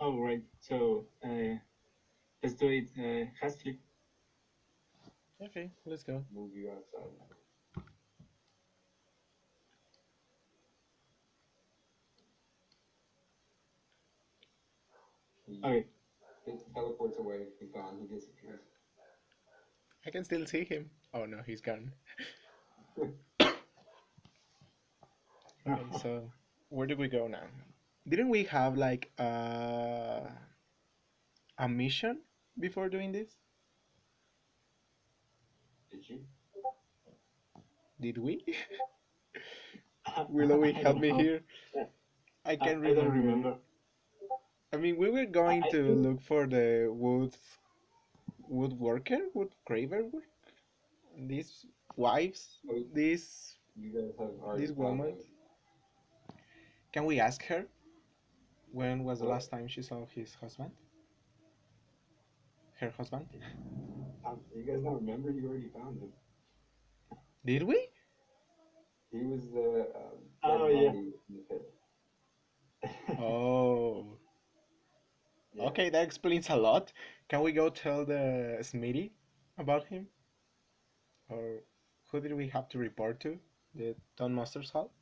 Oh, 0.00 0.18
right. 0.18 0.42
So 0.60 1.06
uh, 1.24 1.56
let's 2.42 2.54
do 2.54 2.68
it 2.68 2.88
uh, 2.98 3.26
hastily. 3.40 3.78
Okay, 5.42 5.70
let's 5.86 6.02
go. 6.02 6.24
Move 6.34 6.50
you 6.54 6.70
outside. 6.70 7.10
He, 15.46 15.60
Okay. 15.64 15.86
teleports 16.74 17.18
away. 17.18 17.46
He's 17.58 17.70
gone. 17.70 17.98
He 18.00 18.06
disappears. 18.06 18.60
I 20.06 20.10
can 20.10 20.24
still 20.24 20.46
see 20.46 20.64
him. 20.64 20.90
Oh 21.14 21.24
no, 21.26 21.42
he's 21.46 21.60
gone. 21.60 21.92
Okay, 25.66 25.82
so 26.00 26.30
where 26.70 26.86
do 26.86 26.96
we 26.96 27.08
go 27.08 27.26
now? 27.28 27.46
Didn't 28.08 28.28
we 28.30 28.44
have 28.44 28.76
like 28.76 29.10
uh, 29.18 30.20
a 31.58 31.68
mission 31.68 32.20
before 32.58 32.88
doing 32.88 33.12
this? 33.12 33.36
Did 35.90 36.08
you? 36.08 36.26
Did 38.00 38.18
we? 38.18 38.44
Willowy, 40.28 40.72
I 40.74 40.82
help 40.82 40.98
me 40.98 41.10
know. 41.10 41.16
here. 41.16 41.42
I 42.44 42.56
I, 42.60 42.64
can't 42.64 42.80
I 42.84 42.92
don't 42.92 43.10
remember. 43.10 43.12
remember. 43.12 43.56
I 44.72 44.76
mean, 44.76 44.96
we 44.96 45.10
were 45.10 45.26
going 45.26 45.62
I 45.62 45.68
to 45.68 45.94
look 45.94 46.20
for 46.22 46.46
the 46.46 46.88
wood 46.90 47.36
woodworker, 48.50 49.20
wood 49.34 49.54
graver 49.64 50.02
work. 50.04 50.24
These 51.18 51.66
wives, 51.96 52.60
Oh, 52.68 52.84
these 52.92 53.56
these 54.54 54.72
women. 54.72 55.16
Can 56.92 57.04
we 57.06 57.18
ask 57.20 57.44
her 57.46 57.66
when 58.72 59.04
was 59.04 59.20
the 59.20 59.26
What? 59.26 59.32
last 59.32 59.50
time 59.50 59.68
she 59.68 59.82
saw 59.82 60.06
his 60.06 60.34
husband? 60.34 60.72
Her 62.80 62.90
husband? 62.90 63.26
Um, 64.24 64.40
you 64.54 64.62
guys 64.64 64.82
don't 64.82 64.94
remember? 64.94 65.30
You 65.30 65.48
already 65.48 65.68
found 65.68 66.00
him. 66.00 66.12
Did 67.44 67.62
we? 67.64 67.88
He 69.10 69.22
was 69.22 69.50
the 69.50 69.92
um, 69.94 70.30
Oh, 70.42 70.66
dead 70.66 70.82
yeah. 70.82 70.92
body 70.92 70.98
in 71.28 71.34
the 71.36 71.42
pit. 71.48 71.74
Oh. 73.18 74.18
Yeah. 75.52 75.68
Okay, 75.68 75.90
that 75.90 76.02
explains 76.04 76.48
a 76.50 76.56
lot. 76.56 76.92
Can 77.28 77.42
we 77.42 77.52
go 77.52 77.68
tell 77.70 78.04
the 78.04 78.58
Smitty 78.62 79.12
about 79.58 79.84
him? 79.86 80.08
Or 81.30 81.62
who 82.10 82.20
did 82.20 82.34
we 82.34 82.48
have 82.48 82.68
to 82.68 82.78
report 82.78 83.18
to? 83.20 83.38
The 83.74 83.96
Don 84.16 84.34
Masters 84.34 84.70
Hall? 84.70 84.92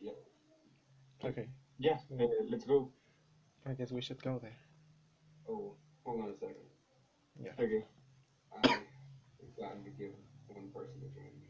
Yep. 0.00 0.16
Okay, 1.24 1.48
yeah, 1.78 1.98
uh, 2.18 2.26
let's 2.48 2.64
go. 2.64 2.90
I 3.66 3.74
guess 3.74 3.92
we 3.92 4.00
should 4.00 4.22
go 4.22 4.38
there. 4.38 4.56
Oh, 5.48 5.76
hold 6.04 6.20
on 6.20 6.30
a 6.30 6.34
second. 6.38 6.56
Okay. 7.58 7.84
I 8.52 8.66
have 8.68 8.82
gotten 9.58 9.84
to 9.84 9.90
give 9.90 10.12
one 10.48 10.70
person 10.74 11.00
to 11.00 11.08
join 11.08 11.32
me. 11.40 11.48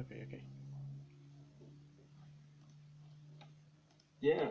Okay, 0.00 0.22
okay. 0.26 0.42
Yeah, 4.20 4.50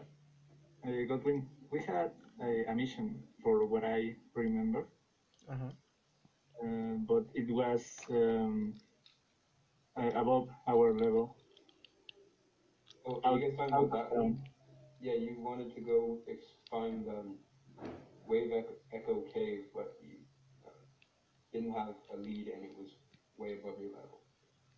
uh, 0.86 1.04
Godwin, 1.08 1.48
we 1.72 1.82
had 1.82 2.12
a, 2.42 2.66
a 2.72 2.76
mission 2.76 3.24
for 3.44 3.66
what 3.66 3.84
I 3.84 4.16
remember, 4.36 4.88
Uh-huh. 5.50 5.72
uh, 6.64 6.96
but 7.08 7.26
it 7.34 7.50
was 7.52 7.84
um, 8.10 8.74
uh, 9.96 10.12
above 10.16 10.48
our 10.68 10.94
level. 10.94 11.36
Oh, 13.10 13.22
Out, 13.26 13.40
you 13.40 13.50
guys 13.50 13.58
found 13.58 13.74
out 13.74 13.84
out 13.86 13.92
that 13.92 14.06
of 14.12 14.14
town. 14.14 14.40
Yeah, 15.02 15.14
you 15.14 15.36
wanted 15.40 15.74
to 15.76 15.82
go 15.82 16.20
ex- 16.30 16.56
find 16.70 17.08
um, 17.08 17.38
Wave 18.28 18.52
Echo, 18.52 18.74
Echo 18.94 19.22
Cave, 19.34 19.64
but 19.74 19.94
you 20.02 20.18
uh, 20.66 20.72
didn't 21.54 21.74
have 21.74 21.96
a 22.14 22.18
lead 22.18 22.48
and 22.48 22.64
it 22.64 22.72
was 22.78 22.90
way 23.38 23.54
above 23.60 23.80
your 23.80 23.92
level. 23.92 24.22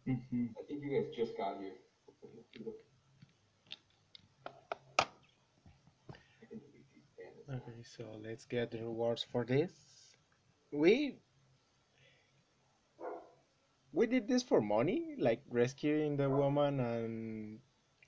Mhm. 0.07 0.49
I 0.59 0.63
think 0.67 0.83
you 0.83 0.91
guys 0.91 1.09
just 1.15 1.37
got 1.37 1.59
here. 1.59 1.75
I 6.41 6.45
can 6.45 6.59
delete 6.59 6.91
these 6.93 7.09
bandits 7.17 7.51
now. 7.55 7.57
Okay, 7.57 7.83
so 7.83 8.03
let's 8.23 8.45
get 8.45 8.71
the 8.71 8.79
rewards 8.79 9.23
for 9.23 9.45
this. 9.45 9.71
We 10.71 11.19
we 13.93 14.05
did 14.07 14.27
this 14.27 14.43
for 14.43 14.61
money, 14.61 15.15
like 15.17 15.41
rescuing 15.49 16.17
the 16.17 16.29
woman 16.29 16.79
and 16.79 17.59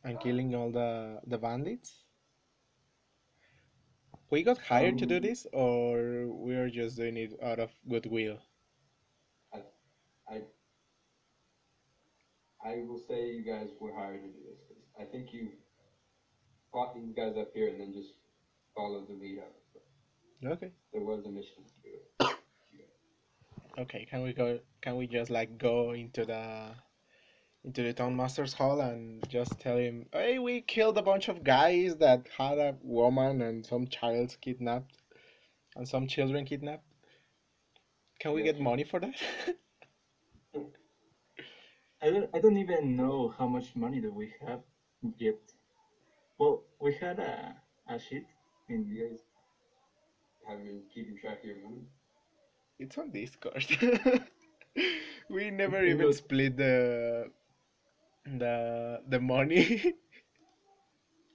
and 0.03 0.19
killing 0.19 0.53
all 0.55 0.71
the 0.71 1.21
the 1.27 1.37
bandits. 1.37 2.03
We 4.29 4.43
got 4.43 4.57
hired 4.57 4.97
to 4.97 5.05
do 5.05 5.17
Um, 5.17 5.21
this, 5.21 5.47
or 5.53 6.27
we 6.27 6.55
are 6.55 6.69
just 6.69 6.97
doing 6.97 7.15
it 7.15 7.33
out 7.41 7.59
of 7.59 7.71
goodwill. 7.87 8.39
I 10.27 10.41
I 12.63 12.81
will 12.87 12.99
say 13.07 13.31
you 13.33 13.43
guys 13.43 13.69
were 13.79 13.93
hired 13.93 14.21
to 14.23 14.27
do 14.27 14.39
this 14.49 14.77
I 14.99 15.05
think 15.05 15.33
you 15.33 15.49
brought 16.71 16.95
these 16.95 17.11
guys 17.15 17.35
up 17.37 17.49
here 17.53 17.67
and 17.69 17.79
then 17.79 17.93
just 17.93 18.13
followed 18.75 19.07
the 19.07 19.13
lead 19.13 19.39
up. 19.39 19.53
Okay. 20.45 20.71
there 20.91 21.01
was 21.01 21.25
a 21.25 21.29
mission 21.29 21.63
to 21.63 21.73
do 21.83 21.89
it. 21.95 22.37
Okay, 23.75 24.05
can 24.05 24.21
we 24.21 24.33
go? 24.33 24.59
Can 24.81 24.97
we 24.97 25.07
just 25.07 25.31
like 25.31 25.57
go 25.57 25.93
into 25.93 26.25
the 26.25 26.75
into 27.63 27.81
the 27.83 27.93
town 27.93 28.15
master's 28.15 28.53
hall 28.53 28.81
and 28.81 29.27
just 29.29 29.59
tell 29.59 29.77
him, 29.77 30.07
"Hey, 30.11 30.39
we 30.39 30.61
killed 30.61 30.97
a 30.97 31.01
bunch 31.01 31.29
of 31.29 31.43
guys 31.43 31.95
that 31.97 32.27
had 32.37 32.57
a 32.57 32.75
woman 32.81 33.41
and 33.41 33.65
some 33.65 33.87
childs 33.87 34.35
kidnapped, 34.37 34.97
and 35.75 35.87
some 35.87 36.07
children 36.07 36.45
kidnapped. 36.45 36.85
Can 38.19 38.33
we 38.33 38.43
get 38.43 38.59
money 38.59 38.83
for 38.83 38.99
that?" 38.99 39.15
I 42.01 42.09
don't, 42.11 42.29
I 42.33 42.39
don't 42.39 42.57
even 42.57 42.97
know 42.97 43.33
how 43.37 43.47
much 43.47 43.75
money 43.75 44.01
do 44.01 44.11
we 44.11 44.33
have 44.45 44.61
yet. 45.17 45.39
Well, 46.37 46.63
we 46.79 46.93
had 46.95 47.19
a, 47.19 47.55
a 47.87 47.97
sheet 47.97 48.25
in 48.67 48.85
You 48.87 49.09
guys 49.09 49.19
have 50.47 50.59
been 50.63 50.81
keeping 50.93 51.17
track 51.17 51.39
of 51.39 51.45
your 51.45 51.63
money. 51.63 51.83
it's 52.79 52.97
on 52.97 53.11
Discord. 53.11 53.65
we 55.29 55.49
never 55.51 55.85
even 55.85 56.11
split 56.11 56.57
the 56.57 57.31
the 58.25 59.01
the 59.07 59.19
money. 59.19 59.93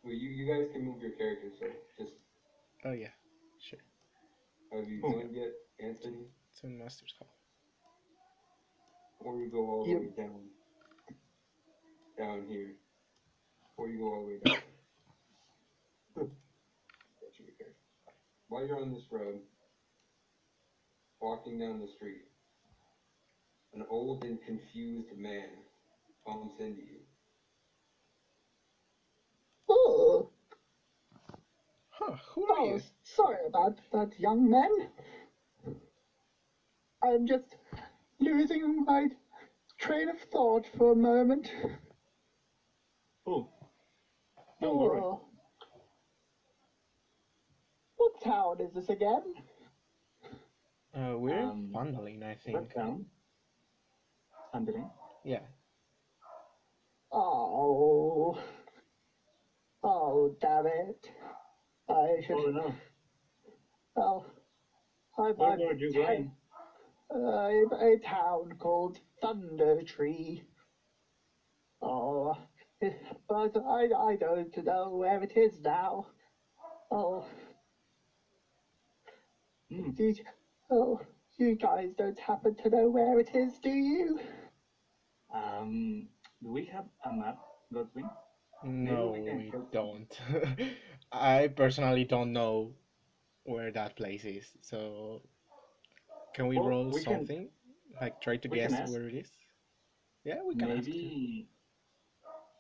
Well, 0.02 0.14
you, 0.14 0.30
you 0.30 0.46
guys 0.46 0.68
can 0.72 0.84
move 0.84 1.00
your 1.02 1.12
characters, 1.12 1.54
so 1.58 1.66
just 1.98 2.12
oh 2.84 2.92
yeah, 2.92 3.08
sure. 3.58 3.80
have 4.72 4.88
you 4.88 5.02
Oh. 5.02 5.10
joined 5.10 5.34
yet, 5.34 5.52
Anthony? 5.80 6.26
Town 6.60 6.78
master's 6.78 7.12
call. 7.18 7.28
Or 9.20 9.36
you 9.38 9.50
go 9.50 9.68
all 9.70 9.86
the 9.86 9.92
Yep. 9.92 10.00
way 10.00 10.08
down, 10.16 10.50
down 12.18 12.46
here, 12.48 12.76
or 13.76 13.88
you 13.88 13.98
go 13.98 14.12
all 14.14 14.22
the 14.22 14.28
way 14.28 14.38
down. 14.38 14.58
That 17.20 17.30
should 17.36 17.46
be 17.46 17.52
fair. 17.58 17.74
While 18.48 18.66
you're 18.66 18.80
on 18.80 18.92
this 18.92 19.04
road, 19.10 19.40
walking 21.20 21.58
down 21.58 21.80
the 21.80 21.88
street, 21.96 22.22
an 23.74 23.84
old 23.90 24.24
and 24.24 24.40
confused 24.42 25.16
man 25.16 25.48
bumps 26.28 26.60
into 26.60 26.82
you. 26.82 27.06
Oh, 29.68 30.30
Huh? 31.90 32.16
Who 32.34 32.46
are 32.46 32.58
oh, 32.58 32.60
you? 32.60 32.80
sorry 33.02 33.46
about 33.46 33.80
that, 33.92 34.18
young 34.18 34.50
man. 34.50 34.70
I'm 37.02 37.26
just 37.26 37.56
losing 38.20 38.84
my 38.86 39.08
train 39.78 40.08
of 40.08 40.18
thought 40.18 40.66
for 40.66 40.90
a 40.92 40.96
moment. 40.96 41.52
Oh, 43.26 43.48
don't 44.60 44.78
worry. 44.78 45.02
Oh. 45.02 45.28
What 47.96 48.20
town 48.20 48.60
is 48.60 48.72
this 48.72 48.88
again? 48.90 49.34
Uh, 50.92 51.16
we're 51.18 51.40
Um, 51.40 51.72
in 51.74 52.22
I 52.24 52.34
That 52.52 52.70
think. 52.70 52.72
town. 52.74 53.08
Handling. 54.52 54.90
Yeah. 55.24 55.46
Oh. 57.10 58.34
Oh, 59.82 60.28
damn 60.40 60.66
it. 60.66 61.12
I 61.88 62.20
should. 62.20 62.38
Oh 62.38 62.50
no. 62.50 62.74
Well, 63.94 64.24
I'm, 65.18 65.34
Where 65.34 65.50
I'm 65.50 65.58
were 65.58 65.74
you 65.76 65.92
going? 65.92 66.32
uh, 67.14 67.64
a 67.78 67.96
town 68.02 68.52
called 68.52 69.00
Thundertree. 69.22 70.42
Oh, 71.80 72.34
but 73.28 73.56
I, 73.56 73.88
I 73.94 74.16
don't 74.16 74.56
know 74.58 74.94
where 74.94 75.22
it 75.22 75.36
is 75.36 75.60
now. 75.60 76.04
Oh, 76.90 77.28
Hmm. 79.70 79.90
you, 79.96 80.14
oh, 80.70 80.98
you 81.38 81.54
guys 81.56 81.94
don't 81.94 82.18
happen 82.18 82.54
to 82.56 82.68
know 82.68 82.90
where 82.90 83.18
it 83.18 83.34
is, 83.34 83.58
do 83.60 83.70
you? 83.70 84.18
Um, 85.30 86.08
do 86.42 86.50
we 86.52 86.64
have 86.66 86.84
a 87.04 87.12
map, 87.12 87.38
Godwin? 87.72 88.08
Maybe 88.84 88.96
No, 88.96 89.10
we 89.26 89.34
we 89.36 89.54
don't. 89.72 90.10
I 91.12 91.48
personally 91.48 92.04
don't 92.04 92.32
know 92.32 92.74
where 93.44 93.70
that 93.72 93.96
place 93.96 94.24
is. 94.24 94.46
So 94.62 95.22
can 96.34 96.46
we 96.48 96.58
Well, 96.58 96.66
roll 96.66 96.92
we 96.92 97.02
can 97.02 97.26
something? 97.26 97.50
Like 98.00 98.20
try 98.20 98.36
to 98.36 98.48
guess 98.48 98.80
where 98.84 99.08
it 99.08 99.14
is? 99.14 99.30
Yeah, 100.24 100.42
we 100.42 100.54
can 100.54 100.70
ask. 100.70 100.88
Maybe 100.88 101.46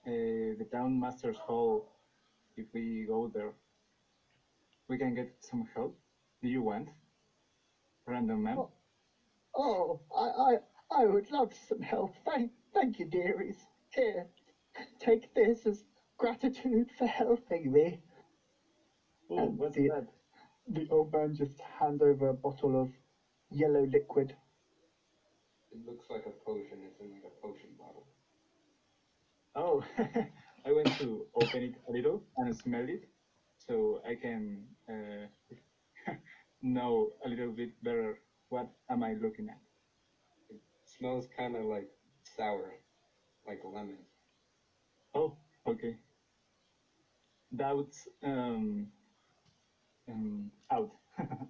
uh, 0.06 0.54
the 0.58 0.66
town 0.70 0.98
master's 1.00 1.36
hall. 1.36 1.84
If 2.56 2.66
we 2.72 3.04
go 3.06 3.28
there, 3.32 3.54
we 4.88 4.98
can 4.98 5.14
get 5.14 5.28
some 5.40 5.64
help. 5.74 5.96
Do 6.42 6.48
you 6.48 6.62
want, 6.62 6.88
random 8.06 8.42
man? 8.42 8.56
Oh, 8.56 8.70
oh 9.54 10.00
I, 10.14 10.54
I, 10.54 11.02
I 11.02 11.06
would 11.06 11.30
love 11.30 11.52
some 11.68 11.80
help. 11.80 12.14
Thank, 12.24 12.52
thank 12.78 12.98
you, 12.98 13.06
dearies. 13.06 13.66
Here, 13.94 14.28
take 14.98 15.34
this 15.34 15.66
as 15.66 15.84
gratitude 16.18 16.90
for 16.92 17.06
helping 17.06 17.72
me. 17.72 18.00
Oh, 19.30 19.36
And 19.42 19.58
what's 19.58 19.74
the, 19.74 19.88
that? 19.88 20.08
the 20.66 20.88
old 20.90 21.12
man 21.12 21.34
just 21.34 21.60
hands 21.60 22.02
over 22.02 22.28
a 22.28 22.34
bottle 22.34 22.80
of 22.80 22.90
yellow 23.50 23.84
liquid. 23.86 24.34
It 25.70 25.84
looks 25.86 26.10
like 26.10 26.26
a 26.26 26.30
potion. 26.30 26.82
It's 26.84 27.00
in 27.00 27.10
like 27.10 27.24
a 27.24 27.30
potion 27.40 27.74
bottle. 27.78 28.06
Oh, 29.54 29.84
I 30.64 30.72
went 30.72 30.96
to 30.98 31.26
open 31.34 31.62
it 31.62 31.76
a 31.88 31.92
little 31.92 32.22
and 32.36 32.54
smell 32.56 32.88
it, 32.88 33.06
so 33.56 34.00
I 34.04 34.14
can 34.14 34.74
uh, 34.88 35.26
know 36.62 37.12
a 37.24 37.28
little 37.28 37.52
bit 37.52 37.70
better 37.82 38.20
what 38.48 38.70
am 38.90 39.02
I 39.02 39.14
looking 39.14 39.48
at. 39.48 39.60
It 40.50 40.60
smells 40.84 41.26
kind 41.26 41.56
of 41.56 41.64
like 41.66 41.88
sour, 42.38 42.80
like 43.46 43.64
lemon. 43.64 44.06
Oh, 45.14 45.36
okay. 45.66 45.98
Doubts 47.54 48.08
um, 48.22 48.90
um 50.08 50.50
out. 50.70 50.90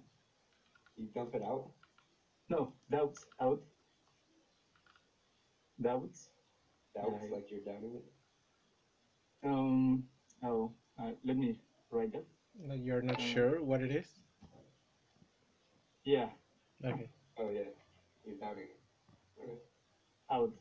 You 0.97 1.07
dump 1.15 1.35
it 1.35 1.43
out. 1.43 1.71
no, 2.49 2.73
doubts 2.89 3.25
out. 3.39 3.63
Doubts. 5.81 6.29
Doubts 6.95 7.21
Right. 7.21 7.31
like 7.31 7.51
you're 7.51 7.61
doubting 7.61 7.95
it. 7.95 8.05
Um. 9.43 10.05
Oh, 10.43 10.73
uh, 10.99 11.13
let 11.23 11.37
me 11.37 11.55
write 11.91 12.13
that. 12.13 12.25
No, 12.55 12.73
You're 12.75 13.01
not 13.01 13.19
Uh, 13.19 13.21
sure 13.21 13.61
what 13.61 13.81
it 13.81 13.91
is? 13.91 14.21
Yeah, 16.05 16.29
Okay. 16.83 17.09
Oh 17.37 17.49
yeah, 17.49 17.69
you're 18.25 18.35
doubting 18.35 18.65
it. 18.65 18.79
Okay. 19.41 19.59
out. 20.29 20.53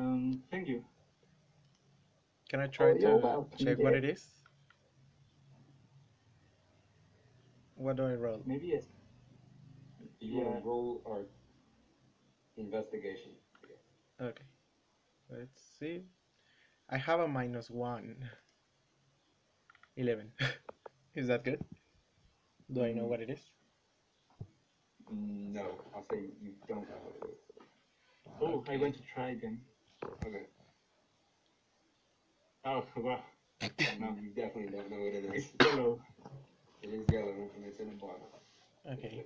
Um. 0.00 0.42
Thank 0.50 0.68
you. 0.68 0.84
Can 2.48 2.60
I 2.60 2.66
try 2.68 2.92
Oh, 2.92 3.46
to 3.50 3.64
check 3.64 3.78
what 3.78 3.94
it 3.94 4.04
is? 4.04 4.22
What 7.76 7.96
do 7.96 8.04
I 8.04 8.14
roll? 8.14 8.46
Maybe 8.46 8.68
yes. 8.68 8.84
Do 10.20 10.26
you 10.26 10.38
want 10.40 10.62
to 10.62 10.68
roll 10.68 11.02
or 11.04 11.26
investigation? 12.56 13.32
Okay. 14.20 14.44
Let's 15.30 15.60
see. 15.78 16.02
I 16.90 16.98
have 16.98 17.20
a 17.20 17.28
minus 17.28 17.70
one. 17.70 18.28
11. 19.96 20.32
is 21.14 21.28
that 21.28 21.44
good? 21.44 21.60
Do 22.72 22.84
I 22.84 22.92
know 22.92 23.04
Mm. 23.04 23.08
what 23.08 23.20
it 23.20 23.30
is? 23.30 23.50
No, 25.10 25.80
I'll 25.94 26.06
say 26.10 26.30
you 26.42 26.52
don't 26.68 26.88
know 26.88 26.96
what 27.04 27.16
it 27.16 27.30
is. 27.32 27.38
Oh, 28.40 28.64
I 28.68 28.76
Okay. 28.76 28.78
want 28.78 28.94
to 28.96 29.02
try 29.14 29.36
then. 29.40 29.60
Okay. 30.04 30.46
Oh, 32.64 32.84
wow. 32.96 33.20
No. 34.00 34.16
You 34.20 34.30
definitely 34.34 34.72
don't 34.72 34.90
know 34.90 34.98
what 34.98 35.14
it 35.14 35.34
is. 35.34 35.44
Yellow. 35.60 36.00
It 36.82 36.88
is 36.90 37.06
yellow 37.12 37.50
and 37.56 37.64
it's 37.66 37.80
in 37.80 37.88
a 37.88 37.92
bottle. 37.92 38.30
Okay. 38.90 39.24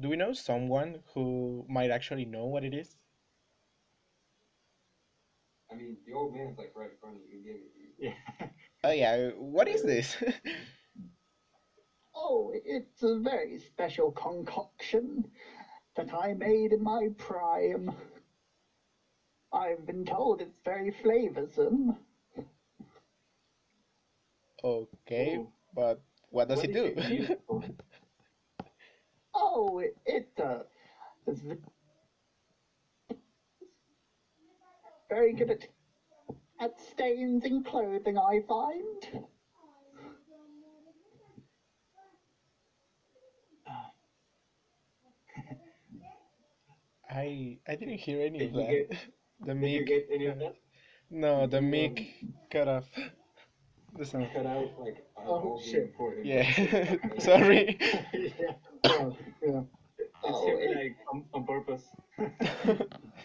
Do 0.00 0.08
we 0.08 0.16
know 0.16 0.32
someone 0.32 1.04
who 1.14 1.64
might 1.68 1.92
actually 1.92 2.24
know 2.24 2.46
what 2.46 2.64
it 2.64 2.74
is? 2.74 2.96
I 5.70 5.74
mean, 5.74 5.96
the 6.06 6.12
old 6.12 6.34
man's 6.34 6.58
like 6.58 6.72
right 6.74 6.90
in 6.90 6.96
front 7.00 7.16
of 7.16 7.22
you. 7.22 7.38
He 7.38 7.44
gave 7.44 7.56
it 7.56 7.72
you. 7.76 8.12
Yeah. 8.40 8.48
Oh 8.82 8.92
yeah, 8.92 9.28
what 9.36 9.68
is 9.68 9.82
this? 9.82 10.16
Oh, 12.14 12.52
it's 12.54 13.02
a 13.02 13.18
very 13.18 13.58
special 13.58 14.12
concoction 14.12 15.24
that 15.96 16.12
I 16.14 16.34
made 16.34 16.72
in 16.72 16.82
my 16.82 17.08
prime. 17.16 17.94
I've 19.52 19.86
been 19.86 20.04
told 20.04 20.40
it's 20.40 20.58
very 20.64 20.90
flavorsome. 20.90 21.98
okay, 24.62 25.36
Ooh. 25.36 25.52
but 25.74 26.00
what 26.30 26.48
does 26.48 26.58
What 26.58 26.64
it 26.64 26.72
do? 26.72 27.36
for? 27.46 27.62
Oh, 29.34 29.78
it, 29.78 29.96
it 30.06 30.28
uh, 30.40 30.62
is 31.26 31.42
very 35.08 35.32
good 35.32 35.50
at, 35.50 35.66
at 36.60 36.80
stains 36.80 37.44
in 37.44 37.62
clothing, 37.62 38.18
I 38.18 38.40
find. 38.40 39.28
I 47.10 47.58
I 47.68 47.74
didn't 47.74 47.98
hear 47.98 48.20
any 48.22 48.44
of 48.44 48.52
Did 48.52 48.60
you 48.60 48.66
that. 48.66 48.70
get? 48.90 48.98
The 49.40 49.54
Did 49.54 49.70
you 49.70 49.78
mic. 49.80 49.86
get 49.86 50.06
any 50.12 50.26
of 50.26 50.38
that? 50.38 50.54
no, 51.10 51.46
the 51.46 51.60
You, 51.62 51.66
mic 51.70 52.14
cut 52.50 52.68
off 52.68 52.84
the 52.94 53.98
You 53.98 54.04
sound. 54.04 54.30
cut 54.34 54.46
out 54.46 54.68
like 54.78 54.96
uh, 55.16 55.28
Oh, 55.30 55.40
all 55.40 55.58
the 55.58 55.64
shit. 55.64 55.82
important 55.82 56.26
Yeah, 56.26 56.96
sorry. 57.18 57.78
yeah. 57.80 58.52
Oh, 58.84 59.16
yeah. 59.42 59.62
It 59.98 60.10
Oh, 60.24 60.44
seemed 60.44 60.76
like 60.76 60.96
on, 61.12 61.24
on 61.32 61.46
purpose. 61.46 61.84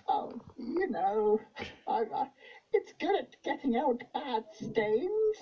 Oh, 0.08 0.32
you 0.58 0.88
know, 0.88 1.42
I, 1.88 2.04
I, 2.16 2.28
it's 2.74 2.94
good 3.00 3.16
at 3.20 3.36
getting 3.44 3.76
out 3.76 4.02
bad 4.14 4.44
stains. 4.54 5.38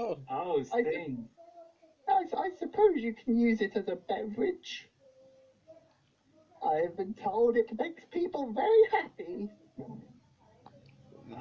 oh, 0.00 0.16
oh, 0.28 0.64
I- 0.72 0.82
stain. 0.82 1.28
I, 2.08 2.24
I 2.36 2.50
suppose 2.58 2.96
you 2.96 3.14
can 3.14 3.38
use 3.38 3.60
it 3.60 3.76
as 3.76 3.88
a 3.88 3.96
beverage. 3.96 4.88
I've 6.64 6.96
been 6.96 7.14
told 7.14 7.56
it 7.56 7.66
makes 7.78 8.02
people 8.12 8.52
very 8.52 8.82
happy. 8.92 9.50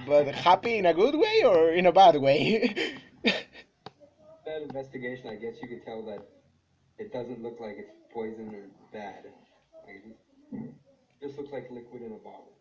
but 0.07 0.33
happy 0.33 0.77
in 0.77 0.85
a 0.85 0.93
good 0.93 1.15
way 1.15 1.43
or 1.45 1.71
in 1.71 1.85
a 1.85 1.91
bad 1.91 2.15
way? 2.17 2.73
That 4.45 4.63
investigation, 4.63 5.27
I 5.29 5.35
guess 5.35 5.55
you 5.61 5.67
could 5.67 5.85
tell 5.85 6.03
that 6.05 6.27
it 6.97 7.13
doesn't 7.13 7.41
look 7.43 7.59
like 7.59 7.75
it's 7.77 7.91
poison 8.13 8.53
or 8.55 8.65
bad. 8.91 9.25
Like 9.85 9.95
it 9.97 10.03
just, 10.07 10.19
just 11.21 11.37
looks 11.37 11.51
like 11.51 11.69
liquid 11.71 12.01
in 12.01 12.11
a 12.13 12.17
bottle. 12.17 12.57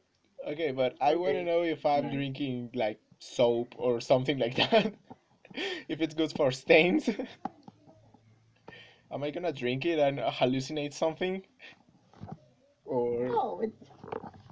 okay, 0.47 0.71
but 0.73 0.97
I 1.01 1.15
want 1.17 1.35
to 1.35 1.43
know 1.45 1.63
if 1.63 1.85
I'm 1.87 2.05
nice. 2.05 2.15
drinking 2.15 2.71
like 2.75 3.01
soap 3.19 3.75
or 3.79 4.01
something 4.01 4.39
like 4.39 4.57
that. 4.57 4.95
if 5.89 6.01
it's 6.01 6.15
good 6.15 6.33
for 6.37 6.51
stains. 6.53 7.09
Am 9.13 9.25
I 9.25 9.31
gonna 9.31 9.53
drink 9.53 9.85
it 9.87 9.99
and 9.99 10.19
hallucinate 10.19 10.93
something? 10.95 11.43
Or 12.91 13.29
Oh, 13.31 13.61
it's 13.63 13.83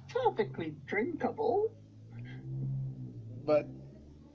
perfectly 0.07 0.73
drinkable. 0.87 1.71
but 3.45 3.65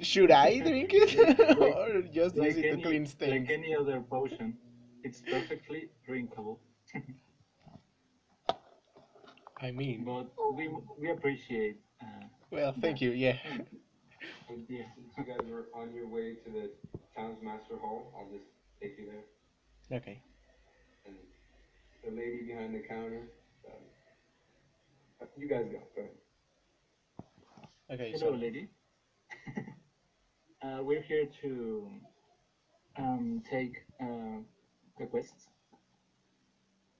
should 0.00 0.30
I 0.30 0.60
drink 0.68 0.90
it 0.92 1.38
Like- 1.38 1.58
or 1.58 2.02
just 2.02 2.36
use 2.36 2.56
Like 2.56 2.64
it 2.64 2.76
to 2.76 2.82
clean 2.82 3.06
stains? 3.06 3.48
like 3.48 3.50
any 3.58 3.74
other 3.74 4.00
potion, 4.02 4.54
it's 5.02 5.22
perfectly 5.22 5.88
drinkable. 6.06 6.60
I 9.60 9.70
mean, 9.70 10.04
But 10.04 10.26
we 10.54 10.68
we 11.00 11.10
appreciate. 11.10 11.78
Uh, 12.02 12.26
well, 12.50 12.74
thank 12.80 13.00
you. 13.00 13.10
Yeah. 13.12 13.38
So 14.46 14.58
Yeah. 14.68 14.84
you 15.16 15.24
guys 15.24 15.40
were 15.48 15.68
on 15.72 15.94
your 15.94 16.06
way 16.08 16.34
to 16.44 16.50
the 16.50 16.70
town's 17.16 17.40
master 17.42 17.78
hall, 17.78 18.12
I'll 18.18 18.28
just 18.30 18.44
take 18.82 18.98
you 18.98 19.06
there. 19.06 19.24
Okay. 19.98 20.20
And 21.06 21.16
the 22.04 22.10
lady 22.10 22.42
behind 22.48 22.74
the 22.74 22.80
counter, 22.80 23.30
um, 23.68 23.80
you 25.36 25.48
guys 25.48 25.64
go. 25.70 25.78
Go 25.94 26.02
ahead. 26.02 26.14
Okay. 27.90 28.12
Hello, 28.12 28.32
So 28.32 28.36
lady. 28.36 28.68
uh, 30.62 30.80
we're 30.82 31.00
here 31.00 31.26
to 31.42 31.88
um, 32.96 33.42
take 33.50 33.74
uh, 34.00 34.38
the 34.98 35.06
quest. 35.06 35.34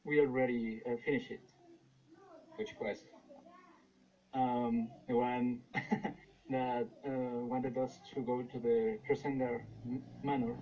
We 0.04 0.20
already 0.20 0.80
uh, 0.86 0.96
finished 1.04 1.30
it. 1.30 1.40
Which 2.56 2.74
quest? 2.76 3.04
Um, 4.32 4.88
the 5.08 5.16
one 5.16 5.60
that 6.50 6.86
uh, 7.06 7.44
wanted 7.46 7.76
us 7.78 7.98
to 8.14 8.20
go 8.22 8.42
to 8.42 8.58
the 8.58 8.98
Tresendar 9.08 9.62
Manor 10.22 10.56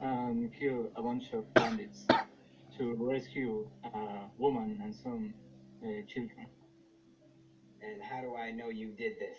and 0.00 0.52
kill 0.52 0.90
a 0.96 1.02
bunch 1.02 1.32
of 1.32 1.52
bandits 1.54 2.06
to 2.76 2.94
rescue 2.98 3.66
a 3.84 4.26
woman 4.36 4.80
and 4.82 4.94
some 4.94 5.34
uh, 5.82 6.02
children. 6.06 6.46
And 7.88 8.02
how 8.02 8.20
do 8.20 8.36
I 8.36 8.50
know 8.50 8.68
you 8.68 8.92
did 8.92 9.18
this? 9.18 9.38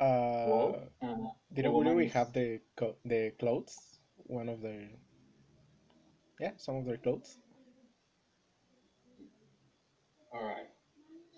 Uh, 0.00 0.46
Well, 0.46 0.88
uh, 1.02 1.14
did 1.52 1.64
the 1.64 1.70
we, 1.70 1.84
do 1.84 1.94
we 1.94 2.08
have 2.08 2.32
the 2.32 2.60
co- 2.76 2.96
the 3.04 3.32
clothes? 3.38 4.00
One 4.26 4.48
of 4.48 4.60
their 4.62 4.88
yeah, 6.40 6.52
some 6.56 6.76
of 6.76 6.84
their 6.86 6.96
clothes. 6.98 7.38
All 10.32 10.42
right. 10.44 10.68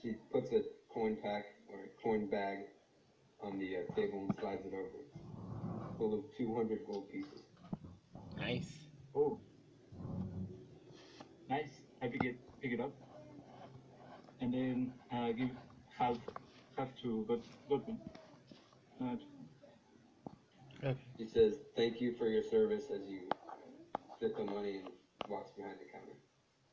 She 0.02 0.14
puts 0.32 0.52
a 0.52 0.62
coin 0.92 1.16
pack 1.22 1.44
or 1.72 1.84
a 1.84 1.88
coin 2.02 2.26
bag 2.28 2.58
on 3.42 3.58
the 3.58 3.76
uh, 3.78 3.80
table 3.94 4.20
and 4.28 4.34
slides 4.40 4.64
it 4.66 4.74
over. 4.74 5.04
Full 5.98 6.14
of 6.18 6.24
200 6.36 6.86
gold 6.86 7.10
pieces. 7.10 7.42
Nice. 8.36 8.88
Oh, 9.14 9.40
nice. 11.48 11.80
I 12.02 12.08
pick 12.08 12.24
it, 12.24 12.36
pick 12.60 12.72
it 12.72 12.80
up, 12.80 12.92
and 14.40 14.52
then 14.52 14.92
uh, 15.12 15.32
give 15.32 15.50
half, 16.00 16.16
half 16.76 16.88
to 17.02 17.24
God, 17.28 17.42
Godwin. 17.68 17.98
Uh, 19.00 19.16
Okay. 20.82 20.96
She 21.18 21.26
says, 21.26 21.54
"Thank 21.76 22.00
you 22.00 22.14
for 22.14 22.26
your 22.26 22.42
service." 22.42 22.84
As 22.90 23.02
you 23.06 23.28
flip 24.18 24.34
the 24.36 24.44
money 24.44 24.78
and 24.78 24.88
walks 25.28 25.50
behind 25.52 25.78
the 25.78 25.84
counter. 25.92 26.16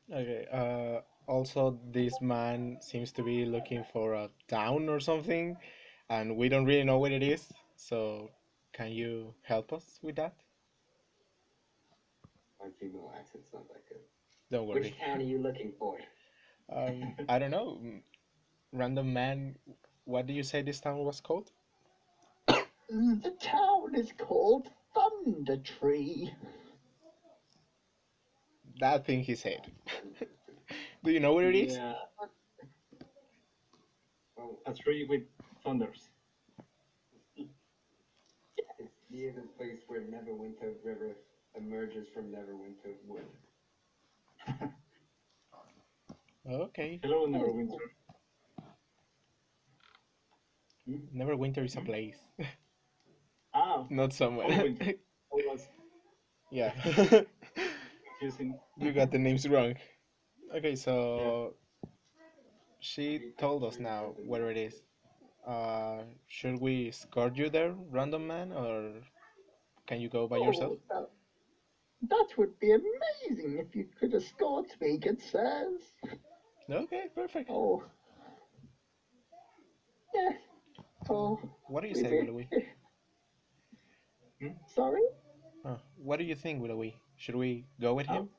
Okay. 0.10 0.48
Uh, 0.50 1.02
also, 1.28 1.78
this 1.92 2.22
man 2.22 2.78
seems 2.80 3.12
to 3.14 3.24
be 3.24 3.46
looking 3.46 3.84
for 3.92 4.14
a 4.14 4.30
town 4.48 4.88
or 4.88 5.02
something, 5.02 5.58
and 6.10 6.38
we 6.38 6.48
don't 6.48 6.66
really 6.66 6.86
know 6.86 7.00
what 7.00 7.12
it 7.12 7.22
is. 7.22 7.52
So, 7.76 8.32
can 8.72 8.92
you 8.94 9.36
help 9.44 9.74
us 9.74 10.00
with 10.02 10.16
that? 10.16 10.36
My 12.62 12.70
female 12.80 13.12
accent's 13.20 13.52
not 13.54 13.68
that 13.68 13.84
good. 13.90 14.04
Don't 14.52 14.68
worry. 14.68 14.82
Which 14.82 14.98
town 14.98 15.20
are 15.20 15.24
you 15.24 15.40
looking 15.40 15.74
for? 15.78 16.00
Um, 16.70 17.16
I 17.28 17.40
don't 17.40 17.52
know. 17.52 17.82
Random 18.72 19.12
man. 19.14 19.58
What 20.06 20.26
do 20.26 20.34
you 20.34 20.44
say 20.44 20.62
this 20.62 20.80
town 20.80 21.00
was 21.04 21.20
called? 21.20 21.52
The 22.90 23.36
town 23.40 23.96
is 23.96 24.12
called 24.18 24.70
Thundertree. 24.96 26.32
That 28.80 29.06
thing 29.06 29.24
he 29.24 29.36
said. 29.36 29.62
do 31.04 31.12
you 31.12 31.20
know 31.20 31.34
where 31.34 31.50
it 31.50 31.56
is? 31.56 31.76
Yeah, 31.76 31.94
Well, 34.38 34.58
a 34.66 34.74
tree 34.74 35.06
with 35.10 35.24
thunders. 35.64 36.10
it's 38.80 38.92
near 39.10 39.32
the 39.34 39.42
place 39.58 39.80
where 39.88 40.02
Neverwinter 40.02 40.74
River 40.84 41.18
emerges 41.56 42.08
from 42.14 42.32
Neverwinter 42.32 42.96
Wood. 43.08 43.26
Okay. 46.50 47.00
Hello, 47.04 47.28
Neverwinter. 47.28 47.76
Neverwinter 50.88 51.66
is 51.66 51.76
a 51.76 51.82
place, 51.82 52.18
Ah, 53.54 53.86
not 53.90 54.14
somewhere. 54.14 54.48
I 54.50 54.96
yeah. 56.52 56.72
confusing. 58.20 58.58
you 58.78 58.92
got 58.94 59.12
the 59.12 59.20
names 59.20 59.48
wrong. 59.48 59.76
Okay, 60.56 60.76
so 60.76 61.54
she 62.80 63.34
told 63.38 63.64
us 63.64 63.80
now 63.80 64.14
where 64.26 64.50
it 64.50 64.58
is. 64.58 64.82
Uh, 65.46 66.04
should 66.28 66.60
we 66.60 66.90
escort 66.90 67.36
you 67.38 67.50
there, 67.50 67.74
random 67.92 68.28
man, 68.28 68.52
or 68.52 68.92
can 69.88 70.00
you 70.02 70.10
go 70.10 70.28
by 70.28 70.38
yourself? 70.38 70.74
Oh, 70.92 71.10
that, 72.02 72.10
that 72.10 72.38
would 72.38 72.58
be 72.60 72.72
amazing 72.72 73.58
if 73.60 73.76
you 73.76 73.88
could 74.00 74.14
escort 74.14 74.68
me, 74.82 74.98
good 74.98 75.22
sirs. 75.22 75.82
Okay, 76.70 77.06
perfect. 77.16 77.50
Oh. 77.52 77.84
Yes. 80.14 80.47
Oh. 81.10 81.40
What 81.68 81.82
do 81.82 81.88
you 81.88 81.96
we 81.96 82.02
say, 82.02 82.10
did- 82.10 82.26
Willowy? 82.28 82.50
Sorry? 84.68 85.02
Uh, 85.66 85.78
what 85.98 86.18
do 86.18 86.24
you 86.26 86.36
think, 86.36 86.62
Willowy? 86.62 86.96
Should 87.18 87.36
we 87.36 87.66
go 87.82 87.94
with 87.94 88.08
him? 88.08 88.30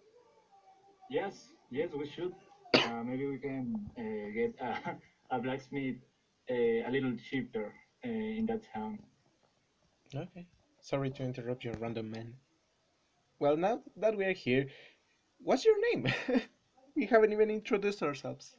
Yes, 1.11 1.49
yes, 1.71 1.91
we 1.93 2.09
should. 2.09 2.33
Uh, 2.75 3.03
maybe 3.05 3.27
we 3.27 3.39
can 3.39 3.75
uh, 3.99 4.31
get 4.33 4.55
a, 4.61 4.97
a 5.37 5.41
blacksmith 5.41 5.97
uh, 6.51 6.55
a 6.55 6.91
little 6.91 7.15
cheaper 7.31 7.73
uh, 8.05 8.09
in 8.09 8.47
that 8.47 8.63
town. 8.73 8.99
Okay. 10.15 10.47
Sorry 10.81 11.11
to 11.11 11.23
interrupt 11.23 11.65
you, 11.65 11.73
random 11.81 12.11
man. 12.11 12.35
Well, 13.41 13.57
now 13.57 13.81
that 13.97 14.17
we 14.17 14.25
are 14.25 14.33
here, 14.33 14.67
what's 15.39 15.65
your 15.65 15.77
name? 15.93 16.13
we 16.97 17.07
haven't 17.07 17.33
even 17.33 17.51
introduced 17.51 18.03
ourselves. 18.03 18.57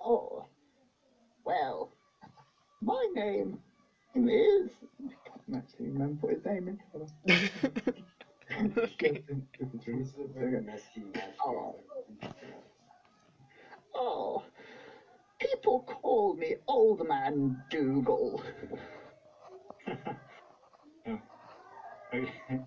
Oh. 0.00 0.44
Well, 1.44 1.92
my 2.80 3.06
name 3.14 3.58
is. 4.14 4.70
I 5.04 5.14
can't 5.28 5.56
actually 5.56 5.86
remember 5.90 6.26
what 6.26 6.34
his 6.34 6.44
name 6.44 6.68
is. 6.68 6.78
Hold 6.92 7.10
on. 7.30 8.72
Okay. 8.78 9.22
This 9.60 9.86
is 9.86 10.14
a 10.18 10.38
very 10.38 10.60
messy 10.62 11.04
match. 11.14 11.34
Oh. 11.44 11.74
Oh. 13.94 14.42
People 15.38 15.80
call 15.86 16.34
me 16.34 16.56
Old 16.66 17.06
Man 17.06 17.62
Dougal. 17.70 18.42
Oh. 21.06 21.18
Okay. 22.14 22.60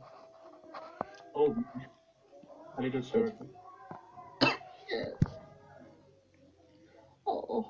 Oh, 1.36 1.56
a 2.78 2.82
little 2.82 3.02
short. 3.02 3.34
Yes. 4.42 5.14
Oh, 7.26 7.66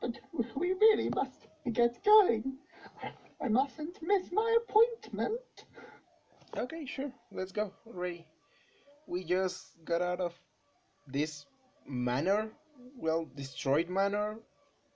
but 0.00 0.18
we 0.56 0.72
really 0.80 1.08
must 1.10 1.46
get 1.72 2.02
going. 2.04 2.58
I 3.40 3.48
mustn't 3.48 3.98
miss 4.02 4.30
my 4.32 4.56
appointment. 4.62 5.40
Okay, 6.56 6.86
sure. 6.86 7.12
Let's 7.30 7.52
go. 7.52 7.72
Ray. 7.86 8.26
We 9.06 9.24
just 9.24 9.82
got 9.84 10.02
out 10.02 10.20
of 10.20 10.34
this 11.06 11.46
manor. 11.86 12.48
Well, 12.96 13.28
destroyed 13.36 13.88
manor. 13.88 14.38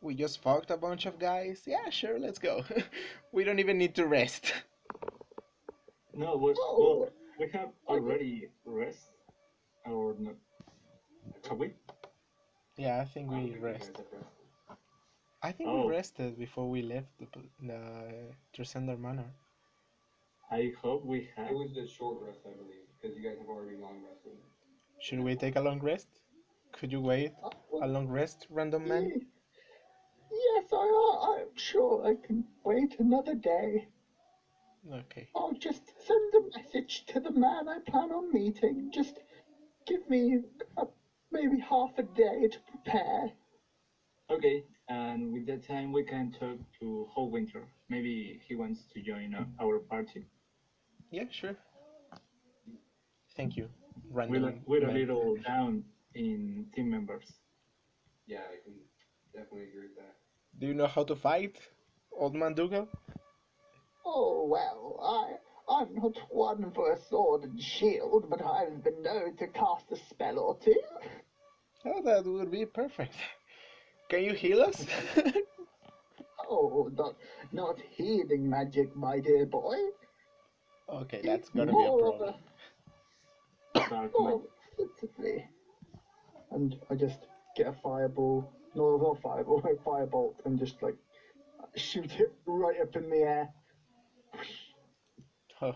We 0.00 0.14
just 0.14 0.42
fucked 0.42 0.70
a 0.70 0.76
bunch 0.76 1.06
of 1.06 1.18
guys. 1.18 1.62
Yeah, 1.66 1.88
sure, 1.90 2.18
let's 2.18 2.38
go. 2.38 2.64
we 3.32 3.44
don't 3.44 3.60
even 3.60 3.78
need 3.78 3.94
to 3.94 4.06
rest. 4.06 4.52
No, 6.14 6.36
we, 6.36 6.54
Oh. 6.58 6.98
well, 7.00 7.10
we 7.38 7.48
have 7.52 7.70
already 7.88 8.48
rest, 8.64 9.12
or 9.86 10.14
not? 10.18 10.34
Have 11.48 11.58
we? 11.58 11.72
Yeah, 12.76 13.00
I 13.00 13.04
think 13.04 13.30
I 13.30 13.34
don't 13.34 13.44
we 13.44 13.50
think 13.52 13.62
rest. 13.62 13.90
Have 15.42 15.54
rested. 15.58 15.90
I 15.90 15.96
think 15.96 16.14
Oh. 16.14 16.30
we 16.30 16.30
rested 16.30 16.38
before 16.38 16.70
we 16.70 16.82
left 16.82 17.18
the, 17.18 17.26
pl- 17.26 17.50
the 17.60 18.34
Tresendar 18.54 18.98
Manor. 18.98 19.34
I 20.50 20.72
hope 20.82 21.04
we 21.04 21.28
have. 21.36 21.50
It 21.50 21.54
was 21.54 21.76
a 21.76 21.86
short 21.86 22.20
rest, 22.22 22.40
I 22.46 22.52
believe, 22.52 22.84
because 23.00 23.16
you 23.16 23.22
guys 23.22 23.38
have 23.38 23.48
already 23.48 23.76
long 23.76 24.02
rested. 24.04 24.36
Should 24.98 25.20
we 25.20 25.34
take 25.36 25.56
a 25.56 25.60
long 25.60 25.80
rest? 25.80 26.20
Could 26.72 26.92
you 26.92 27.00
wait 27.00 27.32
Uh, 27.42 27.50
a 27.80 27.86
long 27.86 28.08
rest, 28.08 28.46
random 28.50 28.86
man? 28.88 29.12
Yes, 30.30 30.72
I, 30.72 31.38
I'm 31.40 31.56
sure 31.56 32.04
I 32.04 32.14
can 32.14 32.44
wait 32.64 32.96
another 32.98 33.34
day. 33.34 33.86
Okay. 34.92 35.28
I'll 35.34 35.52
just 35.52 35.92
send 35.98 36.34
a 36.34 36.40
message 36.58 37.04
to 37.06 37.20
the 37.20 37.30
man 37.30 37.68
I 37.68 37.78
plan 37.78 38.12
on 38.12 38.32
meeting. 38.32 38.90
Just 38.90 39.20
give 39.86 40.08
me 40.08 40.40
uh, 40.76 40.86
maybe 41.30 41.58
half 41.58 41.98
a 41.98 42.02
day 42.02 42.48
to 42.48 42.60
prepare. 42.60 43.32
Okay, 44.30 44.64
and 44.92 45.32
with 45.32 45.46
that 45.46 45.66
time 45.66 45.92
we 45.92 46.02
can 46.04 46.32
talk 46.38 46.58
to 46.80 47.06
Whole 47.12 47.30
Winter. 47.30 47.62
Maybe 47.88 48.40
he 48.46 48.54
wants 48.54 48.80
to 48.92 49.02
join 49.02 49.34
uh, 49.34 49.44
our 49.62 49.78
party. 49.78 50.26
Yeah, 51.10 51.28
sure. 51.30 51.56
Thank 53.36 53.56
you, 53.56 53.68
We're, 54.10 54.54
we're 54.66 54.88
a 54.88 54.92
little 54.92 55.36
down 55.36 55.84
in 56.14 56.66
team 56.74 56.90
members. 56.90 57.28
Yeah, 58.26 58.44
I 58.54 58.56
can 58.64 58.74
definitely 59.34 59.68
agree 59.68 59.88
with 59.88 59.96
that. 59.96 60.14
Do 60.58 60.66
you 60.66 60.74
know 60.74 60.86
how 60.86 61.04
to 61.04 61.16
fight, 61.16 61.56
old 62.12 62.34
man 62.34 62.54
Dougal? 62.54 62.88
Oh 64.04 64.46
well, 64.54 64.82
I 65.02 65.74
I'm 65.74 65.94
not 65.94 66.16
one 66.28 66.70
for 66.74 66.92
a 66.92 66.98
sword 67.08 67.44
and 67.44 67.58
shield, 67.60 68.28
but 68.28 68.42
I've 68.44 68.84
been 68.84 69.00
known 69.02 69.36
to 69.38 69.46
cast 69.46 69.90
a 69.90 69.96
spell 70.10 70.38
or 70.38 70.58
two. 70.62 70.82
Oh, 71.84 72.02
that 72.04 72.24
would 72.26 72.50
be 72.50 72.66
perfect. 72.66 73.14
Can 74.12 74.24
you 74.24 74.34
heal 74.34 74.60
us? 74.60 74.84
Oh, 76.50 76.90
not 76.98 77.14
not 77.50 77.80
healing 77.96 78.50
magic, 78.50 78.94
my 78.94 79.18
dear 79.20 79.46
boy. 79.46 79.76
okay, 80.86 81.20
that's 81.24 81.48
gonna 81.48 81.72
be 81.72 81.78
a 81.78 81.86
More 81.86 82.08
of 82.08 82.18
problem. 82.18 82.34
Dark 83.88 84.12
more 84.18 84.42
sensitively. 84.76 85.46
And 86.50 86.76
I 86.90 86.94
just 86.94 87.20
get 87.56 87.68
a 87.68 87.72
fireball, 87.72 88.52
no, 88.74 88.98
not 88.98 89.22
fireball, 89.22 89.62
a 89.64 89.88
firebolt, 89.88 90.34
and 90.44 90.58
just 90.58 90.82
like 90.82 90.96
shoot 91.74 92.12
it 92.20 92.34
right 92.44 92.82
up 92.82 92.94
in 92.96 93.08
the 93.08 93.22
air. 93.22 93.48
Oh. 95.62 95.74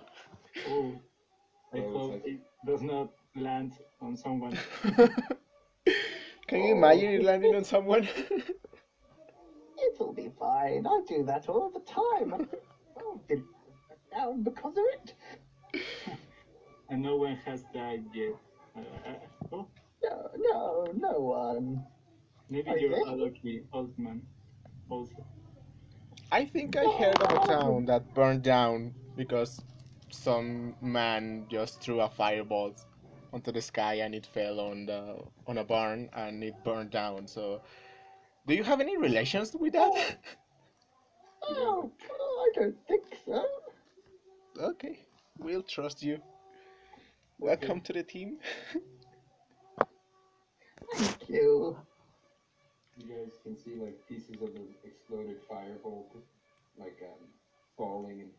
Oh, 0.69 0.93
I 1.73 1.79
hope 1.79 2.21
it 2.27 2.41
does 2.67 2.83
not 2.83 3.09
land 3.35 3.73
on 4.03 4.15
someone. 4.15 4.59
Can 6.47 6.61
you 6.63 6.75
Oh, 6.75 6.79
imagine 6.79 7.11
it 7.15 7.23
landing 7.25 7.55
on 7.55 7.65
someone? 7.65 8.09
It'll 9.95 10.13
be 10.13 10.31
fine. 10.39 10.87
I 10.87 11.01
do 11.09 11.25
that 11.25 11.49
all 11.49 11.71
the 11.71 11.81
time. 11.81 12.49
Oh, 12.99 13.21
did 13.29 13.43
down 14.11 14.43
because 14.43 14.77
of 14.77 14.85
it? 14.95 15.15
and 16.89 17.03
no 17.03 17.17
one 17.17 17.37
has 17.45 17.63
died 17.75 18.05
yet. 18.15 18.35
Uh, 18.77 18.81
uh, 18.81 19.13
oh, 19.53 19.69
No, 20.03 20.31
no, 20.37 20.87
no 20.95 21.21
one. 21.21 21.85
maybe 22.49 22.71
I 22.71 22.75
you're 22.77 22.95
think- 22.95 23.09
a 23.09 23.13
lucky 23.13 23.63
old 23.73 23.99
man. 23.99 24.23
Also, 24.89 25.25
I 26.33 26.45
think 26.45 26.77
I 26.77 26.85
heard 26.85 27.21
of 27.21 27.43
a 27.43 27.47
town 27.47 27.87
that 27.87 28.15
burned 28.15 28.43
down 28.43 28.95
because 29.17 29.61
some 30.11 30.75
man 30.81 31.47
just 31.51 31.81
threw 31.81 32.01
a 32.01 32.09
firebolt 32.09 32.85
onto 33.33 33.53
the 33.53 33.63
sky 33.63 33.95
and 33.95 34.15
it 34.15 34.27
fell 34.27 34.61
on 34.61 34.87
the 34.87 35.17
on 35.47 35.59
a 35.59 35.65
barn 35.65 36.09
and 36.15 36.43
it 36.43 36.55
burned 36.65 36.91
down. 36.91 37.27
So, 37.27 37.61
do 38.47 38.55
you 38.55 38.65
have 38.65 38.81
any 38.81 38.97
relations 38.97 39.55
with 39.55 39.73
that? 39.73 40.19
Oh, 41.49 41.91
I 42.11 42.51
don't 42.55 42.77
think 42.89 43.05
so. 43.25 43.45
okay, 44.59 44.99
we'll 45.39 45.63
trust 45.63 46.03
you. 46.03 46.21
Welcome 47.39 47.81
to 47.83 47.93
the 47.93 48.03
team. 48.03 48.39
Thank 50.97 51.29
you. 51.29 51.77
You 52.97 53.07
guys 53.09 53.33
can 53.43 53.57
see 53.57 53.77
like 53.77 53.97
pieces 54.09 54.41
of 54.41 54.55
the 54.55 54.63
exploded 54.85 55.37
firebolt, 55.51 56.17
like 56.79 56.99
um, 57.03 57.29
falling 57.77 58.21
and 58.21 58.31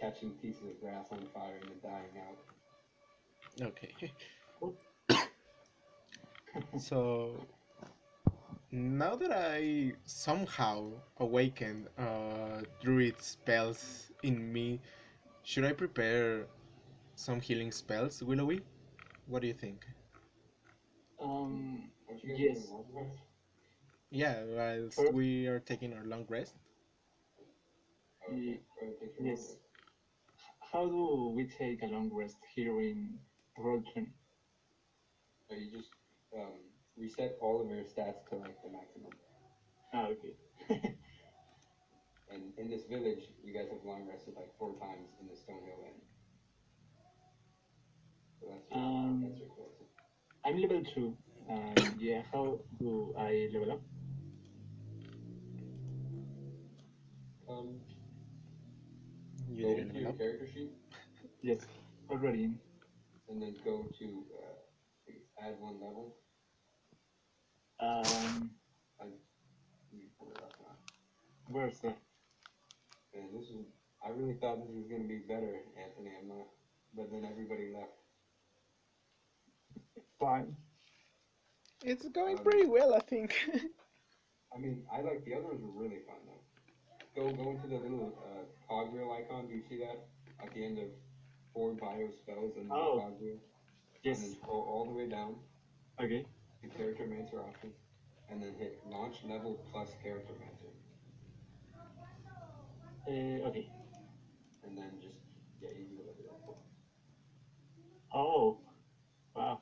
catching 0.00 0.30
pieces 0.30 0.62
of 0.62 0.80
grass 0.80 1.06
on 1.10 1.18
fire 1.34 1.58
and 1.60 1.70
then 1.70 1.78
dying 1.82 2.28
out. 2.28 2.53
Okay. 3.60 4.12
so 6.78 7.46
now 8.70 9.14
that 9.16 9.32
I 9.32 9.92
somehow 10.04 10.90
awakened 11.18 11.88
uh, 11.98 12.62
druid 12.82 13.20
spells 13.22 14.10
in 14.22 14.52
me, 14.52 14.80
should 15.42 15.64
I 15.64 15.72
prepare 15.72 16.46
some 17.16 17.40
healing 17.40 17.72
spells, 17.72 18.22
Willowy? 18.22 18.62
What 19.26 19.42
do 19.42 19.48
you 19.48 19.54
think? 19.54 19.86
um, 21.20 21.90
Aren't 22.08 22.22
you 22.24 22.30
guys 22.30 22.38
Yes. 22.38 22.66
doing 22.66 22.70
long 22.72 22.86
rest? 22.92 23.20
Yeah, 24.10 24.44
whilst 24.44 25.10
we 25.12 25.46
are 25.46 25.60
taking 25.60 25.92
our 25.92 26.04
long 26.04 26.26
rest. 26.28 26.54
Oh, 28.28 28.32
okay. 28.32 28.36
Ye- 28.36 28.60
Go 28.80 28.86
ahead, 28.86 28.98
take 29.00 29.16
your 29.18 29.26
long 29.26 29.36
yes. 29.36 29.56
how 30.72 30.86
do 30.88 31.32
we 31.34 31.46
take 31.46 31.82
a 31.82 31.86
long 31.86 32.10
rest 32.12 32.36
here 32.54 32.80
in 32.80 33.18
Roll20? 33.58 34.10
So 35.48 35.54
you 35.54 35.70
just 35.70 35.90
um, 36.34 36.58
reset 36.96 37.36
all 37.40 37.60
of 37.60 37.68
your 37.68 37.82
stats 37.82 38.26
to 38.30 38.36
like 38.36 38.62
the 38.62 38.70
maximum. 38.70 39.12
Ah, 39.92 40.06
okay. 40.06 40.34
And 42.28 42.52
in 42.58 42.68
this 42.68 42.84
village, 42.84 43.22
you 43.42 43.52
guys 43.52 43.68
have 43.70 43.84
long 43.84 44.06
rested 44.06 44.34
like 44.36 44.50
four 44.58 44.74
times 44.78 45.10
in 45.20 45.26
the 45.26 45.34
Stonehill 45.34 45.84
Inn. 45.86 46.00
So 48.40 48.46
that's 48.48 48.70
your, 48.70 48.80
Um, 48.80 49.22
that's 49.22 49.38
your 49.38 49.48
close. 49.48 49.82
I'm 50.44 50.56
level 50.58 50.82
2. 50.82 51.16
Um, 51.48 51.94
yeah, 51.98 52.22
how 52.32 52.58
do 52.78 53.14
I 53.16 53.48
level 53.52 53.72
up? 53.72 53.80
Um, 57.48 57.80
You 59.48 59.62
go 59.62 59.68
didn't 59.68 59.88
into 59.88 59.94
level 59.94 60.00
your 60.00 60.10
up. 60.10 60.18
character 60.18 60.46
sheet 60.46 60.70
Yes, 61.42 61.58
already 62.10 62.44
in. 62.44 62.58
And 63.34 63.42
then 63.42 63.56
go 63.64 63.90
to 63.98 64.04
uh, 64.38 64.54
I 64.54 65.10
think 65.10 65.18
it's 65.18 65.30
add 65.42 65.58
one 65.58 65.74
level. 65.82 66.14
Um, 67.80 68.50
You 69.92 69.98
can 69.98 70.08
pull 70.18 70.30
it 70.30 70.38
up 70.38 70.54
now. 70.62 70.76
where's 71.48 71.78
that? 71.80 71.98
Man, 73.12 73.26
this 73.34 73.48
is. 73.50 73.66
I 74.04 74.10
really 74.10 74.34
thought 74.34 74.58
this 74.62 74.70
was 74.74 74.86
gonna 74.88 75.08
be 75.08 75.18
better, 75.18 75.62
Anthony. 75.74 76.10
I'm 76.20 76.28
not. 76.28 76.46
But 76.96 77.10
then 77.10 77.26
everybody 77.28 77.72
left. 77.74 77.90
Fine. 80.20 80.54
It's 81.84 82.06
going 82.08 82.38
Um, 82.38 82.44
pretty 82.44 82.66
well, 82.66 82.94
I 82.94 83.00
think. 83.00 83.34
I 84.54 84.58
mean, 84.58 84.86
I 84.92 85.00
like 85.00 85.24
the 85.24 85.34
others 85.34 85.58
were 85.60 85.74
really 85.82 85.98
fun 86.06 86.22
though. 86.26 87.22
Go 87.22 87.32
go 87.34 87.50
into 87.50 87.66
the 87.66 87.78
little 87.78 88.12
uh, 88.22 88.44
cogwheel 88.68 89.10
icon. 89.10 89.48
Do 89.48 89.54
you 89.54 89.62
see 89.68 89.78
that 89.78 90.06
at 90.40 90.54
the 90.54 90.64
end 90.64 90.78
of 90.78 90.86
four 91.54 91.72
bio 91.74 92.10
spells 92.10 92.56
and 92.56 92.68
the 92.70 92.74
Oh. 92.74 92.98
cogwheel? 93.00 93.38
Yes. 94.02 94.18
And 94.20 94.26
then 94.34 94.40
scroll 94.42 94.62
all 94.68 94.84
the 94.84 94.92
way 94.92 95.08
down 95.08 95.36
Okay. 95.98 96.26
to 96.60 96.68
charactermancer 96.68 97.38
options, 97.48 97.76
and 98.28 98.42
then 98.42 98.54
hit 98.58 98.84
launch 98.86 99.24
level 99.24 99.54
plus 99.70 99.90
charactermancer, 100.04 100.72
Uh, 103.06 103.46
okay. 103.48 103.70
and 104.64 104.76
then 104.76 105.00
just 105.00 105.18
yeah, 105.60 105.70
you 105.70 105.84
do 105.84 105.96
whatever. 105.96 106.22
that. 106.22 106.56
Oh. 108.12 108.58
Wow. 109.34 109.60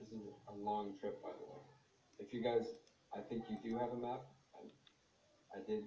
This 0.00 0.12
is 0.12 0.26
a 0.48 0.52
long 0.54 0.98
trip, 1.00 1.22
by 1.22 1.30
the 1.30 1.44
way. 1.44 1.60
If 2.18 2.32
you 2.32 2.42
guys, 2.42 2.66
I 3.14 3.20
think 3.20 3.44
you 3.50 3.56
do 3.62 3.76
have 3.78 3.92
a 3.92 3.96
map. 3.96 4.22
I, 4.54 5.58
I 5.58 5.62
did. 5.66 5.84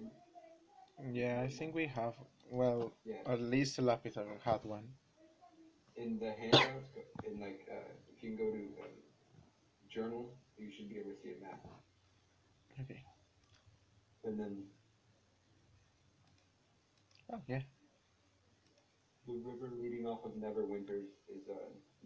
yeah, 1.12 1.40
I 1.42 1.48
think 1.48 1.74
we 1.74 1.86
have. 1.86 2.14
Well, 2.50 2.92
Yeah. 3.04 3.22
at 3.26 3.40
least 3.40 3.78
Lapitar 3.78 4.40
had 4.40 4.64
one. 4.64 4.94
In 5.96 6.18
the 6.18 6.32
handouts, 6.32 6.90
go- 6.94 7.28
in 7.28 7.40
like, 7.40 7.66
uh, 7.70 7.92
if 8.12 8.22
you 8.22 8.36
can 8.36 8.38
go 8.38 8.52
to 8.52 8.58
um, 8.84 9.02
journal, 9.88 10.36
you 10.58 10.70
should 10.70 10.88
be 10.88 10.98
able 10.98 11.10
to 11.12 11.16
see 11.22 11.32
a 11.32 11.40
map. 11.40 11.64
Okay. 12.82 13.02
And 14.24 14.38
then 14.38 14.68
Oh, 17.32 17.40
yeah. 17.48 17.62
the 19.26 19.32
river 19.34 19.70
leading 19.76 20.06
off 20.06 20.24
of 20.24 20.32
Neverwinters 20.32 21.06
is 21.28 21.48
uh, 21.50 21.54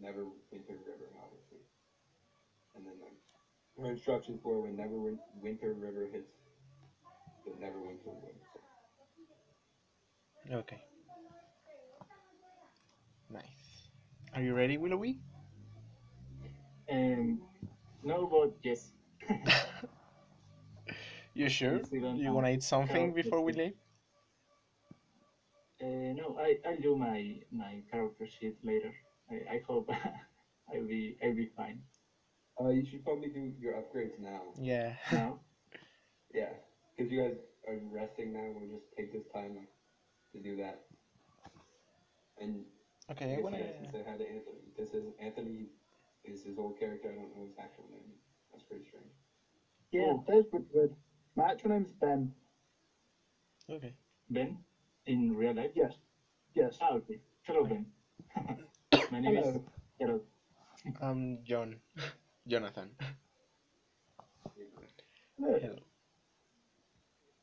Neverwinter 0.01 0.77
River, 0.87 1.09
obviously. 1.21 1.61
And 2.75 2.85
then 2.85 2.93
like, 3.01 3.17
there 3.77 3.85
are 3.85 3.91
instructions 3.91 4.39
for 4.41 4.61
when 4.61 4.75
Neverwinter 4.77 5.79
River 5.79 6.07
hits 6.11 6.31
the 7.45 7.51
Neverwinter 7.51 8.05
Woods. 8.23 8.45
Okay. 10.49 10.81
Nice. 13.29 13.89
Are 14.33 14.41
you 14.41 14.53
ready, 14.53 14.77
Willowy? 14.77 15.19
Um, 16.91 17.41
no, 18.03 18.27
but 18.27 18.53
yes. 18.63 18.91
you 21.33 21.49
sure? 21.49 21.83
still 21.85 22.15
You 22.15 22.33
wanna 22.33 22.49
eat 22.49 22.63
something 22.63 23.13
before 23.13 23.41
we 23.41 23.53
leave? 23.53 23.73
Uh, 25.81 26.13
no, 26.13 26.37
I 26.39 26.59
I'll 26.65 26.79
do 26.79 26.95
my 26.95 27.39
my 27.51 27.81
character 27.89 28.27
sheet 28.27 28.57
later. 28.63 28.93
I, 29.29 29.55
I 29.55 29.61
hope 29.67 29.89
I'll 30.73 30.85
be 30.87 31.17
I'll 31.23 31.33
be 31.35 31.49
fine 31.57 31.81
Uh, 32.59 32.69
you 32.69 32.85
should 32.85 33.03
probably 33.03 33.29
do 33.29 33.51
your 33.59 33.73
upgrades 33.73 34.19
now. 34.19 34.41
Yeah. 34.59 34.93
now. 35.11 35.39
Yeah, 36.33 36.49
because 36.95 37.11
you 37.11 37.21
guys 37.21 37.37
are 37.67 37.77
resting 37.91 38.33
now. 38.33 38.45
We'll 38.55 38.69
just 38.69 38.85
take 38.97 39.11
this 39.13 39.25
time 39.33 39.55
like, 39.55 39.69
to 40.33 40.39
do 40.39 40.55
that. 40.57 40.81
And 42.39 42.63
okay, 43.11 43.25
I 43.25 43.27
guess 43.29 43.37
you 43.37 43.43
wanna. 43.43 43.57
guys 43.59 43.75
can 43.91 44.03
hi 44.05 44.17
to 44.17 44.23
Anthony. 44.27 44.61
This 44.77 44.93
is 44.93 45.05
Anthony. 45.19 45.65
Is 46.23 46.43
his 46.43 46.57
old 46.57 46.79
character? 46.79 47.09
I 47.11 47.15
don't 47.15 47.35
know 47.35 47.45
his 47.45 47.55
actual 47.57 47.85
name. 47.91 48.11
That's 48.51 48.63
pretty 48.63 48.85
strange. 48.85 49.09
Yeah, 49.91 50.13
Oh. 50.13 50.23
there's 50.27 50.45
Woodward. 50.51 50.95
My 51.35 51.51
actual 51.51 51.71
name's 51.71 51.91
Ben. 51.93 52.31
Okay. 53.69 53.93
Ben, 54.29 54.57
in 55.05 55.35
real 55.35 55.53
life. 55.53 55.71
Yes. 55.75 55.93
Yes. 56.53 56.77
Ah, 56.81 56.93
okay. 56.93 57.19
Hello, 57.43 57.65
Ben. 57.65 57.85
my 59.11 59.19
name 59.19 59.37
is 59.37 59.45
Hello. 59.45 59.63
Hello. 59.99 60.21
I'm 61.01 61.43
John. 61.43 61.75
Jonathan. 62.47 62.91
Hello. 65.37 65.57
Hello. 65.59 65.75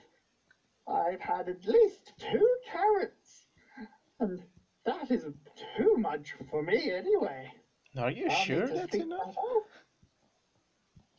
I've 0.86 1.20
had 1.20 1.48
at 1.48 1.66
least 1.66 2.14
two 2.18 2.58
carrots. 2.64 3.46
And 4.20 4.42
that 4.84 5.10
is 5.10 5.24
too 5.76 5.96
much 5.96 6.34
for 6.50 6.62
me 6.62 6.92
anyway. 6.92 7.52
Are 7.96 8.10
you 8.10 8.28
I'll 8.28 8.44
sure 8.44 8.68
that's 8.68 8.94
enough? 8.94 9.34
that. 9.34 9.62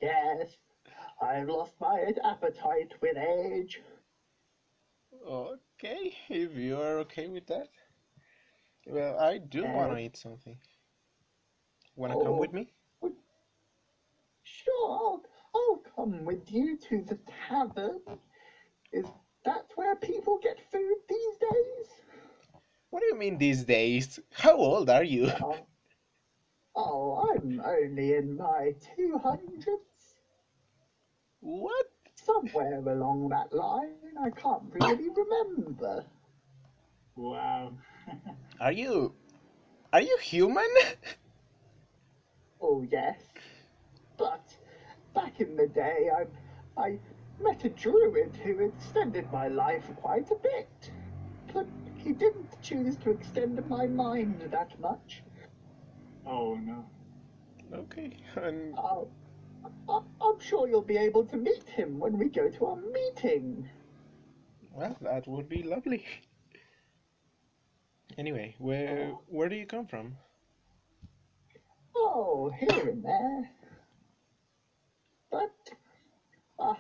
Yes, 0.02 0.58
I've 1.22 1.48
lost 1.50 1.74
my 1.80 2.14
appetite 2.24 2.94
with 3.02 3.18
age. 3.18 3.82
Okay, 5.26 6.16
if 6.30 6.56
you 6.56 6.80
are 6.80 7.00
okay 7.00 7.28
with 7.28 7.48
that. 7.48 7.70
Well, 8.86 9.20
I 9.20 9.38
do 9.40 9.68
wanna 9.68 9.94
Uh, 9.94 9.98
eat 9.98 10.18
something. 10.18 10.58
Wanna 11.96 12.18
come 12.18 12.38
with 12.38 12.50
oh, 12.50 12.54
me? 12.54 12.74
sure, 14.44 14.90
I'll, 14.90 15.24
I'll 15.56 15.78
come 15.96 16.26
with 16.26 16.52
you 16.52 16.78
to 16.90 17.02
the 17.04 17.18
tavern. 17.48 18.02
Is 18.92 19.06
that 19.46 19.66
where 19.76 19.96
people 19.96 20.38
get 20.40 20.60
food 20.72 20.98
these 21.10 21.38
days? 21.38 22.04
What 22.90 23.00
do 23.02 23.06
you 23.08 23.16
mean 23.16 23.38
these 23.38 23.64
days? 23.64 24.20
How 24.34 24.56
old 24.56 24.90
are 24.90 25.04
you? 25.04 25.32
Oh, 25.42 25.68
oh 26.76 27.30
I'm 27.32 27.60
only 27.62 28.14
in 28.16 28.38
my 28.38 28.74
200s. 28.98 30.16
What? 31.40 31.88
Somewhere 32.28 32.84
along 32.88 33.30
that 33.30 33.52
line. 33.54 33.96
I 34.22 34.30
can't 34.30 34.64
really 34.72 35.10
remember. 35.10 36.06
Wow. 37.16 37.74
Are 38.60 38.72
you 38.72 39.14
are 39.94 40.02
you 40.02 40.18
human? 40.22 40.68
Oh, 42.60 42.86
yes. 42.92 43.20
But 44.18 44.44
back 45.14 45.40
in 45.40 45.56
the 45.56 45.68
day, 45.68 46.10
I, 46.12 46.26
I 46.82 47.00
met 47.40 47.64
a 47.66 47.70
druid 47.70 48.36
who 48.44 48.66
extended 48.66 49.32
my 49.32 49.48
life 49.48 49.84
quite 49.98 50.32
a 50.32 50.36
bit. 50.36 50.92
But 51.54 51.68
he 51.96 52.14
didn't 52.14 52.60
choose 52.64 52.96
to 52.98 53.12
extend 53.12 53.64
my 53.70 53.86
mind 53.86 54.42
that 54.52 54.80
much. 54.80 55.22
oh 56.26 56.56
no. 56.56 56.84
okay. 57.74 58.18
And 58.36 58.74
I'll, 58.76 59.08
I, 59.14 59.17
I'm 59.90 60.40
sure 60.40 60.68
you'll 60.68 60.82
be 60.82 60.98
able 60.98 61.24
to 61.26 61.38
meet 61.38 61.64
him 61.64 62.00
when 62.00 62.18
we 62.18 62.30
go 62.30 62.50
to 62.50 62.66
our 62.66 62.76
meeting. 62.76 63.70
well, 64.74 64.98
that 65.02 65.28
would 65.28 65.48
be 65.50 65.64
lovely. 65.64 66.04
Anyway, 68.18 68.56
where 68.58 69.12
Oh. 69.14 69.22
where 69.28 69.50
do 69.50 69.56
you 69.56 69.66
come 69.66 69.88
from? 69.88 70.18
Oh, 71.96 72.50
here 72.60 72.90
and 72.90 73.04
there. 73.04 73.50
But, 75.32 75.56
uh, 76.60 76.74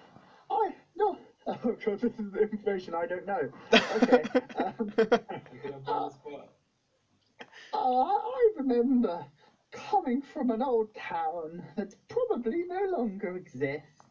I, 0.49 0.75
no. 0.95 1.17
Oh, 1.47 1.77
God, 1.85 1.99
this 2.01 2.11
is 2.19 2.33
information 2.35 2.93
I 2.93 3.05
don't 3.05 3.25
know. 3.25 3.49
Okay. 3.95 4.23
Um, 4.57 4.91
You 4.97 5.05
could 5.05 5.73
have 5.73 5.87
on 5.87 6.09
the 6.09 6.09
spot. 6.09 6.49
Uh, 7.73 8.03
I 8.03 8.51
remember 8.57 9.25
coming 9.71 10.21
from 10.21 10.49
an 10.51 10.61
old 10.61 10.93
town 10.93 11.63
that 11.75 11.95
probably 12.07 12.63
no 12.63 12.83
longer 12.97 13.35
exists. 13.35 14.03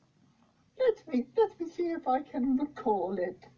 Let 0.79 1.07
me 1.09 1.25
let 1.37 1.59
me 1.61 1.67
see 1.67 1.91
if 1.93 2.07
I 2.09 2.21
can 2.21 2.57
recall 2.57 3.19
it. 3.19 3.49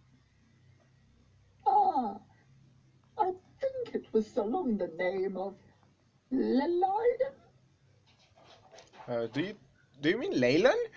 Ah, 1.66 2.20
I 3.18 3.32
think 3.60 3.94
it 3.94 4.12
was 4.12 4.36
along 4.36 4.78
the 4.78 4.88
name 4.88 5.36
of 5.36 5.54
Leliden. 6.32 7.34
Uh, 9.08 9.26
do 9.26 9.40
you 9.42 9.54
do 10.00 10.10
you 10.10 10.16
mean 10.18 10.38
Leyland? 10.40 10.88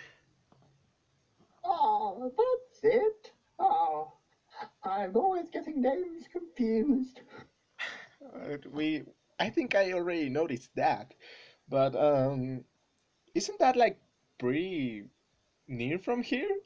Ah, 1.63 2.13
that's 2.37 2.83
it. 2.83 3.31
Ah, 3.59 4.07
I'm 4.83 5.15
always 5.15 5.49
getting 5.49 5.81
names 5.81 6.27
confused. 6.27 7.21
Uh, 8.33 8.57
we 8.71 9.03
I 9.41 9.49
think 9.49 9.73
I 9.73 9.93
already 9.93 10.29
noticed 10.29 10.69
that, 10.75 11.15
but 11.67 11.95
um, 11.95 12.63
isn't 13.33 13.57
that 13.57 13.75
like 13.75 13.97
pretty 14.37 15.05
near 15.67 15.97
from 15.97 16.21
here? 16.21 16.59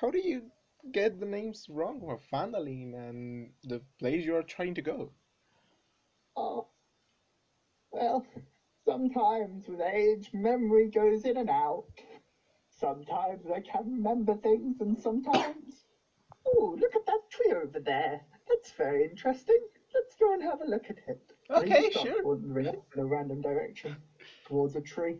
How 0.00 0.10
do 0.10 0.18
you 0.18 0.50
get 0.90 1.20
the 1.20 1.26
names 1.26 1.66
wrong 1.68 2.02
of 2.10 2.20
Phandalin 2.28 2.92
and 2.94 3.52
the 3.62 3.82
place 4.00 4.24
you 4.24 4.34
are 4.34 4.42
trying 4.42 4.74
to 4.74 4.82
go? 4.82 5.12
Oh, 6.36 6.66
well, 7.92 8.26
sometimes 8.84 9.68
with 9.68 9.80
age, 9.80 10.30
memory 10.32 10.88
goes 10.88 11.24
in 11.24 11.36
and 11.36 11.50
out. 11.50 11.86
Sometimes 12.80 13.46
I 13.48 13.60
can 13.60 13.92
remember 13.92 14.34
things, 14.34 14.80
and 14.80 14.98
sometimes. 14.98 15.84
Oh, 16.46 16.76
look 16.80 16.96
at 16.96 17.06
that 17.06 17.30
tree 17.30 17.52
over 17.52 17.78
there. 17.78 18.22
That's 18.48 18.72
very 18.72 19.04
interesting. 19.04 19.60
Let's 19.94 20.14
go 20.16 20.32
and 20.32 20.42
have 20.42 20.62
a 20.62 20.64
look 20.64 20.88
at 20.88 20.96
it. 21.06 21.34
And 21.50 21.64
he 21.64 21.70
Okay, 21.72 21.90
sure. 21.90 22.22
wandering 22.24 22.68
off 22.68 22.84
in 22.94 23.00
a 23.00 23.06
random 23.06 23.40
direction 23.40 23.96
towards 24.46 24.76
a 24.76 24.80
tree. 24.80 25.18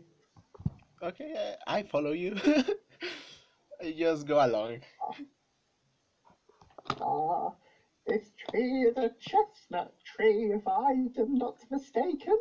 Okay, 1.01 1.33
uh, 1.35 1.55
I 1.65 1.83
follow 1.83 2.11
you. 2.11 2.35
I 3.81 3.91
just 3.97 4.27
go 4.27 4.45
along. 4.45 4.79
Ah, 7.01 7.53
this 8.05 8.29
tree 8.37 8.83
is 8.83 8.97
a 8.97 9.11
chestnut 9.19 9.93
tree, 10.03 10.51
if 10.53 10.67
I 10.67 10.91
am 10.91 11.35
not 11.35 11.57
mistaken. 11.71 12.37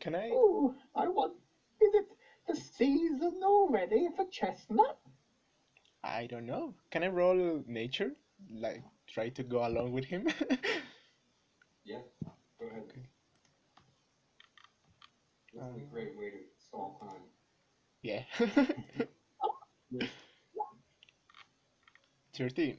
Can 0.00 0.14
I? 0.14 0.30
Oh, 0.32 0.74
I 0.94 1.08
want. 1.08 1.34
Is 1.80 1.94
it 1.94 2.06
the 2.46 2.56
season 2.56 3.40
already 3.42 4.08
for 4.16 4.24
chestnut? 4.30 4.98
I 6.04 6.26
don't 6.26 6.46
know. 6.46 6.74
Can 6.90 7.02
I 7.02 7.08
roll 7.08 7.62
nature? 7.66 8.12
Like 8.50 8.82
try 9.08 9.28
to 9.30 9.42
go 9.42 9.66
along 9.66 9.92
with 9.92 10.04
him? 10.04 10.28
Yeah, 11.84 12.00
go 12.58 12.66
ahead. 12.66 12.82
Okay. 12.88 13.06
This 15.52 15.62
is 15.62 15.68
a 15.68 15.74
um, 15.74 15.80
great 15.90 16.16
way 16.16 16.30
to 16.30 16.36
stall 16.58 17.00
time. 17.00 17.22
yeah. 18.02 18.22
13. 22.36 22.78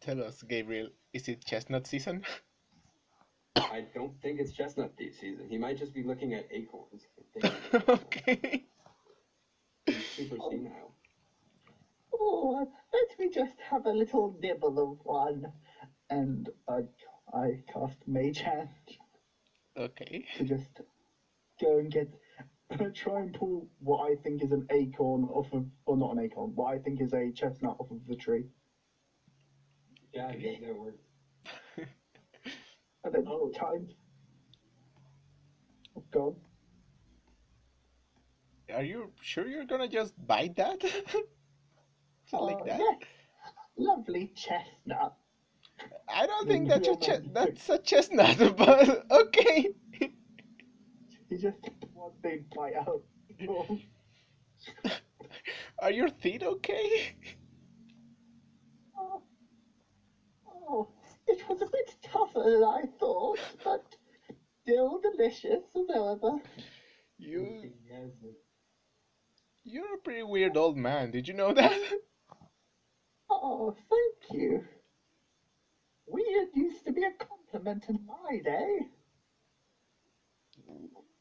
Tell 0.00 0.22
us, 0.22 0.42
Gabriel, 0.42 0.88
is 1.12 1.28
it 1.28 1.44
chestnut 1.44 1.86
season? 1.86 2.22
I 3.56 3.84
don't 3.94 4.20
think 4.22 4.40
it's 4.40 4.52
chestnut 4.52 4.92
thief 4.96 5.16
season. 5.20 5.48
He 5.48 5.58
might 5.58 5.76
just 5.76 5.92
be 5.92 6.04
looking 6.04 6.34
at 6.34 6.46
acorns. 6.52 7.06
and 7.16 7.26
thinking 7.42 7.60
they're 7.72 7.80
chestnut. 7.80 8.00
okay. 8.06 8.64
He's 9.86 10.06
super 10.06 10.36
senile. 10.50 10.94
Oh, 12.14 12.68
let 12.92 13.18
me 13.18 13.30
just 13.32 13.54
have 13.68 13.86
a 13.86 13.90
little 13.90 14.36
nibble 14.40 14.92
of 14.92 14.98
one. 15.04 15.52
And 16.08 16.48
I, 16.68 16.80
I 17.32 17.62
cast 17.72 17.96
Mage 18.06 18.40
Hand 18.40 18.68
Okay. 19.76 20.24
to 20.36 20.44
just 20.44 20.80
go 21.60 21.78
and 21.78 21.90
get, 21.90 22.08
try 22.94 23.20
and 23.20 23.32
pull 23.34 23.68
what 23.78 24.10
I 24.10 24.14
think 24.16 24.42
is 24.42 24.52
an 24.52 24.66
acorn 24.70 25.24
off 25.24 25.52
of, 25.52 25.64
or 25.86 25.96
not 25.96 26.12
an 26.12 26.24
acorn, 26.24 26.52
what 26.54 26.74
I 26.74 26.78
think 26.78 27.00
is 27.00 27.12
a 27.12 27.30
chestnut 27.32 27.76
off 27.78 27.90
of 27.90 28.06
the 28.06 28.16
tree. 28.16 28.44
Yeah, 30.12 30.26
I 30.26 30.30
Okay. 30.30 30.40
guess 30.40 30.60
that 30.60 30.76
works. 30.78 31.04
And 33.04 33.14
then 33.14 33.24
Oh. 33.26 33.50
timed. 33.50 33.94
Oh, 35.96 36.02
God. 36.10 36.36
Are 38.74 38.82
you 38.82 39.10
sure 39.22 39.46
you're 39.46 39.64
gonna 39.64 39.88
just 39.88 40.12
bite 40.26 40.56
that? 40.56 40.82
like 42.32 42.62
Oh, 42.62 42.64
that? 42.66 42.78
yes. 42.78 42.98
Lovely 43.76 44.32
chestnut. 44.36 45.14
I 46.12 46.26
don't 46.26 46.48
think 46.48 46.68
that's 46.68 46.88
a 46.88 47.22
that's 47.32 47.68
a 47.68 47.78
chestnut, 47.78 48.38
but 48.56 49.06
okay. 49.10 49.68
He 51.28 51.36
just 51.36 51.58
one 51.94 52.12
big 52.22 52.50
bite 52.50 52.74
out. 52.74 53.02
Are 55.78 55.90
your 55.90 56.08
feet 56.08 56.42
okay? 56.42 57.14
oh, 58.98 59.22
oh, 60.46 60.88
it 61.26 61.48
was 61.48 61.62
a 61.62 61.66
bit 61.66 61.94
tougher 62.02 62.42
than 62.42 62.64
I 62.64 62.82
thought, 62.98 63.38
but 63.64 63.84
still 64.62 65.00
delicious 65.00 65.62
as 65.76 65.88
ever. 65.94 66.38
You, 67.18 67.72
you're 69.64 69.94
a 69.94 69.98
pretty 69.98 70.22
weird 70.22 70.56
old 70.56 70.76
man. 70.76 71.10
Did 71.10 71.28
you 71.28 71.34
know 71.34 71.52
that? 71.52 71.78
Oh, 73.30 73.76
thank 73.88 74.40
you. 74.40 74.64
Weird 76.10 76.48
used 76.54 76.84
to 76.86 76.92
be 76.92 77.04
a 77.04 77.10
compliment 77.10 77.84
in 77.88 77.98
my 78.06 78.40
day. 78.40 78.88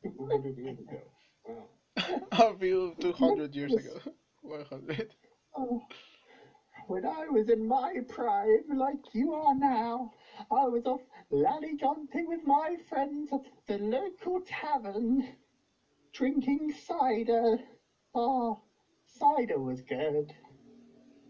200 0.04 0.58
years 0.58 0.80
ago. 0.80 0.98
Wow. 1.46 2.20
a 2.32 2.58
few 2.58 2.96
200 3.00 3.56
years 3.56 3.74
ago. 3.74 4.00
100. 4.42 5.16
Oh, 5.56 5.82
when 6.88 7.06
I 7.06 7.28
was 7.28 7.50
in 7.50 7.68
my 7.68 7.94
prime, 8.08 8.64
like 8.76 9.14
you 9.14 9.34
are 9.34 9.54
now, 9.54 10.12
I 10.50 10.66
was 10.66 10.86
off 10.86 11.02
lollygaunting 11.32 12.28
with 12.28 12.44
my 12.44 12.78
friends 12.88 13.32
at 13.32 13.42
the 13.68 13.78
local 13.78 14.40
tavern, 14.46 15.24
drinking 16.14 16.72
cider. 16.72 17.58
Oh, 18.16 18.58
cider 19.06 19.60
was 19.60 19.82
good. 19.82 20.34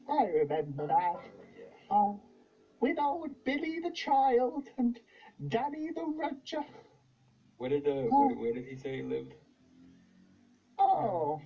I 0.09 0.23
remember 0.23 0.87
that. 0.87 1.19
Yeah. 1.57 1.65
Oh, 1.91 2.19
with 2.79 2.99
old 2.99 3.43
Billy 3.43 3.79
the 3.79 3.91
child 3.91 4.69
and 4.77 4.99
Danny 5.47 5.89
the 5.91 6.03
Roger. 6.05 6.63
Where 7.57 7.69
did 7.69 7.87
uh, 7.87 8.03
where, 8.03 8.35
where 8.35 8.51
did 8.53 8.65
he 8.65 8.75
say 8.75 8.97
he 8.97 9.01
lived? 9.01 9.33
Oh, 10.77 11.41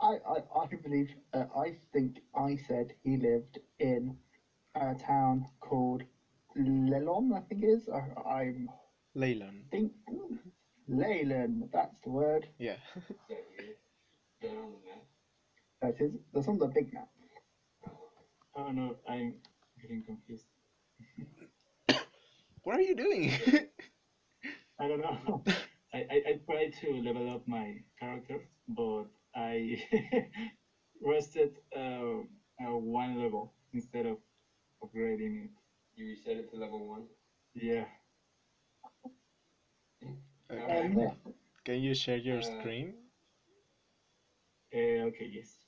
I, 0.00 0.16
I, 0.26 0.38
I 0.62 0.66
believe, 0.66 1.14
uh, 1.32 1.44
I 1.56 1.76
think 1.92 2.20
I 2.34 2.56
said 2.56 2.92
he 3.02 3.16
lived 3.16 3.58
in 3.78 4.14
a 4.74 4.94
town 4.94 5.44
called 5.60 6.02
Lelon, 6.56 7.32
I 7.34 7.40
think 7.40 7.62
it 7.62 7.66
is. 7.68 7.88
I, 7.88 8.00
I 8.28 8.52
Leyland. 9.14 9.64
think 9.70 9.92
Leyland, 10.88 11.68
that's 11.72 11.96
the 12.02 12.10
word. 12.10 12.46
Yeah. 12.58 12.76
Is 12.96 13.02
that 13.28 13.44
weird? 13.58 13.76
that 14.42 14.56
on 14.56 14.72
the 14.72 14.78
map? 14.88 15.04
That 15.82 16.00
is, 16.04 16.12
that's 16.32 16.48
on 16.48 16.58
the 16.58 16.68
big 16.68 16.92
map. 16.92 17.08
Oh 18.56 18.70
no, 18.70 18.96
I'm 19.08 19.34
getting 19.80 20.02
confused. 20.02 20.46
What 22.64 22.76
are 22.78 22.82
you 22.82 22.94
doing? 22.94 23.32
I 24.78 24.86
don't 24.88 25.00
know. 25.00 25.42
I, 25.94 25.98
I, 26.10 26.22
I 26.28 26.32
tried 26.46 26.72
to 26.80 27.00
level 27.00 27.28
up 27.32 27.46
my 27.46 27.74
character, 27.98 28.48
but 28.68 29.04
I 29.34 29.78
rested 31.00 31.50
uh, 31.74 32.20
uh, 32.60 32.76
one 32.76 33.18
level 33.18 33.52
instead 33.72 34.06
of 34.06 34.18
upgrading 34.82 35.44
it. 35.44 35.50
You 35.94 36.06
reset 36.06 36.36
it 36.36 36.50
to 36.50 36.56
level 36.56 36.86
one. 36.86 37.04
Yeah. 37.54 37.86
Okay. 40.50 41.08
Um. 41.10 41.16
Can 41.64 41.80
you 41.80 41.94
share 41.94 42.16
your 42.18 42.40
Uh, 42.40 42.42
screen 42.42 42.94
Uh, 44.74 45.06
okay, 45.10 45.26
yes. 45.30 45.66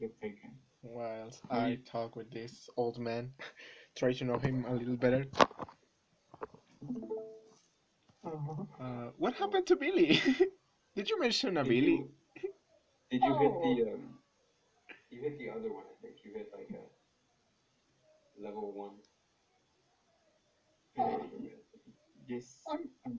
Let's 0.00 0.14
take 0.20 0.38
him. 0.40 0.58
Whilst 0.84 1.42
Maybe- 1.50 1.82
I 1.84 1.90
talk 1.90 2.16
with 2.16 2.30
this 2.30 2.68
old 2.76 2.98
man? 2.98 3.32
Try 3.96 4.12
to 4.12 4.24
know 4.24 4.38
him 4.38 4.64
a 4.68 4.74
little 4.74 4.96
better. 4.96 5.24
Uh-huh. 8.24 8.64
Uh, 8.80 9.10
what 9.18 9.34
happened 9.34 9.66
to 9.68 9.76
Billy? 9.76 10.20
Did 10.96 11.10
you 11.10 11.18
mention 11.20 11.56
a 11.56 11.62
Did 11.62 11.68
Billy? 11.70 11.96
you, 11.98 12.10
did 13.10 13.22
you 13.22 13.34
hit 13.38 13.52
Oh. 13.54 13.62
the 13.62 13.92
um? 13.92 14.18
You 15.10 15.20
hit 15.22 15.38
the 15.38 15.50
other 15.50 15.70
one. 15.72 15.84
I 15.86 15.96
think 16.02 16.16
you 16.24 16.32
hit 16.34 16.50
like 16.56 16.70
a 16.74 16.82
level 18.42 18.72
one. 18.72 18.96
Uh, 20.98 21.18
yes. 22.26 22.58
Um, 22.70 22.88
Um, 23.06 23.18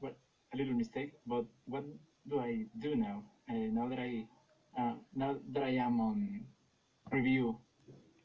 what 0.00 0.16
a 0.52 0.56
little 0.56 0.74
mistake. 0.74 1.12
But 1.26 1.44
what 1.66 1.84
do 2.28 2.40
I 2.40 2.66
do 2.78 2.96
now? 2.96 3.22
Uh, 3.48 3.68
now 3.72 3.88
that 3.88 3.98
I 4.00 4.26
uh, 4.78 4.94
now 5.14 5.36
that 5.52 5.62
I 5.62 5.76
am 5.80 6.00
on 6.00 6.44
review, 7.12 7.56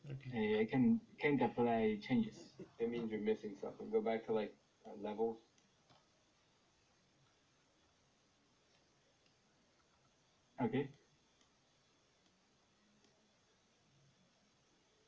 Okay. 0.09 0.31
uh, 0.57 0.61
I 0.61 0.65
can 0.65 0.99
can't 1.21 1.41
apply 1.41 1.97
changes. 2.07 2.35
It 2.79 2.89
means 2.89 3.11
you're 3.11 3.19
missing 3.19 3.55
something. 3.61 3.89
Go 3.89 4.01
back 4.01 4.25
to 4.27 4.33
like 4.33 4.53
uh, 4.85 4.95
levels. 5.01 5.37
Okay. 10.61 10.87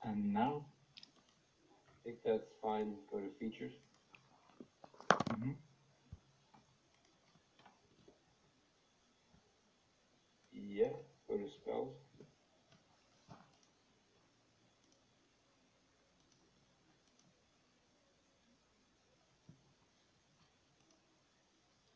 And 0.03 0.33
now, 0.33 0.65
I 1.87 1.93
think 2.03 2.17
that's 2.23 2.51
fine. 2.61 2.95
Go 3.11 3.19
to 3.19 3.29
features. 3.39 3.73
mhm. 5.31 5.55
Yeah. 10.51 10.93
Go 11.27 11.37
to 11.37 11.47
spells. 11.61 11.93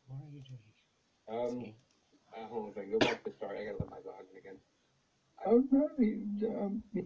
What 0.08 0.20
are 0.22 0.30
you 0.32 0.42
doing? 0.42 0.60
Um. 1.28 1.60
See. 1.62 1.76
Uh, 2.36 2.48
hold 2.48 2.64
on 2.66 2.70
a 2.70 2.74
second. 2.74 2.92
Go 2.92 3.00
back 3.00 3.24
to 3.24 3.32
start. 3.32 3.58
I 3.58 3.64
gotta 3.66 3.78
let 3.78 3.90
my 3.92 4.02
dog 4.02 4.26
in 4.32 4.38
again. 4.38 4.60
oh 5.46 5.64
no, 5.72 5.90
you, 5.98 6.50
um, 6.58 6.84
you, 6.92 7.04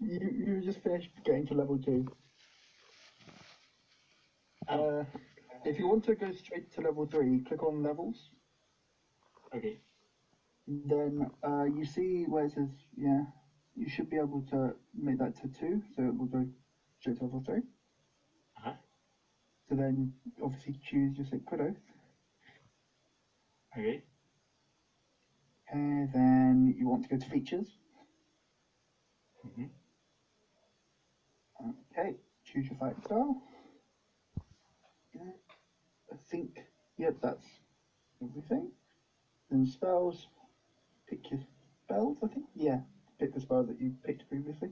you 0.00 0.62
just 0.62 0.80
finished 0.80 1.10
getting 1.24 1.46
to 1.46 1.54
level 1.54 1.78
two. 1.78 2.06
Oh, 4.68 4.88
Uh, 4.90 5.04
if 5.64 5.78
you 5.78 5.86
want 5.88 6.04
to 6.04 6.14
go 6.14 6.32
straight 6.32 6.70
to 6.72 6.80
level 6.80 7.06
three, 7.06 7.40
click 7.40 7.62
on 7.62 7.82
levels. 7.82 8.30
okay. 9.54 9.80
Then 10.66 11.28
uh, 11.44 11.64
you 11.64 11.84
see 11.84 12.26
where 12.26 12.44
it 12.44 12.52
says, 12.52 12.68
yeah, 12.96 13.22
you 13.74 13.88
should 13.88 14.08
be 14.10 14.16
able 14.16 14.42
to 14.46 14.74
make 14.94 15.18
that 15.18 15.36
to 15.36 15.48
two, 15.48 15.82
so 15.94 16.02
it 16.08 16.16
will 16.18 16.26
go 16.26 16.46
straight 17.00 17.18
to 17.18 17.24
level 17.24 17.40
three. 17.40 17.62
Uh-huh. 18.58 18.74
So 19.68 19.76
then 19.76 20.12
obviously 20.42 20.74
choose 20.80 21.16
your 21.16 21.26
Sacred 21.26 21.60
Oath. 21.60 21.95
Okay. 23.76 24.02
And 25.68 26.10
then 26.12 26.74
you 26.76 26.88
want 26.88 27.02
to 27.04 27.08
go 27.08 27.16
to 27.16 27.26
features. 27.28 27.78
hmm 29.42 29.66
Okay, 31.60 32.16
choose 32.44 32.66
your 32.68 32.78
fight 32.78 33.02
style. 33.04 33.42
Yeah, 35.14 35.32
I 36.12 36.16
think, 36.30 36.58
yep, 36.98 37.16
that's 37.22 37.46
everything. 38.22 38.70
Then 39.50 39.66
spells, 39.66 40.28
pick 41.08 41.30
your 41.30 41.40
spells, 41.84 42.18
I 42.22 42.28
think. 42.28 42.46
Yeah, 42.54 42.80
pick 43.18 43.34
the 43.34 43.40
spell 43.40 43.64
that 43.64 43.80
you 43.80 43.94
picked 44.04 44.28
previously. 44.28 44.70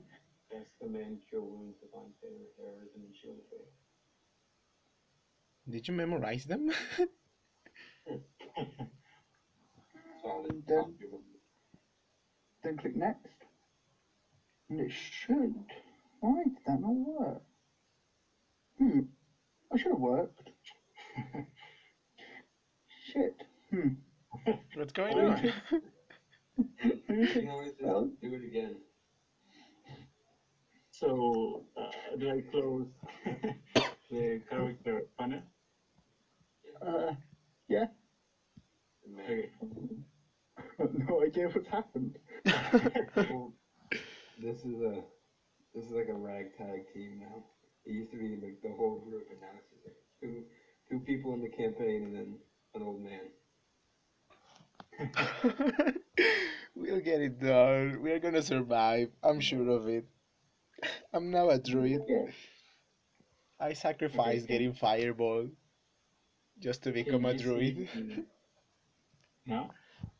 Cast 0.51 0.71
command, 0.81 1.19
cure 1.29 1.43
wounds, 1.43 1.77
divine 1.81 2.13
favor, 2.21 2.47
heroism, 2.57 3.03
and 3.05 3.15
shield 3.15 3.37
of 3.39 3.45
faith. 3.51 3.71
Did 5.69 5.87
you 5.87 5.93
memorize 5.93 6.45
them? 6.45 6.71
Solid. 10.25 10.63
Then, 10.67 10.95
then 12.63 12.77
click 12.77 12.95
next. 12.95 13.35
And 14.69 14.81
it 14.81 14.91
should. 14.91 15.53
Why 16.19 16.43
did 16.43 16.53
that 16.65 16.81
not 16.81 16.93
work? 16.95 17.43
Hmm. 18.79 18.99
I 19.71 19.77
should 19.77 19.91
have 19.91 19.99
worked. 19.99 20.49
Shit. 23.13 23.35
Hmm. 23.69 23.89
What's 24.73 24.93
going 24.93 25.17
on? 25.19 25.41
Maybe 26.83 26.97
You 27.09 27.27
click 27.27 27.45
know 27.45 27.55
what? 27.57 27.65
Just 27.65 27.77
spell. 27.79 28.09
do 28.21 28.33
it 28.33 28.43
again. 28.43 28.75
so, 30.91 31.63
uh, 31.77 32.15
do 32.17 32.29
I 32.31 32.41
close 32.51 32.87
the 34.09 34.41
character 34.49 35.01
panel? 35.19 35.41
Uh, 36.81 37.13
yeah. 37.67 37.85
Okay. 39.19 39.49
I've 40.79 40.93
no 41.09 41.23
idea 41.23 41.47
what's 41.49 41.67
happened. 41.67 42.17
Well, 43.15 43.53
this 44.41 44.57
is 44.65 44.81
a 44.81 45.01
this 45.73 45.85
is 45.85 45.91
like 45.91 46.09
a 46.09 46.13
ragtag 46.13 46.91
team 46.93 47.19
now. 47.21 47.43
It 47.85 47.93
used 47.93 48.11
to 48.11 48.17
be 48.17 48.35
like 48.41 48.61
the 48.61 48.73
whole 48.75 48.99
group, 48.99 49.27
and 49.31 49.39
now 49.39 49.47
it's 49.57 49.69
just 49.71 49.85
like 49.85 49.95
two 50.21 50.43
two 50.89 50.99
people 50.99 51.33
in 51.33 51.41
the 51.41 51.49
campaign 51.49 52.03
and 52.03 52.15
then 52.15 52.35
an 52.75 52.81
old 52.83 53.01
man. 53.01 53.21
we'll 56.75 57.01
get 57.01 57.21
it 57.21 57.39
done. 57.39 58.01
We're 58.01 58.19
gonna 58.19 58.41
survive. 58.41 59.09
I'm 59.23 59.39
sure 59.39 59.69
of 59.69 59.87
it. 59.87 60.05
I'm 61.13 61.31
now 61.31 61.49
a 61.49 61.59
druid. 61.59 62.01
Yeah. 62.07 62.25
I 63.59 63.73
sacrificed 63.73 64.47
getting 64.47 64.73
fireball 64.73 65.47
just 66.59 66.83
to 66.83 66.91
become 66.91 67.25
a 67.25 67.37
druid. 67.37 67.87
now? 69.45 69.71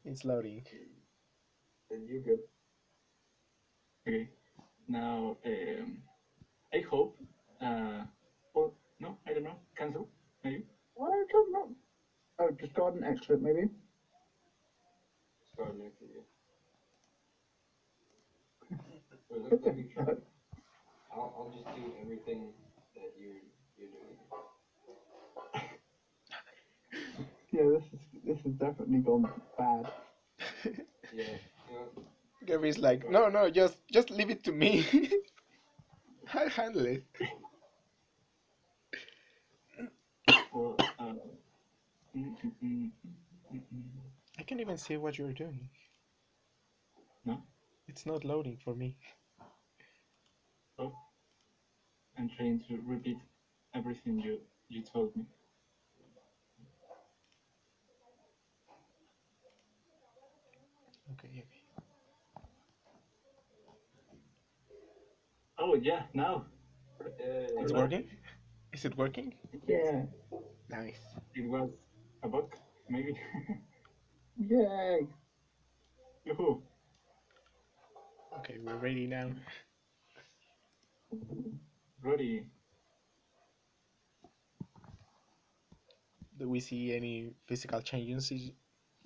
It's 0.05 0.23
loading. 0.23 0.61
And 1.89 2.07
you 2.07 2.19
good? 2.19 2.39
Okay. 4.07 4.27
Now, 4.87 5.37
um, 5.45 6.01
I 6.73 6.79
hope. 6.79 7.15
Uh, 7.61 8.03
well, 8.53 8.73
no, 8.99 9.17
I 9.27 9.33
don't 9.33 9.43
know. 9.43 9.57
Cancel, 9.77 10.07
maybe. 10.43 10.63
I 10.99 11.23
don't 11.31 11.51
know. 11.51 11.69
Oh, 12.39 12.51
just 12.59 12.73
garden 12.73 13.03
exit, 13.03 13.41
maybe. 13.41 13.67
Start 15.53 15.77
next 15.77 15.99
to 15.99 16.05
you. 16.05 16.23
Let, 19.29 19.63
let 19.63 19.75
me 19.75 19.83
try. 19.93 20.13
I'll, 21.11 21.33
I'll 21.37 21.51
just 21.53 21.65
do 21.75 21.81
everything 22.01 22.51
that 22.95 23.11
you're 23.17 23.41
you're 23.77 23.89
doing. 23.89 24.15
Yeah, 27.51 27.69
this 27.69 27.83
is 27.93 28.14
this 28.25 28.39
has 28.43 28.53
definitely 28.53 28.99
gone 28.99 29.25
bad. 29.57 29.85
Yeah. 31.13 31.37
Gary's 32.45 32.77
like, 32.77 33.09
no, 33.09 33.27
no, 33.29 33.49
just 33.49 33.77
just 33.91 34.09
leave 34.09 34.29
it 34.29 34.43
to 34.45 34.51
me. 34.51 34.85
I'll 36.33 36.49
handle 36.49 36.85
it. 36.85 37.03
Mm, 42.15 42.35
mm, 42.41 42.53
mm, 42.63 42.91
mm. 43.53 44.01
I 44.39 44.43
can't 44.43 44.61
even 44.61 44.77
see 44.77 44.97
what 44.97 45.17
you're 45.17 45.33
doing. 45.33 45.69
No? 47.25 47.43
It's 47.87 48.05
not 48.05 48.23
loading 48.23 48.55
for 48.57 48.73
me. 48.73 48.95
Oh, 50.79 50.93
I'm 52.17 52.27
trying 52.29 52.59
to 52.67 52.81
repeat 52.85 53.17
everything 53.73 54.19
you 54.19 54.39
you 54.69 54.81
told 54.81 55.15
me. 55.15 55.25
Okay, 61.11 61.29
okay. 61.39 61.61
Oh 65.67 65.73
yeah, 65.73 66.03
now 66.13 66.45
uh, 67.01 67.61
It's 67.61 67.73
working? 67.73 68.05
Is 68.73 68.85
it 68.85 68.95
working? 68.97 69.33
Yeah. 69.67 70.03
Nice. 70.69 71.01
it 71.35 71.47
was 71.49 71.69
a 72.23 72.27
bug, 72.27 72.55
maybe. 72.89 73.15
Yay. 74.37 75.07
Yoo-hoo. 76.25 76.61
Okay, 78.39 78.57
we're 78.63 78.75
ready 78.77 79.07
now. 79.07 79.31
Ready. 82.01 82.45
Do 86.37 86.47
we 86.49 86.59
see 86.59 86.93
any 86.95 87.33
physical 87.47 87.81
changes? 87.81 88.31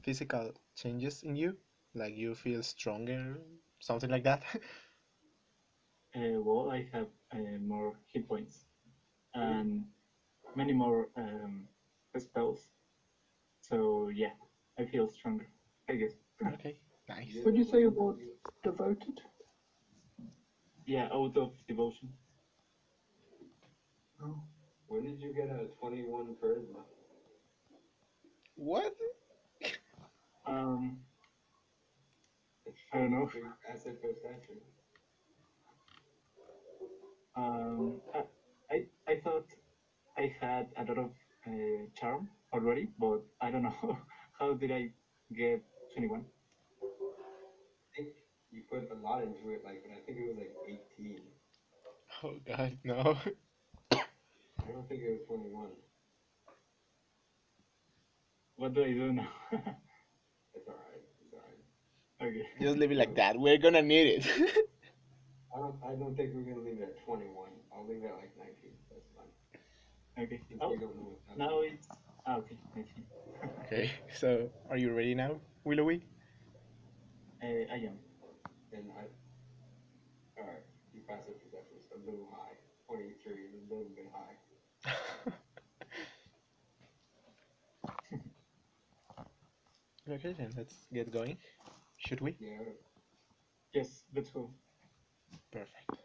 Physical 0.03 0.51
changes 0.75 1.23
in 1.23 1.35
you? 1.35 1.57
Like 1.93 2.15
you 2.15 2.35
feel 2.35 2.61
stronger, 2.63 3.39
something 3.79 4.09
like 4.09 4.23
that? 4.23 4.43
Uh, 6.15 6.41
well, 6.41 6.69
I 6.71 6.87
have 6.91 7.07
uh, 7.31 7.59
more 7.61 7.93
hit 8.11 8.27
points 8.27 8.65
and 9.33 9.85
many 10.55 10.73
more 10.73 11.09
um, 11.15 11.67
spells. 12.17 12.67
So 13.61 14.09
yeah, 14.09 14.31
I 14.77 14.85
feel 14.85 15.07
stronger. 15.07 15.47
I 15.87 15.93
guess. 15.95 16.13
okay, 16.53 16.77
nice. 17.07 17.37
Would 17.45 17.57
you 17.57 17.63
say 17.63 17.81
you're 17.81 18.15
devoted? 18.63 19.21
Yeah, 20.85 21.07
out 21.13 21.37
of 21.37 21.53
devotion. 21.67 22.09
Oh. 24.21 24.41
When 24.87 25.03
did 25.03 25.21
you 25.21 25.31
get 25.33 25.49
a 25.49 25.67
21 25.79 26.35
charisma? 26.41 26.81
What? 28.55 28.93
Um, 30.47 30.97
It's 32.65 32.79
I 32.91 32.97
don't 32.99 33.11
know. 33.11 33.29
big 33.31 33.43
asset 33.71 33.95
for 34.01 34.11
stature. 34.13 34.59
Um, 37.35 37.99
I, 38.13 38.23
I 38.71 38.85
I 39.07 39.15
thought 39.23 39.45
I 40.17 40.33
had 40.39 40.67
a 40.77 40.83
lot 40.83 40.97
of 40.97 41.11
uh, 41.47 41.85
charm 41.99 42.29
already, 42.53 42.89
but 42.97 43.21
I 43.41 43.51
don't 43.51 43.63
know 43.63 43.97
how 44.39 44.53
did 44.53 44.71
I 44.71 44.91
get 45.33 45.61
21. 45.95 46.21
I 46.21 47.95
think 47.95 48.09
you 48.51 48.63
put 48.69 48.89
a 48.91 48.95
lot 48.95 49.23
into 49.23 49.49
it, 49.49 49.63
like, 49.63 49.81
but 49.83 49.91
I 49.91 49.99
think 50.05 50.17
it 50.17 50.27
was 50.27 50.37
like 50.37 50.53
18. 50.97 51.21
Oh 52.23 52.33
god, 52.45 52.77
no. 52.83 53.17
I 53.93 54.71
don't 54.71 54.87
think 54.89 55.01
it 55.01 55.09
was 55.11 55.21
21. 55.27 55.67
What 58.57 58.73
do 58.73 58.83
I 58.83 58.91
do 58.91 59.13
now? 59.13 59.27
It's 60.55 60.67
alright. 60.67 61.01
It's 61.23 61.33
alright. 61.33 62.35
okay. 62.35 62.47
Just 62.59 62.77
leave 62.77 62.91
it 62.91 62.97
like 62.97 63.15
that. 63.15 63.39
We're 63.39 63.57
gonna 63.57 63.81
need 63.81 64.07
it. 64.19 64.65
I 65.55 65.59
don't. 65.59 65.75
I 65.83 65.95
don't 65.95 66.15
think 66.15 66.33
we're 66.33 66.41
gonna 66.43 66.61
leave 66.65 66.79
it 66.81 66.83
at 66.83 67.05
21. 67.05 67.49
I'll 67.73 67.87
leave 67.87 68.03
it 68.03 68.07
at 68.07 68.15
like 68.17 68.33
19. 68.37 68.71
That's 68.89 69.09
fine. 69.15 70.23
Okay. 70.25 70.41
Since 70.47 70.59
Oh, 70.61 70.69
we 70.71 70.77
don't 70.77 70.95
know 70.95 71.09
what's 71.09 71.25
happening. 71.27 71.47
now 71.47 71.61
it's 71.61 71.87
ah, 72.25 72.37
okay. 72.37 72.57
I 72.75 72.81
see. 72.83 73.03
okay, 73.65 73.91
so 74.13 74.49
are 74.69 74.77
you 74.77 74.93
ready 74.93 75.15
now, 75.15 75.39
Willowy? 75.63 76.03
Uh, 77.41 77.45
I 77.71 77.77
am. 77.89 77.97
And 78.73 78.91
I. 78.97 79.03
All 80.39 80.47
right. 80.47 80.63
Your 80.93 81.03
passive 81.07 81.39
perception 81.41 81.77
is 81.79 81.85
a 81.95 81.99
little 82.05 82.27
high. 82.31 82.53
23 82.87 83.33
is 83.33 83.53
a 83.55 83.73
little 83.73 83.89
bit 83.95 84.07
high. 84.13 84.35
okay, 90.11 90.33
then 90.37 90.51
let's 90.57 90.75
get 90.93 91.11
going. 91.11 91.37
Should 91.97 92.21
we? 92.21 92.35
Yeah. 92.39 92.57
Yes, 93.73 94.03
let's 94.15 94.29
go. 94.29 94.49
Perfect. 95.51 95.97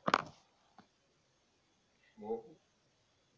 Well, 2.18 2.44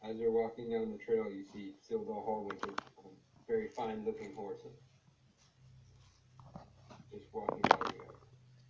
as 0.03 0.17
you're 0.17 0.31
walking 0.31 0.71
down 0.71 0.93
the 0.93 0.99
trail, 0.99 1.31
you 1.33 1.45
see 1.53 1.75
Sildar 1.91 2.25
Hallwinter, 2.25 2.71
a 2.71 3.09
very 3.49 3.69
fine-looking 3.77 4.35
horse, 4.35 4.61
just 7.13 7.25
walking 7.33 7.63
by 7.63 7.93
you. 7.93 8.03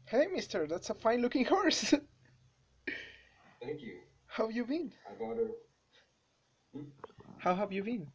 Hey, 0.06 0.26
mister, 0.32 0.66
that's 0.66 0.90
a 0.90 0.94
fine 0.94 1.20
looking 1.20 1.44
horse. 1.44 1.90
Thank 3.62 3.82
you. 3.82 3.98
How 4.28 4.46
have 4.46 4.56
you 4.56 4.64
been? 4.64 4.92
I 5.10 5.14
bought 5.18 5.36
her 5.36 5.48
hmm? 6.72 6.84
How 7.38 7.54
have 7.54 7.72
you 7.72 7.82
been? 7.82 8.06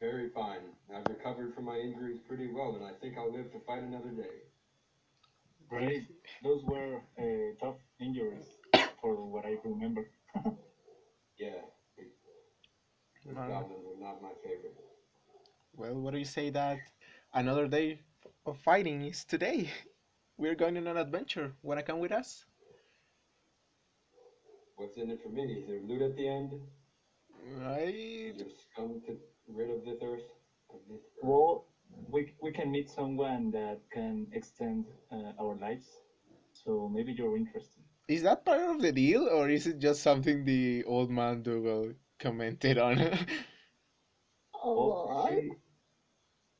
very 0.00 0.30
fine. 0.30 0.60
I've 0.92 1.06
recovered 1.06 1.54
from 1.54 1.64
my 1.66 1.76
injuries 1.76 2.18
pretty 2.26 2.48
well, 2.48 2.74
and 2.74 2.84
I 2.84 2.90
think 3.00 3.16
I'll 3.16 3.32
live 3.32 3.52
to 3.52 3.60
fight 3.60 3.82
another 3.82 4.10
day. 4.10 4.51
Great. 5.72 6.06
Those 6.44 6.62
were 6.64 7.00
uh, 7.18 7.54
tough 7.58 7.80
injuries, 7.98 8.46
for 9.00 9.14
what 9.32 9.44
I 9.46 9.56
remember. 9.64 10.06
Yeah, 11.38 11.62
it, 11.96 12.12
the 13.26 13.32
goblins 13.34 13.84
are 13.86 13.98
not 13.98 14.22
my 14.22 14.30
favorite. 14.44 14.76
well, 15.76 15.94
what 15.94 16.12
do 16.12 16.18
you 16.18 16.24
say 16.24 16.50
that 16.50 16.78
another 17.34 17.66
day 17.68 18.00
of 18.46 18.58
fighting 18.58 19.04
is 19.04 19.24
today? 19.24 19.70
We're 20.38 20.54
going 20.54 20.76
on 20.76 20.86
an 20.86 20.96
adventure. 20.96 21.52
Wanna 21.62 21.82
come 21.82 21.98
with 22.00 22.12
us? 22.12 22.44
What's 24.76 24.96
in 24.98 25.10
it 25.10 25.22
for 25.22 25.28
me? 25.30 25.42
Is 25.44 25.66
there 25.66 25.80
loot 25.80 26.02
at 26.02 26.16
the 26.16 26.28
end? 26.28 26.52
Right. 27.58 27.94
Is 27.94 28.36
there 28.38 28.46
scum 28.72 29.00
to 29.06 29.16
rid 29.48 29.70
of 29.70 29.84
this 29.84 29.98
earth? 30.02 30.28
Of 30.70 30.80
this 30.88 31.00
earth? 31.00 31.22
Well, 31.22 31.66
we 32.08 32.34
we 32.40 32.52
can 32.52 32.70
meet 32.70 32.88
someone 32.90 33.50
that 33.52 33.80
can 33.90 34.28
extend 34.32 34.86
uh, 35.10 35.32
our 35.38 35.54
lives. 35.56 35.88
So 36.52 36.88
maybe 36.88 37.12
you're 37.12 37.36
interested. 37.36 37.82
Is 38.08 38.22
that 38.22 38.44
part 38.44 38.60
of 38.60 38.80
the 38.82 38.92
deal, 38.92 39.28
or 39.28 39.48
is 39.48 39.66
it 39.66 39.78
just 39.78 40.02
something 40.02 40.44
the 40.44 40.84
old 40.84 41.10
man 41.10 41.42
Dougal 41.42 41.94
commented 42.18 42.78
on? 42.78 42.98
Oh, 44.54 44.98
Well, 45.04 45.08
I, 45.26 45.50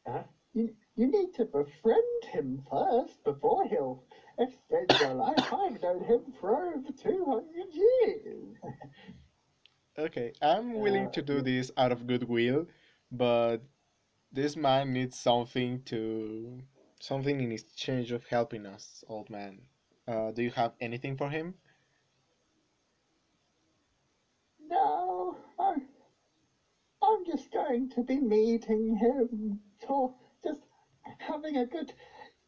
uh-huh. 0.07 0.23
you, 0.55 0.75
you 0.97 1.07
need 1.07 1.33
to 1.35 1.45
befriend 1.45 2.25
him 2.33 2.63
first 2.71 3.23
before 3.25 3.67
he'll 3.69 4.05
extend 4.39 4.95
your 5.01 5.15
life. 5.15 5.53
I've 5.53 5.81
known 5.83 6.05
him 6.05 6.33
for 6.41 6.75
over 6.75 6.93
200 6.93 7.73
years. 7.73 8.57
okay, 9.99 10.33
I'm 10.43 10.75
willing 10.81 11.09
Uh, 11.09 11.13
to 11.13 11.23
do 11.23 11.41
this 11.43 11.71
out 11.77 11.93
of 11.93 12.07
goodwill, 12.07 12.67
but 13.11 13.59
this 14.33 14.57
man 14.57 14.93
needs 14.93 15.19
something 15.19 15.83
to 15.87 16.63
something 17.01 17.41
in 17.41 17.53
exchange 17.53 18.13
of 18.13 18.25
helping 18.27 18.67
us, 18.67 19.05
old 19.09 19.31
man. 19.31 19.61
Uh, 20.09 20.31
do 20.33 20.43
you 20.43 20.51
have 20.51 20.73
anything 20.81 21.17
for 21.17 21.29
him? 21.31 21.55
No, 24.61 25.37
I'm, 25.59 25.83
I'm 27.03 27.25
just 27.27 27.51
going 27.53 27.91
to 27.91 28.03
be 28.03 28.19
meeting 28.19 28.97
him, 28.97 29.61
talk, 29.81 30.17
just 30.43 30.61
having 31.19 31.57
a 31.57 31.67
good 31.67 31.93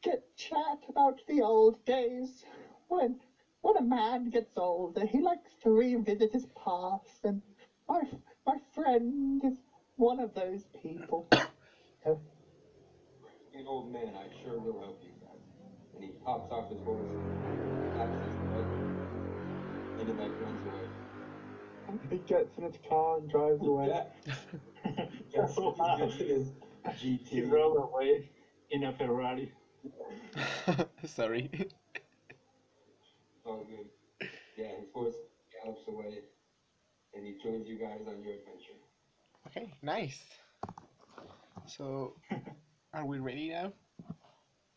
get 0.02 0.36
chat 0.36 0.78
about 0.88 1.20
the 1.28 1.42
old 1.42 1.84
days. 1.84 2.44
When 2.88 3.20
when 3.62 3.76
a 3.76 3.82
man 3.82 4.30
gets 4.30 4.56
older, 4.56 5.04
he 5.06 5.20
likes 5.20 5.50
to 5.62 5.70
revisit 5.70 6.32
his 6.32 6.46
past, 6.64 7.24
and 7.24 7.42
my 7.88 8.04
my 8.46 8.58
friend 8.74 9.44
is 9.44 9.58
one 9.96 10.20
of 10.20 10.34
those 10.34 10.64
people. 10.82 11.28
So, 12.04 12.20
An 13.54 13.66
old 13.66 13.90
man, 13.92 14.14
I 14.14 14.26
sure 14.42 14.58
will 14.58 14.78
help 14.80 15.00
you 15.02 15.10
guys. 15.20 15.38
And 15.94 16.04
he 16.04 16.10
hops 16.24 16.52
off 16.52 16.68
his 16.70 16.80
horse, 16.82 17.06
taps 17.96 18.12
his 18.24 18.34
foot, 18.50 18.66
and 20.00 20.08
then 20.08 20.16
like 20.18 20.32
runs 20.40 20.66
away. 20.66 21.98
he 22.10 22.18
gets 22.18 22.56
in 22.58 22.64
his 22.64 22.76
car 22.88 23.16
and 23.18 23.28
drives 23.30 23.64
away. 23.64 23.86
Yeah, 23.88 24.02
gets, 25.32 25.56
Wow. 25.56 25.96
gets 25.98 26.20
in 26.20 26.28
his 26.28 26.52
He 27.30 27.40
GT. 27.40 27.48
drove 27.48 27.76
away 27.76 28.30
in 28.70 28.84
a 28.84 28.92
Ferrari. 28.92 29.52
Sorry. 31.06 31.48
All 33.46 33.64
good. 33.64 33.88
Yeah, 34.56 34.76
his 34.78 34.88
horse 34.92 35.14
gallops 35.52 35.86
away, 35.88 36.20
and 37.14 37.24
he 37.26 37.34
joins 37.42 37.68
you 37.68 37.78
guys 37.78 38.00
on 38.06 38.22
your 38.22 38.34
adventure. 38.34 38.78
Okay, 39.46 39.72
nice. 39.82 40.18
So, 41.66 42.14
are 42.92 43.06
we 43.06 43.18
ready 43.18 43.48
now? 43.48 43.72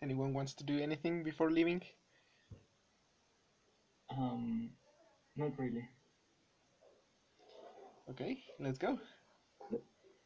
Anyone 0.02 0.34
wants 0.34 0.54
to 0.56 0.64
do 0.64 0.80
anything 0.80 1.24
before 1.24 1.52
leaving? 1.52 1.82
Um, 4.10 4.70
not 5.36 5.52
really. 5.58 5.88
Okay, 8.10 8.38
let's 8.60 8.78
go. 8.78 8.98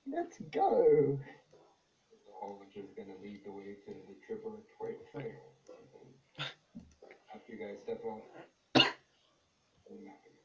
Let's 0.06 0.38
go. 0.52 1.18
The 2.12 2.32
Hallwinter's 2.42 2.94
gonna 2.96 3.18
lead 3.24 3.42
the 3.44 3.52
way 3.52 3.76
to 3.86 3.92
the 4.08 4.16
Tripper 4.28 4.62
Twite 4.78 5.00
Trail. 5.12 5.32
After 7.34 7.54
you 7.54 7.60
guys 7.60 7.78
step 7.84 8.02
off, 8.06 8.22
on 8.76 9.98
the 9.98 10.04
map 10.06 10.22
again. 10.26 10.38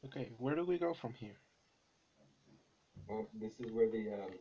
Cool. 0.00 0.01
Okay, 0.12 0.30
where 0.38 0.54
do 0.54 0.64
we 0.64 0.78
go 0.78 0.94
from 0.94 1.14
here? 1.14 1.38
Well, 3.08 3.28
this 3.34 3.60
is 3.60 3.72
where 3.72 3.88
the 3.90 4.12
um, 4.14 4.32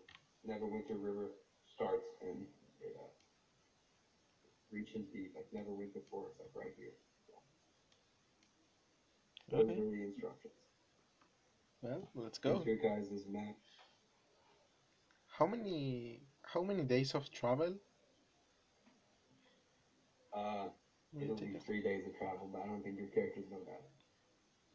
Neverwinter 0.48 0.98
River 1.02 1.32
starts, 1.76 2.08
and 2.22 2.46
it 2.80 2.96
uh, 3.00 3.08
reaches 4.72 5.06
the 5.14 5.30
like 5.36 5.48
Neverwinter 5.54 6.02
Forest, 6.10 6.38
like 6.40 6.52
right 6.56 6.74
here. 6.78 6.94
Those 9.52 9.62
Okay. 9.62 9.78
are 9.78 9.92
the 9.92 10.04
instructions. 10.04 10.54
Well, 11.82 12.10
let's 12.16 12.38
Here's 12.44 12.64
go. 12.64 12.66
your 12.66 12.78
guys' 12.78 13.26
map. 13.28 13.56
How 15.38 15.48
many 15.48 16.28
how 16.44 16.62
many 16.62 16.84
days 16.84 17.16
of 17.16 17.32
travel 17.32 17.80
Uh, 20.34 20.70
it'll 21.20 21.36
be 21.38 21.58
three 21.66 21.82
days 21.82 22.06
of 22.08 22.18
travel, 22.18 22.50
but 22.52 22.62
I 22.62 22.68
don't 22.68 22.84
think 22.84 22.98
your 22.98 23.08
characters 23.08 23.46
know 23.52 23.60
that. 23.66 23.82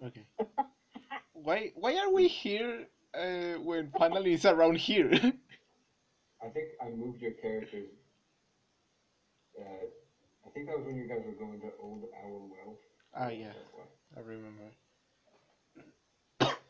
Okay. 0.02 0.26
Why 1.34 1.70
why 1.74 1.96
are 1.98 2.10
we 2.12 2.28
here 2.28 2.86
uh, 3.14 3.60
when 3.60 3.90
finally 3.98 4.34
it's 4.34 4.44
around 4.44 4.78
here? 4.78 5.10
I 6.42 6.48
think 6.48 6.68
I 6.80 6.88
moved 6.90 7.20
your 7.20 7.32
characters. 7.32 7.90
Uh, 9.58 9.86
I 10.46 10.50
think 10.50 10.66
that 10.66 10.76
was 10.76 10.86
when 10.86 10.96
you 10.96 11.08
guys 11.08 11.22
were 11.26 11.32
going 11.34 11.60
to 11.60 11.70
Old 11.82 12.04
Owl 12.24 12.48
Well. 12.50 12.78
ah 13.14 13.28
yeah, 13.28 13.52
I 14.16 14.20
remember. 14.20 14.70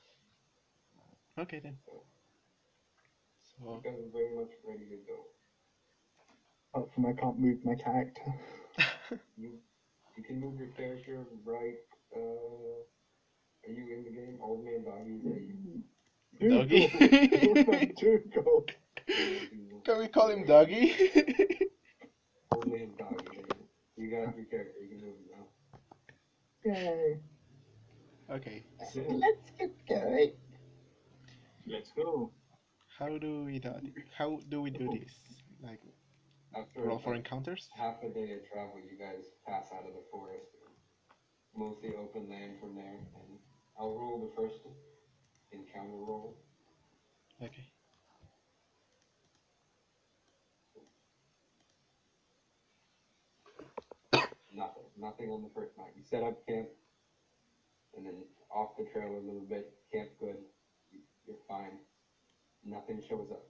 Okay 1.38 1.58
then. 1.60 1.78
So 1.84 2.02
So 3.58 3.74
you 3.74 3.80
guys 3.82 3.98
are 3.98 4.10
very 4.12 4.34
much 4.34 4.50
ready 4.64 4.84
to 4.88 4.96
go. 5.06 5.26
Apart 6.74 6.92
from 6.94 7.06
I 7.06 7.12
can't 7.12 7.38
move 7.38 7.64
my 7.64 7.74
character. 7.74 8.34
You 9.36 9.58
you 10.16 10.22
can 10.22 10.40
move 10.40 10.58
your 10.58 10.68
character 10.68 11.24
right. 11.44 11.76
Uh, 12.14 12.82
are 13.68 13.72
you 13.72 13.94
in 13.96 14.04
the 14.04 14.10
game? 14.10 14.38
Old 14.42 14.64
Man 14.64 14.84
Doggy, 14.84 15.12
is 15.12 15.22
that 15.24 15.40
you? 15.40 15.54
Doggy. 16.50 16.88
Dougal. 17.98 18.66
Dougal. 19.06 19.80
Can 19.84 19.98
we 19.98 20.08
call 20.08 20.28
him 20.28 20.44
Doggy? 20.44 20.92
Old 22.52 22.66
Man 22.66 22.90
Doggy. 22.98 23.36
you 23.36 23.42
go. 23.42 23.56
You 23.96 24.10
got 24.10 24.36
your 24.36 24.44
character. 24.46 24.80
You 24.82 24.88
can 24.88 25.00
move 25.00 25.16
him 25.16 25.28
now. 25.32 25.46
Yay. 26.74 27.18
okay. 28.30 28.64
So 28.92 29.00
Let's 29.08 29.50
get 29.58 29.70
going. 29.88 30.32
Let's 31.66 31.90
go. 31.96 32.30
how 32.98 33.18
do 33.18 33.44
we 33.44 33.58
do 33.58 33.72
how 34.16 34.38
do 34.48 34.62
we 34.62 34.70
do 34.70 34.88
this? 34.98 35.12
Like 35.62 35.80
After 36.54 36.82
roll 36.82 36.98
for 36.98 37.14
encounters? 37.14 37.68
half 37.76 38.02
a 38.02 38.08
day 38.08 38.32
of 38.34 38.40
travel, 38.52 38.78
you 38.78 38.96
guys 38.98 39.24
pass 39.46 39.66
out 39.72 39.86
of 39.86 39.94
the 39.94 40.04
forest. 40.10 40.46
Mostly 41.56 41.94
open 41.96 42.28
land 42.28 42.58
from 42.60 42.74
there, 42.76 42.98
and 43.16 43.38
I'll 43.78 43.94
roll 43.94 44.18
the 44.18 44.40
first 44.40 44.56
encounter 45.52 45.92
roll. 45.92 46.36
Okay. 47.42 47.72
Nothing. 54.54 54.84
Nothing 54.98 55.30
on 55.30 55.42
the 55.42 55.50
first 55.54 55.76
night. 55.76 55.92
You 55.94 56.02
set 56.02 56.22
up 56.22 56.46
camp, 56.46 56.68
and 57.96 58.06
then 58.06 58.14
off 58.54 58.70
the 58.78 58.84
trail 58.84 59.12
a 59.12 59.20
little 59.20 59.44
bit. 59.46 59.74
Camp 59.92 60.08
good. 60.18 60.36
You, 60.90 61.00
you're 61.26 61.36
fine. 61.46 61.78
Nothing 62.64 63.02
shows 63.08 63.28
up. 63.30 63.44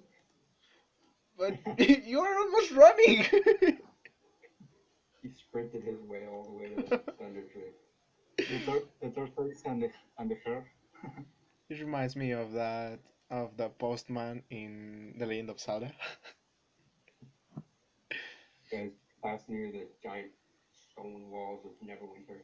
but 1.37 1.55
you 2.05 2.19
are 2.19 2.37
almost 2.39 2.71
running. 2.71 3.25
He 5.21 5.29
sprinted 5.29 5.83
his 5.83 6.01
way 6.01 6.25
all 6.27 6.43
the 6.43 6.51
way 6.51 6.67
to 6.67 6.75
the 6.75 6.99
Thundertree. 7.19 7.73
The, 8.47 8.59
tor- 8.59 8.87
the 9.01 9.09
tortoise 9.09 9.63
and 9.65 9.81
the 9.81 9.89
and 10.17 10.29
the 10.29 10.35
hare. 10.43 10.65
it 11.69 11.79
reminds 11.79 12.15
me 12.15 12.31
of 12.31 12.53
that 12.53 12.99
of 13.29 13.57
the 13.57 13.69
postman 13.69 14.41
in 14.49 15.13
The 15.17 15.25
Legend 15.25 15.49
of 15.49 15.59
Zelda. 15.59 15.91
Guys 18.71 18.91
pass 19.21 19.43
near 19.47 19.71
the 19.71 19.87
giant 20.01 20.31
stone 20.71 21.29
walls 21.29 21.65
of 21.65 21.71
Neverwinter. 21.85 22.41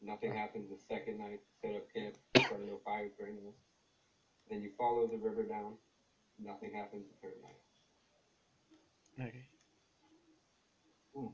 Nothing 0.00 0.34
happens 0.34 0.68
the 0.68 0.78
second 0.88 1.18
night. 1.18 1.40
Set 1.60 1.76
up 1.76 1.86
camp. 1.94 2.14
Start 2.36 2.60
no 2.66 2.80
fires 2.84 3.12
burning 3.18 3.44
this. 3.44 3.54
Then 4.50 4.62
you 4.62 4.70
follow 4.76 5.06
the 5.06 5.16
river 5.16 5.44
down. 5.44 5.74
Nothing 6.42 6.72
happens 6.74 7.04
the 7.06 7.28
third 7.28 7.38
night. 7.42 9.28
okay. 9.28 9.46
Hmm. 11.14 11.26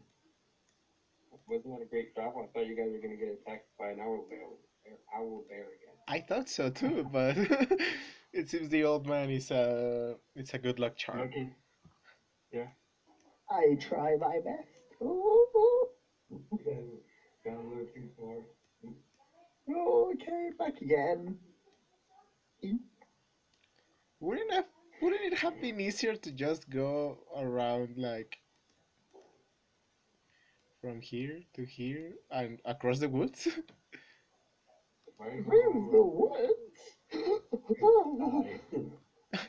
Wasn't 1.49 1.78
that 1.78 1.82
a 1.82 1.88
great 1.88 2.14
travel? 2.14 2.44
I 2.44 2.46
thought 2.53 2.66
you 2.66 2.76
guys 2.76 2.90
were 2.92 3.01
gonna 3.01 3.16
get 3.16 3.38
attacked 3.40 3.68
by 3.78 3.90
an 3.90 4.01
owl 4.01 4.26
bear, 4.28 4.40
owl 5.16 5.44
bear 5.49 5.61
again. 5.61 5.96
I 6.07 6.20
thought 6.20 6.49
so 6.49 6.68
too, 6.68 7.09
but 7.12 7.36
it 8.32 8.51
seems 8.51 8.68
the 8.68 8.84
old 8.84 9.07
man 9.07 9.30
is 9.30 9.51
a 9.51 10.16
it's 10.34 10.53
a 10.53 10.59
good 10.59 10.78
luck 10.78 10.96
charm. 10.96 11.20
Okay. 11.20 11.49
I 13.51 13.76
try 13.80 14.16
my 14.16 14.40
best. 14.44 15.03
Ooh, 15.03 15.46
ooh, 15.53 15.88
You 16.32 17.01
a 17.46 17.51
little 17.51 17.86
too 17.94 18.09
far. 18.16 18.36
Okay, 20.12 20.51
back 20.59 20.80
again. 20.80 21.38
Wouldn't 24.20 24.53
have 24.53 24.64
wouldn't 25.01 25.22
it 25.22 25.34
have 25.38 25.61
been 25.61 25.80
easier 25.80 26.16
to 26.16 26.32
just 26.32 26.68
go 26.68 27.18
around 27.36 27.96
like 27.96 28.38
from 30.80 31.01
here 31.01 31.40
to 31.55 31.64
here 31.64 32.14
and 32.30 32.59
across 32.64 32.99
the 32.99 33.09
woods? 33.09 33.49
Why 35.16 35.26
are 35.26 35.34
you 35.34 35.42
the 35.42 35.51
going 35.90 36.16
woods. 36.18 36.80
Aye. 37.82 39.49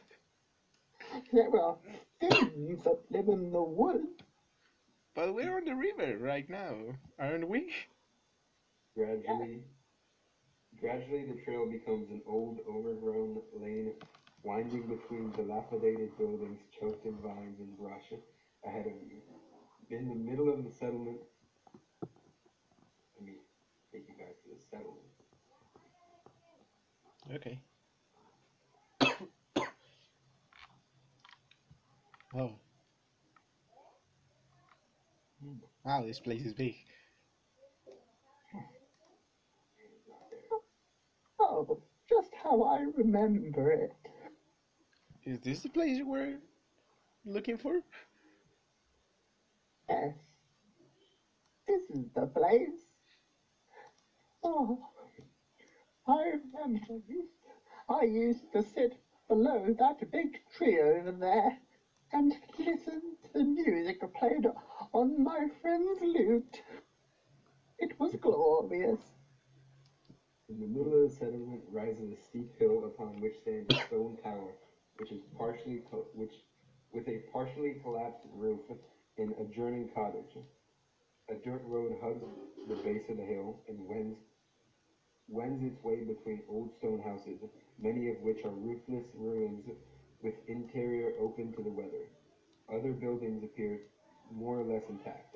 There 1.33 1.59
are 1.59 1.77
things 2.19 2.83
that 2.83 2.99
live 3.11 3.27
in 3.27 3.51
the 3.51 3.63
woods. 3.63 4.21
but 5.15 5.33
we're 5.33 5.57
on 5.57 5.65
the 5.65 5.75
river 5.75 6.17
right 6.17 6.49
now, 6.49 6.75
aren't 7.19 7.47
we? 7.49 7.71
Gradually, 8.95 9.63
gradually 10.79 11.25
the 11.25 11.41
trail 11.43 11.65
becomes 11.65 12.09
an 12.11 12.21
old, 12.27 12.59
overgrown 12.69 13.41
lane 13.53 13.93
winding 14.43 14.87
between 14.87 15.31
dilapidated 15.31 16.17
buildings 16.17 16.59
choked 16.79 17.05
in 17.05 17.15
vines 17.17 17.59
and 17.59 17.77
brush 17.77 18.13
ahead 18.65 18.85
of 18.85 18.93
you. 19.07 19.21
In 19.89 20.07
the 20.07 20.15
middle 20.15 20.49
of 20.49 20.63
the 20.63 20.71
settlement, 20.71 21.17
let 23.15 23.25
me 23.25 23.33
take 23.91 24.07
you 24.07 24.15
guys 24.17 24.35
to 24.43 24.49
the 24.55 24.61
settlement. 24.69 25.05
Okay. 27.35 27.59
Oh. 32.35 32.51
Wow, 35.83 36.05
this 36.05 36.19
place 36.19 36.45
is 36.45 36.53
big. 36.53 36.75
It's 39.77 40.07
not 40.07 40.29
there. 40.29 40.59
Oh, 41.39 41.81
just 42.07 42.29
how 42.43 42.61
I 42.61 42.85
remember 42.95 43.71
it. 43.71 43.93
Is 45.25 45.39
this 45.39 45.61
the 45.61 45.69
place 45.69 45.97
you 45.97 46.07
were 46.07 46.35
looking 47.25 47.57
for? 47.57 47.81
Yes. 49.89 50.13
This 51.67 51.81
is 51.89 52.05
the 52.13 52.27
place. 52.27 52.85
Oh, 54.43 54.79
I 56.07 56.33
remember 56.53 57.03
I 57.89 58.03
used 58.03 58.51
to 58.53 58.61
sit 58.61 58.99
below 59.27 59.73
that 59.79 60.11
big 60.11 60.39
tree 60.55 60.79
over 60.79 61.11
there 61.11 61.57
and 62.11 62.35
listen 62.57 63.15
to 63.23 63.33
the 63.33 63.43
music 63.43 64.01
played 64.13 64.45
on 64.93 65.23
my 65.23 65.47
friend's 65.61 65.99
lute. 66.01 66.61
It 67.79 67.99
was 67.99 68.15
glorious. 68.15 68.99
In 70.49 70.59
the 70.59 70.67
middle 70.67 70.93
of 70.95 71.01
the 71.01 71.09
settlement 71.09 71.63
rises 71.71 72.11
a 72.11 72.15
steep 72.15 72.57
hill 72.57 72.83
upon 72.85 73.19
which 73.21 73.37
stands 73.37 73.69
a 73.69 73.77
stone 73.87 74.17
tower, 74.23 74.53
which 74.97 75.11
is 75.11 75.21
partially 75.37 75.79
co- 75.89 76.05
which 76.13 76.33
with 76.91 77.07
a 77.07 77.19
partially 77.31 77.73
collapsed 77.81 78.25
roof 78.33 78.61
and 79.17 79.33
adjoining 79.39 79.87
cottage. 79.93 80.37
A 81.29 81.35
dirt 81.35 81.63
road 81.65 81.97
hugs 82.01 82.23
the 82.67 82.75
base 82.75 83.09
of 83.09 83.17
the 83.17 83.23
hill 83.23 83.59
and 83.67 83.87
wends 83.87 84.17
wends 85.29 85.61
its 85.63 85.83
way 85.83 86.01
between 86.01 86.41
old 86.49 86.71
stone 86.73 86.99
houses, 86.99 87.39
many 87.77 88.09
of 88.09 88.19
which 88.21 88.43
are 88.43 88.49
roofless 88.51 89.05
ruins 89.13 89.65
with 90.21 90.33
interior 90.47 91.13
open 91.19 91.51
to 91.53 91.61
the 91.63 91.69
weather. 91.69 92.07
Other 92.73 92.91
buildings 92.93 93.43
appear 93.43 93.81
more 94.31 94.59
or 94.59 94.63
less 94.63 94.83
intact. 94.89 95.35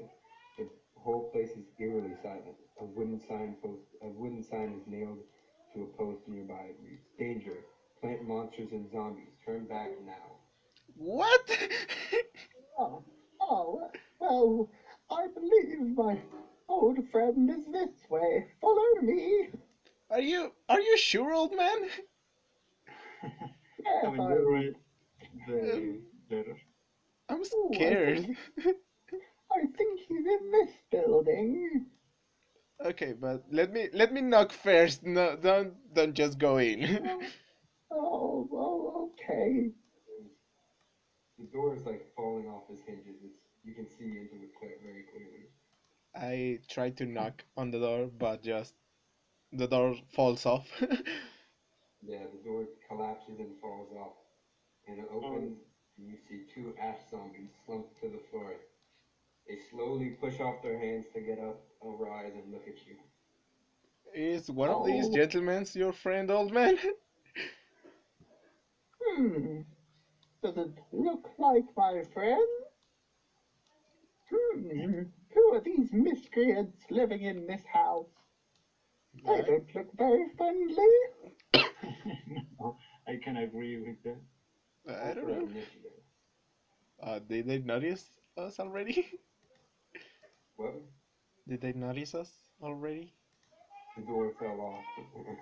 The 0.58 0.68
whole 0.96 1.30
place 1.32 1.50
is 1.52 1.66
eerily 1.80 2.16
silent. 2.22 2.56
A 2.80 2.86
wooden 2.86 3.20
sign 3.20 3.56
post 3.62 3.82
a 4.02 4.08
wooden 4.08 4.44
sign 4.44 4.70
is 4.80 4.88
nailed 4.88 5.20
to 5.74 5.84
a 5.84 5.98
post 5.98 6.28
nearby. 6.28 6.66
It 6.70 6.78
reads, 6.84 7.08
Danger, 7.18 7.66
plant 8.02 8.24
monsters 8.28 8.72
and 8.72 8.90
zombies, 8.92 9.34
turn 9.46 9.66
back 9.66 9.90
now. 10.06 10.38
What? 10.96 11.50
Oh, 12.76 13.04
oh, 13.40 13.92
well, 14.20 14.70
I 15.12 15.28
believe 15.28 15.96
my 15.96 16.18
old 16.68 17.08
friend 17.12 17.48
is 17.50 17.66
this 17.72 18.10
way. 18.10 18.48
Follow 18.60 18.96
me. 19.02 19.50
Are 20.10 20.20
you 20.20 20.52
are 20.68 20.80
you 20.80 20.98
sure, 20.98 21.34
old 21.34 21.56
man? 21.56 21.90
Yes, 23.86 24.06
I 24.06 24.10
mean, 24.12 24.22
I, 24.22 24.30
you're 24.30 24.52
right. 24.52 24.76
The 25.48 25.74
Um, 25.74 26.04
better. 26.30 26.58
I'm 27.30 27.42
Ooh, 27.54 27.70
I 27.72 27.76
scared. 27.76 28.20
think- 28.26 28.78
I 29.52 29.66
think 29.78 30.00
he's 30.02 30.26
in 30.26 30.52
this 30.52 30.72
building. 30.92 31.88
okay, 32.86 33.14
but 33.14 33.44
let 33.52 33.72
me 33.72 33.90
let 33.94 34.14
me 34.14 34.22
knock 34.22 34.52
first. 34.52 35.04
No, 35.04 35.36
don't 35.36 35.74
don't 35.94 36.14
just 36.14 36.38
go 36.38 36.58
in. 36.58 36.82
Oh, 37.92 38.50
oh, 38.52 39.12
okay. 39.14 39.72
The 41.38 41.46
door 41.46 41.76
is 41.76 41.86
like 41.86 42.12
falling 42.16 42.48
off 42.48 42.70
its 42.70 42.82
hinges. 42.84 43.22
It's 43.24 43.38
you 43.64 43.74
can 43.74 43.88
see 43.88 44.06
into 44.18 44.44
it 44.44 44.56
clear, 44.60 44.78
very 44.84 45.04
clearly. 45.12 45.48
I 46.16 46.60
try 46.70 46.90
to 46.92 47.06
knock 47.06 47.44
on 47.56 47.72
the 47.72 47.80
door, 47.80 48.08
but 48.08 48.42
just 48.44 48.74
the 49.52 49.68
door 49.68 49.96
falls 50.14 50.46
off. 50.46 50.68
Yeah, 52.06 52.26
the 52.32 52.44
door 52.44 52.66
collapses 52.88 53.40
and 53.40 53.56
falls 53.62 53.92
off, 53.94 54.16
and 54.88 55.00
it 55.00 55.08
opens. 55.12 55.58
And 55.98 56.08
you 56.08 56.18
see 56.28 56.42
two 56.54 56.74
ash 56.80 57.00
zombies 57.10 57.52
slumped 57.66 58.00
to 58.02 58.10
the 58.10 58.20
floor. 58.30 58.54
They 59.48 59.58
slowly 59.72 60.10
push 60.10 60.40
off 60.40 60.62
their 60.62 60.78
hands 60.78 61.06
to 61.14 61.22
get 61.22 61.40
up 61.40 61.62
over 61.82 62.10
eyes 62.10 62.34
and 62.36 62.52
look 62.52 62.68
at 62.68 62.86
you. 62.88 62.96
Is 64.14 64.50
one 64.50 64.70
of 64.70 64.86
these 64.86 65.08
Oh. 65.08 65.14
gentlemen 65.14 65.66
your 65.74 65.92
friend, 65.92 66.30
old 66.32 66.52
man? 66.52 66.78
Hmm. 69.02 69.62
Does 70.42 70.58
it 70.58 70.80
look 70.92 71.30
like 71.38 71.66
my 71.78 72.04
friend? 72.14 72.48
Hmm. 74.30 75.04
Who 75.34 75.54
are 75.54 75.60
these 75.62 75.92
miscreants 75.94 76.78
living 76.90 77.22
in 77.24 77.46
this 77.48 77.64
house? 77.66 78.10
They 79.26 79.42
don't 79.42 79.76
look 79.76 79.92
very 79.98 80.28
friendly. 80.38 80.88
No, 82.60 82.78
I 83.08 83.18
can 83.24 83.38
agree 83.38 83.78
with 83.80 84.02
that. 84.04 84.18
I 84.88 85.14
don't 85.14 85.28
know. 85.28 85.48
Uh, 87.02 87.20
did 87.20 87.46
they 87.48 87.60
notice 87.60 88.20
us 88.38 88.60
already? 88.60 89.20
What? 90.58 90.74
Did 91.48 91.62
they 91.62 91.74
notice 91.74 92.14
us 92.16 92.50
already? 92.62 93.14
The 93.98 94.04
door 94.04 94.34
fell 94.40 94.60
off. 94.62 94.86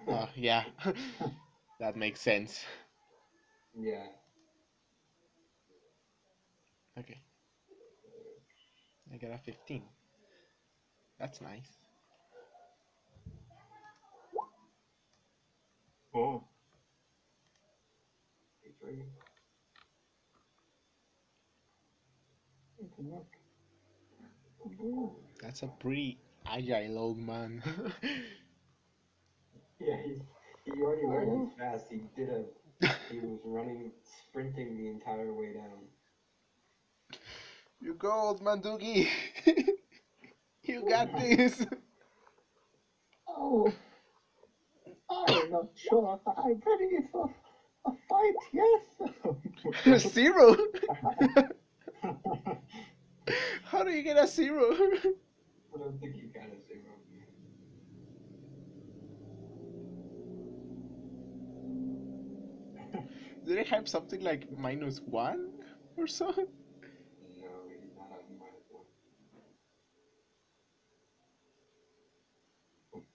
Oh, 0.08 0.30
yeah. 0.36 0.64
that 1.80 1.96
makes 1.96 2.22
sense. 2.22 2.64
yeah. 3.80 4.08
Okay. 6.98 7.22
I 9.14 9.18
got 9.18 9.32
a 9.32 9.38
15. 9.38 9.84
That's 11.20 11.42
nice. 11.42 11.78
Oh, 16.14 16.48
Three. 18.82 19.04
That's 25.42 25.62
a 25.64 25.68
pretty 25.68 26.18
agile 26.46 26.98
old 26.98 27.18
man. 27.18 27.62
Yeah, 29.84 29.96
he's 30.06 30.22
he 30.64 30.80
already 30.80 31.32
he's 31.40 31.54
fast. 31.58 31.86
He 31.90 32.02
did 32.16 32.30
a 32.30 32.44
he 33.10 33.20
was 33.20 33.40
running 33.44 33.92
sprinting 34.28 34.78
the 34.78 34.90
entire 34.90 35.34
way 35.34 35.54
down. 35.54 37.20
you 37.80 37.96
go, 37.96 38.12
old 38.12 38.44
man 38.44 38.62
Doogie. 38.62 39.08
you 40.64 40.88
got 40.88 41.10
oh. 41.16 41.20
this. 41.20 41.66
Oh, 43.28 43.74
I'm 45.10 45.52
not 45.52 45.66
sure 45.76 46.20
if 46.20 46.34
I'm 46.38 46.62
ready 46.66 47.08
for 47.12 47.34
a 47.86 47.92
fight. 48.10 48.36
Yes. 49.86 50.12
zero. 50.14 50.56
How 53.64 53.84
do 53.84 53.92
you 53.92 54.04
get 54.04 54.18
a 54.18 54.28
zero? 54.28 54.72
I 54.72 55.78
don't 55.78 56.00
think 56.00 56.16
you 56.18 56.28
got 56.34 56.44
a 56.46 56.60
zero. 56.68 56.94
Did 63.46 63.60
I 63.60 63.64
have 63.76 63.88
something 63.88 64.22
like 64.22 64.52
minus 64.58 65.00
one 65.02 65.50
or 65.98 66.08
so? 66.08 66.28
No, 66.28 66.34
he 67.68 67.76
did 67.76 67.96
not 67.96 68.10
have 68.12 68.20
a 68.30 68.34
minus 68.40 68.66
one. 68.70 68.86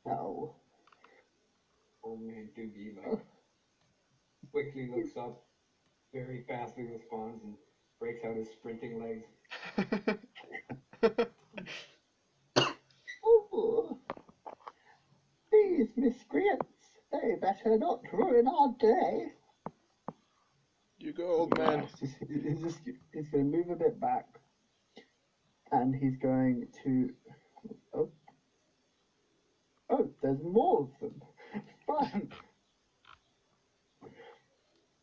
no. 0.04 0.54
Old 2.02 2.22
man 2.22 2.48
Doogie 2.56 2.96
like 2.96 3.20
quickly 4.56 4.88
looks 4.88 5.14
up, 5.18 5.42
very 6.14 6.42
fastly 6.48 6.84
responds, 6.84 7.44
and 7.44 7.52
breaks 8.00 8.24
out 8.24 8.36
his 8.36 8.48
sprinting 8.48 9.02
legs. 9.02 9.26
Oh, 13.28 13.98
these 15.52 15.88
miscreants. 15.96 16.64
They 17.12 17.34
better 17.40 17.76
not 17.76 18.00
ruin 18.12 18.48
our 18.48 18.74
day. 18.80 19.32
you 20.98 21.12
go, 21.12 21.26
old 21.26 21.58
man. 21.58 21.86
He's, 22.00 22.14
he's 22.20 22.62
just 22.62 22.78
he's 23.12 23.28
going 23.28 23.50
to 23.50 23.58
move 23.58 23.70
a 23.70 23.76
bit 23.76 24.00
back, 24.00 24.26
and 25.72 25.94
he's 25.94 26.16
going 26.16 26.68
to. 26.84 27.10
Oh, 27.92 28.10
oh, 29.90 30.10
there's 30.22 30.42
more 30.42 30.82
of 30.82 30.90
them. 31.00 31.22
Fun. 31.86 32.30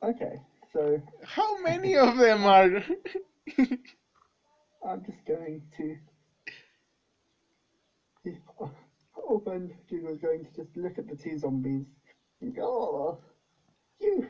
Okay, 0.04 0.42
so 0.74 1.02
How 1.24 1.62
many 1.62 1.96
of 1.96 2.18
them 2.18 2.44
are? 2.44 2.66
I'm 4.86 5.06
just 5.06 5.26
going 5.26 5.62
to. 5.78 5.96
Open. 9.30 9.74
was 9.92 10.18
going 10.18 10.44
to 10.44 10.52
just 10.54 10.76
look 10.76 10.98
at 10.98 11.08
the 11.08 11.16
two 11.16 11.40
zombies. 11.40 11.86
and 12.42 12.54
go, 12.54 12.64
Oh, 12.64 13.20
you, 14.02 14.28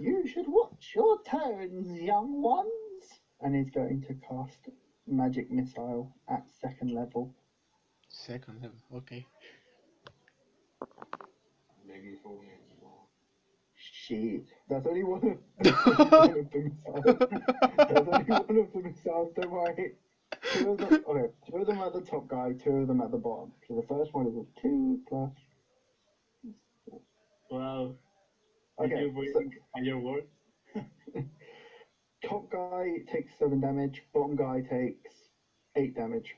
you 0.00 0.26
should 0.26 0.48
watch 0.48 0.92
your 0.96 1.22
tones, 1.22 1.96
young 2.00 2.42
ones. 2.42 2.70
And 3.40 3.54
he's 3.54 3.70
going 3.70 4.02
to 4.08 4.14
cast 4.14 4.68
magic 5.06 5.48
missile 5.48 6.12
at 6.28 6.42
second 6.60 6.92
level. 6.92 7.32
Second 8.08 8.62
level. 8.62 8.78
Okay. 8.96 9.24
Maybe 11.86 12.08
it's 12.08 12.22
old 12.24 12.42
man 12.42 12.63
small. 12.63 12.63
Shit, 14.06 14.52
that's 14.68 14.86
only 14.86 15.02
one 15.04 15.26
of, 15.28 15.38
that's 15.58 15.86
only 15.86 16.08
one 16.10 16.38
of 16.38 16.50
the 16.50 16.60
missiles. 16.60 17.06
There's 17.88 18.08
only 18.08 18.32
one 18.34 18.58
of 18.58 18.72
the 18.72 18.80
missiles. 18.80 19.32
Don't 19.34 19.50
worry. 19.50 19.92
Two 20.52 20.70
of 20.70 20.78
them. 20.80 20.98
Okay, 21.06 21.32
two 21.50 21.56
of 21.58 21.66
them 21.66 21.80
are 21.80 21.90
the 21.90 22.00
top 22.02 22.28
guy. 22.28 22.52
Two 22.52 22.76
of 22.76 22.88
them 22.88 23.00
at 23.00 23.10
the 23.10 23.18
bottom. 23.18 23.52
So 23.66 23.74
the 23.74 23.82
first 23.82 24.14
one 24.14 24.26
is 24.26 24.36
a 24.36 24.44
two 24.60 25.00
plus. 25.08 25.32
wow. 27.50 27.94
Did 28.80 28.86
Okay, 28.86 29.00
you 29.00 29.10
so 29.32 29.32
bring 29.32 29.50
higher 29.74 29.98
word? 29.98 30.24
top 32.24 32.50
guy 32.50 32.98
takes 33.06 33.38
seven 33.38 33.60
damage. 33.60 34.02
Bottom 34.12 34.36
guy 34.36 34.60
takes 34.60 35.30
eight 35.76 35.94
damage. 35.94 36.34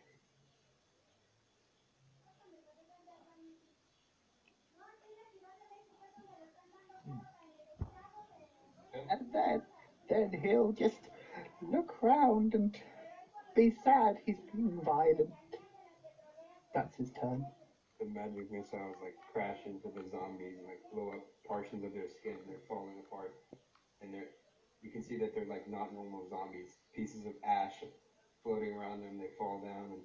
And 9.11 9.27
then, 9.33 9.63
then 10.09 10.41
he'll 10.43 10.73
just 10.73 11.09
look 11.63 12.03
round 12.03 12.55
and 12.55 12.77
be 13.55 13.73
sad 13.85 14.17
he's 14.25 14.41
being 14.55 14.83
violent. 14.85 15.33
That's 16.75 16.97
his 16.97 17.11
turn. 17.21 17.45
The 17.99 18.07
magic 18.07 18.53
missiles 18.53 18.97
like 19.03 19.17
crash 19.33 19.65
into 19.65 19.89
the 19.89 20.07
zombies 20.09 20.59
and 20.59 20.67
like 20.67 20.83
blow 20.93 21.09
up 21.17 21.25
portions 21.47 21.83
of 21.85 21.95
their 21.95 22.09
skin. 22.09 22.37
They're 22.47 22.61
falling 22.69 23.01
apart, 23.01 23.33
and 24.03 24.13
they're 24.13 24.29
you 24.83 24.91
can 24.91 25.03
see 25.03 25.17
that 25.19 25.35
they're 25.35 25.49
like 25.49 25.67
not 25.69 25.93
normal 25.95 26.29
zombies. 26.29 26.77
Pieces 26.95 27.25
of 27.25 27.33
ash 27.43 27.83
floating 28.43 28.75
around 28.75 29.01
them. 29.01 29.19
They 29.19 29.33
fall 29.39 29.61
down 29.61 29.91
and 29.91 30.03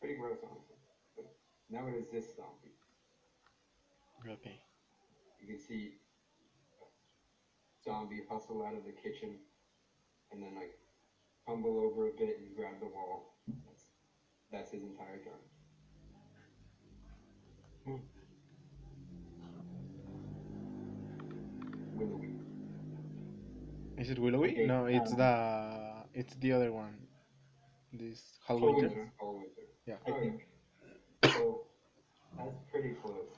pretty 0.00 0.16
gross, 0.16 0.38
honestly. 0.42 0.76
But 1.14 1.26
now 1.70 1.86
it 1.86 1.94
is 1.94 2.08
this 2.10 2.34
zombie. 2.34 2.74
Okay. 4.26 4.58
You 5.40 5.46
can 5.46 5.58
see 5.58 5.92
a 5.92 6.07
zombie 7.88 8.20
hustle 8.30 8.62
out 8.66 8.74
of 8.74 8.84
the 8.84 8.92
kitchen 8.92 9.30
and 10.30 10.42
then 10.42 10.54
like 10.54 10.74
tumble 11.46 11.80
over 11.80 12.08
a 12.08 12.12
bit 12.12 12.38
and 12.38 12.54
grab 12.54 12.78
the 12.80 12.86
wall. 12.86 13.34
That's 13.64 13.84
that's 14.52 14.70
his 14.72 14.82
entire 14.82 15.18
turn. 15.24 15.40
Willowy. 21.94 22.34
Is 23.96 24.10
it 24.10 24.18
Willowy? 24.18 24.52
Okay, 24.52 24.66
no, 24.66 24.84
it's 24.84 25.12
um, 25.12 25.18
the 25.18 25.32
it's 26.12 26.34
the 26.36 26.52
other 26.52 26.72
one. 26.72 26.94
This 27.92 28.20
Hall 28.46 28.60
Hallwinter. 28.60 28.82
Winter. 28.82 29.12
Winter. 29.22 29.46
Yeah. 29.86 29.94
I 30.06 30.10
think. 30.20 30.46
So 31.24 31.62
that's 32.36 32.58
pretty 32.70 32.90
close. 33.02 33.37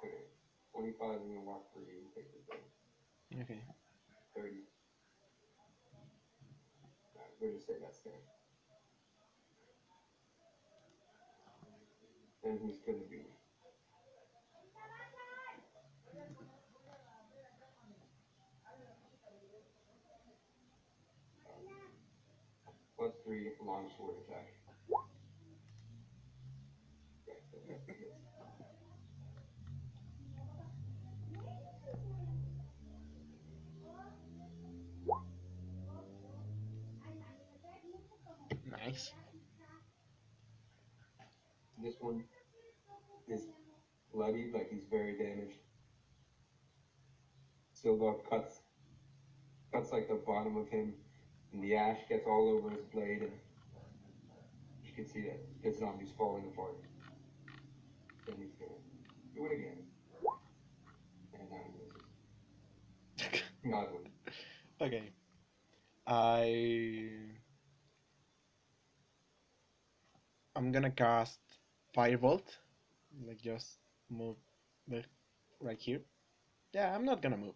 Okay. 0.00 0.24
25, 0.74 1.00
I'm 1.00 1.46
walk 1.46 1.64
take 2.14 2.28
the. 2.32 2.40
Okay. 3.42 3.60
30. 4.34 4.48
Alright, 7.16 7.32
we'll 7.40 7.52
just 7.52 7.66
say 7.66 7.74
that's 7.80 8.00
there. 8.00 8.12
And 12.44 12.58
who's 12.60 12.78
gonna 12.86 13.04
be? 13.10 13.24
Plus 22.98 23.12
three 23.24 23.48
longsword 23.64 24.16
attack. 24.28 24.48
Okay, 27.28 27.38
so 27.50 27.58
that's 27.68 27.84
the 27.86 27.92
hit. 27.92 28.12
Nice. 38.90 39.12
This 41.80 41.94
one 42.00 42.24
is 43.28 43.42
bloody, 44.12 44.50
like 44.52 44.68
he's 44.68 44.82
very 44.90 45.16
damaged. 45.16 45.58
Sildar 47.72 48.16
cuts 48.28 48.62
cuts 49.72 49.92
like 49.92 50.08
the 50.08 50.16
bottom 50.26 50.56
of 50.56 50.68
him, 50.68 50.94
and 51.52 51.62
the 51.62 51.76
ash 51.76 51.98
gets 52.08 52.26
all 52.26 52.48
over 52.48 52.68
his 52.70 52.82
blade, 52.92 53.22
and 53.22 53.30
you 54.84 54.92
can 54.92 55.06
see 55.06 55.20
that 55.20 55.38
his 55.62 55.78
zombie's 55.78 56.10
falling 56.18 56.46
apart. 56.52 56.74
Then 58.26 58.34
he's 58.40 58.54
gonna 58.58 58.72
do 59.36 59.46
it 59.46 59.52
again. 59.52 59.84
And 61.38 61.48
now 61.48 61.58
he. 63.24 63.70
Godwin. 63.70 64.10
Okay. 64.80 65.12
I 66.08 67.39
I'm 70.60 70.72
gonna 70.72 70.90
cast 70.90 71.40
Firebolt. 71.96 72.42
Like 73.26 73.40
just 73.40 73.78
move 74.10 74.36
the 74.86 75.02
right 75.58 75.78
here. 75.80 76.02
Yeah, 76.74 76.94
I'm 76.94 77.06
not 77.06 77.22
gonna 77.22 77.38
move. 77.38 77.54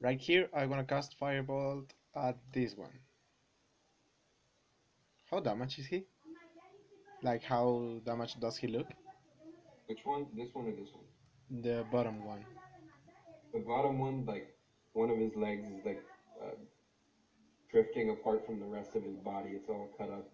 Right 0.00 0.20
here, 0.20 0.48
I 0.54 0.64
wanna 0.66 0.84
cast 0.84 1.18
Firebolt 1.20 1.90
at 2.14 2.36
this 2.52 2.76
one. 2.76 3.00
How 5.28 5.40
damage 5.40 5.80
is 5.80 5.86
he? 5.86 6.04
Like 7.20 7.42
how 7.42 7.98
damage 8.06 8.38
does 8.38 8.56
he 8.56 8.68
look? 8.68 8.86
Which 9.86 10.02
one? 10.04 10.26
This 10.36 10.50
one 10.52 10.68
or 10.68 10.70
this 10.70 10.90
one? 10.94 11.62
The 11.62 11.84
bottom 11.90 12.24
one. 12.24 12.44
The 13.54 13.58
bottom 13.58 13.98
one, 13.98 14.24
like 14.24 14.54
one 14.92 15.10
of 15.10 15.18
his 15.18 15.34
legs 15.34 15.66
is 15.66 15.84
like 15.84 16.00
uh, 16.40 16.54
drifting 17.72 18.10
apart 18.10 18.46
from 18.46 18.60
the 18.60 18.66
rest 18.66 18.94
of 18.94 19.02
his 19.02 19.16
body. 19.16 19.50
It's 19.50 19.68
all 19.68 19.88
cut 19.98 20.10
up, 20.10 20.28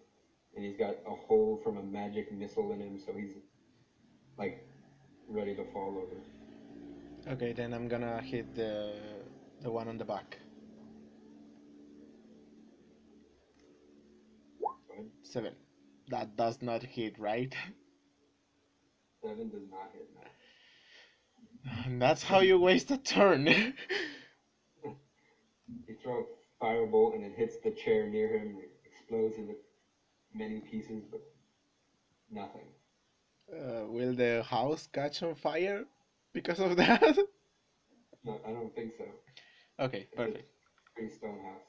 and 0.55 0.65
he's 0.65 0.77
got 0.77 0.95
a 1.07 1.15
hole 1.27 1.59
from 1.63 1.77
a 1.77 1.83
magic 1.83 2.31
missile 2.31 2.71
in 2.73 2.79
him, 2.79 2.99
so 2.99 3.13
he's 3.13 3.33
like 4.37 4.65
ready 5.27 5.55
to 5.55 5.63
fall 5.71 5.97
over. 5.97 7.33
Okay, 7.33 7.53
then 7.53 7.73
I'm 7.73 7.87
gonna 7.87 8.21
hit 8.21 8.53
the 8.55 8.93
the 9.61 9.71
one 9.71 9.87
on 9.87 9.97
the 9.97 10.05
back. 10.05 10.37
Seven. 15.23 15.55
That 16.09 16.35
does 16.35 16.61
not 16.61 16.83
hit, 16.83 17.17
right? 17.17 17.55
Seven 19.23 19.49
does 19.49 19.67
not 19.71 19.89
hit 19.93 20.09
now. 20.13 21.83
And 21.85 22.01
that's 22.01 22.21
how 22.21 22.41
you 22.41 22.59
waste 22.59 22.91
a 22.91 22.97
turn. 22.97 23.47
You 25.87 25.95
throw 26.03 26.23
a 26.23 26.63
firebolt 26.63 27.15
and 27.15 27.23
it 27.23 27.33
hits 27.35 27.55
the 27.63 27.71
chair 27.71 28.07
near 28.07 28.27
him 28.37 28.47
and 28.49 28.59
it 28.59 28.71
explodes 28.85 29.37
into 29.37 29.53
many 30.33 30.59
pieces, 30.61 31.03
but 31.11 31.21
nothing. 32.29 32.67
uh, 33.51 33.85
will 33.87 34.13
the 34.15 34.43
house 34.43 34.87
catch 34.87 35.21
on 35.23 35.35
fire 35.35 35.85
because 36.33 36.59
of 36.59 36.75
that? 36.77 37.17
No, 38.23 38.41
I 38.45 38.51
don't 38.53 38.73
think 38.75 38.93
so. 38.97 39.05
okay, 39.79 40.07
perfect. 40.15 40.49
pretty 40.95 41.09
stone 41.13 41.39
house. 41.43 41.61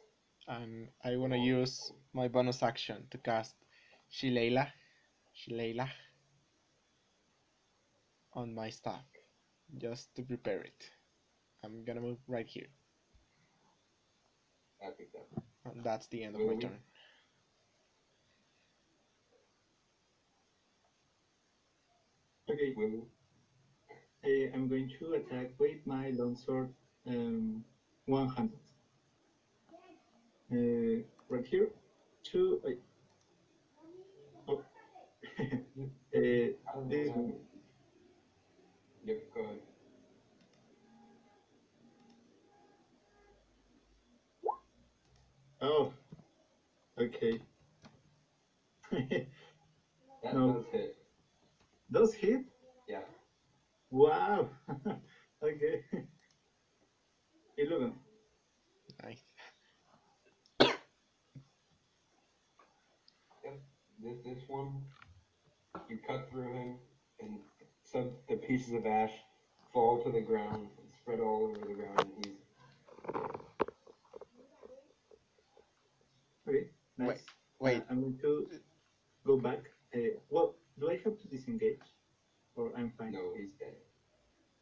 And 0.49 0.89
I 1.05 1.17
wanna 1.17 1.37
use 1.37 1.93
my 2.13 2.29
bonus 2.29 2.63
action 2.63 3.07
to 3.11 3.19
cast 3.19 3.55
Shillelagh, 4.11 4.73
Shillelagh 5.33 5.93
on 8.35 8.55
my 8.55 8.71
staff, 8.71 9.05
just 9.79 10.15
to 10.17 10.23
prepare 10.23 10.61
it. 10.63 10.91
I'm 11.65 11.85
gonna 11.85 12.01
move 12.01 12.19
right 12.29 12.47
here, 12.47 12.69
I 14.83 14.91
think 14.93 15.13
that. 15.13 15.29
and 15.65 15.85
that's 15.85 16.07
the 16.09 16.23
end 16.25 16.37
of 16.37 16.45
my 16.45 16.55
we? 16.55 16.61
turn. 16.61 16.81
Okay, 22.51 22.73
Will 22.77 23.07
uh, 24.25 24.29
I'm 24.53 24.67
going 24.69 24.89
to 24.99 25.15
attack 25.15 25.51
with 25.59 25.79
my 25.85 26.11
longsword 26.11 26.69
um, 27.07 27.63
one 28.07 28.29
handed. 28.29 28.59
Uh, 30.53 31.03
right 31.29 31.45
here, 31.47 31.69
two. 32.23 32.59
Uh, 32.65 32.71
oh. 34.49 34.61
uh, 35.41 35.49
I 36.15 36.73
don't 36.75 36.89
know 36.89 36.89
this 36.89 37.09
one. 37.11 37.35
Yep, 39.05 39.19
go 39.35 39.41
ahead. 39.41 39.59
Oh, 45.61 45.93
okay. 46.99 47.39
That 50.23 50.35
No. 50.35 50.53
does 50.55 50.65
hit. 50.73 51.04
Does 51.95 52.13
hit? 52.13 52.41
Yeah. 52.89 53.03
Wow. 53.89 54.49
okay. 55.45 55.85
Eleven. 57.57 57.93
Nice. 59.05 59.23
Yep. 63.45 63.61
This 64.03 64.17
this 64.25 64.49
one, 64.49 64.83
you 65.89 65.99
cut 66.05 66.29
through 66.31 66.53
him, 66.53 66.77
and 67.21 67.39
some 67.85 68.11
the 68.29 68.37
pieces 68.37 68.73
of 68.73 68.87
ash 68.87 69.13
fall 69.73 70.03
to 70.03 70.11
the 70.11 70.21
ground 70.21 70.67
and 70.79 70.89
spread 71.01 71.21
all 71.21 71.45
over 71.45 71.67
the 71.67 71.75
ground, 71.75 72.01
and 72.17 72.27
he's 72.27 72.35
Okay. 76.49 76.67
Nice. 76.99 77.09
Wait, 77.09 77.21
wait. 77.61 77.77
Uh, 77.77 77.85
I'm 77.91 78.01
going 78.01 78.19
to 78.23 78.61
go 79.25 79.37
back. 79.39 79.61
Uh, 79.95 80.19
well, 80.31 80.57
do 80.79 80.91
I 80.91 80.97
have 81.05 81.19
to 81.21 81.29
disengage, 81.29 81.81
or 82.57 82.73
I'm 82.77 82.93
fine? 82.99 83.13
no, 83.13 83.33
he's 83.37 83.53
dead. 83.59 83.75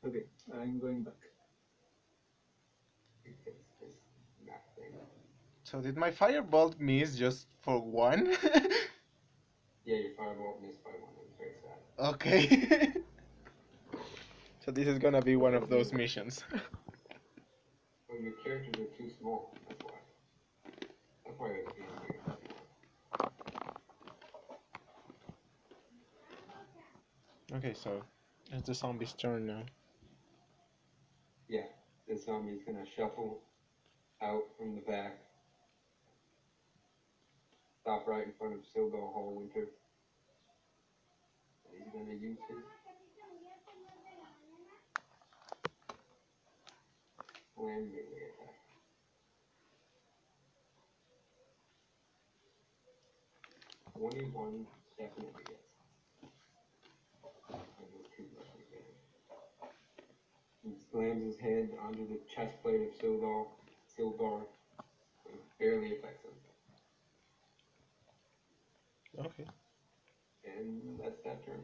Okay, 0.07 0.25
I'm 0.55 0.79
going 0.81 1.03
back. 1.03 1.21
He 3.25 3.31
takes 3.45 3.63
this 3.81 3.91
map 4.47 4.63
thing. 4.77 4.93
So 5.65 5.81
did 5.81 5.97
my 5.97 6.11
firebolt 6.11 6.79
miss 6.79 7.17
just 7.17 7.47
for 7.61 7.81
one? 7.81 8.37
Yeah, 9.85 9.97
your 9.97 10.11
firebolt 10.13 10.61
missed 10.63 10.83
by 10.85 10.91
one. 10.91 11.13
It 11.17 11.23
was 11.23 11.33
very 11.39 11.55
sad. 11.63 11.79
okay. 12.15 12.93
so 14.65 14.71
this 14.71 14.87
is 14.87 14.99
gonna 14.99 15.23
be 15.23 15.37
one 15.37 15.55
of 15.55 15.69
those 15.69 15.93
missions. 15.93 16.45
Oh, 18.11 18.17
your 18.21 18.33
characters 18.45 18.75
are 18.81 18.97
too 18.97 19.11
small. 19.19 19.55
That's 19.69 19.83
why. 19.85 19.99
That's 21.25 21.39
why 21.39 21.49
it's 21.49 21.73
being 21.73 21.89
okay, 27.57 27.75
so 27.75 28.03
it's 28.53 28.67
the 28.67 28.75
zombie's 28.75 29.13
turn 29.13 29.47
now. 29.47 29.63
Yeah, 31.49 31.67
the 32.09 32.17
zombie's 32.17 32.63
gonna 32.67 32.85
shuffle 32.97 33.41
out 34.23 34.45
from 34.59 34.75
the 34.75 34.81
back. 34.83 35.19
Stop 37.83 38.07
right 38.07 38.27
in 38.27 38.33
front 38.39 38.55
of 38.55 38.61
Sildar 38.61 39.13
Hallwinter. 39.13 39.67
He's 41.73 41.93
gonna 41.93 42.15
use 42.15 42.39
his 42.49 42.59
slam. 47.57 47.91
Twenty-one 53.99 54.67
definitely 54.99 55.45
hits. 55.49 55.63
too 58.17 58.25
much 58.37 58.47
damage. 58.71 59.03
He 60.63 60.71
slams 60.91 61.25
his 61.25 61.39
head 61.39 61.71
onto 61.85 62.07
the 62.09 62.21
chest 62.33 62.55
plate 62.63 62.81
of 62.83 62.97
Sildar. 62.99 63.47
Sildar 63.99 64.43
it 65.27 65.41
barely 65.59 65.97
affects 65.97 66.25
him. 66.25 66.33
Okay. 69.27 69.45
And 70.45 70.99
that's 71.03 71.21
that 71.25 71.45
turn. 71.45 71.61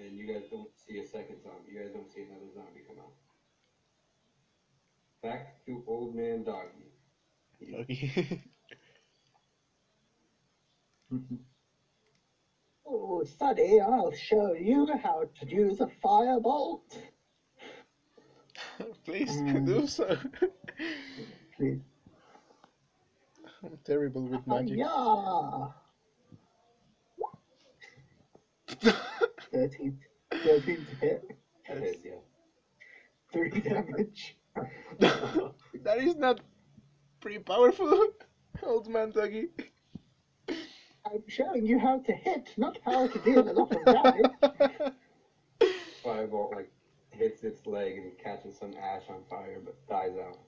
And 0.00 0.18
you 0.18 0.26
guys 0.26 0.44
don't 0.50 0.68
see 0.86 0.98
a 0.98 1.06
second 1.06 1.42
zombie. 1.42 1.72
You 1.72 1.80
guys 1.80 1.92
don't 1.92 2.12
see 2.12 2.22
another 2.22 2.50
zombie 2.54 2.82
come 2.88 2.98
out. 2.98 3.12
Back 5.22 5.64
to 5.66 5.82
old 5.86 6.14
man 6.14 6.44
doggy. 6.44 6.92
Okay. 7.74 8.42
Oh, 12.88 13.22
Sonny, 13.24 13.80
I'll 13.80 14.12
show 14.12 14.54
you 14.54 14.86
how 14.96 15.24
to 15.40 15.46
use 15.46 15.80
a 15.80 15.86
firebolt. 16.04 16.80
Please 19.04 19.44
Mm. 19.44 19.62
do 19.64 19.86
so. 19.86 20.16
Please. 21.56 21.80
I'm 23.62 23.78
terrible 23.84 24.26
with 24.28 24.46
Oh, 24.50 24.58
magic. 24.58 24.78
yeah. 24.78 25.68
13, 29.52 29.96
13 30.42 30.84
to 30.86 30.94
hit, 30.96 31.22
That 31.68 31.78
is, 31.84 31.96
yeah. 32.04 32.20
3 33.32 33.50
damage. 33.62 34.36
that 34.98 35.98
is 35.98 36.14
not 36.16 36.40
pretty 37.20 37.38
powerful, 37.38 38.06
old 38.62 38.88
man 38.88 39.10
doggy. 39.10 39.48
I'm 41.10 41.22
showing 41.26 41.66
you 41.66 41.78
how 41.78 42.00
to 42.00 42.12
hit, 42.12 42.54
not 42.56 42.78
how 42.84 43.06
to 43.06 43.18
deal 43.20 43.48
a 43.48 43.52
lot 43.52 43.72
of 43.74 43.88
damage. 43.88 44.92
Firebolt 46.04 46.54
like 46.54 46.70
hits 47.10 47.42
its 47.44 47.66
leg 47.66 47.98
and 47.98 48.18
catches 48.18 48.58
some 48.58 48.74
ash 48.74 49.04
on 49.08 49.22
fire 49.28 49.60
but 49.64 49.74
dies 49.88 50.16
out. 50.18 50.38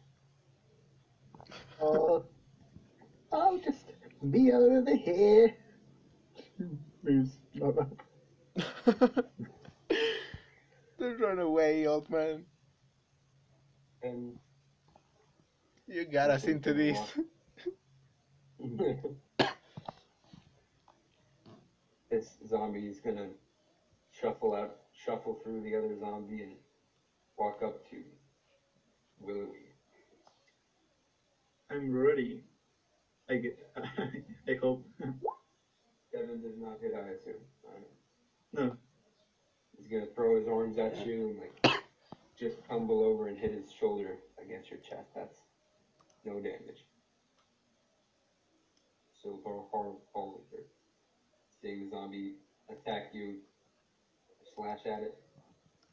Oh, 1.80 2.24
I'll 3.32 3.58
just 3.58 3.86
be 4.30 4.52
over 4.52 4.94
here. 4.94 5.54
Moves 7.02 7.38
not 7.54 7.78
up. 7.78 8.02
Don't 10.98 11.20
run 11.20 11.38
away, 11.38 11.86
old 11.86 12.10
man. 12.10 12.44
And 14.02 14.38
You 15.86 16.04
got 16.04 16.30
us 16.30 16.42
This 16.42 16.52
into 16.54 16.72
gonna 16.72 16.78
this. 16.78 16.98
This 22.10 22.36
zombie 22.46 22.88
is 22.88 22.98
gonna 22.98 23.28
shuffle 24.10 24.54
out, 24.54 24.76
shuffle 24.92 25.38
through 25.42 25.62
the 25.62 25.76
other 25.76 25.98
zombie 25.98 26.42
and 26.42 26.52
walk 27.38 27.62
up 27.62 27.88
to 27.90 27.96
Willowy. 29.20 29.70
I'm 31.70 31.92
ready. 31.92 32.42
I 33.28 33.36
get. 33.36 33.58
I 33.76 34.54
hope. 34.60 34.84
Devin 36.12 36.42
does 36.42 36.58
not 36.58 36.78
hit, 36.82 36.92
I 36.94 37.10
assume. 37.10 37.40
I. 37.68 37.78
No. 38.52 38.76
He's 39.78 39.86
gonna 39.86 40.06
throw 40.14 40.36
his 40.36 40.48
arms 40.48 40.78
at 40.78 41.06
you 41.06 41.28
and 41.28 41.38
like 41.38 41.80
just 42.38 42.56
tumble 42.68 43.04
over 43.04 43.28
and 43.28 43.38
hit 43.38 43.52
his 43.52 43.70
shoulder 43.78 44.18
against 44.42 44.70
your 44.70 44.80
chest. 44.80 45.10
That's 45.14 45.38
no 46.24 46.34
damage. 46.34 46.84
So 49.22 49.38
far, 49.44 49.60
for 49.70 49.94
seeing 51.60 51.80
the 51.80 51.88
zombie 51.88 52.34
attack 52.70 53.10
you, 53.12 53.36
slash 54.54 54.86
at 54.86 55.02
it, 55.02 55.14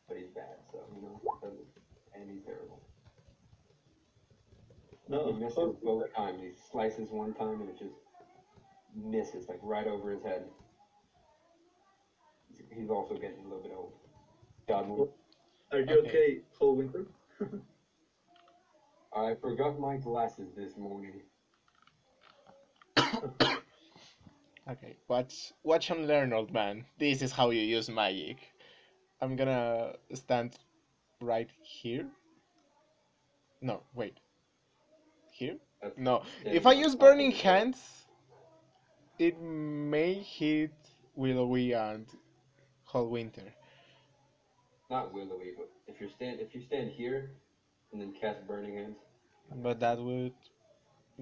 but 0.08 0.18
he's 0.18 0.30
bad, 0.30 0.58
so 0.72 0.80
you 0.96 1.02
know, 1.02 1.20
and 2.14 2.30
he's 2.30 2.44
terrible. 2.44 2.82
No. 5.10 5.26
He 5.28 5.34
misses 5.34 5.58
Oh, 5.58 5.76
both 5.84 6.14
times. 6.16 6.42
He 6.42 6.52
slices 6.72 7.10
one 7.12 7.34
time 7.34 7.62
and 7.62 7.70
it 7.70 7.78
just 7.78 7.96
misses 8.96 9.48
like 9.48 9.60
right 9.62 9.88
over 9.88 10.12
his 10.12 10.24
head. 10.24 10.50
He's- 12.50 12.68
He's 12.72 12.90
also 12.90 13.16
getting 13.16 13.40
a 13.40 13.44
little 13.44 13.60
bit 13.60 13.72
old. 13.74 13.94
God, 14.68 14.86
Are 15.72 15.80
you 15.80 16.00
Okay. 16.00 16.10
okay, 16.10 16.42
Hallwinter? 16.60 17.06
I 19.14 19.34
forgot 19.42 19.78
my 19.80 19.98
glasses 19.98 20.54
this 20.56 20.78
morning. 20.78 21.22
Okay, 24.70 24.98
watch, 25.08 25.54
watch 25.64 25.90
and 25.90 26.08
learn, 26.08 26.34
old 26.34 26.52
man. 26.54 26.86
This 27.00 27.22
is 27.22 27.32
how 27.32 27.50
you 27.52 27.62
use 27.62 27.90
magic. 27.90 28.38
I'm 29.22 29.36
gonna 29.36 29.96
stand 30.14 30.58
right 31.22 31.50
here. 31.62 32.08
No, 33.62 33.84
wait. 33.94 34.20
Here? 35.32 35.58
That's 35.82 35.98
No. 35.98 36.24
standing 36.42 36.56
If 36.56 36.66
I 36.68 36.74
use 36.74 36.96
burning 36.96 37.32
hands, 37.32 38.08
it 39.20 39.40
may 39.40 40.14
hit 40.16 40.72
Willowy 41.16 41.74
and 41.74 42.08
Hallwinter. 42.86 43.54
Not 44.90 45.14
willowy, 45.14 45.54
but 45.58 45.70
if 45.88 46.02
you 46.02 46.10
stand 46.10 46.40
if 46.40 46.56
you 46.56 46.62
stand 46.62 46.92
here 46.92 47.32
and 47.92 48.02
then 48.02 48.14
cast 48.14 48.48
burning 48.48 48.76
hands, 48.76 48.98
But 49.56 49.80
that 49.80 50.00
would 50.00 50.34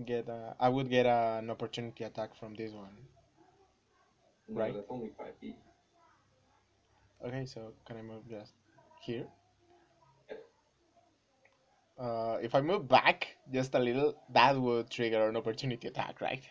get 0.05 0.29
a, 0.29 0.55
I 0.59 0.69
would 0.69 0.89
get 0.89 1.05
an 1.05 1.49
opportunity 1.49 2.03
attack 2.03 2.35
from 2.35 2.55
this 2.55 2.71
one. 2.73 2.95
No, 4.47 4.59
Right. 4.59 4.73
that's 4.73 4.87
only 4.89 5.11
five 5.17 5.33
feet. 5.39 5.57
Okay, 7.25 7.45
so 7.45 7.73
can 7.85 7.97
I 7.97 8.01
move 8.01 8.27
just 8.29 8.53
here? 9.01 9.25
Uh, 11.97 12.37
if 12.41 12.55
I 12.55 12.61
move 12.61 12.87
back 12.87 13.37
just 13.51 13.73
a 13.75 13.79
little, 13.79 14.15
that 14.29 14.59
would 14.59 14.89
trigger 14.89 15.27
an 15.29 15.35
opportunity 15.37 15.87
attack, 15.87 16.21
right? 16.21 16.43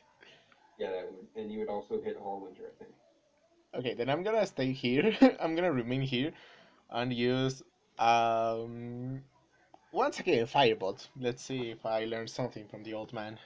Yeah, 0.78 0.90
that 0.90 1.12
would, 1.12 1.26
and 1.42 1.52
you 1.52 1.60
would 1.60 1.68
also 1.68 2.00
hit 2.00 2.16
all 2.16 2.40
winter, 2.40 2.62
I 2.70 2.84
think. 2.84 2.94
Okay, 3.74 3.94
then 3.94 4.08
I'm 4.08 4.22
gonna 4.22 4.46
stay 4.46 4.72
here. 4.72 5.16
I'm 5.40 5.54
gonna 5.54 5.72
remain 5.72 6.02
here 6.02 6.32
and 6.90 7.12
use 7.12 7.62
um 7.98 9.22
once 9.92 10.20
again 10.20 10.46
firebolt. 10.46 11.08
Let's 11.16 11.42
see 11.42 11.70
if 11.70 11.84
I 11.86 12.04
learn 12.04 12.28
something 12.28 12.68
from 12.68 12.82
the 12.84 12.94
old 12.94 13.12
man. 13.12 13.38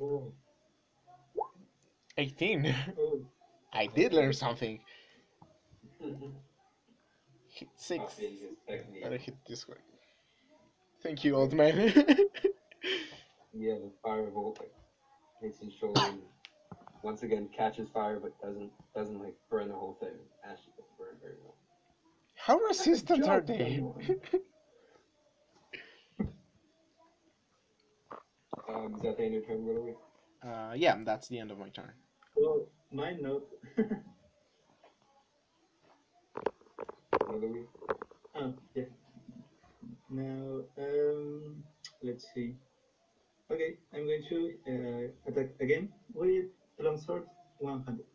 Oh, 0.00 0.32
18. 2.18 2.74
oh. 2.98 3.20
I 3.72 3.86
did 3.86 4.12
learn 4.12 4.32
something. 4.32 4.80
Hit 7.48 7.68
six. 7.76 8.04
Copying 8.04 8.38
his. 8.68 8.80
Gotta 9.02 9.16
hit 9.16 9.36
this 9.48 9.66
one. 9.68 9.78
Thank 11.02 11.24
you, 11.24 11.36
old 11.36 11.52
man. 11.52 11.92
Yeah, 13.56 13.74
the 13.74 13.92
firebolt 14.04 14.58
like 14.58 14.72
hits 15.40 15.60
his 15.60 15.72
shoulder 15.74 16.00
and 16.04 16.18
once 17.04 17.22
again 17.22 17.48
catches 17.56 17.88
fire, 17.90 18.18
but 18.20 18.32
doesn't 18.42 18.72
doesn't 18.96 19.20
like 19.20 19.36
burn 19.48 19.68
the 19.68 19.74
whole 19.74 19.96
thing. 20.00 20.10
Ashes 20.44 20.72
doesn't 20.76 20.98
burn 20.98 21.16
very 21.22 21.36
well. 21.42 21.54
How 22.34 22.58
resistant 22.58 23.28
are 23.28 23.40
they? 23.40 23.82
Um, 28.66 28.94
is 28.94 29.02
that 29.02 29.18
the 29.18 29.24
end 29.24 29.34
of 29.34 29.46
your 29.46 29.94
turn, 30.42 30.50
uh, 30.50 30.72
yeah, 30.74 30.96
that's 31.04 31.28
the 31.28 31.38
end 31.38 31.50
of 31.50 31.58
my 31.58 31.68
turn. 31.68 31.92
Well, 32.36 32.66
mine 32.90 33.22
not. 33.22 33.42
Willowy? 37.28 37.66
oh, 38.34 38.54
yeah. 38.74 38.84
Now, 40.10 40.60
um, 40.78 41.64
let's 42.02 42.26
see. 42.34 42.56
Okay, 43.50 43.76
I'm 43.92 44.06
going 44.06 44.24
to 44.28 44.54
uh, 44.68 45.30
attack 45.30 45.50
again 45.60 45.88
with 46.12 46.46
the 46.76 46.84
longsword, 46.84 47.24
one 47.58 47.82
handed. 47.86 48.06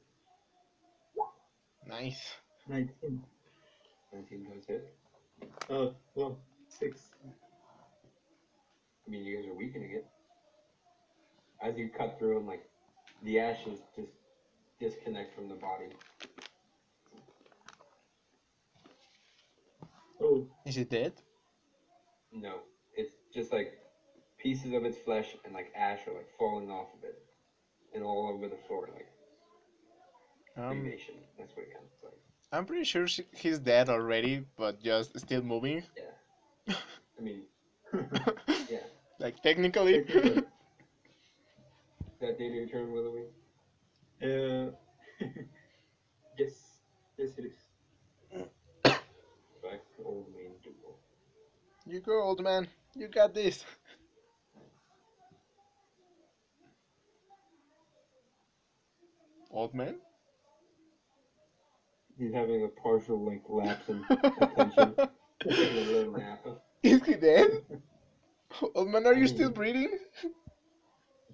Nice. 1.87 2.35
19. 2.67 3.21
19 4.13 4.43
does 4.43 4.65
hit. 4.67 4.93
Oh, 5.69 5.93
well, 6.13 6.37
6. 6.67 7.01
I 9.07 9.09
mean, 9.09 9.23
you 9.23 9.37
guys 9.37 9.47
are 9.47 9.55
weakening 9.55 9.91
it. 9.91 10.05
As 11.61 11.77
you 11.77 11.89
cut 11.89 12.17
through 12.19 12.37
and 12.37 12.47
like 12.47 12.68
the 13.23 13.39
ashes 13.39 13.79
just 13.95 14.09
disconnect 14.79 15.35
from 15.35 15.49
the 15.49 15.55
body. 15.55 15.89
Oh, 20.21 20.47
Is 20.65 20.77
it 20.77 20.89
dead? 20.89 21.13
No, 22.31 22.55
it's 22.95 23.13
just 23.33 23.51
like 23.51 23.73
pieces 24.37 24.73
of 24.73 24.85
its 24.85 24.97
flesh 24.97 25.35
and 25.45 25.53
like 25.53 25.71
ash 25.75 25.99
are 26.07 26.13
like 26.13 26.29
falling 26.37 26.69
off 26.69 26.87
of 26.97 27.03
it 27.03 27.21
and 27.93 28.03
all 28.03 28.29
over 28.33 28.47
the 28.47 28.57
floor, 28.67 28.89
like 28.93 29.07
Um, 30.57 30.81
cremation. 30.81 31.15
That's 31.37 31.55
what 31.55 31.65
it 31.67 31.73
kind 31.73 31.85
of 31.85 32.03
like. 32.03 32.19
I'm 32.51 32.65
pretty 32.65 32.83
sure 32.83 33.07
she, 33.07 33.23
he's 33.31 33.59
dead 33.59 33.89
already, 33.89 34.45
but 34.57 34.81
just 34.81 35.17
still 35.19 35.41
moving. 35.41 35.83
Yeah. 36.67 36.75
I 37.19 37.21
mean, 37.21 37.43
yeah. 38.69 38.79
like 39.19 39.41
technically. 39.41 40.05
Technically. 42.19 42.27
that 42.27 42.37
day 42.37 42.55
your 42.55 42.67
turn, 42.67 42.91
Willowy? 42.91 43.23
Uh, 44.21 44.71
yes, 46.37 46.51
yes 47.17 47.29
it 47.37 47.45
is. 47.45 47.57
Back 48.83 49.81
to 49.97 50.03
old 50.03 50.27
main 50.35 50.51
duel. 50.63 50.97
You 51.85 51.99
go, 52.01 52.21
old 52.21 52.43
man. 52.43 52.67
You 52.95 53.07
got 53.07 53.33
this. 53.33 53.63
Old 59.51 59.73
man? 59.73 59.95
He's 62.17 62.33
having 62.33 62.63
a 62.63 62.67
partial 62.67 63.25
like 63.25 63.41
lapse 63.47 63.89
in 63.89 64.03
attention. 64.41 64.95
Taking 65.41 65.77
a 65.77 65.81
little 65.81 66.11
nap. 66.11 66.45
Is 66.83 67.03
he 67.05 67.15
dead? 67.15 67.49
Old 68.75 68.89
man, 68.89 69.05
are 69.05 69.13
you 69.13 69.27
still 69.27 69.49
breathing? 69.49 69.91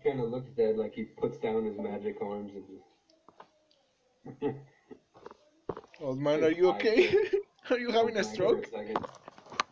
He 0.06 0.12
kind 0.12 0.22
of 0.22 0.30
looks 0.30 0.52
dead, 0.52 0.78
like 0.78 0.94
he 0.94 1.04
puts 1.04 1.40
down 1.40 1.66
his 1.66 1.80
magic 1.80 2.18
arms 2.22 2.52
and 2.54 2.64
just. 2.68 2.84
Old 6.00 6.18
oh, 6.18 6.22
man, 6.22 6.44
are 6.44 6.52
you 6.52 6.70
okay? 6.70 7.12
are 7.72 7.80
you 7.80 7.90
having 7.90 8.16
a 8.18 8.20
oh, 8.20 8.22
stroke? 8.22 8.68
A 8.76 8.94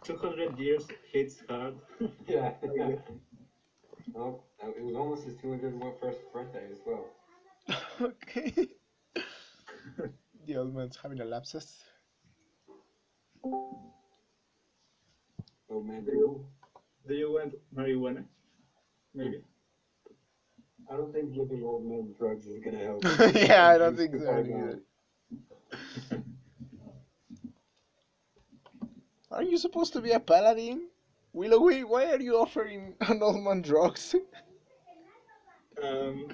200 0.03 0.57
years 0.57 0.87
hits 1.11 1.43
hard. 1.47 1.75
Yeah. 2.27 2.53
oh, 4.15 4.41
oh 4.63 4.73
it 4.75 4.83
was 4.83 4.95
almost 4.95 5.23
his 5.23 5.35
201st 5.35 6.17
birthday 6.33 6.65
as 6.71 6.79
well. 6.83 7.05
okay. 8.01 8.69
the 10.47 10.57
old 10.57 10.73
man's 10.75 10.97
having 10.97 11.19
a 11.19 11.25
lapsus. 11.25 11.83
Old 15.69 15.85
man 15.85 16.05
duel. 16.05 16.43
Do 17.07 17.13
you 17.13 17.33
want 17.33 17.53
marijuana? 17.75 18.23
Maybe. 19.13 19.43
I 20.91 20.97
don't 20.97 21.13
think 21.13 21.33
giving 21.33 21.63
old 21.63 21.85
men 21.85 22.13
drugs 22.17 22.45
is 22.45 22.59
gonna 22.63 22.77
help. 22.77 23.03
yeah, 23.35 23.67
I 23.67 23.77
don't 23.77 23.95
think 24.01 24.15
so 24.15 24.29
either. 24.31 24.79
gone. 26.11 26.23
Are 29.31 29.43
you 29.43 29.57
supposed 29.57 29.93
to 29.93 30.01
be 30.01 30.11
a 30.11 30.19
paladin? 30.19 30.89
Willowy, 31.33 31.83
why 31.83 32.11
are 32.11 32.21
you 32.21 32.37
offering 32.37 32.93
an 33.01 33.23
old 33.23 33.43
man 33.43 33.63
drugs? 33.63 34.13
Um, 35.83 36.27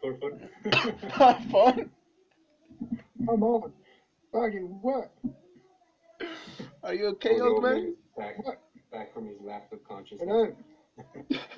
for 0.00 0.16
fun. 0.18 0.48
Have 1.10 1.44
fun. 1.44 1.90
Come 3.24 3.42
on. 3.44 3.72
Fucking 4.32 4.80
work. 4.82 5.12
Are 6.82 6.92
you 6.92 7.06
okay, 7.06 7.38
the 7.38 7.44
old 7.44 7.62
man? 7.62 7.76
is 7.76 7.94
back, 8.16 8.34
back 8.90 9.14
from 9.14 9.28
his 9.28 9.36
lapse 9.40 9.72
of 9.72 9.84
consciousness. 9.86 10.54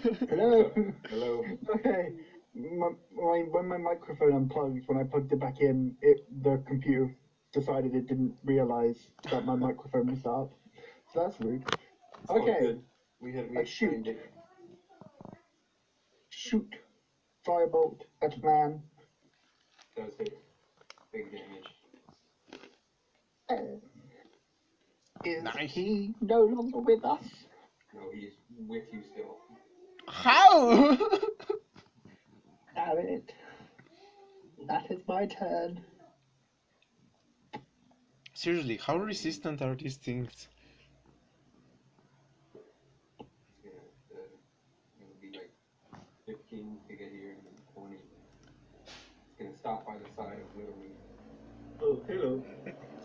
Hello. 0.07 0.71
Hello. 0.71 0.73
Hello. 1.09 1.45
Okay. 1.69 2.13
My, 2.55 2.91
my, 3.13 3.39
when 3.51 3.67
my 3.67 3.77
microphone 3.77 4.35
unplugged, 4.35 4.87
when 4.87 4.99
I 4.99 5.03
plugged 5.03 5.33
it 5.33 5.41
back 5.41 5.61
in, 5.61 5.97
it 6.01 6.21
the 6.31 6.63
computer 6.67 7.17
decided 7.53 7.93
it 7.95 8.07
didn't 8.07 8.37
realize 8.45 9.09
that 9.31 9.45
my 9.45 9.57
microphone 9.57 10.07
was 10.07 10.25
up. 10.25 10.53
So 11.13 11.25
that's 11.25 11.41
rude. 11.41 11.65
It's 12.21 12.31
all 12.31 12.41
Okay. 12.41 12.61
good. 12.61 12.85
We 13.21 13.35
had 13.35 13.51
we 13.51 13.57
Let's 13.57 13.69
shoot. 13.71 13.87
explained 13.95 14.07
it. 14.07 14.33
Shoot. 16.31 16.77
Firebolt 17.45 18.03
at 18.23 18.41
man. 18.45 18.83
Does 19.97 20.15
hit 20.19 20.39
big 21.13 21.33
damage. 21.33 21.67
Uh, 23.51 23.79
is 25.25 25.43
Nice. 25.43 25.73
he 25.73 26.15
no 26.21 26.43
longer 26.43 26.79
with 26.79 27.05
us? 27.05 27.25
No, 27.93 28.11
he's 28.13 28.35
with 28.69 28.85
you 28.93 29.03
still. 29.03 29.46
How? 30.09 30.97
Damn 32.75 32.99
it. 32.99 33.33
That 34.69 34.91
is 34.91 35.01
my 35.07 35.27
turn. 35.27 35.81
Seriously, 38.35 38.77
how 38.85 38.97
resistant 38.99 39.63
are 39.63 39.75
these 39.75 39.97
things? 39.97 40.49
It's 42.55 42.59
gonna, 43.65 43.77
uh, 44.15 44.27
it'll 45.01 45.21
be 45.21 45.31
like 45.39 45.53
15 46.27 46.79
to 46.89 46.95
get 46.97 47.11
here 47.13 47.31
and 47.31 47.43
then 47.47 47.57
20. 47.75 47.97
It's 47.97 49.39
gonna 49.39 49.57
stop 49.57 49.87
by 49.87 49.95
the 49.99 50.09
side 50.17 50.39
of 50.39 50.57
Little 50.57 50.77
Me. 50.77 50.89
oh, 51.83 52.01
hello. 52.07 52.43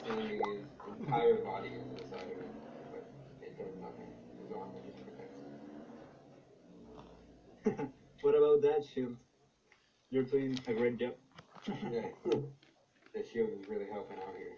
Slamming 0.06 0.30
his 0.30 1.00
entire 1.00 1.36
body 1.36 1.70
into 1.70 2.04
the 2.04 2.10
side 2.10 2.24
of 2.24 2.30
it, 2.32 2.52
but 2.92 3.06
it 3.42 3.58
does 3.58 3.76
nothing. 3.80 4.12
His 4.44 4.52
armor 4.56 4.82
just 4.86 5.04
protects 5.06 5.38
him. 5.38 5.52
what 8.22 8.36
about 8.36 8.62
that 8.62 8.84
shield? 8.94 9.16
You're 10.10 10.24
doing 10.24 10.58
a 10.68 10.74
great 10.74 10.98
job. 11.00 11.14
Yeah. 11.92 12.08
the 13.14 13.24
shield 13.32 13.50
is 13.60 13.68
really 13.70 13.88
helping 13.92 14.18
out 14.18 14.36
here. 14.38 14.58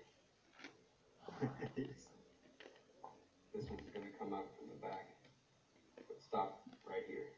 yes. 1.77 1.87
This 3.53 3.69
one's 3.69 3.87
gonna 3.93 4.07
come 4.17 4.33
out 4.33 4.45
from 4.57 4.67
the 4.69 4.81
back. 4.81 5.09
But 6.07 6.19
stop 6.19 6.63
right 6.89 7.03
here. 7.07 7.29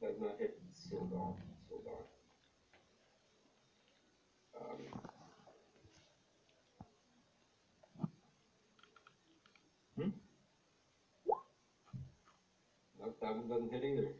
Does 0.00 0.18
not 0.20 0.36
hit 0.38 0.58
Sildar. 0.72 1.34
Sildar. 1.68 2.04
Um, 4.56 4.78
Hmm? 9.96 10.10
nope, 12.98 13.09
that 13.20 13.36
one 13.36 13.48
doesn't 13.48 13.70
hit 13.72 13.84
either. 13.84 14.12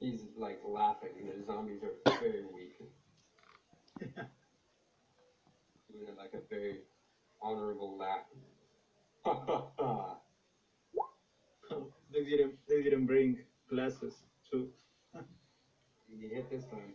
He's 0.00 0.24
like 0.36 0.58
laughing. 0.64 1.10
The 1.26 1.42
zombies 1.44 1.82
are 1.82 1.94
very 2.20 2.44
weak. 2.44 2.74
Doing 5.92 6.08
it 6.08 6.16
like 6.16 6.32
a 6.34 6.40
very 6.50 6.78
honorable 7.42 7.96
laugh. 7.98 8.24
Ha 9.24 9.34
ha 9.46 9.64
ha. 9.78 10.16
They 12.12 12.22
didn't. 12.24 12.54
They 12.68 12.82
didn't 12.82 13.06
bring 13.06 13.36
glasses 13.68 14.14
too. 14.50 14.68
You 16.08 16.28
hit 16.28 16.50
this 16.50 16.64
time. 16.66 16.94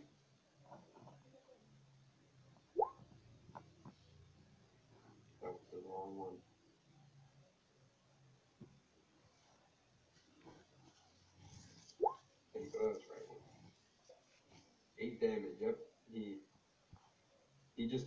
That 5.42 5.52
was 5.52 5.62
the 5.72 5.78
wrong 5.88 6.16
one. 6.16 6.36
Think, 12.54 12.74
oh, 12.80 12.86
that's 12.92 13.04
right 13.10 13.28
one. 13.28 13.40
Eight 15.04 15.20
damage. 15.20 15.60
Yep. 15.60 15.76
He 16.10 16.36
he 17.76 17.86
just 17.86 18.06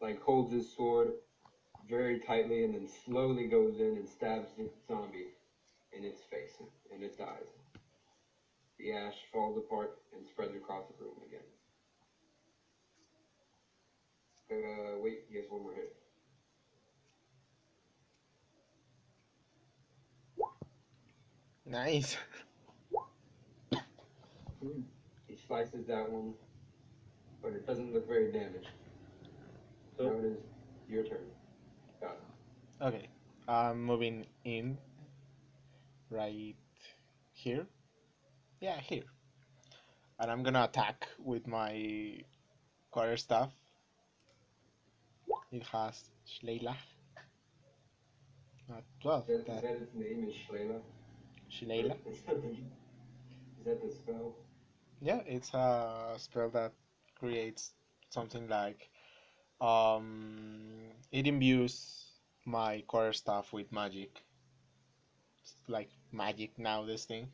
like 0.00 0.22
holds 0.22 0.50
his 0.50 0.74
sword 0.74 1.08
very 1.86 2.18
tightly 2.20 2.64
and 2.64 2.72
then 2.72 2.88
slowly 3.04 3.46
goes 3.46 3.78
in 3.78 3.96
and 3.98 4.08
stabs 4.08 4.48
the 4.56 4.70
zombie 4.88 5.34
in 5.92 6.02
its 6.02 6.22
face 6.22 6.56
and 6.90 7.02
it 7.02 7.18
dies. 7.18 7.50
The 8.78 8.92
ash 8.92 9.16
falls 9.30 9.58
apart 9.58 9.98
and 10.16 10.26
spreads 10.26 10.54
across 10.54 10.84
the 10.88 11.04
room 11.04 11.16
again. 11.28 11.40
Uh, 14.50 14.98
wait, 15.02 15.24
he 15.28 15.36
has 15.36 15.44
one 15.50 15.62
more 15.62 15.74
hit. 15.74 15.94
Nice. 21.66 22.16
Hmm. 24.62 24.80
He 25.50 25.56
slices 25.56 25.84
that 25.88 26.08
one, 26.08 26.34
but 27.42 27.52
it 27.52 27.66
doesn't 27.66 27.92
look 27.92 28.06
very 28.06 28.30
damaged. 28.30 28.68
So 29.96 30.04
Now 30.04 30.10
So, 30.10 30.18
it 30.18 30.24
is 30.24 30.38
your 30.88 31.02
turn. 31.02 31.26
Got 32.00 32.12
it. 32.12 32.84
Okay, 32.84 33.08
I'm 33.48 33.82
moving 33.82 34.26
in 34.44 34.78
right 36.08 36.54
here. 37.32 37.66
Yeah, 38.60 38.78
here. 38.78 39.02
And 40.20 40.30
I'm 40.30 40.44
gonna 40.44 40.64
attack 40.64 41.08
with 41.18 41.48
my 41.48 42.22
quarterstaff. 42.92 43.50
It 45.50 45.64
has 45.64 46.10
Shillelagh. 46.26 46.76
Uh, 48.70 48.74
well, 49.04 49.26
Is 49.26 49.26
that, 49.26 49.34
is 49.34 49.46
that 49.46 49.62
that 49.62 49.82
its 49.82 49.94
name 49.96 50.28
is 50.28 50.34
Shlayla? 50.46 50.80
Shillelagh. 51.48 51.96
Is 52.06 52.20
that 52.22 52.40
the, 52.40 52.50
is 52.50 53.64
that 53.64 53.82
the 53.82 53.90
spell? 53.90 54.36
Yeah, 55.00 55.20
it's 55.26 55.52
a 55.54 56.14
spell 56.18 56.50
that 56.50 56.72
creates 57.18 57.72
something 58.10 58.48
like 58.48 58.88
um 59.60 60.90
it 61.12 61.26
imbues 61.26 62.04
my 62.44 62.82
quarterstaff 62.86 63.52
with 63.52 63.72
magic. 63.72 64.22
It's 65.42 65.54
like 65.68 65.90
magic 66.12 66.58
now 66.58 66.84
this 66.84 67.04
thing. 67.04 67.28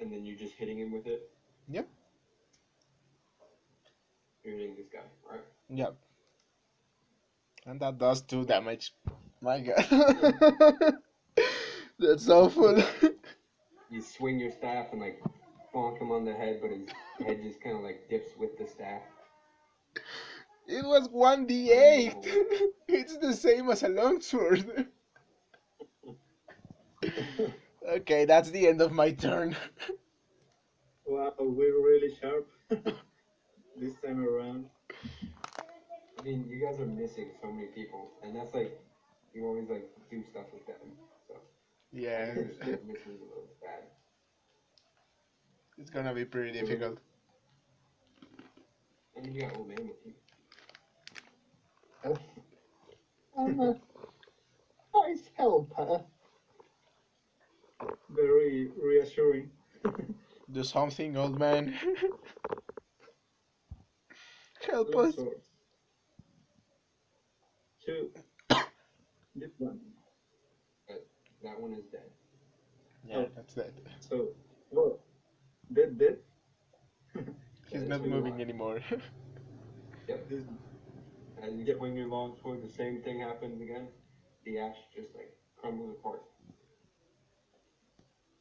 And 0.00 0.12
then 0.12 0.24
you're 0.24 0.36
just 0.36 0.54
hitting 0.54 0.78
him 0.78 0.92
with 0.92 1.06
it? 1.06 1.30
Yep. 1.68 1.88
You're 4.44 4.54
hitting 4.54 4.76
this 4.76 4.88
guy, 4.92 5.00
right? 5.30 5.40
Yep. 5.70 5.96
And 7.66 7.80
that 7.80 7.98
does 7.98 8.20
two 8.22 8.44
damage. 8.44 8.92
My 9.40 9.60
god. 9.60 9.86
That's 11.98 12.28
awful. 12.28 12.82
You 13.90 14.02
swing 14.02 14.38
your 14.38 14.50
staff 14.50 14.88
and 14.92 15.00
like 15.00 15.20
bonk 15.76 16.00
him 16.00 16.10
on 16.10 16.24
the 16.24 16.32
head, 16.32 16.58
but 16.62 16.70
his 16.70 16.88
head 17.26 17.42
just 17.42 17.62
kind 17.62 17.76
of 17.76 17.82
like 17.82 18.08
dips 18.08 18.30
with 18.38 18.56
the 18.58 18.66
staff. 18.66 19.02
it 20.66 20.84
was 20.84 21.08
1d8. 21.08 22.26
it's 22.88 23.18
the 23.18 23.34
same 23.34 23.68
as 23.70 23.82
a 23.82 23.88
longsword. 23.88 24.86
okay, 27.88 28.24
that's 28.24 28.50
the 28.50 28.66
end 28.68 28.80
of 28.80 28.92
my 28.92 29.12
turn. 29.12 29.54
Wow, 31.08 31.32
we're 31.38 31.80
really 31.80 32.12
sharp 32.20 32.48
this 33.76 33.94
time 34.04 34.24
around. 34.26 34.66
I 36.18 36.22
mean, 36.24 36.44
you 36.50 36.60
guys 36.60 36.80
are 36.80 36.86
missing 36.86 37.28
so 37.40 37.52
many 37.52 37.68
people, 37.68 38.10
and 38.24 38.34
that's 38.34 38.52
like 38.52 38.76
you 39.32 39.46
always 39.46 39.68
like 39.70 39.88
do 40.10 40.24
stuff 40.32 40.46
with 40.52 40.66
them. 40.66 40.98
So 41.28 41.34
Yeah, 41.92 42.34
think 42.34 42.46
your 42.46 42.54
split 42.54 42.86
missing 42.88 43.12
is 43.14 43.20
a 43.20 43.24
little 43.24 43.46
bad. 43.62 43.84
It's 45.78 45.90
gonna 45.90 46.14
be 46.14 46.24
pretty 46.24 46.52
difficult. 46.58 46.98
I 49.16 49.20
mean, 49.20 49.32
you 49.34 49.42
got 49.42 49.56
old 49.56 49.68
man 49.68 49.78
with 49.78 49.96
you. 50.04 50.14
Oh. 52.04 52.18
I'm 53.38 53.60
a 53.60 53.74
nice 54.94 55.30
helper. 55.36 56.02
Very 58.10 58.70
reassuring. 58.82 59.50
Do 60.52 60.62
something, 60.64 61.16
old 61.16 61.38
man. 61.38 61.74
Help 64.70 64.94
us. 64.96 65.14
swords. 65.14 65.46
Two. 67.86 68.10
This 69.34 69.50
one. 69.58 69.80
That 71.42 71.60
one 71.60 71.72
is 71.74 71.84
dead. 71.92 72.10
Yeah, 73.06 73.16
Oh. 73.18 73.28
that's 73.36 73.56
it. 73.58 73.74
So, 74.00 74.28
well, 74.70 74.98
dead, 75.72 75.98
dead. 75.98 76.16
He's 77.70 77.86
not 77.86 78.02
moving 78.02 78.40
anymore. 78.40 78.80
Yep. 80.08 80.28
This, 80.28 80.44
As 81.42 81.54
you 81.54 81.66
swing 81.76 81.96
your 81.96 82.08
long 82.08 82.34
sword, 82.42 82.62
the 82.62 82.68
same 82.68 83.00
thing 83.02 83.20
happens 83.20 83.60
again. 83.60 83.88
The 84.44 84.58
ash 84.58 84.76
just 84.94 85.14
like 85.14 85.32
crumbles 85.56 85.90
apart. 85.90 86.22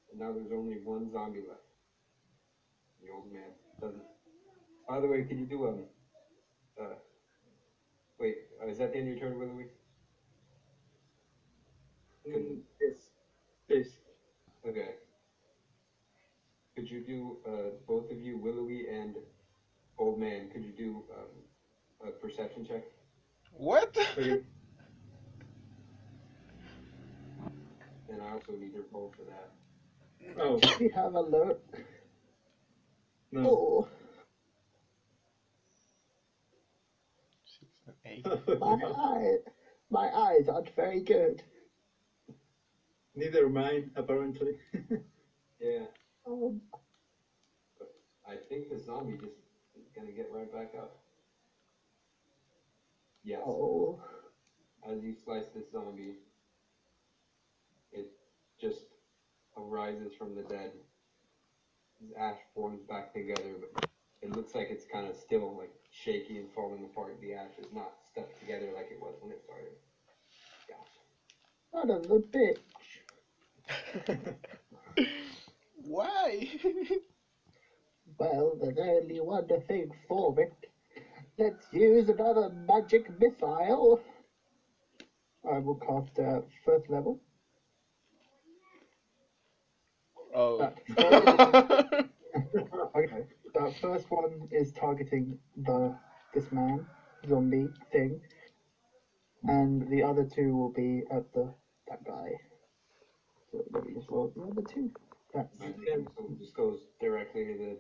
And 0.10 0.20
now 0.20 0.32
there's 0.32 0.52
only 0.52 0.78
one 0.84 1.10
zombie 1.10 1.42
left. 1.48 1.62
The 3.02 3.10
old 3.10 3.32
man 3.32 3.52
doesn't. 3.80 4.04
By 4.88 5.00
the 5.00 5.08
way, 5.08 5.24
can 5.24 5.38
you 5.40 5.46
do 5.46 5.66
um? 5.68 5.86
Uh, 6.80 6.96
wait, 8.20 8.38
uh, 8.62 8.68
is 8.68 8.78
that 8.78 8.92
the 8.92 8.98
end 8.98 9.08
of 9.10 9.18
your 9.18 9.30
turn, 9.30 9.38
Willowy? 9.40 9.68
mm, 12.26 12.60
yes. 12.80 13.12
Yes. 13.68 13.88
Okay. 14.66 14.96
Could 16.76 16.90
you 16.92 17.00
do 17.00 17.38
uh, 17.48 17.70
both 17.88 18.12
of 18.12 18.20
you, 18.20 18.38
Willowy 18.38 18.88
and 18.90 19.16
old 19.98 20.20
man? 20.20 20.50
Could 20.50 20.66
you 20.66 20.74
do 20.78 21.04
um, 21.16 22.10
a 22.10 22.12
perception 22.12 22.66
check? 22.66 22.84
What? 23.54 23.96
Okay. 24.18 24.42
And 28.10 28.22
I 28.22 28.32
also 28.34 28.52
need 28.60 28.74
your 28.74 28.84
roll 28.92 29.14
for 29.16 29.24
that. 29.24 30.42
Oh, 30.42 30.56
Let 30.64 30.80
me 30.82 30.90
have 30.94 31.14
a 31.16 31.22
look. 31.22 31.64
no. 33.32 33.42
Oh, 33.48 33.88
Six 37.46 37.72
and 37.88 37.96
eight. 38.06 38.26
my 38.60 38.78
eye, 38.84 39.36
my 39.90 40.10
eyes 40.14 40.50
aren't 40.50 40.76
very 40.76 41.02
good. 41.02 41.42
Neither 43.16 43.48
mine, 43.48 43.92
apparently. 43.96 44.58
Yeah, 45.58 45.86
Um, 46.28 46.62
I 48.28 48.36
think 48.50 48.70
the 48.70 48.80
zombie 48.80 49.18
just 49.18 49.38
is 49.78 49.88
gonna 49.96 50.12
get 50.12 50.30
right 50.32 50.52
back 50.52 50.74
up. 50.78 50.98
Yes. 53.24 53.42
oh, 53.46 54.00
As 54.88 55.04
you 55.04 55.16
slice 55.24 55.46
this 55.56 55.72
zombie, 55.72 56.16
it 57.92 58.12
just 58.60 58.86
arises 59.58 60.14
from 60.18 60.36
the 60.36 60.44
dead. 60.44 60.72
His 62.00 62.12
ash 62.18 62.38
forms 62.54 62.82
back 62.84 63.14
together, 63.14 63.56
but 63.74 63.86
it 64.22 64.36
looks 64.36 64.54
like 64.56 64.68
it's 64.70 64.86
kind 64.86 65.08
of 65.08 65.16
still 65.16 65.56
like 65.58 65.74
shaky 65.92 66.38
and 66.38 66.52
falling 66.54 66.84
apart. 66.84 67.20
The 67.22 67.34
ash 67.34 67.58
is 67.60 67.72
not 67.74 67.94
stuck 68.12 68.38
together 68.40 68.72
like 68.76 68.90
it 68.92 69.00
was 69.00 69.14
when 69.22 69.32
it 69.32 69.42
started. 69.44 69.72
Gotcha. 70.68 71.00
son 71.72 71.90
of 71.92 72.12
a 72.12 72.20
bitch. 72.20 72.58
Why? 75.88 76.50
Well, 78.18 78.58
there's 78.62 78.78
only 78.78 79.20
one 79.20 79.48
thing 79.68 79.92
for 80.08 80.40
it. 80.40 80.54
Let's 81.38 81.66
use 81.74 82.08
another 82.08 82.50
magic 82.50 83.10
missile. 83.20 84.00
I 85.44 85.60
will 85.60 85.76
cast 85.76 86.18
uh, 86.18 86.42
first 86.64 86.90
level. 86.90 87.20
oh. 90.34 90.72
First, 90.88 90.98
okay, 92.96 93.26
that 93.54 93.74
first 93.82 94.10
one 94.10 94.48
is 94.52 94.72
targeting 94.72 95.38
the 95.58 95.96
this 96.34 96.52
man 96.52 96.86
zombie 97.28 97.68
thing, 97.92 98.22
and 99.44 99.88
the 99.90 100.04
other 100.04 100.24
two 100.24 100.56
will 100.56 100.72
be 100.72 101.04
at 101.12 101.32
the 101.34 101.54
that 101.90 102.04
guy. 102.06 102.30
So 103.52 103.64
let 103.72 103.86
me 103.86 103.94
just 103.94 104.10
roll 104.10 104.32
the 104.36 104.42
other 104.44 104.62
two. 104.74 104.92
That's 105.36 105.60
Magic 105.60 106.08
just 106.40 106.56
goes 106.56 106.80
directly 107.00 107.44
to 107.46 107.58
the 107.58 107.80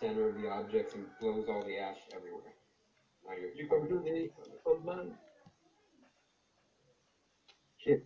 center 0.00 0.28
of 0.28 0.34
the 0.34 0.48
objects 0.48 0.94
and 0.94 1.06
blows 1.20 1.48
all 1.48 1.64
the 1.64 1.78
ash 1.78 1.98
everywhere. 2.12 2.54
Now 3.24 3.34
you're 3.34 3.52
You 3.54 3.68
can 3.68 3.88
covered 3.88 4.04
do 4.04 4.12
in 4.14 4.28
old 4.66 4.84
man. 4.84 5.16
shit. 7.78 8.00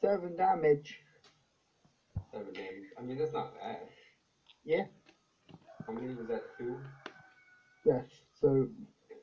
Seven 0.00 0.36
damage. 0.36 1.00
Seven 2.32 2.52
damage. 2.52 2.88
I 2.98 3.02
mean, 3.02 3.18
that's 3.18 3.32
not 3.32 3.54
bad. 3.54 3.88
Yeah. 4.64 4.84
How 5.86 5.92
many 5.92 6.14
was 6.14 6.26
that? 6.28 6.42
Two? 6.58 6.80
Yes. 7.84 8.06
So 8.40 8.66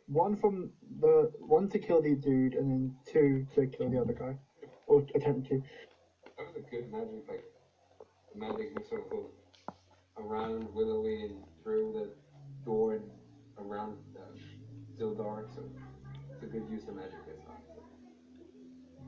one 0.07 0.35
from 0.35 0.71
the 0.81 1.31
one 1.39 1.69
to 1.69 1.79
kill 1.79 2.01
the 2.01 2.15
dude, 2.15 2.53
and 2.55 2.69
then 2.69 2.95
two 3.05 3.45
to 3.55 3.67
kill 3.67 3.89
the 3.89 3.99
other 4.01 4.13
guy, 4.13 4.37
or 4.87 5.03
attempt 5.15 5.47
to. 5.49 5.59
That 6.37 6.45
was 6.45 6.55
a 6.55 6.59
good 6.61 6.91
magic, 6.91 7.27
like, 7.27 7.43
the 7.53 7.58
magic 8.35 8.75
missile 8.77 9.03
goes 9.09 9.31
around 10.17 10.73
Willowy 10.73 11.23
and 11.23 11.43
through 11.63 11.93
the 11.93 12.09
door 12.65 12.95
and 12.95 13.09
around 13.57 13.97
um, 14.17 14.39
Sildar, 14.97 15.43
so 15.53 15.63
it's 16.33 16.43
a 16.43 16.45
good 16.47 16.67
use 16.69 16.87
of 16.87 16.95
magic 16.95 17.13
missile. 17.27 17.55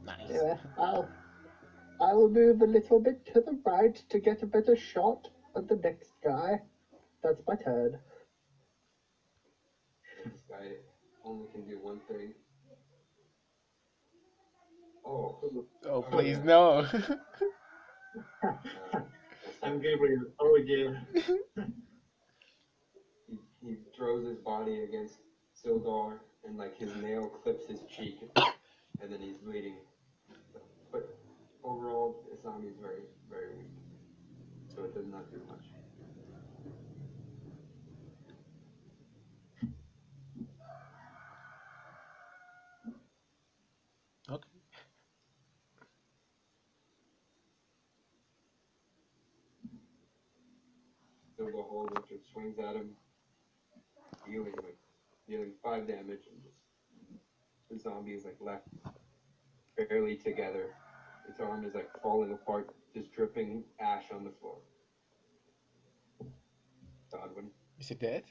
nice. 0.06 0.30
Yeah. 0.30 0.56
I'll 0.78 1.08
I 2.02 2.14
will 2.14 2.30
move 2.30 2.62
a 2.62 2.66
little 2.66 3.00
bit 3.00 3.26
to 3.28 3.42
the 3.42 3.60
right 3.66 3.96
to 4.10 4.20
get 4.20 4.42
a 4.42 4.48
better 4.48 4.76
shot 4.76 5.28
at 5.56 5.68
the 5.68 5.76
next 5.76 6.12
guy. 6.24 6.60
That's 7.24 7.42
my 7.48 7.56
turn. 7.56 8.00
This 10.26 10.42
guy 10.50 10.78
only 11.24 11.48
can 11.52 11.64
do 11.66 11.78
one 11.80 12.00
thing. 12.10 12.34
Oh, 15.06 15.38
Oh, 15.86 16.02
please 16.02 16.40
no. 16.40 16.86
uh, 18.44 18.54
that's 18.92 19.11
I'm 19.64 19.80
Gabriel. 19.80 20.24
Oh, 20.40 20.58
yeah. 20.66 20.94
he, 23.28 23.38
he 23.64 23.76
throws 23.96 24.26
his 24.26 24.38
body 24.38 24.84
against 24.84 25.18
Sildar 25.54 26.18
and 26.48 26.58
like 26.58 26.78
his 26.78 26.96
nail 26.96 27.28
clips 27.28 27.68
his 27.68 27.80
cheek 27.96 28.20
and 29.02 29.12
then 29.12 29.20
he's 29.20 29.38
bleeding. 29.38 29.76
But 30.92 31.16
overall 31.64 32.24
the 32.32 32.42
zombie 32.42 32.70
is 32.70 32.78
very, 32.82 33.02
very 33.30 33.50
weak. 33.56 33.72
So 34.76 34.84
it 34.84 34.96
does 34.96 35.06
not 35.06 35.30
do 35.32 35.40
much. 35.48 35.71
Sildar 51.42 51.66
Hallwinter 51.68 52.20
swings 52.32 52.60
at 52.60 52.76
him, 52.76 52.92
dealing 54.30 54.54
like 54.58 54.78
dealing 55.28 55.52
five 55.64 55.88
damage 55.88 56.22
and 56.32 56.44
just 56.44 56.58
the 57.70 57.80
zombie 57.80 58.12
is 58.12 58.26
like 58.26 58.38
left 58.40 58.68
barely 59.76 60.16
together. 60.18 60.68
Its 61.28 61.40
arm 61.40 61.66
is 61.66 61.74
like 61.74 61.90
falling 62.04 62.32
apart, 62.32 62.76
just 62.94 63.12
dripping 63.12 63.64
ash 63.80 64.04
on 64.14 64.24
the 64.24 64.32
floor. 64.40 64.58
Godwin, 67.12 67.48
Is 67.80 67.90
it 67.90 68.00
dead? 68.00 68.24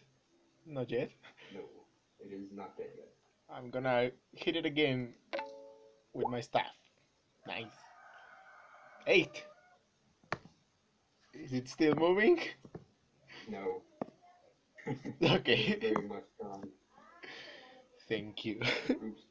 Not 0.65 0.91
yet. 0.91 1.11
no, 1.53 1.61
it 2.21 2.33
is 2.33 2.49
not 2.55 2.77
dead 2.77 2.91
yet. 2.97 3.09
I'm 3.53 3.71
gonna 3.71 4.11
hit 4.37 4.55
it 4.55 4.65
again 4.67 5.15
with 6.13 6.29
my 6.29 6.41
staff. 6.41 6.77
Nice. 7.47 7.73
Eight. 9.09 9.43
Is 11.35 11.53
it 11.53 11.69
still 11.69 11.97
moving? 11.97 12.39
No, 13.51 13.83
Okay. 15.23 15.79
very 15.81 16.07
much 16.09 16.25
gone. 16.41 16.69
Thank 18.09 18.45
you. 18.45 18.61
Groups 18.99 19.23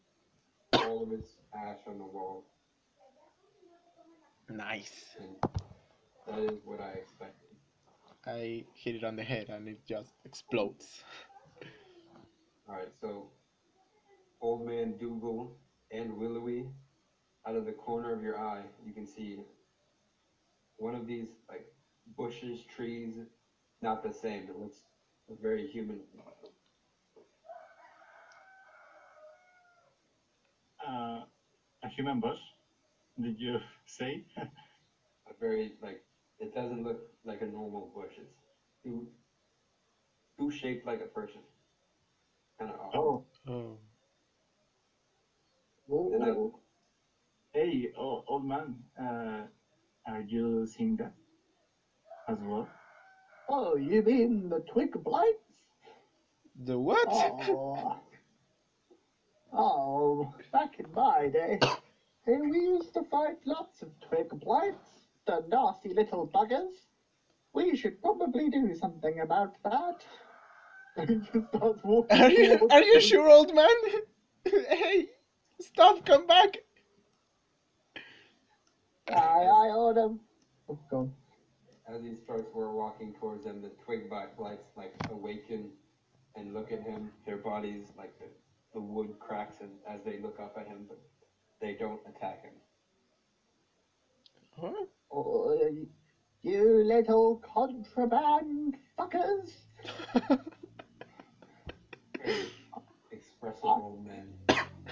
all 0.74 1.03
of 1.03 1.11
its 1.13 1.30
ash 1.55 1.80
on 1.88 1.97
the 1.97 2.05
wall, 2.05 2.45
nice. 4.49 5.15
and 5.20 5.36
that 6.28 6.53
is 6.53 6.59
what 6.65 6.80
I 6.82 6.91
expected. 6.91 7.49
I 8.26 8.65
hit 8.76 8.95
it 8.95 9.03
on 9.03 9.15
the 9.15 9.24
head 9.24 9.49
and 9.49 9.67
it 9.67 9.80
just 9.88 10.13
explodes. 10.26 11.03
All 12.67 12.76
right, 12.76 12.89
so 13.01 13.32
Old 14.41 14.65
Man 14.65 14.95
Dougal 14.99 15.57
and 15.91 16.17
Willowy, 16.17 16.67
out 17.47 17.55
of 17.55 17.65
the 17.65 17.72
corner 17.74 18.13
of 18.13 18.22
your 18.22 18.38
eye, 18.39 18.63
you 18.86 18.93
can 18.93 19.07
see 19.07 19.39
one 20.78 20.95
of 20.95 21.07
these 21.07 21.28
like 21.49 21.65
bushes, 22.17 22.59
trees, 22.76 23.15
not 23.82 24.04
the 24.04 24.12
same. 24.12 24.48
It 24.50 24.56
looks 24.58 24.82
very 25.42 25.68
human. 25.68 26.04
Uh, 30.86 31.24
a 31.84 31.88
human 31.96 32.20
bush? 32.20 32.38
Did 33.22 33.36
you 33.40 33.58
say? 33.86 34.24
A 35.28 35.34
very 35.40 35.74
like 35.82 36.04
it 36.40 36.54
doesn't 36.54 36.84
look 36.84 36.98
like 37.24 37.42
a 37.42 37.46
normal 37.46 37.92
bush. 37.94 38.14
It's 38.18 38.36
too 38.84 39.08
too 40.38 40.50
shaped 40.50 40.86
like 40.86 41.02
a 41.02 41.06
person. 41.08 41.42
Kind 42.58 42.72
of 42.72 42.80
odd. 42.80 42.96
oh, 42.96 43.24
Oh. 43.48 43.80
I- 46.24 46.32
hey, 47.54 47.92
oh, 47.98 48.22
old 48.28 48.46
man. 48.46 48.84
Uh, 48.98 49.48
are 50.06 50.22
you 50.22 50.66
seeing 50.66 50.96
that 50.98 51.12
as 52.28 52.38
well? 52.42 52.68
Oh, 53.50 53.76
you 53.76 54.04
mean 54.04 54.50
the 54.50 54.62
twig 54.62 54.91
blights? 55.04 55.66
The 56.56 56.80
what? 56.80 57.12
Oh, 57.12 58.00
oh, 59.54 60.30
back 60.52 60.80
in 60.80 60.91
my 60.93 61.30
day, 61.30 61.60
eh, 62.28 62.38
we 62.39 62.60
used 62.60 62.93
to 62.93 63.04
fight 63.04 63.38
lots 63.45 63.82
of 63.84 63.91
twig 64.02 64.30
blights, 64.41 65.08
the 65.28 65.39
nasty 65.41 65.93
little 65.93 66.28
buggers. 66.28 66.88
We 67.54 67.76
should 67.76 68.02
probably 68.02 68.50
do 68.50 68.74
something 68.76 69.20
about 69.20 69.52
that. 69.64 70.06
And 70.97 71.10
he 71.10 71.20
just 71.20 71.47
starts 71.56 71.84
walking 71.84 72.22
Are 72.22 72.30
you 72.32 72.58
are 72.70 72.82
you 72.84 73.00
sure, 73.02 73.30
old 73.30 73.54
man? 73.54 73.76
hey, 74.70 75.06
stop! 75.62 76.06
Come 76.06 76.28
back! 76.28 76.58
Aye, 79.10 79.45
aye, 79.47 79.72
order. 79.72 80.10
Oh, 80.70 80.78
gone. 80.89 81.12
As 81.94 82.04
he 82.04 82.14
starts 82.24 82.48
we're 82.54 82.72
walking 82.72 83.14
towards 83.20 83.46
them, 83.46 83.62
the 83.62 83.72
twig 83.84 84.10
bi- 84.10 84.28
blights 84.38 84.68
like 84.76 84.94
awaken 85.10 85.72
and 86.36 86.54
look 86.54 86.72
at 86.72 86.84
him. 86.84 87.10
Their 87.26 87.38
bodies 87.38 87.88
like 87.98 88.18
the, 88.20 88.26
the 88.74 88.80
wood 88.80 89.18
cracks 89.20 89.56
and 89.62 89.72
as 89.88 90.00
they 90.06 90.20
look 90.20 90.40
up 90.40 90.56
at 90.60 90.68
him, 90.68 90.86
but 90.88 91.00
they 91.60 91.74
don't 91.74 92.00
attack 92.08 92.44
him. 92.44 92.54
Huh? 94.60 94.86
Oh, 95.12 95.72
you 96.44 96.84
little 96.84 97.38
contraband 97.38 98.76
fuckers. 98.98 99.50
Expressive 103.12 103.64
old 103.64 104.06
man. 104.06 104.28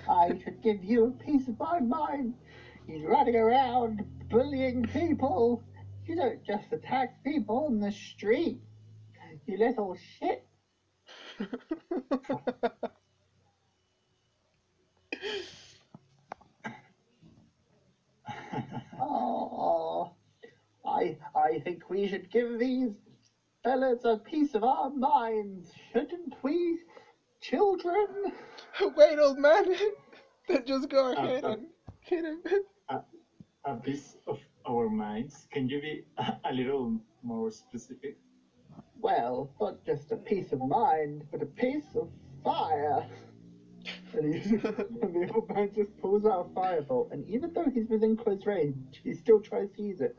I 0.10 0.30
should 0.44 0.64
give 0.64 0.84
you 0.84 1.06
a 1.06 1.12
piece 1.12 1.48
of 1.48 1.60
my 1.60 1.80
mind. 1.80 2.34
He's 2.88 3.04
running 3.04 3.36
around 3.36 4.04
bullying 4.30 4.84
people. 4.84 5.64
You 6.08 6.16
don't 6.16 6.44
just 6.46 6.72
attack 6.72 7.22
people 7.24 7.66
on 7.68 7.80
the 7.80 7.92
street. 7.92 8.62
You 9.46 9.58
little 9.58 9.96
shit. 10.20 10.46
Oh, 19.00 20.12
I 20.86 21.18
I 21.36 21.60
think 21.64 21.90
we 21.90 22.08
should 22.08 22.32
give 22.32 22.60
these 22.60 22.92
fellas 23.64 24.04
a 24.06 24.18
piece 24.18 24.56
of 24.56 24.64
our 24.64 24.90
minds, 24.90 25.72
shouldn't 25.92 26.34
we? 26.44 26.80
Children. 27.42 28.08
Wait, 28.96 29.20
old 29.20 29.38
man. 29.38 29.66
then 30.48 30.64
just 30.66 30.90
go 30.90 31.08
Uh, 31.08 31.12
ahead 31.14 31.44
uh. 31.46 31.50
and 31.52 31.68
hit 32.02 32.26
him. 32.26 32.42
a 33.66 33.76
piece 33.76 34.16
of 34.28 34.40
our 34.68 34.90
minds. 34.90 35.48
Can 35.52 35.68
you 35.70 35.80
be 35.80 36.04
a 36.46 36.52
little 36.52 37.00
more 37.24 37.50
specific? 37.52 38.18
Well, 39.00 39.50
not 39.60 39.84
just 39.86 40.12
a 40.12 40.18
piece 40.18 40.52
of 40.52 40.60
mind, 40.60 41.24
but 41.32 41.42
a 41.42 41.46
piece 41.46 41.96
of 41.96 42.10
fire. 42.44 43.06
And, 44.14 44.34
he, 44.34 44.40
and 45.02 45.14
the 45.16 45.32
old 45.34 45.50
man 45.54 45.72
just 45.74 45.96
pulls 45.98 46.26
out 46.26 46.48
a 46.56 46.60
firebolt, 46.60 47.12
and 47.12 47.28
even 47.30 47.54
though 47.54 47.70
he's 47.70 47.88
within 47.88 48.16
close 48.16 48.46
range, 48.46 49.00
he 49.04 49.14
still 49.14 49.40
tries 49.40 49.70
to 49.76 49.82
use 49.82 50.02
it. 50.02 50.18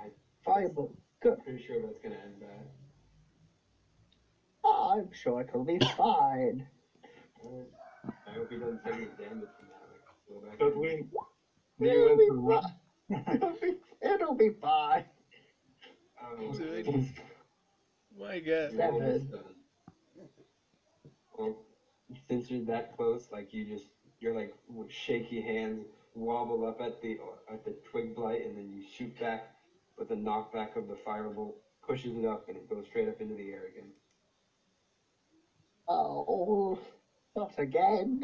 I- 0.00 0.10
Firebolt. 0.46 0.94
Good. 1.20 1.38
Pretty 1.44 1.62
sure 1.64 1.80
that's 1.80 1.98
gonna 2.02 2.16
end 2.16 2.40
bad. 2.40 2.66
Ah, 4.64 4.94
I'm 4.94 5.12
sure 5.12 5.40
it'll 5.42 5.64
be 5.64 5.78
fine. 5.96 6.66
I 8.26 8.30
hope 8.32 8.50
he 8.50 8.56
doesn't 8.56 8.82
take 8.84 8.94
any 8.94 9.04
damage 9.18 9.48
from 9.58 9.68
that. 9.68 10.48
Like, 10.48 10.58
But 10.58 10.72
in. 10.72 11.08
when 11.76 11.90
do 11.90 11.96
you 11.96 12.00
want 12.08 12.20
to 12.28 12.34
run? 12.34 12.62
It'll 13.12 13.54
be, 13.60 13.74
it'll 14.00 14.34
be 14.34 14.50
fine. 14.50 15.04
Oh, 16.22 16.52
Dude. 16.56 16.86
My 18.18 18.40
God. 18.40 18.72
You 18.72 18.80
rolled 18.80 19.08
a 19.08 19.18
Seven. 19.18 19.28
seven. 19.30 19.54
Well, 21.36 21.56
since 22.28 22.50
you're 22.50 22.64
that 22.66 22.96
close, 22.96 23.28
like 23.32 23.52
you 23.52 23.64
just 23.64 23.86
you're 24.20 24.34
like 24.34 24.54
with 24.68 24.90
shaky 24.90 25.40
hands, 25.40 25.86
wobble 26.14 26.64
up 26.64 26.80
at 26.80 27.00
the 27.00 27.18
at 27.50 27.64
the 27.64 27.72
twig 27.90 28.14
blight, 28.14 28.44
and 28.44 28.56
then 28.56 28.70
you 28.72 28.82
shoot 28.82 29.18
back, 29.18 29.54
but 29.96 30.08
the 30.08 30.14
knockback 30.14 30.76
of 30.76 30.88
the 30.88 30.94
firebolt 30.94 31.54
pushes 31.86 32.16
it 32.16 32.24
up, 32.24 32.48
and 32.48 32.56
it 32.56 32.68
goes 32.68 32.86
straight 32.86 33.08
up 33.08 33.20
into 33.20 33.34
the 33.34 33.50
air 33.50 33.66
again. 33.66 33.92
Oh, 35.88 36.78
not 37.36 37.58
again. 37.58 38.20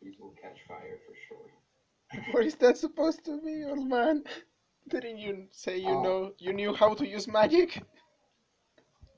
These 0.00 0.18
will 0.18 0.34
catch 0.48 0.60
fire 0.66 0.98
for 1.06 1.14
sure. 1.28 2.32
What 2.32 2.44
is 2.46 2.54
that 2.56 2.78
supposed 2.78 3.24
to 3.26 3.40
be, 3.40 3.64
old 3.64 3.86
man? 3.88 4.24
Didn't 4.88 5.18
you 5.18 5.46
say 5.50 5.78
you 5.78 5.94
Oh. 5.94 6.02
know 6.02 6.32
you 6.38 6.52
knew 6.52 6.72
how 6.74 6.94
to 6.94 7.06
use 7.06 7.28
magic? 7.28 7.82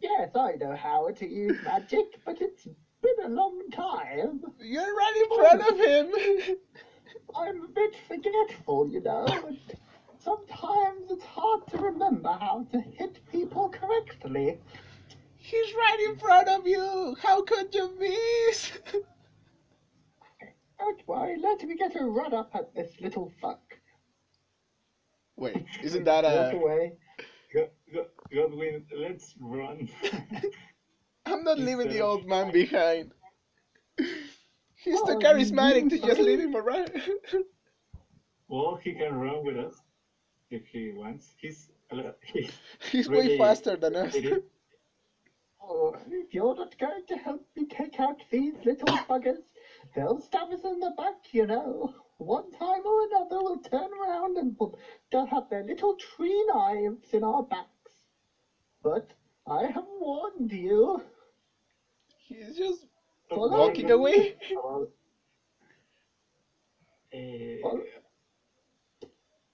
Yes, 0.01 0.35
I 0.35 0.53
know 0.57 0.75
how 0.75 1.11
to 1.11 1.27
use 1.29 1.59
magic, 1.65 2.07
but 2.25 2.41
it's 2.41 2.65
been 3.03 3.21
a 3.25 3.29
long 3.29 3.71
time. 3.71 4.43
You're 4.59 4.95
right 4.95 5.17
in 5.23 5.29
front 5.39 5.63
of 5.71 5.77
him. 5.79 6.57
I'm 7.35 7.65
a 7.65 7.69
bit 7.69 7.95
forgetful, 8.09 8.89
you 8.89 9.01
know, 9.03 9.27
sometimes 10.19 11.11
it's 11.11 11.25
hard 11.25 11.67
to 11.69 11.79
remember 11.79 12.33
how 12.33 12.67
to 12.73 12.81
hit 12.81 13.21
people 13.31 13.69
correctly. 13.69 14.59
He's 15.37 15.75
right 15.75 16.01
in 16.09 16.17
front 16.19 16.49
of 16.49 16.67
you. 16.67 17.17
How 17.23 17.43
could 17.43 17.75
you 17.75 17.91
miss? 17.99 18.73
Don't 20.81 21.07
worry, 21.07 21.37
let 21.39 21.63
me 21.63 21.77
get 21.77 21.95
a 22.01 22.05
run 22.05 22.33
up 22.35 22.51
at 22.55 22.75
this 22.75 22.91
little 23.01 23.31
fuck. 23.41 23.61
Wait, 25.37 25.65
isn't 25.83 26.05
that 26.05 26.25
Walk 26.25 26.55
a? 26.55 26.57
away. 26.57 26.93
Go- 27.55 27.69
go- 27.93 28.07
Godwin, 28.35 28.87
let's 28.97 29.35
run. 29.41 29.89
I'm 31.27 31.45
not 31.45 31.59
leaving 31.59 31.89
the 31.89 32.01
old 32.01 32.27
man 32.27 32.51
behind. 32.51 33.13
He's 33.99 35.03
too 35.03 35.13
Oh, 35.13 35.19
charismatic 35.19 35.91
to 35.91 35.99
just 35.99 36.21
leave 36.21 36.41
him 36.41 36.57
around. 36.57 36.91
well, 38.49 38.77
he 38.83 38.95
can 38.95 39.15
run 39.15 39.45
with 39.45 39.59
us 39.59 39.75
if 40.51 40.67
he 40.67 40.93
wants. 40.93 41.35
He's 41.39 41.71
a 41.91 41.97
li- 41.97 42.13
he's 42.23 42.51
He's 42.91 43.09
way 43.09 43.17
really 43.19 43.39
faster 43.39 43.77
than 43.77 43.97
us. 43.97 44.17
Oh, 45.63 45.95
if 46.09 46.33
you're 46.33 46.55
not 46.55 46.79
going 46.79 47.05
to 47.09 47.17
help 47.17 47.45
me 47.55 47.67
take 47.67 48.01
out 48.01 48.17
these 48.31 48.55
little 48.65 48.87
buggers, 49.09 49.43
they'll 49.95 50.19
stab 50.19 50.51
us 50.53 50.65
in 50.65 50.79
the 50.81 50.91
back, 50.91 51.33
you 51.33 51.47
know. 51.47 51.95
One 52.19 52.51
time 52.51 52.85
or 52.87 53.03
another, 53.05 53.41
we'll 53.43 53.59
turn 53.59 53.91
around 53.93 54.37
and 54.37 54.57
they'll 55.11 55.27
have 55.27 55.49
their 55.49 55.63
little 55.63 55.95
tree 55.95 56.43
knives 56.47 57.13
in 57.13 57.25
our 57.25 57.43
backs. 57.43 58.05
But 58.83 59.15
I 59.47 59.67
have 59.69 59.87
warned 59.87 60.53
you. 60.53 61.03
He's 62.19 62.57
just 62.57 62.87
Follow 63.29 63.49
walking 63.49 63.91
me. 63.91 63.91
away. 63.91 64.37
Follow- 64.53 64.89
eh, 67.13 67.81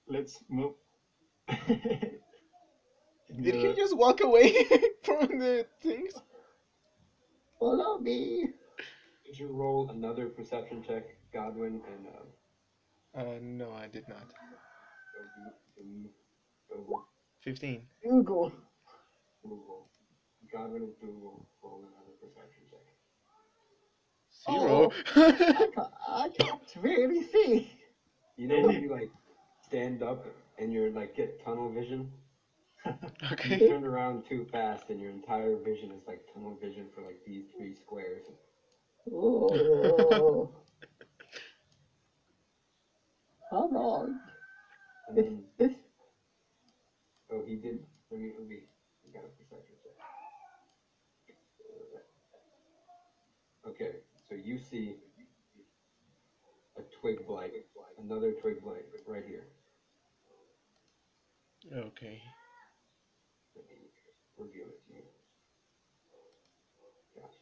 let's 0.06 0.42
move. 0.48 0.72
Did 3.40 3.54
he 3.56 3.72
just 3.72 3.96
walk 3.96 4.20
away 4.20 4.52
from 5.02 5.38
the 5.38 5.66
things? 5.80 6.12
Follow 7.58 7.98
me. 7.98 8.48
Did 9.26 9.38
you 9.40 9.48
roll 9.48 9.90
another 9.90 10.28
perception 10.28 10.84
check, 10.86 11.04
Godwin, 11.32 11.80
and 11.92 12.06
uh, 12.06 13.20
Uh, 13.20 13.38
no, 13.42 13.72
I 13.72 13.88
did 13.88 14.06
not. 14.08 14.22
Go 14.22 15.22
deep, 15.82 16.12
go 16.70 16.76
over, 16.76 17.02
15. 17.42 17.82
Dougal. 18.04 18.52
Dougal. 19.42 19.88
Godwin 20.52 20.82
and 20.82 20.92
Dougal 21.00 21.48
roll 21.60 21.80
another 21.80 22.14
perception 22.22 22.62
check. 22.70 22.86
Zero. 24.48 24.92
I 25.16 25.68
can't, 25.74 25.92
I 26.08 26.28
can't 26.38 26.76
really 26.80 27.24
see. 27.24 27.70
You 28.36 28.46
know 28.46 28.60
when 28.60 28.80
you 28.80 28.90
like 28.90 29.10
stand 29.64 30.02
up 30.04 30.24
and 30.58 30.72
you're 30.72 30.90
like 30.90 31.16
get 31.16 31.44
tunnel 31.44 31.68
vision? 31.72 32.12
okay. 33.32 33.48
You 33.48 33.56
okay. 33.56 33.68
turn 33.68 33.84
around 33.84 34.24
too 34.28 34.46
fast 34.52 34.84
and 34.90 35.00
your 35.00 35.10
entire 35.10 35.56
vision 35.56 35.90
is 35.90 36.06
like 36.06 36.20
tunnel 36.32 36.56
vision 36.62 36.86
for 36.94 37.00
like 37.02 37.18
these 37.26 37.44
three 37.56 37.74
squares. 37.74 38.22
Oh. 39.12 40.50
Come 43.50 43.76
on. 43.76 44.20
And 45.08 45.16
This, 45.16 45.26
then, 45.26 45.44
this, 45.58 45.72
oh, 47.30 47.42
he 47.46 47.56
did. 47.56 47.78
Let 48.10 48.20
me, 48.20 48.30
let 48.38 48.48
me, 48.48 48.56
we 49.04 49.12
got 49.12 49.22
a 49.24 49.28
perception 49.28 49.74
check. 49.82 49.92
Okay, 53.68 53.96
so 54.28 54.34
you 54.34 54.58
see 54.58 54.94
a 56.76 56.82
twig 57.00 57.26
blight, 57.26 57.52
another 57.98 58.32
twig 58.32 58.62
blight 58.62 58.84
right 59.06 59.24
here. 59.26 59.44
Okay. 61.72 62.20
Let 63.56 63.64
me 63.68 63.76
reveal 64.38 64.66
it 64.68 64.86
to 64.86 64.92
you. 64.94 65.02
Gosh. 67.16 67.34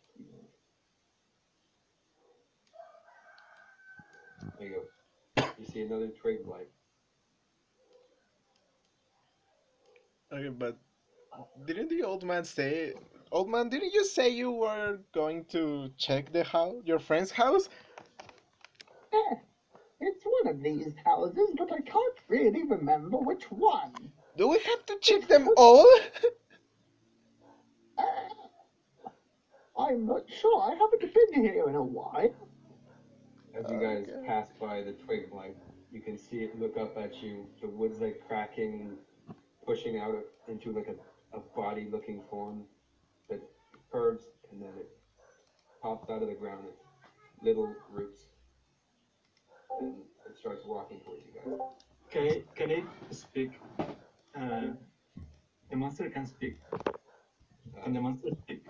There 4.58 4.68
you 4.68 4.74
go. 5.36 5.44
You 5.58 5.64
see 5.66 5.82
another 5.82 6.08
twig 6.08 6.44
blight. 6.44 6.68
Okay, 10.32 10.48
but 10.48 10.76
didn't 11.66 11.88
the 11.90 12.02
old 12.02 12.24
man 12.24 12.44
say? 12.44 12.94
Old 13.32 13.48
man, 13.48 13.68
didn't 13.68 13.92
you 13.92 14.04
say 14.04 14.28
you 14.28 14.52
were 14.52 14.98
going 15.12 15.44
to 15.46 15.90
check 15.98 16.32
the 16.32 16.44
house, 16.44 16.76
your 16.84 16.98
friend's 16.98 17.30
house? 17.30 17.68
eh, 19.14 19.34
it's 20.00 20.24
one 20.24 20.54
of 20.54 20.62
these 20.62 20.94
houses, 21.04 21.50
but 21.56 21.72
I 21.72 21.80
can't 21.80 22.18
really 22.28 22.64
remember 22.64 23.18
which 23.18 23.44
one. 23.50 23.92
Do 24.36 24.48
we 24.48 24.58
have 24.58 24.86
to 24.86 24.98
check 25.00 25.28
them 25.28 25.48
all? 25.56 25.86
Uh, 27.96 28.02
I'm 29.78 30.06
not 30.06 30.24
sure. 30.28 30.62
I 30.62 30.74
haven't 30.74 31.14
been 31.14 31.42
here 31.42 31.68
in 31.68 31.74
a 31.74 31.82
while. 31.82 32.34
As 33.56 33.70
you 33.70 33.78
guys 33.78 34.08
Okay. 34.08 34.26
pass 34.26 34.48
by 34.60 34.82
the 34.82 34.92
twig 34.92 35.30
blight, 35.30 35.56
you 35.92 36.00
can 36.00 36.18
see 36.18 36.38
it 36.42 36.58
look 36.58 36.76
up 36.76 36.96
at 36.96 37.22
you. 37.22 37.46
The 37.60 37.68
wood's 37.68 38.00
like 38.00 38.20
cracking, 38.26 38.98
pushing 39.64 39.98
out 39.98 40.16
into 40.48 40.72
like 40.72 40.88
a, 40.88 41.36
a 41.36 41.40
body 41.54 41.88
looking 41.90 42.20
form 42.28 42.64
that 43.28 43.40
curves 43.92 44.24
and 44.50 44.60
then 44.60 44.70
it 44.76 44.88
pops 45.80 46.10
out 46.10 46.22
of 46.22 46.28
the 46.28 46.34
ground. 46.34 46.64
It's 46.68 46.82
little 47.42 47.72
roots. 47.90 48.22
And 49.80 49.94
it 50.26 50.36
starts 50.36 50.64
walking 50.66 51.00
towards 51.00 51.22
you 51.26 51.32
guys. 51.34 51.58
Can 52.10 52.22
I, 52.26 52.42
can 52.54 52.70
it 52.70 52.84
speak? 53.10 53.50
Uh, 54.34 54.72
the 55.70 55.76
monster 55.76 56.08
can 56.10 56.26
speak. 56.26 56.56
Uh, 56.72 57.82
Can 57.84 57.92
the 57.92 58.00
monster 58.00 58.28
speak? 58.42 58.64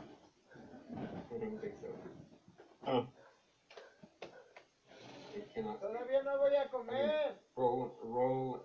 I 0.97 1.39
don't 1.39 1.61
think 1.61 1.75
so. 1.81 1.89
Oh, 2.87 3.07
Todavía 5.81 6.23
no 6.23 6.39
voy 6.39 6.55
a 6.55 6.63
I 6.63 6.67
mean, 6.93 7.37
roll, 7.57 7.91
roll. 8.03 8.61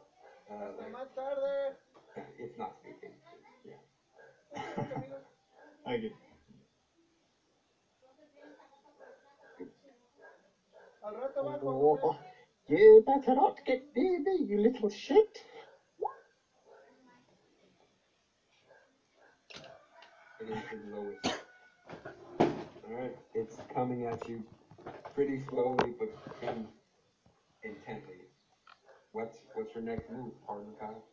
Uh, 0.49 0.71
like, 0.77 0.91
más 0.91 1.13
tarde. 1.15 1.75
it's 2.39 2.57
not 2.57 2.75
speaking. 2.79 3.13
Yeah. 3.65 3.75
okay. 5.87 6.11
Al 11.03 11.13
rato 11.13 11.43
Oh, 11.63 12.15
you 12.67 13.01
better 13.05 13.35
not 13.35 13.63
get 13.65 13.81
near 13.95 14.19
me, 14.19 14.43
you 14.45 14.57
little 14.59 14.89
shit. 14.89 15.43
It 20.41 20.49
is 20.49 20.59
the 20.71 20.95
lowest. 20.95 21.27
Alright, 22.87 23.15
it's 23.33 23.57
coming 23.73 24.05
at 24.05 24.27
you 24.27 24.43
pretty 25.13 25.39
slowly 25.49 25.93
but 25.97 26.09
pretty 26.39 26.65
intently. 27.63 28.15
What's 29.11 29.37
what's 29.53 29.73
your 29.75 29.83
next 29.83 30.09
move, 30.09 30.33
Pardon 30.45 30.73
Kyle? 30.79 31.03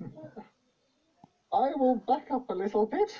I 1.52 1.74
will 1.74 1.96
back 2.06 2.30
up 2.30 2.44
a 2.50 2.54
little 2.54 2.86
bit. 2.86 3.18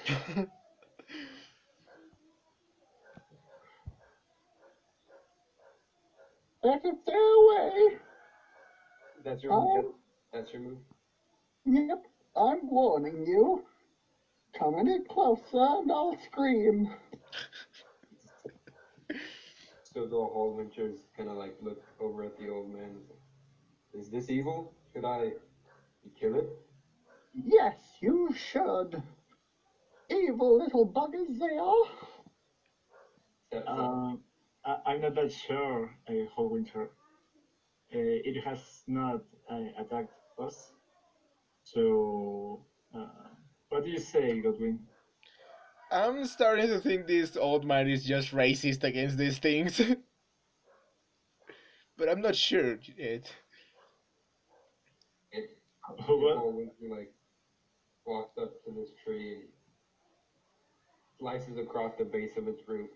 Better 6.63 6.93
stay 7.03 7.13
away. 7.15 7.97
That's 9.25 9.43
your 9.43 9.53
move. 9.53 9.95
That's 10.33 10.53
your 10.53 10.63
move. 10.63 10.79
Yep, 11.65 12.07
I'm 12.37 12.69
warning 12.71 13.25
you. 13.27 13.63
Come 14.59 14.79
any 14.79 14.99
closer 15.01 15.59
and 15.59 15.91
I'll 15.93 16.15
scream. 16.25 16.89
So 19.93 20.07
the 20.07 20.17
Hallwinter's 20.17 21.09
kind 21.17 21.29
of 21.31 21.37
like 21.37 21.57
look 21.63 21.83
over 21.99 22.23
at 22.23 22.37
the 22.37 22.49
old 22.49 22.69
man. 22.69 23.07
Is 23.95 24.11
this 24.11 24.29
evil? 24.31 24.75
Should 24.93 25.05
I 25.05 25.33
kill 26.15 26.35
it? 26.37 26.49
Yes, 27.35 27.97
you 28.01 28.33
should. 28.33 29.03
Evil 30.11 30.57
little 30.59 30.87
buggers 30.87 31.39
they 31.39 31.57
are. 31.57 31.87
Steps 33.47 33.77
up. 33.77 33.93
Um, 33.93 34.23
I, 34.65 34.79
I'm 34.87 35.01
not 35.01 35.15
that 35.15 35.33
sure, 35.33 35.97
uh, 36.09 36.13
Hallwinter. 36.37 36.91
Uh, 37.93 38.21
it 38.29 38.37
has 38.45 38.85
not 38.87 39.23
uh, 39.49 39.69
attacked 39.79 40.13
us. 40.39 40.73
So, 41.63 42.67
uh, 42.95 43.29
what 43.69 43.85
do 43.85 43.91
you 43.91 43.99
say, 43.99 44.41
Godwin? 44.41 44.87
I'm 45.91 46.25
starting 46.27 46.69
to 46.69 46.81
think 46.81 47.07
this 47.07 47.37
old 47.37 47.65
man 47.65 47.89
is 47.89 48.05
just 48.05 48.33
racist 48.33 48.85
against 48.85 49.17
these 49.17 49.39
things. 49.39 49.79
but 51.97 52.09
I'm 52.09 52.21
not 52.21 52.37
sure 52.37 52.79
yet. 52.97 53.33
It 55.33 55.57
What? 55.89 56.39
Hallwinter 56.39 56.91
like 56.91 57.13
walks 58.05 58.37
up 58.39 58.65
to 58.65 58.71
this 58.73 58.91
tree 59.05 59.35
and 59.35 59.43
slices 61.19 61.59
across 61.59 61.93
the 61.99 62.05
base 62.05 62.37
of 62.37 62.49
its 62.49 62.63
root, 62.67 62.91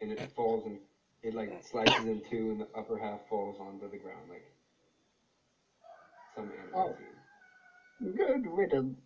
and 0.00 0.12
it 0.12 0.32
falls 0.34 0.66
and 0.66 0.78
it 1.22 1.34
like 1.34 1.62
slices 1.64 2.06
in 2.06 2.20
two, 2.28 2.50
and 2.50 2.60
the 2.60 2.68
upper 2.76 2.98
half 2.98 3.20
falls 3.28 3.56
onto 3.60 3.90
the 3.90 3.96
ground 3.96 4.28
like 4.28 4.44
some 6.34 6.50
animal 6.60 6.90
Oh. 6.90 6.96
Good 8.00 8.46
riddance. 8.46 8.98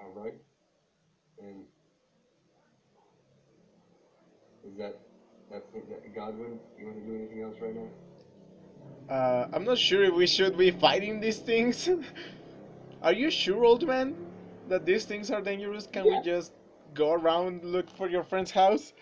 All 0.00 0.12
right. 0.14 0.34
And 1.40 1.64
is 4.64 4.76
that 4.78 4.98
that's 5.50 5.66
that 5.72 6.14
Godwin? 6.14 6.58
You 6.78 6.86
want 6.86 6.98
to 6.98 7.04
do 7.04 7.14
anything 7.16 7.42
else 7.42 7.56
right 7.60 7.74
now? 7.74 7.88
Uh, 9.14 9.48
I'm 9.52 9.64
not 9.64 9.78
sure 9.78 10.04
if 10.04 10.14
we 10.14 10.26
should 10.26 10.56
be 10.56 10.70
fighting 10.70 11.20
these 11.20 11.38
things. 11.38 11.88
are 13.02 13.12
you 13.12 13.30
sure, 13.30 13.64
old 13.64 13.86
man, 13.86 14.14
that 14.68 14.84
these 14.84 15.04
things 15.04 15.30
are 15.30 15.40
dangerous? 15.40 15.86
Can 15.90 16.04
we 16.04 16.20
just 16.22 16.52
go 16.94 17.12
around 17.12 17.64
look 17.64 17.88
for 17.96 18.08
your 18.08 18.22
friend's 18.22 18.50
house? 18.50 18.92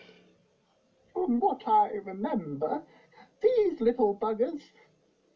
From 1.12 1.40
what 1.40 1.62
I 1.66 1.88
remember, 2.04 2.82
these 3.42 3.80
little 3.80 4.14
buggers 4.14 4.62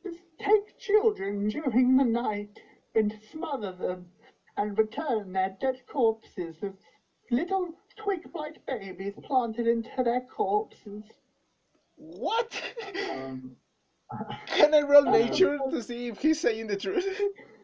just 0.05 0.21
take 0.39 0.79
children 0.79 1.49
during 1.49 1.97
the 1.97 2.05
night 2.05 2.61
and 2.95 3.13
smother 3.33 3.73
them 3.73 4.11
and 4.57 4.77
return 4.79 5.33
their 5.33 5.57
dead 5.61 5.81
corpses 5.87 6.57
with 6.61 6.75
little 7.31 7.73
twig 7.97 8.33
blight 8.33 8.59
babies 8.67 9.15
planted 9.23 9.67
into 9.67 10.03
their 10.03 10.21
corpses. 10.23 11.03
What? 11.97 12.61
Um, 13.13 13.57
Can 14.47 14.75
I 14.75 14.81
roll 14.83 15.07
Uh, 15.09 15.13
nature 15.13 15.59
to 15.71 15.83
see 15.83 16.09
if 16.09 16.19
he's 16.21 16.41
saying 16.41 16.67
the 16.67 16.77
truth? 16.77 17.07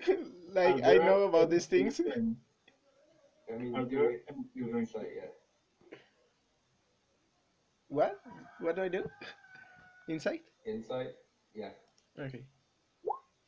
like 0.52 0.84
I 0.84 0.98
know 0.98 1.22
about 1.24 1.50
these 1.50 1.66
things. 1.66 1.96
children- 1.96 2.36
I 3.52 3.56
mean, 3.58 3.74
Are 3.76 3.84
do 3.84 3.96
there 3.96 4.10
it. 4.10 4.24
any 4.28 4.66
Do 4.72 4.76
insight 4.78 5.06
yet. 5.14 5.32
What? 7.88 8.18
What 8.60 8.74
do 8.76 8.82
I 8.82 8.88
do? 8.88 9.08
Insight? 10.08 10.42
Insight. 10.66 11.14
Yeah. 11.54 11.70
Okay. 12.18 12.42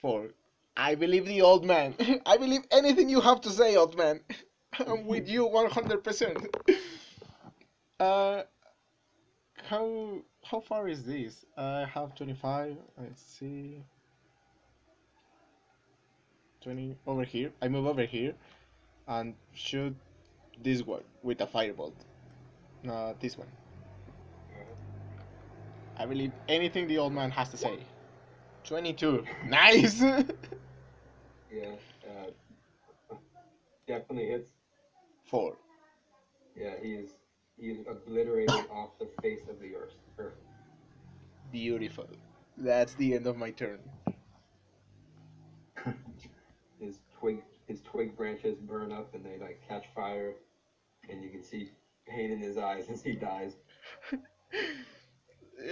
Four. 0.01 0.31
I 0.79 0.95
believe 0.95 1.27
the 1.27 1.43
old 1.43 1.65
man. 1.65 1.97
I 2.25 2.37
believe 2.37 2.63
anything 2.71 3.09
you 3.09 3.21
have 3.21 3.41
to 3.43 3.51
say, 3.51 3.75
old 3.75 3.99
man. 3.99 4.21
I'm 4.79 5.07
with 5.07 5.29
you 5.29 5.49
100%. 5.49 6.55
Uh, 7.99 8.43
how 9.65 10.19
how 10.45 10.61
far 10.61 10.89
is 10.89 11.03
this? 11.03 11.45
I 11.57 11.85
have 11.93 12.15
25. 12.15 12.77
Let's 12.97 13.21
see. 13.21 13.83
20 16.61 16.97
over 17.09 17.25
here. 17.25 17.51
I 17.61 17.67
move 17.67 17.87
over 17.87 18.05
here 18.05 18.35
and 19.09 19.35
shoot 19.55 19.97
this 20.63 20.83
one 20.83 21.03
with 21.25 21.41
a 21.41 21.47
firebolt. 21.47 21.95
No, 22.85 23.17
this 23.19 23.37
one. 23.37 23.49
I 25.97 26.07
believe 26.07 26.31
anything 26.49 26.87
the 26.87 26.99
old 26.99 27.13
man 27.13 27.33
has 27.33 27.49
to 27.49 27.57
say. 27.57 27.81
22. 28.63 29.25
Nice! 29.47 30.05
Yeah. 31.59 31.77
Uh, 32.09 32.31
definitely 33.87 34.29
hits. 34.29 34.51
4. 35.25 35.57
Yeah, 36.57 36.75
he 36.83 36.95
is 36.95 37.11
he 37.57 37.71
is 37.71 37.79
obliterated 37.87 38.67
off 38.71 38.99
the 38.99 39.09
face 39.23 39.49
of 39.49 39.61
the 39.61 39.75
earth. 39.77 39.95
earth. 40.19 40.35
Beautiful. 41.53 42.09
That's 42.57 42.95
the 42.95 43.15
end 43.15 43.27
of 43.27 43.37
my 43.37 43.51
turn. 43.51 43.81
His 46.81 46.99
twig 47.19 47.43
his 47.67 47.81
twig 47.83 48.17
branches 48.17 48.57
burn 48.59 48.93
up 48.93 49.15
and 49.15 49.25
they 49.25 49.39
like 49.39 49.61
catch 49.69 49.87
fire, 49.95 50.35
and 51.09 51.23
you 51.23 51.31
can 51.31 51.43
see 51.43 51.71
pain 52.07 52.31
in 52.33 52.41
his 52.41 52.59
eyes 52.59 52.89
as 52.91 53.03
he 53.03 53.15
dies. 53.15 53.57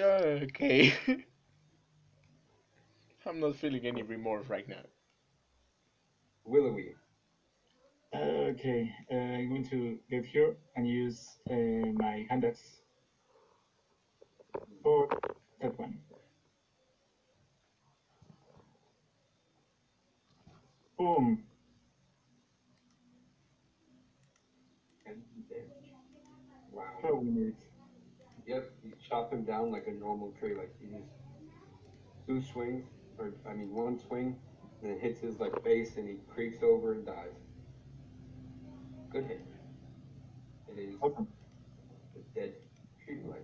Okay. 0.01 0.93
I'm 3.27 3.41
not 3.41 3.57
feeling 3.57 3.87
any 3.87 4.03
remorse 4.03 4.49
right 4.49 4.69
now. 4.69 4.85
Willowy. 6.47 6.95
Okay, 8.15 8.91
uh, 9.13 9.15
I'm 9.15 9.49
going 9.49 9.69
to 9.69 9.99
get 10.09 10.25
here 10.25 10.57
and 10.77 10.89
use 10.89 11.39
uh, 11.51 11.55
my 11.95 12.25
hand 12.31 12.45
axe 12.45 12.81
for 14.83 15.09
that 15.61 15.79
one. 15.79 15.99
Boom. 20.97 21.43
Wow. 26.73 27.21
Minutes. 27.23 27.63
Yep, 28.47 28.71
you 28.85 28.93
chop 29.09 29.33
him 29.33 29.45
down 29.45 29.73
like 29.73 29.87
a 29.89 29.93
normal 29.93 30.33
tree. 30.39 30.55
Like 30.55 30.73
he 30.81 30.87
just 30.87 31.11
two 32.27 32.41
swings, 32.53 32.85
or 33.19 33.33
I 33.49 33.53
mean 33.55 33.75
one 33.75 33.99
swing, 33.99 34.37
and 34.87 34.97
it 34.97 35.03
hits 35.03 35.21
his 35.21 35.41
like 35.41 35.61
face, 35.65 35.97
and 35.97 36.09
he 36.09 36.15
creaks 36.33 36.63
over 36.63 36.93
and 36.93 37.05
dies. 37.05 37.35
Good 39.11 39.25
hit. 39.25 39.41
It 40.69 40.79
is 40.79 40.95
Awesome. 41.01 41.27
the 42.15 42.21
dead 42.41 42.55
tree 43.05 43.17
turn. 43.23 43.43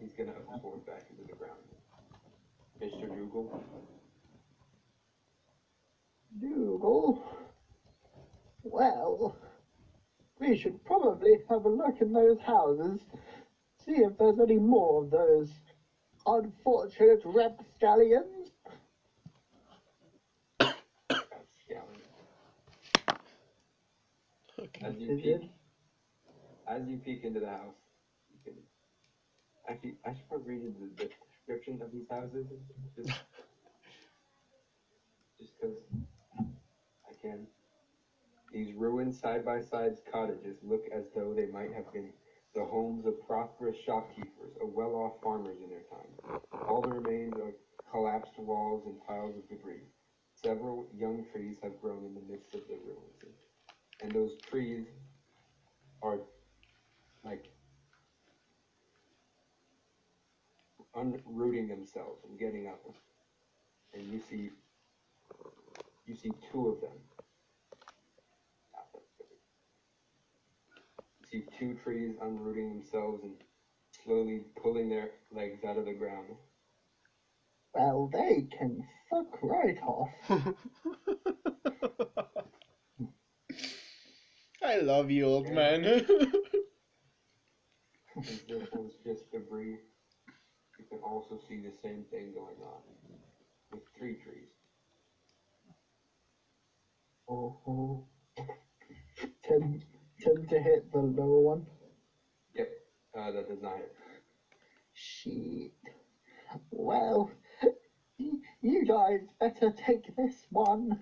He's 0.00 0.12
gonna 0.14 0.32
absorb 0.32 0.84
back 0.86 1.06
into 1.10 1.22
the 1.30 1.36
ground. 1.36 1.60
Mr. 2.80 3.08
Dougal. 3.14 3.62
Dougal. 6.40 7.22
Well, 8.64 9.36
we 10.40 10.56
should 10.56 10.82
probably 10.84 11.34
have 11.48 11.64
a 11.64 11.68
look 11.68 12.00
in 12.00 12.12
those 12.12 12.40
houses, 12.40 13.00
see 13.84 13.92
if 13.92 14.18
there's 14.18 14.40
any 14.40 14.58
more 14.58 15.04
of 15.04 15.10
those 15.10 15.50
unfortunate 16.26 17.20
rapscallions. 17.24 18.50
Scally. 20.60 22.02
Okay. 24.58 24.69
As 24.82 24.96
you 24.96 25.10
Is 25.10 25.20
it? 25.24 25.40
peek, 25.42 25.50
as 26.66 26.88
you 26.88 26.96
peek 26.98 27.24
into 27.24 27.40
the 27.40 27.48
house, 27.48 27.74
you 28.32 28.38
can. 28.44 28.54
Actually, 29.68 29.96
I 30.06 30.14
should 30.14 30.28
probably 30.28 30.54
read 30.54 30.74
you 30.80 30.90
the, 30.96 31.08
description 31.46 31.82
of 31.82 31.92
these 31.92 32.08
houses, 32.10 32.46
just 32.96 33.08
just 35.38 35.52
because 35.60 35.76
I 37.08 37.12
can. 37.20 37.46
These 38.52 38.74
ruined 38.74 39.14
side-by-side 39.14 39.96
cottages 40.10 40.56
look 40.62 40.84
as 40.92 41.04
though 41.14 41.34
they 41.34 41.46
might 41.46 41.72
have 41.72 41.92
been 41.92 42.10
the 42.54 42.64
homes 42.64 43.06
of 43.06 43.14
prosperous 43.26 43.76
shopkeepers 43.84 44.56
or 44.60 44.66
well-off 44.66 45.12
farmers 45.22 45.58
in 45.62 45.70
their 45.70 45.84
time. 45.90 46.40
All 46.68 46.80
the 46.80 46.88
remains 46.88 47.34
are 47.36 47.52
collapsed 47.90 48.38
walls 48.38 48.86
and 48.86 48.96
piles 49.06 49.36
of 49.36 49.48
debris. 49.48 49.86
Several 50.34 50.88
young 50.96 51.24
trees 51.32 51.58
have 51.62 51.80
grown 51.80 52.04
in 52.04 52.14
the 52.14 52.32
midst 52.32 52.54
of 52.54 52.62
the 52.68 52.74
ruins, 52.84 53.49
and 54.02 54.14
those 54.14 54.36
trees 54.50 54.86
are 56.02 56.18
like 57.24 57.44
unrooting 60.96 61.68
themselves 61.68 62.24
and 62.28 62.38
getting 62.38 62.66
up. 62.66 62.80
And 63.94 64.12
you 64.12 64.20
see, 64.28 64.50
you 66.06 66.14
see 66.14 66.30
two 66.50 66.68
of 66.68 66.80
them. 66.80 66.98
You 71.20 71.26
see 71.26 71.44
two 71.58 71.74
trees 71.82 72.16
unrooting 72.22 72.68
themselves 72.70 73.22
and 73.22 73.34
slowly 74.04 74.42
pulling 74.62 74.88
their 74.88 75.10
legs 75.30 75.64
out 75.64 75.76
of 75.76 75.84
the 75.84 75.92
ground. 75.94 76.36
Well, 77.74 78.08
they 78.12 78.48
can 78.58 78.86
fuck 79.10 79.42
right 79.42 79.78
off. 79.82 80.10
I 84.62 84.76
love 84.76 85.10
you, 85.10 85.26
old 85.26 85.50
man. 85.50 86.06
This 88.48 88.68
one's 88.72 88.94
just 89.04 89.30
debris, 89.32 89.78
you 90.78 90.84
can 90.90 90.98
also 91.00 91.38
see 91.48 91.58
the 91.60 91.72
same 91.82 92.04
thing 92.10 92.32
going 92.34 92.56
on 92.62 92.82
with 93.72 93.82
three 93.96 94.16
trees. 94.16 94.50
Oh, 97.28 98.06
tend, 99.44 99.84
tend 100.20 100.48
to 100.50 100.60
hit 100.60 100.92
the 100.92 100.98
lower 101.00 101.40
one. 101.40 101.66
Yep, 102.54 102.68
uh, 103.18 103.30
that 103.32 103.48
does 103.48 103.62
not 103.62 103.76
hit. 103.76 103.94
Shit. 104.94 105.72
Well, 106.70 107.30
you 108.18 108.84
guys 108.86 109.20
better 109.38 109.70
take 109.70 110.14
this 110.16 110.46
one. 110.50 110.98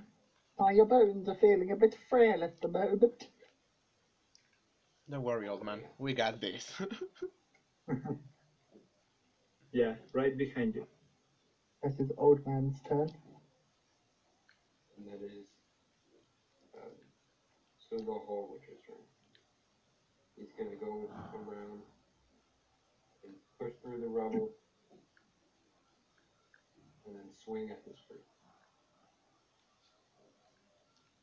Now 0.58 0.70
your 0.70 0.86
bones 0.86 1.28
are 1.28 1.34
feeling 1.34 1.70
a 1.72 1.76
bit 1.76 1.96
frail 2.08 2.44
at 2.44 2.60
the 2.60 2.68
moment. 2.68 3.28
Don't 5.10 5.22
worry, 5.22 5.48
old 5.48 5.64
man. 5.64 5.80
We 5.98 6.12
got 6.14 6.40
this. 6.40 6.70
Yeah, 9.72 9.94
right 10.14 10.36
behind 10.36 10.74
you. 10.74 10.86
This 11.82 11.94
is 12.00 12.10
old 12.16 12.44
man's 12.46 12.80
turn. 12.88 13.10
And 14.96 15.06
that 15.06 15.22
is 15.24 15.46
um, 16.74 16.90
Sildar 17.78 18.20
Hallwinter's 18.26 18.80
turn. 18.86 18.96
He's 20.36 20.48
gonna 20.58 20.76
go 20.76 21.08
around 21.34 21.82
and 23.24 23.34
push 23.60 23.72
through 23.82 24.00
the 24.00 24.08
rubble 24.08 24.50
and 27.06 27.16
then 27.16 27.24
swing 27.44 27.70
at 27.70 27.84
this 27.84 27.98
tree. 28.06 28.16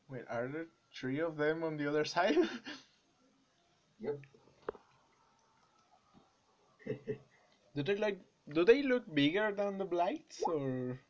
Wait, 0.08 0.22
are 0.30 0.46
there 0.48 0.66
three 0.94 1.20
of 1.20 1.36
them 1.36 1.64
on 1.64 1.76
the 1.76 1.88
other 1.88 2.04
side? 2.14 2.36
Yep. 4.00 4.18
do 7.74 7.82
they 7.82 7.96
like? 7.96 8.20
Do 8.52 8.64
they 8.64 8.82
look 8.82 9.12
bigger 9.12 9.52
than 9.52 9.78
the 9.78 9.84
blights, 9.84 10.42
or? 10.46 11.00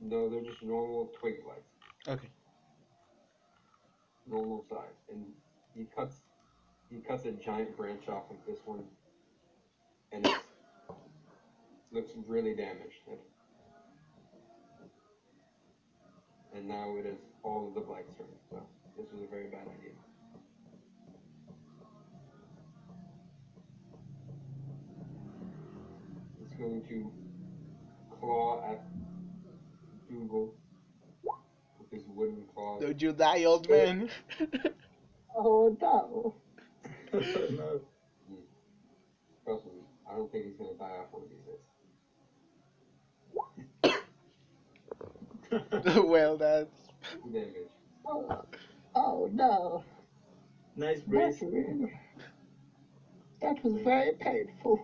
No, 0.00 0.28
they're 0.28 0.42
just 0.42 0.62
normal 0.62 1.12
twig 1.18 1.42
blights, 1.44 1.72
Okay. 2.06 2.28
normal 4.26 4.64
size. 4.68 4.98
And 5.12 5.24
he 5.74 5.84
cuts 5.94 6.20
he 6.90 7.00
cuts 7.00 7.24
a 7.24 7.32
giant 7.32 7.76
branch 7.76 8.08
off 8.08 8.30
of 8.30 8.36
this 8.46 8.58
one 8.64 8.84
and 10.12 10.26
it 10.26 10.38
looks 11.92 12.12
really 12.26 12.54
damaged. 12.54 13.02
And 16.54 16.66
now 16.66 16.96
it 16.96 17.06
is 17.06 17.18
all 17.42 17.68
of 17.68 17.74
the 17.74 17.80
blights 17.80 18.14
turn. 18.16 18.26
So 18.50 18.56
this 18.96 19.06
was 19.12 19.22
a 19.22 19.26
very 19.26 19.48
bad 19.48 19.66
idea. 19.68 19.92
Going 26.58 26.82
to 26.88 27.12
claw 28.18 28.62
at 28.70 28.82
Dougal 30.08 30.54
with 31.78 31.90
his 31.90 32.02
wooden 32.08 32.44
claws. 32.54 32.82
Don't 32.82 33.00
you 33.00 33.12
die, 33.12 33.44
old 33.44 33.68
man. 33.70 34.08
Oh 35.40 35.76
no. 35.80 36.34
no. 37.12 37.80
Trust 39.44 39.64
me, 39.66 39.72
I 40.10 40.14
don't 40.16 40.32
think 40.32 40.46
he's 40.46 40.56
gonna 40.56 40.74
die 40.76 40.96
off 40.98 41.12
one 41.12 41.22
of 41.22 41.28
these 41.30 41.46
hits. 45.78 46.02
well, 46.04 46.36
that's. 46.36 46.88
Damage. 47.32 47.70
Oh, 48.04 48.44
oh 48.96 49.30
no. 49.32 49.84
nice 50.74 50.98
Not 51.06 51.08
breeze. 51.08 51.40
really. 51.40 51.92
that 53.40 53.62
was 53.62 53.80
very 53.84 54.14
painful. 54.14 54.80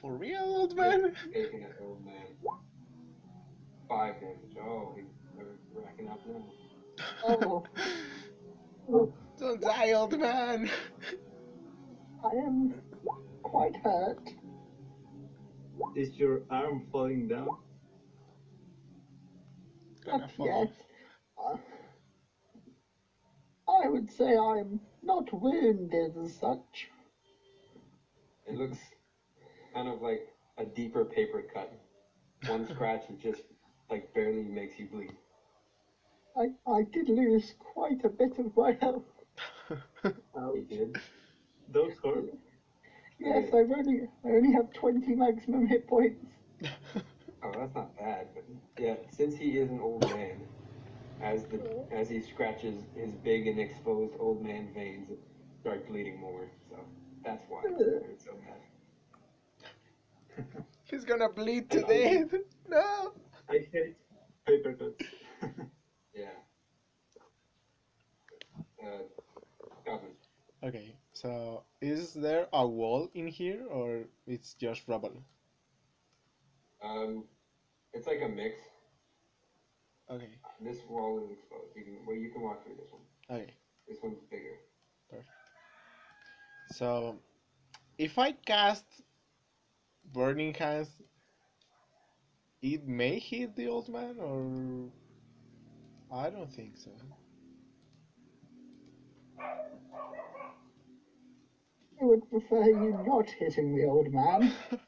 For 0.00 0.16
real, 0.16 0.42
old 0.42 0.76
man? 0.76 1.14
Taking 1.32 1.60
it, 1.62 1.76
old 1.80 2.04
man. 2.04 2.14
Five 3.88 4.14
damage. 4.20 4.56
Oh, 4.62 4.94
he's 4.96 5.04
racking 5.74 6.08
up 6.08 6.20
now. 6.26 6.42
Oh, 7.26 7.64
oh, 8.92 9.12
Don't 9.38 9.60
die, 9.60 9.92
old 9.92 10.18
man. 10.18 10.70
I 12.24 12.28
am 12.28 12.74
quite 13.42 13.76
hurt. 13.76 14.30
Is 15.96 16.14
your 16.16 16.42
arm 16.50 16.86
falling 16.92 17.28
down? 17.28 17.48
Gonna 20.04 20.18
Not 20.18 20.30
fall 20.32 20.46
yet. 20.46 20.72
Uh, 21.38 21.56
I 23.68 23.88
would 23.88 24.10
say 24.10 24.36
I'm 24.36 24.80
not 25.02 25.32
wounded 25.32 26.16
as 26.22 26.34
such. 26.38 26.88
It 28.46 28.54
looks 28.56 28.78
kind 29.72 29.88
of 29.88 30.00
like 30.02 30.34
a 30.58 30.64
deeper 30.64 31.04
paper 31.04 31.42
cut. 31.42 31.72
One 32.44 32.66
scratch 32.68 33.08
it 33.10 33.18
just 33.18 33.42
like 33.90 34.12
barely 34.14 34.42
makes 34.44 34.78
you 34.78 34.86
bleed. 34.86 35.14
I, 36.36 36.52
I 36.66 36.82
did 36.82 37.08
lose 37.08 37.54
quite 37.58 38.04
a 38.04 38.08
bit 38.08 38.38
of 38.38 38.56
my 38.56 38.72
health. 38.72 39.04
You 40.52 40.62
Ouch. 40.62 40.62
did? 40.62 40.98
Those 41.68 41.94
hurt. 42.02 42.32
Yes, 43.18 43.52
I've 43.52 43.70
only 43.70 44.08
I 44.24 44.28
only 44.30 44.52
have 44.52 44.72
20 44.72 45.14
maximum 45.14 45.66
hit 45.66 45.86
points. 45.86 46.36
Oh, 47.42 47.52
that's 47.56 47.74
not 47.74 47.96
bad. 47.96 48.28
But 48.34 48.44
yeah, 48.78 48.96
since 49.10 49.36
he 49.36 49.58
is 49.58 49.70
an 49.70 49.80
old 49.80 50.06
man, 50.08 50.46
as 51.20 51.44
the 51.46 51.60
as 51.90 52.08
he 52.08 52.20
scratches 52.20 52.84
his 52.94 53.14
big 53.16 53.46
and 53.46 53.58
exposed 53.58 54.14
old 54.18 54.42
man 54.42 54.70
veins 54.72 55.10
start 55.60 55.86
bleeding 55.86 56.18
more. 56.18 56.50
So 56.68 56.76
that's 57.22 57.44
why 57.48 57.64
it 57.66 57.98
hurts 58.04 58.24
so 58.24 58.32
bad. 58.34 58.60
He's 60.84 61.04
gonna 61.04 61.28
bleed 61.28 61.70
to 61.70 61.80
death. 61.82 62.34
No. 62.68 63.12
I 63.48 63.66
hate 63.72 63.96
paper 64.46 64.74
cuts. 64.74 65.02
Yeah. 66.14 66.26
Uh, 68.80 69.02
Goblin. 69.84 70.12
Okay, 70.62 70.94
so 71.12 71.64
is 71.80 72.12
there 72.14 72.46
a 72.52 72.64
wall 72.66 73.10
in 73.14 73.26
here 73.26 73.66
or 73.68 74.04
it's 74.26 74.54
just 74.54 74.82
rubble? 74.86 75.22
Um, 76.82 77.24
it's 77.92 78.06
like 78.06 78.20
a 78.22 78.28
mix. 78.28 78.56
Okay, 80.08 80.30
This 80.60 80.78
wall 80.88 81.20
is 81.24 81.30
exposed. 81.32 81.74
You 81.76 81.82
can 81.84 82.06
well, 82.06 82.16
you 82.16 82.30
can 82.30 82.42
walk 82.42 82.64
through 82.64 82.76
this 82.76 82.90
one. 82.92 83.02
okay. 83.42 83.54
This 83.88 83.98
one's 84.02 84.18
bigger. 84.30 84.58
Perfect. 85.08 85.28
So 86.72 87.18
if 87.98 88.16
I 88.18 88.32
cast 88.32 88.84
Burning 90.12 90.54
Hands, 90.54 90.88
it 92.62 92.86
may 92.86 93.18
hit 93.18 93.56
the 93.56 93.68
old 93.68 93.88
man 93.88 94.16
or 94.18 94.90
I 96.12 96.30
don't 96.30 96.52
think 96.52 96.76
so. 96.76 96.90
I 102.00 102.04
would 102.04 102.28
prefer 102.30 102.64
you 102.64 102.98
not 103.06 103.26
hitting 103.38 103.76
the 103.76 103.84
old 103.86 104.12
man. 104.12 104.52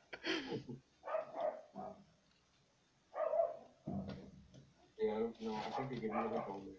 Yeah, 5.02 5.18
I. 5.40 5.54
I 5.66 5.70
think 5.76 5.88
they 5.90 5.96
give 5.96 6.04
you 6.04 6.10
a 6.10 6.44
bonus. 6.48 6.78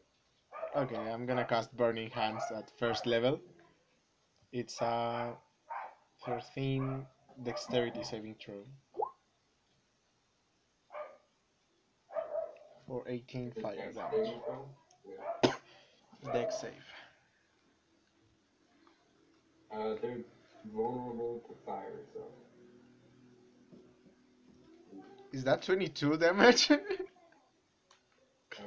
Okay, 0.75 0.95
I'm 1.11 1.25
gonna 1.25 1.43
cast 1.43 1.75
Burning 1.75 2.09
Hands 2.09 2.41
at 2.55 2.71
first 2.79 3.05
level. 3.05 3.41
It's 4.53 4.79
a 4.81 5.35
13 6.25 7.05
dexterity 7.41 8.03
saving 8.03 8.35
throw. 8.43 8.63
For 12.87 13.03
18 13.07 13.51
fire 13.61 13.91
damage. 13.93 14.33
Dex 16.33 16.59
save. 16.61 16.71
Uh, 19.73 19.95
they're 20.01 20.17
vulnerable 20.73 21.41
to 21.47 21.53
fire, 21.65 22.01
so 22.13 22.19
Is 25.31 25.43
that 25.45 25.63
22 25.63 26.17
damage? 26.17 26.67
that 26.67 26.81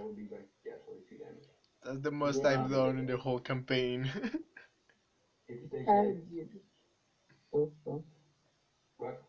would 0.01 0.16
be 0.16 0.22
like 0.30 0.48
yeah, 0.64 0.72
22 0.84 1.18
damage. 1.18 1.44
That's 1.84 2.01
the 2.01 2.10
most 2.10 2.43
Yeah. 2.43 2.64
I've 2.64 2.70
done 2.70 2.98
in 2.98 3.06
the 3.06 3.16
whole 3.16 3.38
campaign. 3.38 4.10
If 5.48 5.62
you 5.62 5.68
take 5.70 5.86
And 5.86 6.20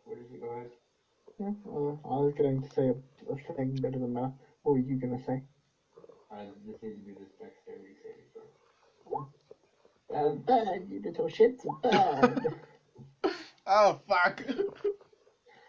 you. 0.10 0.16
What? 0.16 0.18
What 0.18 0.30
did 0.30 0.34
you 0.34 0.40
go 0.40 0.54
ahead? 0.54 0.72
yeah, 1.40 1.54
uh, 1.70 2.16
I 2.16 2.20
was 2.20 2.34
going 2.38 2.62
to 2.62 2.70
say 2.74 2.88
a, 2.90 3.34
a 3.34 3.54
thing, 3.56 3.78
but 3.82 3.90
it 3.90 3.92
doesn't 3.94 4.14
matter. 4.14 4.32
What 4.64 4.74
were 4.74 4.80
you 4.80 4.96
going 4.96 5.18
to 5.18 5.24
say? 5.24 5.44
I 6.32 6.46
just 6.66 6.84
need 6.84 6.90
to 6.90 7.02
do 7.06 7.16
this 7.20 7.32
dexterity 7.40 7.96
saving 8.02 8.28
throw. 9.04 9.30
Uh, 10.14 10.36
burn, 10.36 10.88
you 10.90 11.02
little 11.04 11.30
shit, 11.30 11.58
burn. 11.84 12.40
oh 13.68 14.00
fuck! 14.08 14.44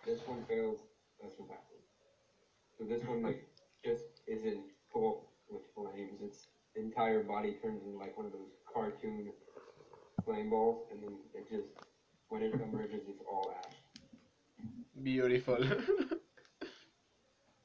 This 0.07 0.21
one 0.27 0.45
fails. 0.49 0.79
This 1.23 1.33
one 1.39 1.49
passes. 1.49 1.85
So 2.79 2.85
this 2.85 3.05
one 3.05 3.23
like 3.23 3.49
just 3.85 4.05
isn't 4.27 4.63
full 4.93 5.29
with 5.51 5.63
flames. 5.75 6.21
Its 6.23 6.49
entire 6.77 7.23
body 7.23 7.57
turns 7.63 7.83
into 7.85 7.99
like 7.99 8.17
one 8.17 8.27
of 8.27 8.33
those 8.33 8.53
cartoon 8.73 9.33
flame 10.25 10.51
balls, 10.51 10.87
and 10.93 11.03
then 11.03 11.19
it 11.35 11.49
just 11.51 11.69
when 12.29 12.43
it 12.43 12.55
emerges, 12.55 13.03
it's 13.09 13.23
all 13.31 13.53
ash. 13.65 13.75
Beautiful. 15.03 15.65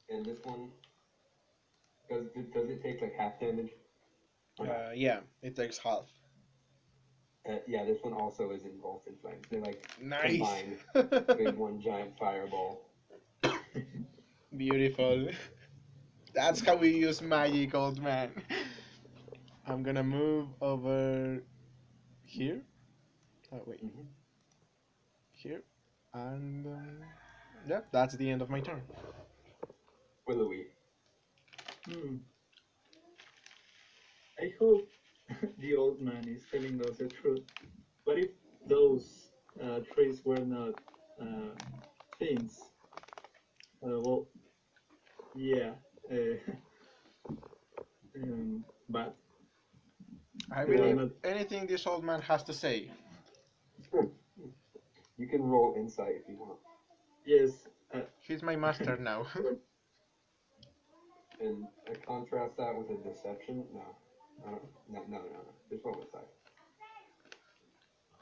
And 0.10 0.26
this 0.26 0.38
one 0.44 0.72
does 2.10 2.26
it, 2.36 2.54
does 2.54 2.70
it 2.70 2.82
take 2.84 3.02
like 3.02 3.14
half 3.18 3.40
damage? 3.40 3.70
Or 4.60 4.66
not? 4.68 4.76
uh, 4.76 4.92
yeah, 4.94 5.20
it 5.42 5.56
takes 5.56 5.78
half. 5.78 6.06
Uh, 7.50 7.56
yeah, 7.68 7.84
this 7.84 7.98
one 8.04 8.14
also 8.14 8.52
is 8.52 8.64
engulfed 8.64 9.08
in 9.08 9.16
flames. 9.22 9.44
They're 9.50 9.60
like 9.62 9.84
Nice. 10.02 10.38
combine 10.38 10.78
made 11.38 11.58
one 11.58 11.82
giant 11.82 12.18
fireball. 12.18 12.90
Beautiful. 14.56 15.28
That's 16.34 16.62
how 16.62 16.76
we 16.76 16.90
use 16.96 17.22
magic, 17.22 17.74
old 17.76 18.02
man. 18.02 18.32
I'm 19.66 19.84
gonna 19.84 20.04
move 20.04 20.48
over 20.62 21.42
here. 22.26 22.62
Oh 23.52 23.62
wait, 23.66 23.84
Mhm. 23.84 24.08
here, 25.32 25.64
and 26.14 26.66
um, 26.66 26.98
yeah, 27.68 27.82
that's 27.92 28.16
the 28.16 28.30
end 28.30 28.42
of 28.42 28.50
my 28.50 28.60
turn. 28.60 28.82
Willowy. 30.28 30.68
Hmm. 31.86 32.18
I 34.40 34.54
hope 34.60 34.88
the 35.60 35.76
old 35.76 36.02
man 36.02 36.28
is 36.28 36.44
telling 36.52 36.82
us 36.82 36.98
the 36.98 37.08
truth. 37.10 37.44
But 38.06 38.20
if 38.20 38.30
those 38.68 39.30
uh, 39.62 39.80
trees 39.94 40.22
were 40.26 40.40
not 40.40 40.74
uh, 41.22 41.56
things? 42.20 42.60
Uh, 43.84 44.00
well, 44.02 44.28
yeah. 45.36 45.72
Uh, 46.12 46.38
um, 48.16 48.64
but 48.90 49.16
I 50.52 50.66
believe 50.66 51.12
anything 51.24 51.68
this 51.68 51.88
old 51.88 52.04
man 52.04 52.22
has 52.22 52.44
to 52.44 52.54
say. 52.54 52.92
You 55.18 55.28
can 55.28 55.44
roll 55.44 55.76
insight 55.78 56.16
if 56.22 56.28
you 56.28 56.38
want. 56.38 56.60
yes, 57.26 57.68
uh, 57.94 58.00
He's 58.20 58.42
my 58.42 58.56
master 58.56 58.98
now. 58.98 59.28
And 61.42 61.66
I 61.90 61.96
contrast 62.06 62.56
that 62.58 62.74
with 62.78 62.90
a 62.90 63.04
deception. 63.04 63.66
No. 63.74 63.82
I 64.48 64.52
don't, 64.52 64.64
no, 64.90 65.00
no, 65.10 65.18
no, 65.18 65.24
no. 65.24 65.54
Just 65.70 65.84
roll 65.84 66.00
insight. 66.02 66.28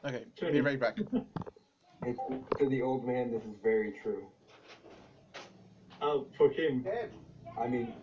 okay, 0.06 0.52
be 0.52 0.62
right 0.62 0.80
back. 0.80 0.98
It's, 2.04 2.20
to 2.58 2.68
the 2.68 2.82
old 2.82 3.06
man, 3.06 3.30
this 3.30 3.44
is 3.44 3.56
very 3.62 3.94
true. 4.02 4.26
oh, 6.02 6.26
for 6.36 6.50
him, 6.50 6.84
I 7.60 7.68
mean, 7.68 7.94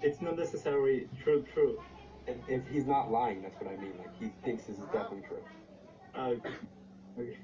it's 0.00 0.20
not 0.22 0.36
necessarily 0.38 1.08
true. 1.24 1.44
True. 1.52 1.80
if, 2.28 2.36
if 2.48 2.62
he's 2.68 2.86
not 2.86 3.10
lying, 3.10 3.42
that's 3.42 3.56
what 3.60 3.72
I 3.72 3.76
mean. 3.82 3.94
Like, 3.98 4.16
he 4.20 4.30
thinks 4.44 4.66
this 4.66 4.78
is 4.78 4.84
definitely 4.92 5.24
true. 5.26 5.42
Uh, 6.14 6.34
okay. 7.18 7.36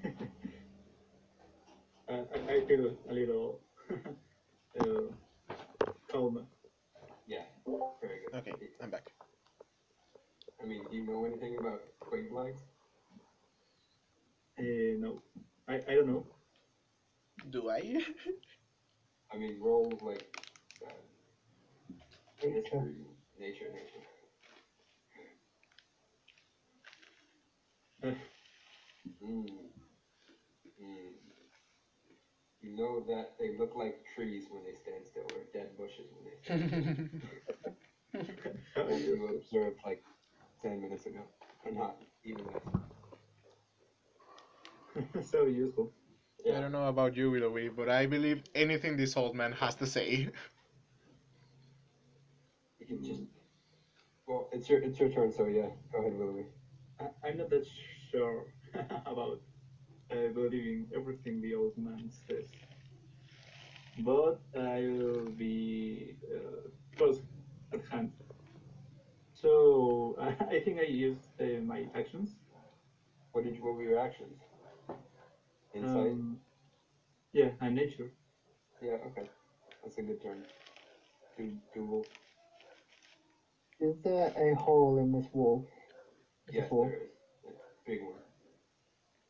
Uh, 2.08 2.24
I, 2.34 2.54
I 2.54 2.66
feel 2.66 2.96
a 3.10 3.12
little 3.12 3.60
uh, 4.80 5.12
calm. 6.10 6.46
Yeah. 7.26 7.42
Very 8.00 8.20
good. 8.30 8.38
Okay, 8.38 8.54
I'm 8.82 8.90
back. 8.90 9.10
I 10.62 10.66
mean, 10.66 10.82
do 10.90 10.96
you 10.96 11.06
know 11.06 11.24
anything 11.24 11.56
about 11.60 11.80
Twig 12.08 12.30
Blights? 12.30 12.62
Uh, 14.58 14.96
no, 14.98 15.22
I, 15.68 15.74
I 15.88 15.94
don't 15.94 16.06
know. 16.08 16.26
Do 17.50 17.70
I? 17.70 18.00
I 19.32 19.36
mean, 19.38 19.58
roll, 19.60 19.98
like, 20.02 20.26
uh, 20.84 20.90
Nature. 22.42 22.60
history, 22.62 22.94
nature, 23.38 23.70
nature. 23.72 24.04
Uh, 28.04 29.67
Mm. 32.76 32.76
know 32.76 33.00
that 33.08 33.34
they 33.38 33.56
look 33.56 33.74
like 33.76 34.04
trees 34.14 34.44
when 34.50 34.64
they 34.64 34.74
stand 34.74 35.04
still, 35.06 35.24
or 35.34 35.44
dead 35.52 35.76
bushes 35.76 36.06
when 36.12 36.24
they 36.26 36.36
stand 36.42 36.62
still. 36.68 36.92
So 38.74 38.84
That 38.86 39.00
you 39.00 39.26
observed 39.36 39.78
like 39.84 40.02
ten 40.62 40.80
minutes 40.80 41.06
ago, 41.06 41.20
or 41.64 41.72
not 41.72 41.96
even 42.24 42.44
less. 42.46 42.62
so 45.30 45.44
useful. 45.46 45.92
Yeah. 46.44 46.58
I 46.58 46.60
don't 46.60 46.72
know 46.72 46.88
about 46.88 47.16
you, 47.16 47.30
Willowy, 47.30 47.68
but 47.68 47.88
I 47.88 48.06
believe 48.06 48.42
anything 48.54 48.96
this 48.96 49.16
old 49.16 49.34
man 49.34 49.52
has 49.52 49.74
to 49.76 49.86
say. 49.86 50.30
You 52.78 52.86
can 52.86 53.02
just. 53.02 53.22
Well, 54.26 54.48
it's 54.52 54.68
your 54.68 54.80
it's 54.80 54.98
your 55.00 55.08
turn, 55.10 55.32
so 55.32 55.46
yeah. 55.46 55.68
Go 55.92 55.98
ahead, 56.00 56.18
Willowy. 56.18 56.46
I, 57.00 57.06
I'm 57.26 57.38
not 57.38 57.50
that 57.50 57.66
sure 58.10 58.46
about 59.06 59.40
uh, 60.10 60.28
believing 60.32 60.88
everything 60.94 61.40
the 61.40 61.54
old 61.54 61.76
man 61.76 62.10
says, 62.10 62.52
but 63.98 64.36
I'll 64.54 65.26
be 65.36 66.14
uh, 66.32 66.68
close 66.96 67.20
at 67.72 67.80
hand. 67.90 68.10
So 69.32 70.14
I 70.20 70.58
think 70.60 70.78
I 70.78 70.82
used 70.82 71.20
uh, 71.40 71.60
my 71.62 71.86
actions. 71.94 72.36
What 73.32 73.44
did 73.44 73.56
you, 73.56 73.62
what 73.64 73.74
were 73.76 73.82
your 73.82 73.98
actions? 73.98 74.38
Insight. 75.74 76.12
Um, 76.12 76.38
yeah, 77.32 77.50
and 77.60 77.74
nature. 77.74 78.10
yeah. 78.82 78.96
Okay. 79.06 79.28
That's 79.82 79.98
a 79.98 80.02
good 80.02 80.20
turn. 80.20 80.44
Do 81.36 81.52
Dougal. 81.74 82.04
Is 83.80 83.94
there 84.02 84.32
a 84.36 84.54
hole 84.54 84.98
in 84.98 85.12
this 85.12 85.26
wall? 85.32 85.64
Yes, 86.50 86.64
Before. 86.64 86.86
there 86.88 87.02
is. 87.04 87.10
A 87.46 87.50
big 87.86 88.02
one. 88.02 88.27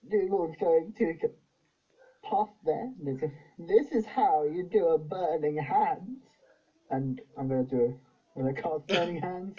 Dougal's 0.06 0.56
going 0.60 0.92
to 0.98 1.14
past 2.22 2.52
there. 2.64 2.92
and 2.98 3.08
it's 3.08 3.22
a- 3.22 3.32
This 3.58 3.92
is 3.92 4.04
how 4.06 4.44
you 4.44 4.62
do 4.62 4.88
a 4.88 4.98
burning 4.98 5.56
hand. 5.56 6.20
And 6.90 7.20
I'm 7.36 7.48
going 7.48 7.66
to 7.66 7.70
do 7.76 7.94
a, 8.36 8.52
to 8.52 8.52
cast 8.62 8.86
burning 8.86 9.20
hands. 9.20 9.56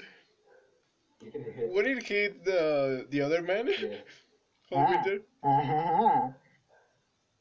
You 1.22 1.32
can 1.32 1.44
hit. 1.44 1.70
Would 1.70 1.86
it 1.86 2.04
hit 2.04 2.44
the 2.46 3.06
the 3.10 3.22
other 3.22 3.42
man? 3.42 3.68
Yeah. 3.68 3.98
Ah. 4.72 5.04
Ah, 5.44 6.34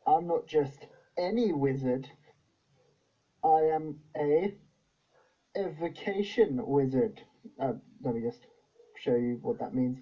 I'm 0.07 0.27
not 0.27 0.47
just 0.47 0.87
any 1.19 1.53
wizard. 1.53 2.09
I 3.45 3.65
am 3.65 4.01
a 4.17 4.55
evocation 5.55 6.67
wizard. 6.67 7.21
Uh, 7.61 7.75
let 8.03 8.15
me 8.15 8.23
just 8.23 8.47
show 8.97 9.15
you 9.15 9.39
what 9.43 9.59
that 9.59 9.75
means. 9.75 9.99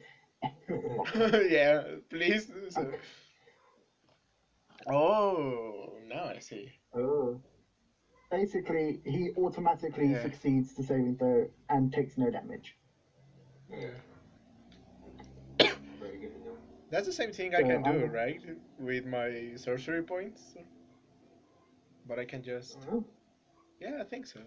yeah, 1.48 1.82
please. 2.10 2.50
So- 2.70 2.92
Oh, 4.88 5.92
now 6.06 6.24
I 6.26 6.38
see. 6.38 6.70
Oh, 6.94 7.40
Basically, 8.30 9.00
he 9.04 9.30
automatically 9.36 10.08
Yeah. 10.08 10.22
succeeds 10.22 10.74
the 10.74 10.82
saving 10.82 11.16
throw 11.16 11.48
and 11.68 11.92
takes 11.92 12.16
no 12.18 12.28
damage. 12.30 12.76
Okay. 13.72 13.92
Very 16.00 16.18
good 16.18 16.32
to 16.34 16.38
know. 16.44 16.56
That's 16.90 17.06
the 17.06 17.12
same 17.12 17.32
thing 17.32 17.54
I 17.54 17.60
So 17.62 17.66
can 17.68 17.82
do, 17.82 17.90
I'm- 17.90 18.10
right? 18.10 18.40
With 18.78 19.06
my 19.06 19.52
sorcery 19.56 20.02
points. 20.02 20.56
But 22.08 22.18
I 22.18 22.24
can 22.24 22.42
just. 22.42 22.78
Oh. 22.90 23.04
Yeah, 23.80 23.98
I 24.00 24.04
think 24.04 24.26
so. 24.26 24.40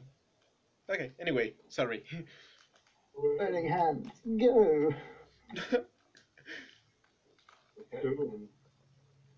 Okay, 0.90 1.12
anyway, 1.20 1.54
sorry. 1.70 2.04
Burning 3.38 3.68
hands, 3.68 4.08
go! 4.38 4.94
Okay. 7.94 8.16
Cool. 8.16 8.36
And 8.36 8.50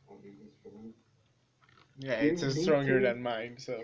I'll 0.09 0.19
leave 0.23 0.37
this 0.39 0.53
for 0.63 0.69
them. 0.71 0.93
yeah, 1.99 2.21
it's 2.21 2.43
uh, 2.43 2.47
need 2.47 2.63
stronger 2.63 3.01
than 3.01 3.21
mine, 3.21 3.57
so. 3.59 3.83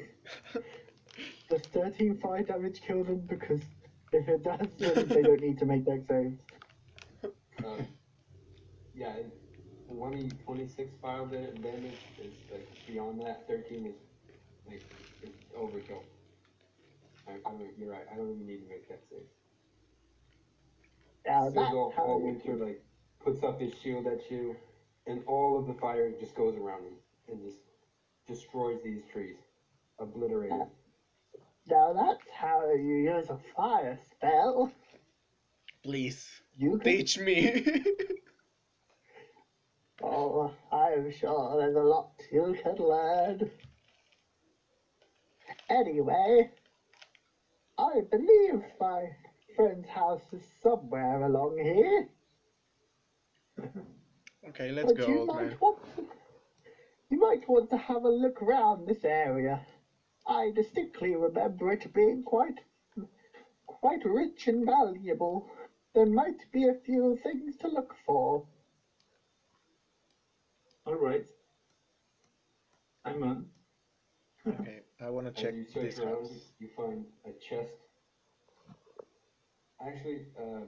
Does 1.50 1.62
13 1.62 2.20
fire 2.22 2.44
damage 2.44 2.82
kill 2.82 3.04
them? 3.04 3.26
Because 3.30 3.62
if 4.12 4.28
it 4.28 4.44
does, 4.44 4.68
then 4.80 5.08
they 5.08 5.24
don't 5.24 5.42
need 5.42 5.58
to 5.60 5.66
make 5.66 5.86
deck 5.86 6.02
saves. 6.08 6.36
Um, 7.66 7.88
yeah, 8.94 9.16
and 9.18 9.32
20, 9.88 10.30
26 10.46 10.92
fire 11.02 11.26
damage 11.26 11.94
is 12.20 12.34
like 12.52 12.68
beyond 12.86 13.20
that. 13.22 13.48
13 13.48 13.88
is 13.88 13.96
like 14.68 14.84
is 15.24 15.32
overkill. 15.58 16.04
I, 17.28 17.34
I 17.34 17.52
don't, 17.52 17.78
you're 17.78 17.90
right. 17.92 18.06
I 18.12 18.16
don't 18.16 18.30
even 18.32 18.46
need 18.46 18.62
to 18.62 18.70
make 18.70 18.88
that 18.90 19.00
save. 19.10 19.26
Now 21.28 21.50
that's 21.50 21.68
Sizzle 21.68 21.94
Hallwinter 21.98 22.58
like 22.60 22.82
puts 23.24 23.44
up 23.44 23.60
his 23.60 23.74
shield 23.84 24.08
at 24.08 24.32
you, 24.32 24.56
and 25.08 25.22
all 25.28 25.60
of 25.60 25.68
the 25.68 25.74
fire 25.74 26.12
just 26.20 26.36
goes 26.36 26.56
around 26.56 26.84
him 26.86 26.94
and 27.28 27.42
just 27.44 27.58
destroys 28.28 28.82
these 28.84 29.02
trees, 29.12 29.36
obliterated. 30.00 30.68
Now 31.68 31.94
that's 31.94 32.24
how 32.34 32.72
you 32.72 32.96
use 32.96 33.30
a 33.30 33.38
fire 33.56 34.00
spell. 34.12 34.72
Please, 35.84 36.42
You 36.58 36.78
can. 36.80 36.92
teach 36.98 37.18
me. 37.18 37.64
Oh, 40.02 40.54
I'm 40.72 41.12
sure 41.12 41.58
there's 41.58 41.76
a 41.76 41.80
lot 41.82 42.12
you 42.32 42.56
can 42.62 42.76
learn. 42.76 43.50
Anyway, 45.70 46.50
I 47.80 48.02
believe 48.12 48.62
my 48.80 49.10
friend's 49.58 49.90
house 49.90 50.34
is 50.34 50.44
somewhere 50.64 51.24
along 51.24 51.58
here. 51.58 52.08
okay, 54.50 54.72
let's 54.72 54.94
but 54.94 54.98
go, 54.98 55.08
you 55.08 55.20
old 55.22 55.28
might 55.28 55.50
man. 55.50 55.58
want 55.60 55.80
you 57.10 57.20
might 57.20 57.48
want 57.50 57.70
to 57.72 57.78
have 57.78 58.04
a 58.06 58.10
look 58.10 58.42
around 58.42 58.88
this 58.88 59.04
area. 59.04 59.62
I 60.28 60.52
distinctly 60.56 61.16
remember 61.16 61.72
it 61.72 61.92
being 61.94 62.24
quite 62.24 62.60
quite 63.68 64.06
rich 64.06 64.48
and 64.48 64.66
valuable. 64.66 65.50
There 65.96 66.06
might 66.06 66.46
be 66.52 66.66
a 66.68 66.74
few 66.86 67.18
things 67.24 67.58
to 67.58 67.68
look 67.68 67.96
for. 68.06 68.44
all 70.86 70.96
right. 70.96 71.26
I'm 73.06 73.24
on. 73.24 73.48
Okay, 74.48 74.82
I 75.02 75.10
want 75.10 75.28
to 75.28 75.42
check 75.44 75.56
you 75.56 75.66
search 75.66 75.96
this 75.96 76.00
around, 76.00 76.28
house. 76.30 76.54
you 76.60 76.70
find 76.76 77.06
a 77.26 77.32
chest. 77.34 77.87
Actually, 79.86 80.26
uh, 80.40 80.62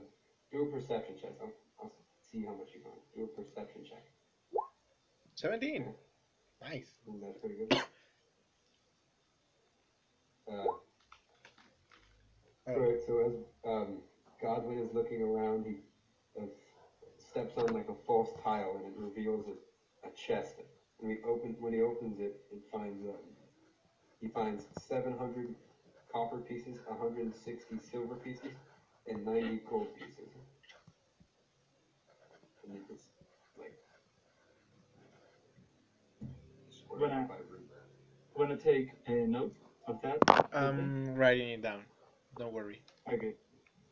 do 0.52 0.62
a 0.62 0.66
perception 0.66 1.14
check. 1.20 1.32
I'll, 1.40 1.52
I'll 1.82 1.92
see 2.30 2.44
how 2.44 2.52
much 2.52 2.68
you 2.74 2.80
find. 2.82 2.94
Do 3.14 3.24
a 3.24 3.42
perception 3.42 3.82
check. 3.88 4.04
17. 5.34 5.86
Nice. 6.62 6.86
Ooh, 7.08 7.18
that's 7.22 7.38
pretty 7.38 7.56
good. 7.56 7.72
Uh, 10.50 10.64
Oh, 12.68 12.72
Alright, 12.72 13.00
so 13.06 13.18
as 13.26 13.32
um, 13.66 13.96
Godwin 14.40 14.78
is 14.78 14.94
looking 14.94 15.22
around, 15.22 15.64
he 15.64 15.76
uh, 16.40 16.44
steps 17.18 17.56
on 17.56 17.72
like 17.74 17.88
a 17.88 17.94
false 18.06 18.28
tile 18.44 18.76
and 18.76 18.86
it 18.86 18.92
reveals 18.96 19.46
a, 19.48 20.06
a 20.06 20.10
chest. 20.12 20.56
And 21.00 21.10
he 21.10 21.16
open, 21.26 21.56
when 21.58 21.72
he 21.72 21.80
opens 21.80 22.20
it, 22.20 22.36
it 22.52 22.60
finds 22.70 23.02
um, 23.08 23.16
he 24.20 24.28
finds 24.28 24.66
700 24.78 25.54
copper 26.12 26.38
pieces, 26.38 26.78
160 26.86 27.78
silver 27.90 28.16
pieces, 28.16 28.52
and 29.06 29.24
90 29.24 29.62
gold 29.68 29.88
pieces. 29.94 30.28
And 32.64 32.78
it's 32.90 33.04
like 33.58 33.78
squared 36.70 37.02
When 37.02 37.10
I- 37.12 37.24
by 37.26 37.36
root. 37.38 37.70
Wanna 38.36 38.56
take 38.56 38.90
a 39.06 39.26
note 39.26 39.56
of 39.86 40.00
that? 40.02 40.18
I'm 40.52 41.14
writing 41.14 41.50
it 41.50 41.62
down. 41.62 41.84
Don't 42.36 42.52
worry. 42.52 42.82
Okay. 43.12 43.34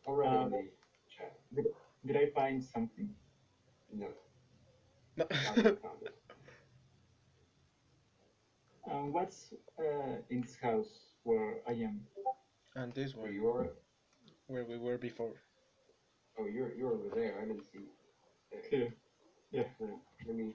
I'll 0.07 0.15
write 0.15 0.33
it 0.33 0.35
in 0.37 0.43
Um, 0.45 0.51
the 0.51 0.71
chat. 1.09 1.41
Did 2.07 2.17
I 2.17 2.31
find 2.31 2.63
something? 2.63 3.15
No, 3.93 4.07
No. 5.17 5.25
Godwin 5.27 5.77
found 5.77 6.03
it. 6.03 6.15
Um, 8.87 9.13
what's 9.13 9.53
uh, 9.79 10.23
in 10.31 10.41
this 10.43 10.57
house 10.57 11.15
where 11.25 11.61
I 11.67 11.73
am? 11.73 12.07
and 12.77 12.93
this 12.95 13.15
Where 13.15 13.27
one, 13.27 13.35
you 13.35 13.49
are? 13.49 13.73
Where 14.49 14.65
we 14.65 14.77
were 14.79 14.99
before. 14.99 15.35
Oh, 16.39 16.47
you're 16.47 16.75
you're 16.75 16.93
over 16.93 17.15
there. 17.15 17.39
I 17.41 17.47
didn't 17.47 17.65
see. 17.73 17.85
There. 18.51 18.63
Here. 18.71 18.95
Yeah. 19.51 19.63
Let 19.79 19.91
let 20.27 20.37
me 20.37 20.55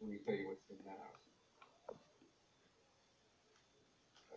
let 0.00 0.10
me 0.10 0.18
tell 0.26 0.34
you 0.34 0.48
what's 0.48 0.68
in 0.70 0.76
that 0.84 0.98
house. 0.98 1.22
Uh, 4.32 4.36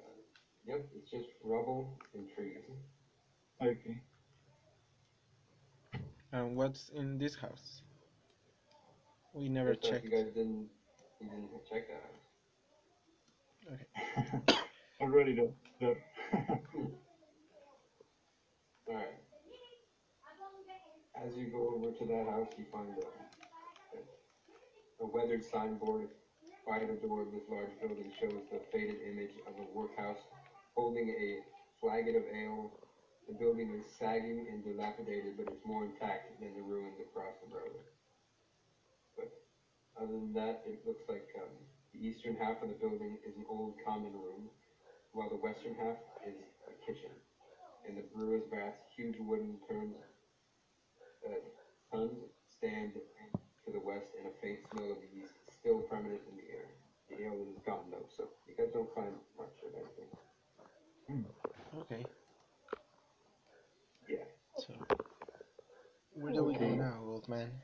yep, 0.65 0.85
it's 0.95 1.11
just 1.11 1.27
rubble 1.43 1.97
and 2.13 2.27
trees. 2.35 2.63
Okay. 3.61 4.01
And 6.31 6.55
what's 6.55 6.89
in 6.89 7.17
this 7.17 7.35
house? 7.35 7.81
We 9.33 9.49
never 9.49 9.71
Looks 9.71 9.89
checked. 9.89 10.05
you 10.05 10.11
guys 10.11 10.27
didn't 10.35 10.69
you 11.19 11.27
didn't 11.27 11.49
check 11.71 11.87
that 11.87 12.03
house. 12.03 13.77
Okay. 14.47 14.59
Already 15.01 15.33
there. 15.33 15.45
there. 15.45 15.68
All 15.85 15.95
right. 18.95 19.19
As 21.15 21.35
you 21.35 21.45
go 21.47 21.69
over 21.75 21.91
to 21.91 22.05
that 22.05 22.25
house, 22.25 22.47
you 22.57 22.65
find 22.71 22.97
a, 22.97 23.47
a, 23.97 23.99
a 25.03 25.07
weathered 25.07 25.43
signboard 25.43 26.07
By 26.67 26.79
the 26.85 26.95
door 26.95 27.21
of 27.23 27.31
this 27.31 27.43
large 27.49 27.71
building 27.81 28.11
shows 28.19 28.43
the 28.51 28.59
faded 28.71 28.97
image 29.01 29.33
of 29.47 29.55
a 29.57 29.63
workhouse 29.77 30.19
holding 30.75 31.09
a 31.09 31.39
flagon 31.79 32.15
of 32.15 32.23
ale. 32.33 32.71
The 33.27 33.33
building 33.33 33.71
is 33.71 33.85
sagging 33.99 34.45
and 34.51 34.63
dilapidated, 34.63 35.37
but 35.37 35.47
it's 35.51 35.65
more 35.65 35.85
intact 35.85 36.39
than 36.39 36.53
the 36.55 36.61
ruins 36.61 36.99
across 36.99 37.33
the 37.41 37.55
road. 37.55 37.77
But 39.15 39.29
other 39.97 40.13
than 40.13 40.33
that, 40.33 40.61
it 40.65 40.85
looks 40.85 41.03
like 41.09 41.27
um, 41.37 41.51
the 41.93 42.05
eastern 42.07 42.35
half 42.35 42.61
of 42.61 42.69
the 42.69 42.75
building 42.75 43.17
is 43.25 43.35
an 43.37 43.45
old 43.49 43.73
common 43.85 44.13
room, 44.13 44.49
while 45.13 45.29
the 45.29 45.35
western 45.35 45.73
half 45.75 45.97
is 46.25 46.35
a 46.67 46.73
kitchen. 46.85 47.11
And 47.87 47.97
the 47.97 48.01
brewer's 48.01 48.43
vats, 48.49 48.81
huge 48.95 49.17
wooden 49.19 49.57
turns, 49.67 49.95
uh, 51.25 51.35
tons 51.91 52.23
stand 52.47 52.93
to 53.65 53.71
the 53.71 53.79
west, 53.79 54.07
and 54.17 54.27
a 54.27 54.31
faint 54.41 54.59
smell 54.71 54.91
of 54.91 54.97
yeast 55.13 55.33
is 55.47 55.53
still 55.55 55.79
permanent 55.81 56.21
in 56.29 56.35
the 56.37 56.49
air. 56.51 56.67
The 57.09 57.23
ale 57.25 57.41
is 57.51 57.59
gone 57.65 57.89
though, 57.91 58.05
so 58.15 58.29
you 58.47 58.55
guys 58.55 58.69
don't 58.73 58.93
find 58.93 59.13
much 59.37 59.55
of 59.65 59.73
anything. 59.73 60.09
Okay. 61.79 62.03
Yeah. 64.07 64.23
So 64.57 64.73
where 66.13 66.31
do 66.33 66.43
we 66.43 66.53
go 66.55 66.73
now, 66.73 67.01
old 67.05 67.27
man? 67.27 67.61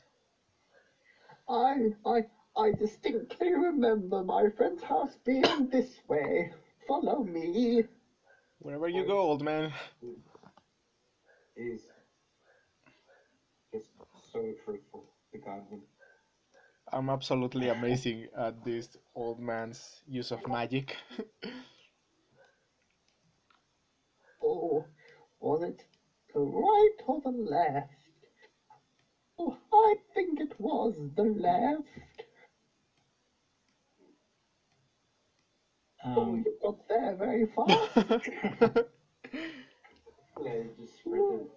I, 1.50 1.94
I, 2.06 2.24
I 2.56 2.72
distinctly 2.72 3.54
remember 3.54 4.24
my 4.24 4.48
friend's 4.50 4.84
house 4.84 5.16
being 5.26 5.68
this 5.72 6.02
way. 6.08 6.52
Follow 6.88 7.24
me. 7.24 7.84
Wherever 8.60 8.88
you 8.88 9.06
go, 9.06 9.18
old 9.20 9.44
man. 9.44 9.72
He's 11.56 11.82
just 13.74 13.90
so 14.32 14.54
truthful 14.64 15.06
to 15.32 15.38
Godwin. 15.40 15.82
I'm 16.94 17.10
absolutely 17.10 17.70
amazing 17.70 18.28
at 18.38 18.64
this 18.64 18.98
old 19.16 19.40
man's 19.40 20.02
use 20.08 20.32
of 20.32 20.48
magic. 20.48 20.96
Oh, 24.44 24.86
was 25.40 25.64
it 25.64 25.84
the 26.34 26.40
right 26.40 26.98
or 27.08 27.20
the 27.22 27.32
left? 27.32 27.90
Oh, 29.40 29.58
I 29.74 29.96
think 30.14 30.40
it 30.40 30.54
was 30.60 30.94
the 31.16 31.24
left. 31.24 31.88
Oh, 36.06 36.36
you 36.36 36.56
got 36.62 36.88
there 36.88 37.16
very 37.16 37.46
fast. 37.48 38.30
Yeah, 40.42 40.54
just. 40.78 41.50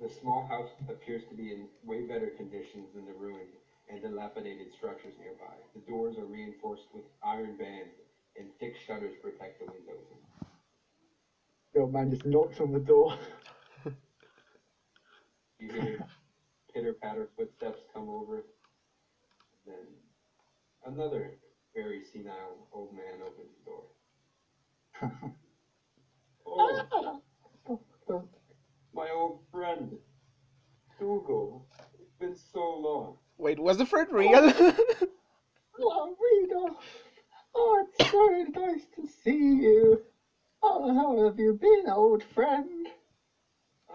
The 0.00 0.08
small 0.08 0.46
house 0.46 0.70
appears 0.88 1.24
to 1.28 1.34
be 1.34 1.52
in 1.52 1.68
way 1.84 2.02
better 2.06 2.30
conditions 2.30 2.92
than 2.94 3.06
the 3.06 3.12
ruined 3.12 3.54
and 3.88 4.00
dilapidated 4.00 4.72
structures 4.72 5.14
nearby. 5.18 5.54
The 5.74 5.80
doors 5.80 6.16
are 6.18 6.24
reinforced 6.24 6.86
with 6.94 7.04
iron 7.22 7.56
bands, 7.56 7.94
and 8.36 8.50
thick 8.60 8.76
shutters 8.76 9.14
protect 9.20 9.58
the 9.60 9.66
windows. 9.66 10.06
The 11.74 11.80
old 11.80 11.92
man 11.92 12.10
just 12.10 12.24
knocks 12.24 12.60
on 12.60 12.72
the 12.72 12.80
door. 12.80 13.16
You 15.58 15.72
hear 15.72 16.06
pitter 16.72 16.92
patter 16.94 17.28
footsteps 17.36 17.82
come 17.92 18.08
over. 18.08 18.44
Then 19.66 19.86
another 20.84 21.38
very 21.74 22.02
senile 22.04 22.68
old 22.72 22.92
man 22.94 23.20
opens 23.26 23.50
the 23.58 23.64
door. 23.70 23.84
oh, 26.46 27.20
Ah, 28.08 28.18
my 28.92 29.10
old 29.10 29.40
friend, 29.50 29.98
Dougal. 30.98 31.66
It's 32.00 32.12
been 32.18 32.36
so 32.36 32.76
long. 32.78 33.16
Wait, 33.38 33.58
was 33.58 33.76
the 33.78 33.86
friend 33.86 34.08
real? 34.12 34.52
Oh, 35.80 36.16
Rita. 36.40 36.74
Oh, 37.54 37.84
it's 37.98 38.10
so 38.10 38.60
nice 38.60 38.86
to 38.96 39.06
see 39.06 39.30
you. 39.62 40.02
Oh, 40.62 40.94
how 40.94 41.24
have 41.24 41.38
you 41.38 41.54
been, 41.54 41.88
old 41.90 42.22
friend? 42.34 42.88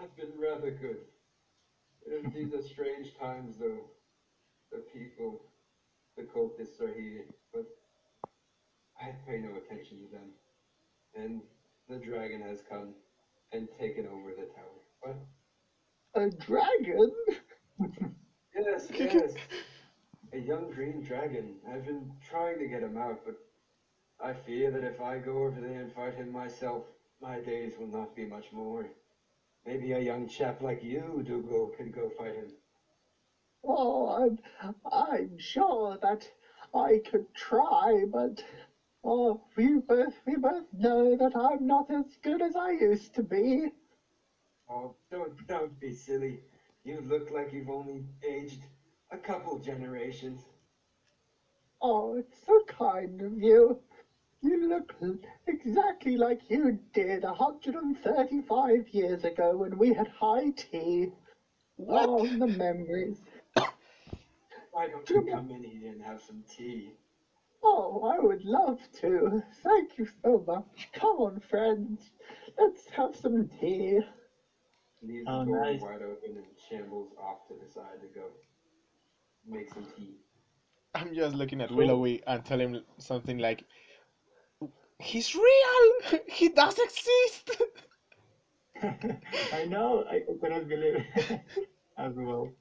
I've 0.00 0.14
been 0.16 0.38
rather 0.38 0.70
good. 0.70 0.98
These 2.34 2.54
are 2.54 2.62
strange 2.72 3.14
times, 3.18 3.56
though. 3.58 3.84
The 4.72 4.78
people, 4.92 5.42
the 6.16 6.22
cultists 6.22 6.80
are 6.80 6.92
here, 6.94 7.24
but 7.52 7.64
I 9.00 9.12
pay 9.26 9.38
no 9.38 9.56
attention 9.56 9.98
to 9.98 10.12
them. 10.12 10.30
And 11.14 11.40
the 11.88 11.96
dragon 11.96 12.42
has 12.42 12.60
come 12.68 12.94
and 13.52 13.68
taken 13.78 14.06
over 14.06 14.30
the 14.30 14.46
tower. 14.54 14.80
What? 15.00 15.16
A 16.14 16.30
dragon? 16.30 17.12
Yes, 18.54 18.88
yes. 18.94 19.34
A 20.32 20.38
young 20.38 20.70
green 20.70 21.02
dragon. 21.02 21.56
I've 21.68 21.84
been 21.86 22.10
trying 22.28 22.58
to 22.58 22.66
get 22.66 22.82
him 22.82 22.96
out, 22.96 23.20
but 23.24 23.36
I 24.22 24.32
fear 24.32 24.70
that 24.70 24.84
if 24.84 25.00
I 25.00 25.18
go 25.18 25.44
over 25.44 25.60
there 25.60 25.80
and 25.80 25.92
fight 25.92 26.14
him 26.14 26.32
myself, 26.32 26.84
my 27.20 27.40
days 27.40 27.72
will 27.78 27.88
not 27.88 28.14
be 28.14 28.26
much 28.26 28.52
more. 28.52 28.86
Maybe 29.66 29.92
a 29.92 30.00
young 30.00 30.28
chap 30.28 30.62
like 30.62 30.82
you, 30.82 31.22
Dougal, 31.26 31.72
could 31.76 31.94
go 31.94 32.10
fight 32.18 32.34
him. 32.34 32.52
Oh, 33.64 34.08
I'm, 34.62 34.74
I'm 34.90 35.38
sure 35.38 35.98
that 36.02 36.26
I 36.74 36.98
could 36.98 37.24
try, 37.34 38.04
but 38.04 38.42
oh, 39.04 39.40
we 39.56 39.78
both 39.78 40.14
we 40.26 40.36
both 40.36 40.64
know 40.72 41.16
that 41.16 41.34
I'm 41.36 41.66
not 41.66 41.90
as 41.90 42.16
good 42.22 42.42
as 42.42 42.56
I 42.56 42.70
used 42.70 43.14
to 43.14 43.22
be. 43.22 43.68
Oh, 44.68 44.94
don't 45.10 45.46
don't 45.46 45.78
be 45.80 45.92
silly. 45.92 46.40
You 46.84 47.00
look 47.00 47.30
like 47.30 47.52
you've 47.52 47.68
only 47.68 48.04
aged 48.22 48.66
a 49.10 49.18
couple 49.18 49.58
generations. 49.58 50.40
Oh, 51.82 52.14
it's 52.14 52.36
so 52.46 52.60
kind 52.66 53.20
of 53.20 53.38
you. 53.38 53.76
You 54.42 54.68
look 54.68 54.94
exactly 55.46 56.16
like 56.16 56.48
you 56.50 56.78
did 56.92 57.24
135 57.24 58.88
years 58.90 59.24
ago 59.24 59.56
when 59.56 59.76
we 59.78 59.92
had 59.92 60.08
high 60.08 60.50
tea. 60.50 61.08
what? 61.76 62.08
Oh, 62.08 62.26
the 62.26 62.46
memories. 62.46 63.20
Why 64.72 64.88
don't 64.88 65.08
you 65.10 65.22
come 65.30 65.50
in 65.50 65.64
here 65.64 65.90
and 65.90 66.02
have 66.02 66.20
some 66.20 66.42
tea? 66.48 66.92
Oh, 67.62 68.02
I 68.04 68.18
would 68.24 68.44
love 68.44 68.78
to. 69.00 69.42
Thank 69.62 69.98
you 69.98 70.06
so 70.22 70.44
much. 70.46 70.88
Come 70.94 71.16
on, 71.18 71.40
friends. 71.40 72.10
Let's 72.58 72.88
have 72.90 73.14
some 73.16 73.48
tea. 73.60 74.00
Leaves 75.02 75.24
Oh, 75.28 75.40
the 75.40 75.46
door 75.46 75.64
nice. 75.64 75.80
wide 75.80 76.02
open 76.02 76.36
and 76.36 76.46
shambles 76.68 77.12
off 77.22 77.46
to 77.48 77.54
the 77.62 77.70
side 77.72 78.00
to 78.00 78.06
go 78.18 78.26
make 79.46 79.72
some 79.72 79.86
tea. 79.96 80.16
I'm 80.94 81.14
just 81.14 81.34
looking 81.34 81.60
at 81.60 81.68
So- 81.70 81.74
Willowy 81.76 82.22
and 82.26 82.44
tell 82.44 82.60
him 82.60 82.82
something 82.98 83.38
like, 83.38 83.64
"He's 84.98 85.34
real. 85.34 86.20
he 86.28 86.48
does 86.50 86.78
exist." 86.78 87.50
I 89.52 89.64
know. 89.66 90.04
I 90.10 90.22
cannot 90.42 90.68
believe 90.68 90.96
it 91.16 91.40
as 91.98 92.14
well. 92.16 92.52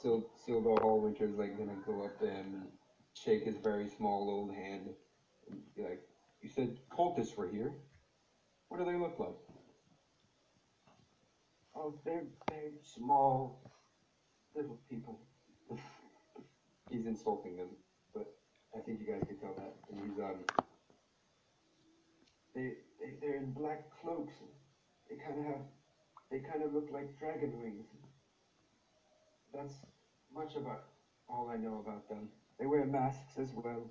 Still, 0.00 0.24
Sildar 0.48 0.78
Hallwinter's 0.78 1.36
like 1.36 1.58
gonna 1.58 1.76
go 1.86 2.04
up 2.04 2.18
to 2.20 2.26
him 2.26 2.54
and 2.54 2.68
shake 3.12 3.44
his 3.44 3.58
very 3.58 3.86
small 3.86 4.30
old 4.30 4.50
hand 4.50 4.88
and 5.50 5.60
be 5.76 5.82
like, 5.82 6.00
"You 6.40 6.48
said 6.48 6.78
cultists 6.90 7.36
were 7.36 7.46
here. 7.46 7.74
What 8.68 8.78
do 8.78 8.86
they 8.86 8.96
look 8.96 9.18
like?" 9.18 9.36
Oh, 11.76 12.00
they're 12.02 12.24
they're 12.48 12.70
small, 12.82 13.60
little 14.54 14.80
people. 14.88 15.20
he's 16.90 17.04
insulting 17.04 17.58
them, 17.58 17.68
but 18.14 18.32
I 18.74 18.80
think 18.80 19.00
you 19.00 19.06
guys 19.06 19.22
can 19.28 19.36
tell 19.36 19.52
that. 19.54 19.74
And 19.90 20.00
he's 20.00 20.18
um, 20.18 20.40
they, 22.54 22.72
they 22.98 23.16
they're 23.20 23.36
in 23.36 23.52
black 23.52 23.82
cloaks. 24.00 24.32
They 25.10 25.16
kind 25.16 25.40
of 25.40 25.44
have, 25.44 25.62
they 26.30 26.38
kind 26.38 26.62
of 26.62 26.72
look 26.72 26.88
like 26.90 27.18
dragon 27.18 27.52
wings. 27.60 27.84
That's 29.52 29.80
much 30.32 30.56
about 30.56 30.84
all 31.28 31.48
I 31.48 31.56
know 31.56 31.78
about 31.78 32.08
them. 32.08 32.28
They 32.58 32.66
wear 32.66 32.84
masks 32.84 33.38
as 33.38 33.52
well. 33.54 33.90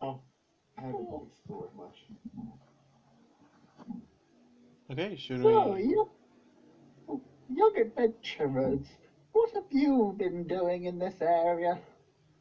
Oh, 0.00 0.22
I 0.76 0.82
haven't 0.82 1.08
explored 1.26 1.74
much. 1.74 2.06
okay, 4.90 5.16
should 5.16 5.40
So, 5.40 5.74
we? 5.74 5.76
you, 5.76 6.06
young 7.48 7.76
adventurers, 7.76 8.96
what 9.32 9.50
have 9.52 9.70
you 9.70 10.14
been 10.16 10.46
doing 10.46 10.84
in 10.84 10.98
this 10.98 11.20
area? 11.20 11.78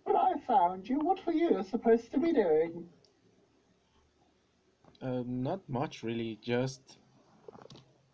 When 0.03 0.15
I 0.15 0.35
found 0.37 0.87
you, 0.89 0.99
what 0.99 1.25
were 1.25 1.33
you 1.33 1.61
supposed 1.63 2.11
to 2.11 2.19
be 2.19 2.31
doing? 2.33 2.89
Uh, 5.01 5.23
not 5.25 5.61
much 5.67 6.03
really. 6.03 6.37
Just 6.41 6.97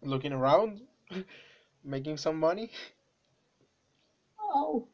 looking 0.02 0.34
around, 0.34 0.82
making 1.84 2.18
some 2.18 2.40
money. 2.40 2.72
Oh, 4.54 4.88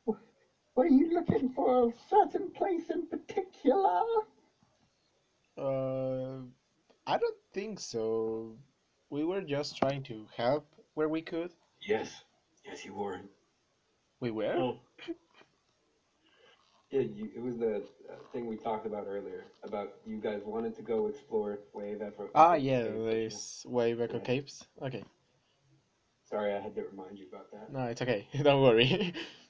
were 0.75 0.87
you 0.87 1.13
looking 1.13 1.49
for 1.49 1.89
a 1.89 1.93
certain 2.09 2.49
place 2.51 2.89
in 2.89 3.05
particular? 3.07 4.01
Uh, 5.57 6.37
I 7.05 7.17
don't 7.17 7.37
think 7.53 7.79
so. 7.79 8.55
We 9.09 9.23
were 9.23 9.41
just 9.41 9.77
trying 9.77 10.03
to 10.03 10.25
help 10.35 10.65
where 10.93 11.09
we 11.09 11.21
could. 11.21 11.51
Yes, 11.81 12.23
yes, 12.65 12.85
you 12.85 12.93
were. 12.93 13.19
We 14.19 14.31
were. 14.31 14.53
oh. 14.57 14.79
Yeah, 16.91 17.01
you, 17.01 17.29
it 17.35 17.41
was 17.41 17.57
the 17.57 17.77
uh, 18.09 18.15
thing 18.33 18.47
we 18.47 18.57
talked 18.57 18.85
about 18.85 19.05
earlier 19.07 19.45
about 19.63 19.93
you 20.05 20.17
guys 20.17 20.41
wanted 20.45 20.75
to 20.75 20.81
go 20.81 21.07
explore 21.07 21.59
Wave 21.73 22.01
Echo. 22.01 22.29
Ah, 22.35 22.55
yeah, 22.55 22.83
Cave, 22.83 22.93
but 23.05 23.15
you- 23.15 23.29
this 23.29 23.65
Wave 23.65 24.01
Echo 24.01 24.17
Yeah. 24.17 24.23
Caves. 24.23 24.65
Okay, 24.81 25.03
Sorry, 26.25 26.53
I 26.53 26.59
had 26.59 26.75
to 26.75 26.83
remind 26.83 27.17
you 27.17 27.27
about 27.31 27.51
that. 27.51 27.71
no, 27.71 27.85
it's 27.87 28.01
okay. 28.01 28.27
Don't 28.43 28.61
worry. 28.61 29.13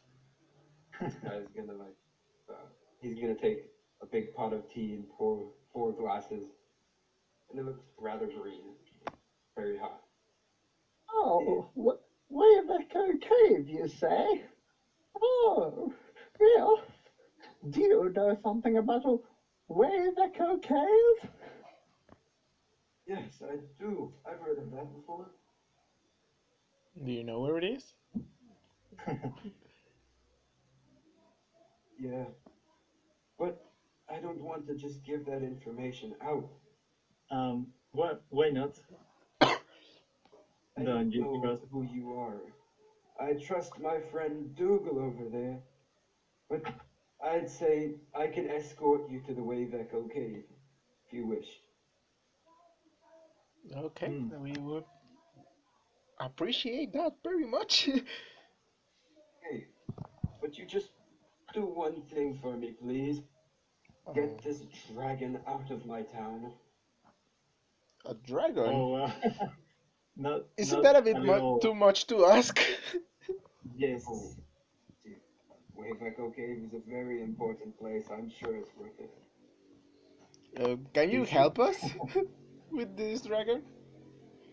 This 1.01 1.15
guy's 1.15 1.47
gonna 1.55 1.73
like, 1.73 1.95
uh, 2.49 2.67
he's 3.01 3.19
gonna 3.19 3.35
take 3.35 3.71
a 4.01 4.05
big 4.05 4.33
pot 4.35 4.53
of 4.53 4.67
tea 4.69 4.93
and 4.93 5.09
pour 5.09 5.47
four 5.73 5.91
glasses, 5.93 6.45
and 7.49 7.59
it 7.59 7.65
looks 7.65 7.81
rather 7.97 8.27
green, 8.27 8.73
very 9.55 9.77
hot. 9.77 10.01
Oh, 11.11 11.67
wh- 11.75 12.31
Wave 12.31 12.69
Echo 12.69 13.15
Cave, 13.17 13.69
you 13.69 13.87
say? 13.87 14.43
Oh, 15.21 15.93
yeah. 16.39 16.75
Do 17.69 17.81
you 17.81 18.09
know 18.11 18.37
something 18.43 18.77
about 18.77 19.05
a 19.05 19.17
Wave 19.67 20.17
Echo 20.17 20.57
Cave? 20.57 21.31
Yes, 23.05 23.41
I 23.43 23.57
do. 23.77 24.13
I've 24.25 24.39
heard 24.39 24.57
of 24.57 24.71
that 24.71 24.91
before. 24.93 25.31
Do 27.03 27.11
you 27.11 27.23
know 27.23 27.39
where 27.41 27.57
it 27.57 27.63
is? 27.65 27.93
Yeah, 32.01 32.25
but 33.37 33.61
I 34.09 34.19
don't 34.19 34.41
want 34.41 34.65
to 34.67 34.75
just 34.75 35.03
give 35.05 35.25
that 35.25 35.43
information 35.43 36.15
out. 36.21 36.49
Um, 37.29 37.67
why, 37.91 38.13
why 38.29 38.49
not? 38.49 38.71
I 39.41 40.83
Don't 40.83 40.85
don't 40.85 41.11
you 41.13 41.21
know 41.21 41.39
trust- 41.41 41.63
who 41.71 41.83
you 41.83 42.13
are. 42.13 42.41
I 43.19 43.33
trust 43.33 43.79
my 43.79 43.99
friend 44.11 44.55
Dougal 44.55 44.97
over 44.99 45.29
there, 45.29 45.59
but 46.49 46.61
I'd 47.23 47.49
say 47.49 47.95
I 48.15 48.27
can 48.27 48.49
escort 48.49 49.09
you 49.11 49.21
to 49.27 49.33
the 49.33 49.43
Wave 49.43 49.73
Echo 49.75 50.07
Cave 50.07 50.43
if 51.05 51.13
you 51.13 51.27
wish. 51.27 51.49
Okay, 53.75 54.07
Hmm. 54.07 54.41
we 54.41 54.53
would 54.57 54.83
appreciate 56.19 56.93
that 56.93 57.13
very 57.23 57.45
much. 57.45 57.89
Hey, 59.43 59.65
but 60.41 60.57
you 60.57 60.65
just 60.65 60.91
do 61.53 61.65
one 61.65 62.01
thing 62.13 62.37
for 62.41 62.55
me, 62.55 62.71
please. 62.81 63.21
Get 64.13 64.43
this 64.43 64.61
dragon 64.93 65.39
out 65.47 65.71
of 65.71 65.85
my 65.85 66.03
town. 66.03 66.53
a 68.05 68.13
dragon? 68.13 68.65
Oh, 68.67 68.93
uh, 68.95 69.11
not. 70.15 70.41
Isn't 70.57 70.77
not 70.77 70.83
that 70.83 70.95
a 70.97 71.01
bit 71.01 71.17
mu- 71.17 71.59
too 71.61 71.73
much 71.75 72.07
to 72.07 72.25
ask? 72.25 72.59
Yes. 73.75 74.03
Oh, 74.07 74.35
see, 75.03 75.15
Wave 75.75 76.01
Echo 76.01 76.29
Cave 76.31 76.63
is 76.65 76.73
a 76.73 76.79
very 76.89 77.21
important 77.23 77.77
place. 77.79 78.05
I'm 78.11 78.29
sure 78.29 78.55
it's 78.55 78.71
worth 78.77 78.99
it. 78.99 79.11
Uh, 80.59 80.75
can 80.93 81.09
you 81.09 81.19
You 81.19 81.25
help 81.25 81.59
us 81.59 81.77
with 82.71 82.95
this 82.97 83.21
dragon? 83.21 83.63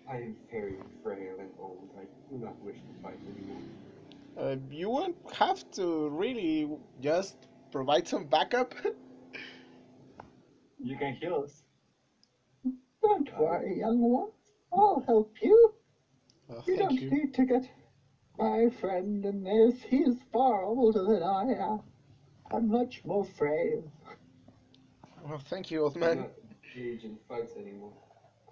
I 0.09 0.16
am 0.16 0.37
very 0.51 0.77
frail 1.03 1.37
and 1.39 1.51
old. 1.59 1.91
I 1.99 2.05
do 2.31 2.39
not 2.39 2.59
wish 2.62 2.77
to 2.77 3.03
fight 3.03 3.19
anymore. 3.27 3.62
Uh, 4.39 4.56
you 4.70 4.89
won't 4.89 5.16
have 5.35 5.69
to 5.73 6.09
really 6.10 6.69
just 7.01 7.36
provide 7.73 8.06
some 8.06 8.24
backup. 8.27 8.74
You 10.78 10.97
can 10.97 11.15
heal 11.15 11.43
us. 11.44 11.62
Don't 13.02 13.28
worry, 13.39 13.78
young 13.78 14.01
one. 14.01 14.31
I'll 14.73 15.02
help 15.06 15.35
you. 15.43 15.74
Oh, 16.51 16.62
You 16.66 16.77
don't 16.77 16.93
you. 17.01 17.10
need 17.10 17.35
to 17.35 17.44
get 17.47 17.69
my 18.39 18.70
friend 18.81 19.24
in 19.24 19.43
this. 19.44 19.82
He's 19.82 20.23
far 20.32 20.65
older 20.65 21.05
than 21.05 21.23
I 21.23 21.43
am. 21.60 21.81
I'm 22.52 22.69
much 22.69 23.05
more 23.05 23.24
frail. 23.24 23.90
Well, 25.24 25.39
thank 25.39 25.70
you, 25.70 25.82
old 25.85 25.94
Do 25.94 26.01
man. 26.01 26.19
not 26.20 26.31
engage 26.77 27.05
in 27.05 27.19
fights 27.28 27.56
anymore. 27.56 27.93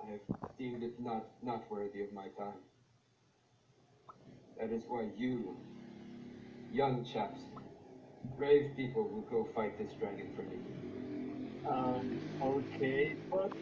I 0.04 0.10
have 0.12 0.20
deemed 0.58 0.82
it 0.82 0.98
not, 1.00 1.24
not 1.42 1.70
worthy 1.70 2.02
of 2.02 2.12
my 2.12 2.28
time. 2.36 2.60
That 4.58 4.70
is 4.72 4.82
why 4.88 5.08
you, 5.16 5.56
young 6.72 7.04
chaps, 7.04 7.40
brave 8.38 8.70
people 8.76 9.04
will 9.08 9.22
go 9.30 9.48
fight 9.54 9.78
this 9.78 9.92
dragon 9.98 10.28
for 10.34 10.42
me. 10.42 10.58
Um, 11.68 12.18
okay, 12.42 13.16
but 13.30 13.52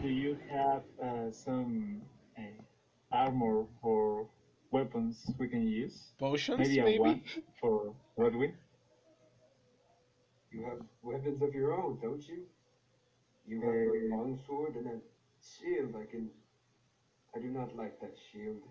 do 0.00 0.08
you 0.08 0.36
have 0.50 0.82
uh, 1.02 1.30
some 1.30 2.02
uh, 2.38 2.42
armor 3.10 3.66
or 3.82 4.26
weapons 4.70 5.30
we 5.38 5.48
can 5.48 5.66
use? 5.66 6.12
Potions, 6.18 6.58
Maybe 6.60 6.80
maybe? 6.80 6.96
a 6.96 7.00
one 7.00 7.22
for 7.60 7.94
Rodwin. 8.16 8.54
You 10.50 10.62
have 10.64 10.80
weapons 11.02 11.42
of 11.42 11.54
your 11.54 11.72
own, 11.72 11.98
don't 12.02 12.22
you? 12.28 12.44
You 13.46 13.60
have 13.60 13.74
Uh, 13.74 13.92
a 13.92 14.08
long 14.16 14.38
sword 14.46 14.76
and 14.76 14.86
a 14.86 14.98
shield. 15.40 15.94
I 15.96 16.04
can. 16.10 16.30
I 17.34 17.38
do 17.40 17.48
not 17.48 17.74
like 17.74 17.98
that 18.00 18.14
shield. 18.30 18.62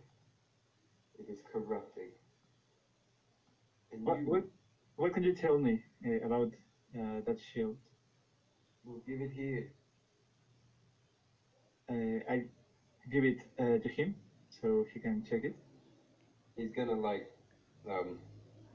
It 1.20 1.30
is 1.30 1.40
corrupting. 1.52 2.12
And 3.92 4.06
What 4.06 4.18
you 4.18 4.26
what 4.26 4.44
what 4.96 5.14
can 5.14 5.24
you 5.24 5.34
tell 5.34 5.58
me 5.60 5.84
uh, 6.06 6.20
about 6.26 6.50
uh, 6.98 7.22
that 7.26 7.40
shield? 7.40 7.78
We'll 8.84 9.00
give 9.00 9.22
it 9.22 9.32
here. 9.32 9.72
Uh, 11.90 12.20
I 12.32 12.48
give 13.10 13.26
it 13.26 13.44
uh, 13.60 13.78
to 13.80 13.90
him 13.90 14.16
so 14.50 14.86
he 14.94 15.00
can 15.00 15.24
check 15.24 15.44
it. 15.44 15.56
He's 16.56 16.72
gonna 16.72 16.96
like, 16.96 17.28
um, 17.88 18.20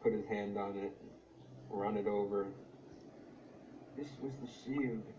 put 0.00 0.12
his 0.12 0.26
hand 0.26 0.58
on 0.58 0.76
it, 0.76 0.92
run 1.70 1.96
it 1.96 2.06
over. 2.06 2.52
This 3.96 4.18
was 4.18 4.36
the 4.36 4.46
shield. 4.46 5.12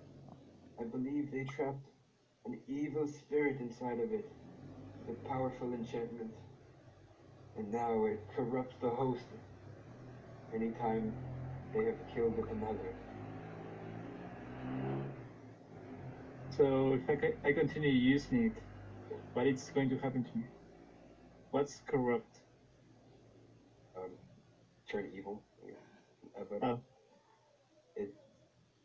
I 0.79 0.85
believe 0.85 1.31
they 1.31 1.43
trapped 1.45 1.89
an 2.45 2.57
evil 2.67 3.07
spirit 3.07 3.59
inside 3.59 3.99
of 3.99 4.11
it, 4.13 4.25
a 5.07 5.13
powerful 5.13 5.73
enchantment. 5.73 6.33
And 7.55 7.71
now 7.71 8.05
it 8.05 8.19
corrupts 8.29 8.77
the 8.77 8.91
host 8.91 9.27
anytime 10.53 11.13
they 11.73 11.83
have 11.85 11.97
killed 12.13 12.37
another. 12.49 12.93
So 16.57 16.93
if 16.93 17.09
I, 17.09 17.47
I 17.49 17.51
continue 17.51 17.89
using 17.89 18.45
it, 18.45 18.53
what 19.33 19.45
is 19.45 19.69
going 19.73 19.89
to 19.89 19.97
happen 19.97 20.23
to 20.23 20.37
me? 20.37 20.45
What's 21.51 21.81
corrupt? 21.87 22.39
Um, 23.95 24.11
turn 24.89 25.09
evil. 25.13 25.43
Yeah. 25.65 25.73
Uh, 26.39 26.43
but 26.49 26.63
Oh. 26.63 26.79
it, 27.95 28.13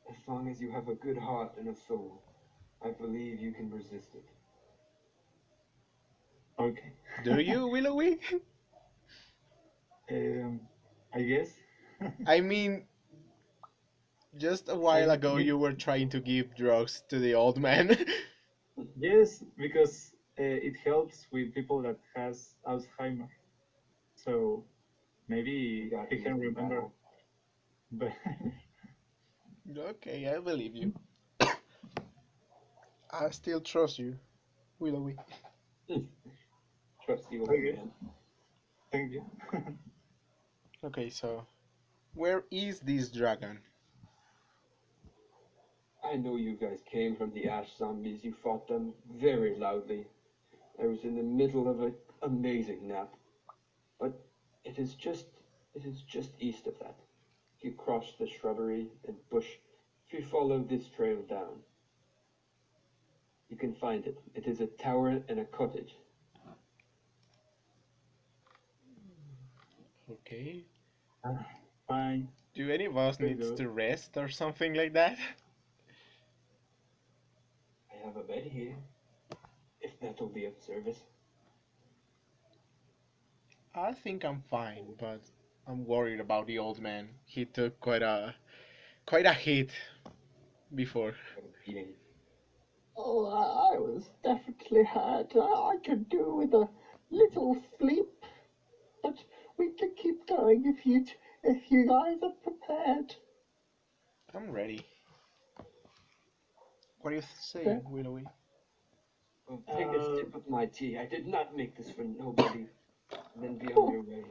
as 0.09 0.17
long 0.27 0.49
as 0.49 0.61
you 0.61 0.71
have 0.71 0.89
a 0.89 0.95
good 0.95 1.17
heart 1.17 1.53
and 1.59 1.69
a 1.69 1.75
soul, 1.75 2.21
I 2.85 2.91
believe 2.91 3.39
you 3.41 3.53
can 3.53 3.71
resist 3.71 4.09
it. 4.15 4.25
Okay. 6.59 6.93
Do 7.25 7.39
you, 7.39 7.67
Willowy? 7.69 8.19
Um, 10.11 10.61
I 11.15 11.23
guess. 11.23 11.51
I 12.27 12.41
mean, 12.41 12.85
just 14.37 14.69
a 14.69 14.77
while 14.77 15.11
ago 15.11 15.37
you 15.37 15.57
were 15.57 15.73
trying 15.73 16.09
to 16.11 16.21
give 16.21 16.55
drugs 16.55 17.03
to 17.09 17.19
the 17.19 17.35
old 17.35 17.59
man. 17.59 17.97
yes, 18.97 19.43
because 19.57 20.13
uh, 20.39 20.43
it 20.43 20.75
helps 20.85 21.27
with 21.33 21.53
people 21.55 21.83
that 21.83 21.97
has 22.15 22.55
Alzheimer. 22.67 23.29
So 24.17 24.65
maybe 25.29 25.89
You 25.91 26.07
he 26.11 26.19
can 26.19 26.39
remember. 26.39 26.85
But 27.93 28.13
okay, 29.77 30.29
I 30.29 30.39
believe 30.41 30.75
you. 30.75 30.93
I 33.11 33.31
still 33.31 33.61
trust 33.61 33.99
you, 33.99 34.19
Willowy. 34.79 35.17
Trust 37.05 37.27
old 37.33 37.49
Okay. 37.51 37.79
thank 38.93 39.11
you. 39.13 39.23
Okay, 40.85 41.11
so 41.11 41.47
where 42.15 42.43
is 42.51 42.81
this 42.81 43.09
dragon? 43.09 43.61
I 46.03 46.17
know 46.17 46.35
you 46.35 46.57
guys 46.57 46.81
came 46.91 47.15
from 47.15 47.33
the 47.33 47.49
Ash 47.49 47.69
Zombies. 47.79 48.25
You 48.25 48.35
fought 48.43 48.67
them 48.67 48.93
very 49.15 49.55
loudly. 49.57 50.07
I 50.83 50.87
was 50.87 51.05
in 51.05 51.15
the 51.15 51.23
middle 51.23 51.69
of 51.69 51.81
an 51.83 51.95
amazing 52.23 52.89
nap. 52.89 53.15
But 54.01 54.13
it 54.65 54.77
is 54.81 54.95
just 54.95 55.27
it 55.77 55.85
is 55.85 56.03
just 56.03 56.31
east 56.41 56.67
of 56.67 56.77
that. 56.81 56.97
If 57.57 57.65
you 57.65 57.73
cross 57.73 58.15
the 58.19 58.27
shrubbery 58.27 58.89
and 59.07 59.17
bush, 59.31 59.47
if 60.09 60.13
you 60.13 60.27
follow 60.27 60.65
this 60.65 60.89
trail 60.89 61.23
down, 61.31 61.61
you 63.49 63.57
can 63.57 63.73
find 63.73 64.05
it. 64.05 64.19
It 64.35 64.49
is 64.49 64.61
a 64.61 64.67
tower 64.67 65.23
and 65.29 65.39
a 65.39 65.45
cottage. 65.45 65.95
Okay. 70.11 70.65
Fine. 71.89 72.29
Do 72.55 72.71
any 72.71 72.87
of 72.87 72.97
us 72.97 73.17
Very 73.17 73.35
needs 73.35 73.49
good. 73.51 73.57
to 73.59 73.69
rest 73.69 74.17
or 74.17 74.29
something 74.29 74.75
like 74.75 74.93
that? 74.95 75.17
I 77.93 78.07
have 78.07 78.17
a 78.17 78.23
bed 78.23 78.45
here. 78.45 78.75
If 79.81 79.99
that 80.01 80.21
will 80.21 80.29
be 80.29 80.47
of 80.47 80.55
service. 80.67 80.99
I 83.75 83.93
think 83.93 84.25
I'm 84.25 84.43
fine, 84.51 84.95
but 84.99 85.21
I'm 85.67 85.87
worried 85.87 86.21
about 86.21 86.47
the 86.47 86.59
old 86.59 86.81
man. 86.81 87.09
He 87.25 87.45
took 87.45 87.81
quite 87.81 88.03
a 88.03 88.35
quite 89.07 89.27
a 89.27 89.33
hit 89.33 89.71
before. 90.75 91.15
What 91.35 91.47
a 91.47 91.67
beating. 91.67 91.95
Oh, 92.97 93.27
I, 93.27 93.75
I 93.75 93.79
was 93.79 94.11
definitely 94.23 94.85
hurt. 94.85 95.33
I, 95.35 95.39
I 95.39 95.77
could 95.85 96.09
do 96.09 96.35
with 96.35 96.53
a 96.53 96.69
little 97.11 97.57
sleep, 97.79 98.07
but 99.03 99.15
we 99.63 99.71
can 99.79 99.93
keep 99.97 100.27
going 100.27 100.67
if 100.67 100.85
you 100.85 101.05
if 101.45 101.71
you 101.71 101.87
guys 101.87 102.17
are 102.23 102.37
prepared. 102.43 103.15
I'm 104.35 104.51
ready. 104.51 104.85
What 107.01 107.13
are 107.13 107.17
you 107.17 107.23
saying, 107.41 107.85
Willowy? 107.89 108.25
Well, 109.49 109.63
take 109.77 109.89
a 109.89 110.17
sip 110.17 110.35
of 110.35 110.49
my 110.49 110.67
tea. 110.67 110.99
I 110.99 111.07
did 111.07 111.27
not 111.27 111.57
make 111.57 111.77
this 111.77 111.91
for 111.91 112.05
nobody. 112.05 112.67
And 113.35 113.43
then 113.43 113.59
be 113.59 113.73
on 113.75 113.93
your 113.93 114.03
way. 114.03 114.25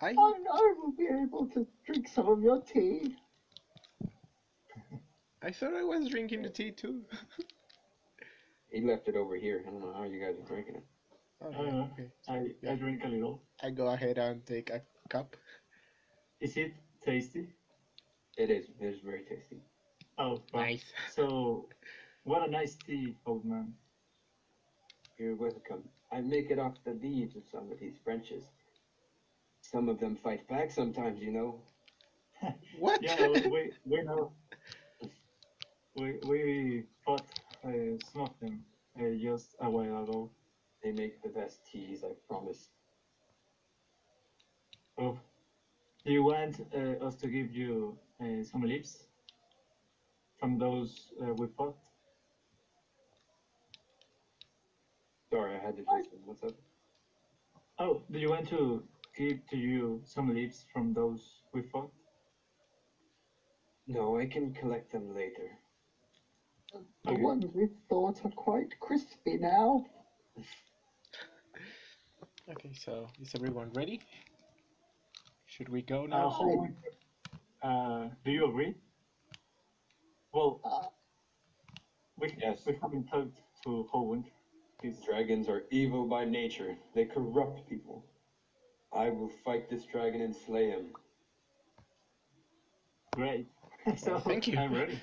I 0.00 0.14
oh, 0.16 0.34
I, 0.34 0.58
I 0.58 0.74
will 0.78 0.92
be 0.92 1.06
able 1.06 1.46
to 1.48 1.66
drink 1.84 2.08
some 2.08 2.28
of 2.28 2.42
your 2.42 2.60
tea. 2.62 3.16
I 5.42 5.50
thought 5.50 5.74
I 5.74 5.82
was 5.82 6.08
drinking 6.08 6.42
the 6.42 6.50
tea 6.50 6.70
too. 6.70 7.02
He 8.68 8.82
left 8.82 9.08
it 9.08 9.16
over 9.16 9.36
here. 9.36 9.64
I 9.66 9.70
don't 9.70 9.80
know 9.80 9.94
how 9.96 10.02
you 10.02 10.20
guys 10.20 10.34
are 10.38 10.46
drinking 10.46 10.74
it. 10.74 10.84
Okay, 11.42 11.70
uh, 11.70 11.84
okay. 11.92 12.08
I, 12.28 12.70
I 12.70 12.74
drink 12.76 13.02
a 13.04 13.08
little. 13.08 13.40
I 13.62 13.70
go 13.70 13.88
ahead 13.88 14.18
and 14.18 14.44
take 14.46 14.70
a 14.70 14.82
cup. 15.08 15.36
Is 16.40 16.56
it 16.56 16.72
tasty? 17.04 17.48
It 18.36 18.50
is. 18.50 18.66
It 18.80 18.86
is 18.86 19.00
very 19.00 19.24
tasty. 19.24 19.60
Oh, 20.18 20.42
well, 20.52 20.62
Nice. 20.62 20.92
So, 21.10 21.68
what 22.24 22.46
a 22.46 22.50
nice 22.50 22.76
tea, 22.76 23.16
old 23.26 23.44
man. 23.44 23.74
You're 25.18 25.34
welcome. 25.34 25.88
I 26.10 26.20
make 26.20 26.50
it 26.50 26.58
off 26.58 26.82
the 26.84 26.92
leaves 26.92 27.36
of 27.36 27.42
some 27.50 27.70
of 27.70 27.78
these 27.78 27.98
branches. 27.98 28.44
Some 29.60 29.88
of 29.88 29.98
them 30.00 30.16
fight 30.16 30.46
back 30.48 30.70
sometimes, 30.70 31.20
you 31.20 31.30
know. 31.32 31.60
What? 32.78 33.02
Yeah, 33.02 33.16
we 33.50 33.72
we 33.84 34.02
know. 34.02 34.32
We 35.96 36.18
we 36.26 36.84
fought 37.04 37.26
uh, 37.64 37.96
some 38.12 38.22
of 38.22 38.38
them 38.40 38.64
uh, 38.98 39.10
just 39.18 39.56
a 39.60 39.68
while 39.70 40.02
ago. 40.04 40.30
They 40.86 40.92
make 40.92 41.20
the 41.20 41.30
best 41.30 41.66
teas, 41.66 42.04
I 42.04 42.12
promise. 42.28 42.70
Oh, 44.96 45.18
do 46.04 46.12
you 46.12 46.22
want 46.22 46.60
uh, 46.72 47.04
us 47.06 47.16
to 47.16 47.28
give 47.28 47.52
you 47.52 47.98
uh, 48.20 48.44
some 48.44 48.62
leaves 48.62 49.08
from 50.38 50.58
those 50.58 51.12
uh, 51.20 51.34
we 51.34 51.48
fought? 51.48 51.76
Sorry, 55.32 55.56
I 55.56 55.60
had 55.60 55.76
to 55.76 55.82
do 55.82 56.04
some. 56.08 56.20
What's 56.24 56.44
up? 56.44 56.54
Oh, 57.78 58.04
do 58.08 58.20
you 58.20 58.30
want 58.30 58.46
to 58.50 58.88
give 59.16 59.44
to 59.48 59.56
you 59.56 60.02
some 60.04 60.32
leaves 60.34 60.64
from 60.72 60.92
those 60.92 61.42
we 61.52 61.62
fought? 61.62 61.90
No, 63.88 64.16
I 64.16 64.26
can 64.26 64.52
collect 64.52 64.92
them 64.92 65.14
later. 65.14 65.58
The 67.04 67.14
Okay. 67.14 67.24
ones 67.24 67.46
we 67.54 67.66
thought 67.88 68.24
are 68.24 68.30
quite 68.36 68.78
crispy 68.80 69.36
now. 69.38 69.84
okay, 72.50 72.72
so 72.72 73.08
is 73.20 73.34
everyone 73.34 73.70
ready? 73.72 74.00
Should 75.46 75.68
we 75.68 75.82
go 75.82 76.06
Uh, 76.10 76.26
now? 76.26 76.30
Howard, 76.30 76.76
uh, 77.62 78.08
do 78.24 78.30
you 78.30 78.46
agree? 78.48 78.74
Well, 80.32 80.60
Uh, 80.64 80.88
we 82.16 82.34
Yes. 82.38 82.66
we 82.66 82.74
haven't 82.74 83.06
talked 83.06 83.42
to 83.64 83.88
Howard. 83.92 84.30
These 84.80 85.02
Dragons 85.04 85.48
are 85.48 85.64
evil 85.70 86.06
by 86.06 86.24
nature. 86.24 86.78
They 86.94 87.04
corrupt 87.06 87.66
people. 87.68 88.04
I 88.92 89.10
will 89.10 89.28
fight 89.28 89.68
this 89.68 89.84
dragon 89.86 90.20
and 90.20 90.34
slay 90.34 90.70
him. 90.70 90.94
great. 93.14 93.48
so 93.96 94.18
thank 94.18 94.46
you. 94.46 94.58
I'm 94.58 94.72
ready. 94.72 95.00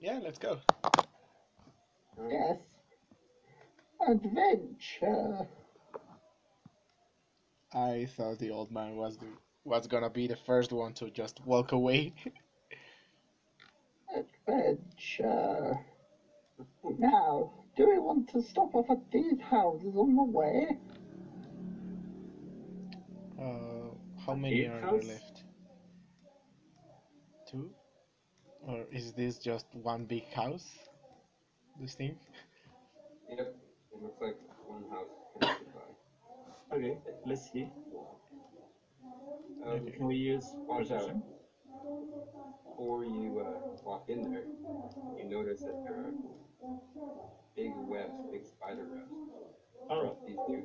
Yeah, 0.00 0.18
let's 0.22 0.38
go. 0.38 0.60
yes. 2.30 2.58
Adventure. 4.00 5.48
I 7.72 8.06
thought 8.16 8.38
the 8.38 8.50
old 8.50 8.70
man 8.70 8.96
was 8.96 9.18
the 9.18 9.26
was 9.64 9.86
gonna 9.86 10.08
be 10.08 10.26
the 10.26 10.36
first 10.36 10.72
one 10.72 10.94
to 10.94 11.10
just 11.10 11.44
walk 11.44 11.72
away. 11.72 12.14
Adventure. 14.48 15.78
Now, 16.98 17.52
do 17.76 17.88
we 17.88 17.98
want 17.98 18.30
to 18.30 18.42
stop 18.42 18.74
off 18.74 18.90
at 18.90 19.10
these 19.12 19.38
houses 19.40 19.94
on 19.94 20.16
the 20.16 20.22
way? 20.22 20.78
Uh, 23.38 23.94
how 24.24 24.34
many 24.34 24.64
are 24.64 24.80
house? 24.80 25.04
there 25.04 25.14
left? 25.14 25.44
Two? 27.50 27.70
Or 28.66 28.86
is 28.90 29.12
this 29.12 29.38
just 29.38 29.66
one 29.74 30.06
big 30.06 30.32
house? 30.32 30.66
This 31.78 31.94
thing? 31.94 32.16
Yep. 33.28 33.54
It 33.92 34.02
looks 34.02 34.20
like 34.20 34.36
one 34.66 34.84
house 34.90 35.06
connected 35.06 35.14
by. 35.14 35.17
Okay, 36.72 36.98
let's 37.24 37.50
see. 37.50 37.70
Um, 39.66 39.86
Can 39.90 40.06
we 40.06 40.16
use 40.16 40.54
Watch 40.66 40.90
out. 40.90 40.98
perception? 40.98 41.22
Before 42.76 43.04
you 43.04 43.40
uh, 43.40 43.58
walk 43.84 44.04
in 44.08 44.22
there, 44.22 44.44
you 45.16 45.24
notice 45.28 45.62
that 45.64 45.74
there 45.84 45.94
are 45.94 46.12
big 47.56 47.72
webs, 47.76 48.14
big 48.30 48.44
spider 48.44 48.86
webs 48.90 49.18
Oh, 49.90 50.00
across 50.00 50.16
these 50.26 50.36
two. 50.46 50.62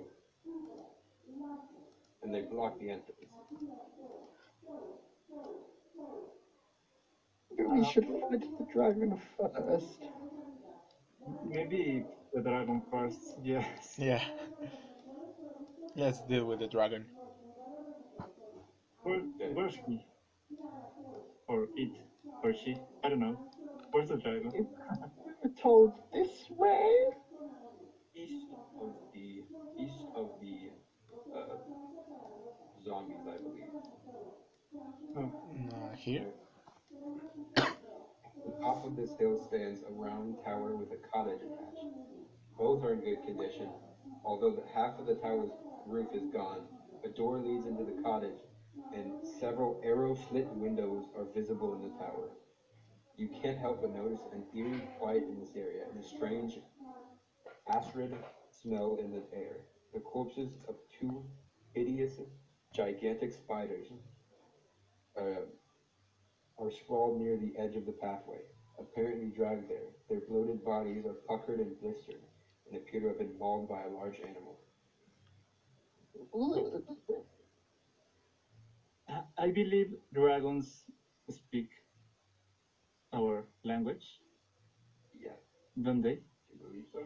And 2.23 2.34
they 2.34 2.41
block 2.41 2.77
the 2.80 2.89
entrance. 2.89 3.30
We 7.57 7.84
should 7.84 8.05
fight 8.05 8.43
the 8.57 8.63
dragon 8.71 9.15
first. 9.38 10.09
maybe 11.41 12.03
the 12.34 12.41
dragon 12.41 12.81
first. 12.89 13.35
Yes. 13.43 13.95
Yeah. 13.97 14.21
Let's 15.95 16.21
deal 16.21 16.45
with 16.45 16.59
the 16.59 16.67
dragon. 16.67 17.05
Where, 19.03 19.19
where's 19.53 19.75
he? 19.85 20.03
Or 21.47 21.67
it? 21.75 21.91
Or 22.43 22.51
she? 22.51 22.77
I 23.03 23.09
don't 23.09 23.19
know. 23.19 23.37
Where's 23.91 24.09
the 24.09 24.17
dragon? 24.17 24.51
We 24.51 24.61
were 24.61 25.55
told 25.61 25.93
this 26.11 26.49
way. 26.49 26.89
East 28.15 28.47
of 28.81 28.93
the 29.13 29.43
east 29.83 30.05
of 30.15 30.31
the 30.41 30.71
uh, 31.37 31.57
zombies, 32.83 33.27
I 33.27 33.37
believe. 33.37 33.73
Uh, 35.15 35.95
here? 35.95 36.25
On 37.57 38.61
top 38.61 38.83
of 38.85 38.95
this 38.95 39.11
hill 39.19 39.39
stands 39.47 39.81
a 39.87 39.91
round 39.93 40.37
tower 40.43 40.75
with 40.75 40.89
a 40.91 40.97
cottage 41.13 41.41
attached. 41.41 41.85
Both 42.57 42.83
are 42.83 42.93
in 42.93 43.01
good 43.01 43.23
condition, 43.25 43.69
although 44.25 44.51
the 44.51 44.63
half 44.73 44.99
of 44.99 45.05
the 45.05 45.15
tower's 45.15 45.51
roof 45.85 46.07
is 46.14 46.27
gone. 46.27 46.61
A 47.03 47.10
door 47.10 47.39
leads 47.39 47.65
into 47.65 47.84
the 47.84 48.01
cottage, 48.01 48.39
and 48.93 49.11
several 49.39 49.80
arrow 49.84 50.15
slit 50.15 50.47
windows 50.55 51.05
are 51.18 51.26
visible 51.34 51.73
in 51.76 51.81
the 51.81 51.97
tower. 51.97 52.30
You 53.18 53.27
can't 53.41 53.57
help 53.57 53.81
but 53.81 53.93
notice 53.93 54.19
an 54.31 54.43
eerie 54.55 54.88
quiet 54.99 55.23
in 55.23 55.39
this 55.39 55.55
area 55.55 55.84
and 55.89 56.03
a 56.03 56.07
strange 56.07 56.57
acrid 57.68 58.15
smell 58.49 58.97
in 58.99 59.11
the 59.11 59.23
air. 59.35 59.57
The 59.93 59.99
corpses 59.99 60.49
of 60.68 60.76
two 60.99 61.23
hideous, 61.73 62.19
gigantic 62.73 63.34
spiders 63.34 63.88
uh, 65.19 65.45
are 66.57 66.72
sprawled 66.72 67.19
near 67.19 67.38
the 67.38 67.53
edge 67.57 67.76
of 67.76 67.85
the 67.85 67.91
pathway, 67.91 68.39
apparently 68.80 69.30
dragged 69.30 69.69
there. 69.69 69.91
Their 70.10 70.22
bloated 70.27 70.65
bodies 70.65 71.05
are 71.05 71.14
puckered 71.27 71.60
and 71.60 71.80
blistered 71.80 72.23
and 72.68 72.76
appear 72.77 73.01
to 73.01 73.07
have 73.07 73.19
been 73.19 73.38
mauled 73.38 73.69
by 73.69 73.84
a 73.84 73.89
large 73.89 74.19
animal. 74.22 74.57
Ugh. 76.19 76.84
I- 79.07 79.23
I 79.38 79.49
believe 79.49 79.95
dragons 80.11 80.84
speak 81.30 81.69
our 83.14 83.45
language, 83.64 84.19
Yeah, 85.19 85.35
don't 85.81 86.02
they? 86.02 86.19
I 86.52 86.56
believe 86.60 86.85
so. 86.91 86.99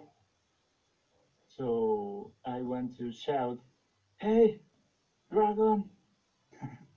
So 1.47 2.31
I 2.45 2.61
want 2.61 2.95
to 2.97 3.11
shout, 3.11 3.57
"Hey, 4.17 4.59
dragon!" 5.31 5.89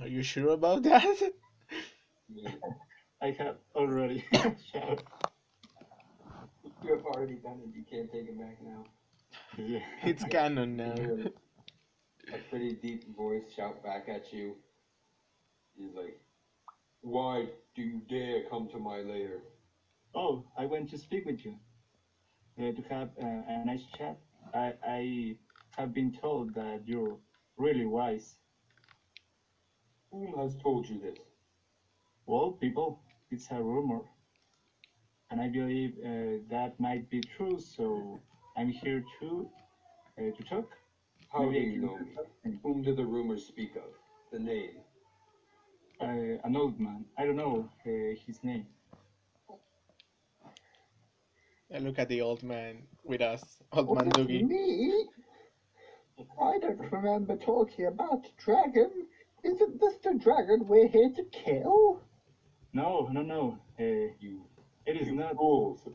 Are 0.00 0.06
you 0.06 0.22
sure 0.22 0.50
about 0.50 0.82
that? 0.84 1.04
I 3.22 3.26
I 3.26 3.30
have 3.38 3.56
already 3.74 4.22
shouted. 4.72 5.02
you 6.82 6.92
have 6.92 7.04
already 7.04 7.34
done 7.34 7.60
it. 7.64 7.74
You 7.74 7.82
can't 7.88 8.10
take 8.10 8.28
it 8.28 8.38
back 8.38 8.56
now. 8.62 8.84
Yeah. 9.56 9.80
it's 10.02 10.24
canon 10.24 10.78
You 10.78 10.84
now. 10.84 12.34
a 12.34 12.38
pretty 12.50 12.74
deep 12.74 13.16
voice 13.16 13.52
shout 13.54 13.82
back 13.82 14.08
at 14.08 14.32
you. 14.32 14.56
He's 15.76 15.94
like, 15.94 16.20
"Why 17.02 17.48
do 17.74 17.82
you 17.82 18.00
dare 18.08 18.44
come 18.50 18.68
to 18.70 18.78
my 18.78 19.00
lair?" 19.02 19.42
Oh, 20.14 20.44
I 20.56 20.66
went 20.66 20.90
to 20.90 20.98
speak 20.98 21.24
with 21.26 21.44
you. 21.44 21.58
Uh, 22.58 22.72
to 22.72 22.82
have 22.90 23.10
uh, 23.22 23.42
a 23.48 23.64
nice 23.64 23.84
chat. 23.96 24.18
I, 24.54 24.74
I 24.86 25.36
have 25.76 25.92
been 25.94 26.12
told 26.12 26.54
that 26.54 26.82
you're 26.86 27.18
really 27.56 27.86
wise. 27.86 28.36
Whom 30.10 30.36
has 30.38 30.56
told 30.56 30.88
you 30.88 30.98
this? 30.98 31.18
Well, 32.26 32.52
people, 32.52 33.00
it's 33.30 33.50
a 33.50 33.62
rumor. 33.62 34.02
And 35.30 35.40
I 35.40 35.48
believe 35.48 35.98
uh, 36.04 36.42
that 36.50 36.78
might 36.80 37.08
be 37.10 37.20
true, 37.20 37.60
so 37.60 38.20
I'm 38.56 38.70
here 38.70 39.04
to 39.20 39.50
uh, 40.18 40.32
to 40.32 40.44
talk. 40.44 40.78
How 41.30 41.40
Maybe 41.40 41.58
I 41.60 41.64
do 41.64 41.70
you 41.72 41.78
can 41.78 41.82
know 41.82 41.98
me? 41.98 42.14
talk 42.16 42.42
to. 42.44 42.60
Whom 42.62 42.82
do 42.82 42.94
the 42.94 43.06
rumors 43.06 43.46
speak 43.46 43.76
of? 43.76 43.94
The 44.32 44.38
name. 44.40 44.84
Uh, 46.00 46.38
an 46.44 46.56
old 46.56 46.80
man. 46.80 47.10
I 47.18 47.26
don't 47.26 47.36
know 47.36 47.72
uh, 47.86 48.16
his 48.26 48.44
name. 48.44 48.74
And 51.70 51.84
look 51.84 51.98
at 51.98 52.08
the 52.08 52.22
old 52.22 52.42
man 52.42 52.88
with 53.04 53.22
us, 53.22 53.62
old 53.72 53.90
Oh, 53.90 53.94
man 53.94 54.12
Doogie. 54.12 54.48
me? 54.48 55.08
I 56.38 56.58
don't 56.58 56.92
remember 56.92 57.36
talking 57.36 57.86
about 57.86 58.32
dragon. 58.38 59.08
Isn't 59.44 59.80
this 59.80 59.98
the 59.98 60.14
dragon 60.14 60.66
we're 60.66 60.88
here 60.88 61.10
to 61.10 61.24
kill? 61.24 62.02
No, 62.72 63.08
no, 63.08 63.22
no. 63.22 63.60
Uh, 63.78 64.14
You, 64.18 64.50
it 64.86 64.96
is 64.96 65.08
you 65.08 65.14
not. 65.14 65.36
fools. 65.36 65.88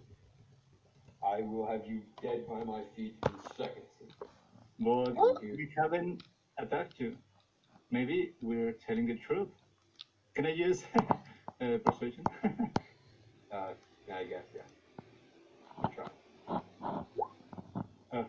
I 1.23 1.41
will 1.41 1.67
have 1.67 1.85
you 1.85 2.01
dead 2.21 2.47
by 2.47 2.63
my 2.63 2.81
feet 2.95 3.15
in 3.25 3.33
seconds. 3.57 3.87
But 4.79 5.15
What? 5.15 5.41
we 5.41 5.69
haven't 5.77 6.23
attacked 6.57 6.99
you. 6.99 7.15
Maybe 7.91 8.33
we're 8.41 8.73
telling 8.73 9.05
the 9.07 9.17
truth. 9.17 9.49
Can 10.35 10.45
I 10.45 10.51
use 10.51 10.83
uh, 11.61 11.77
persuasion? 11.85 12.23
Uh, 13.51 13.73
I 14.13 14.23
guess, 14.23 14.45
yeah. 14.55 15.89
Try. 15.93 16.07
Oh. 18.13 18.25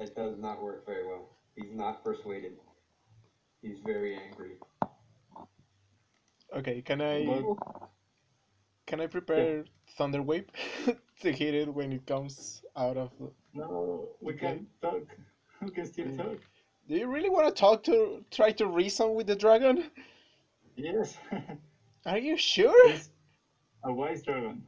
It 0.00 0.16
does 0.16 0.38
not 0.38 0.62
work 0.62 0.86
very 0.86 1.06
well. 1.06 1.28
He's 1.54 1.70
not 1.74 2.02
persuaded. 2.02 2.52
He's 3.60 3.80
very 3.84 4.16
angry. 4.16 4.52
Okay, 6.56 6.80
can 6.80 7.02
I 7.02 7.26
but 7.26 7.44
can 8.86 9.00
I 9.02 9.06
prepare 9.08 9.64
Thunderwave 9.98 10.46
to 11.22 11.32
hit 11.32 11.54
it 11.54 11.72
when 11.74 11.92
it 11.92 12.06
comes 12.06 12.62
out 12.76 12.96
of? 12.96 13.10
the- 13.18 13.32
no, 13.54 14.08
we 14.20 14.34
can 14.34 14.66
talk. 14.80 15.02
We 15.62 15.70
can 15.72 15.86
still 15.86 16.16
talk. 16.16 16.38
Do 16.88 16.94
you 16.96 17.08
really 17.08 17.28
want 17.30 17.48
to 17.48 17.60
talk 17.60 17.82
to 17.84 18.24
try 18.30 18.52
to 18.52 18.66
reason 18.66 19.14
with 19.14 19.26
the 19.26 19.34
dragon? 19.34 19.90
Yes, 20.76 21.18
Are 22.06 22.18
you 22.18 22.36
sure? 22.36 22.90
he's 22.90 23.10
a 23.84 23.92
wise 23.92 24.22
dragon. 24.22 24.62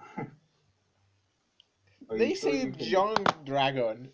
They 2.11 2.35
say 2.35 2.63
you 2.65 2.73
can- 2.73 2.87
young 2.87 3.17
dragon. 3.45 4.11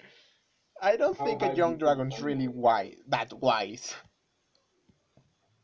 I 0.82 0.96
don't 0.96 1.16
How 1.16 1.24
think 1.24 1.40
a 1.42 1.54
young 1.54 1.72
you 1.72 1.78
dragon's 1.78 2.20
really 2.20 2.48
wise. 2.48 2.96
That 3.08 3.32
wise. 3.32 3.94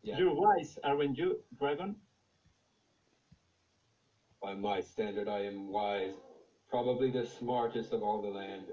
Yeah, 0.03 0.16
You're 0.19 0.35
wise, 0.35 0.79
aren't 0.83 1.19
you, 1.19 1.41
dragon? 1.59 1.97
By 4.43 4.55
my 4.55 4.81
standard, 4.81 5.28
I 5.28 5.40
am 5.40 5.69
wise. 5.69 6.14
Probably 6.69 7.10
the 7.10 7.27
smartest 7.27 7.93
of 7.93 8.02
all 8.02 8.20
the 8.20 8.28
land. 8.28 8.64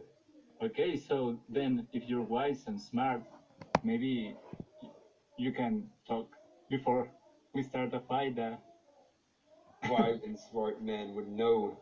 Okay, 0.63 0.97
so 0.97 1.39
then 1.47 1.87
if 1.93 2.09
you're 2.09 2.21
wise 2.23 2.63
and 2.67 2.79
smart, 2.81 3.21
maybe 3.83 4.35
you 5.37 5.51
can 5.51 5.83
talk 6.07 6.27
before 6.69 7.09
we 7.53 7.63
start 7.63 7.93
a 7.93 7.99
fight. 7.99 8.37
Uh, 8.39 8.55
Wise 9.89 10.19
and 10.25 10.37
smart 10.37 10.83
man 10.83 11.15
would 11.15 11.29
know 11.29 11.77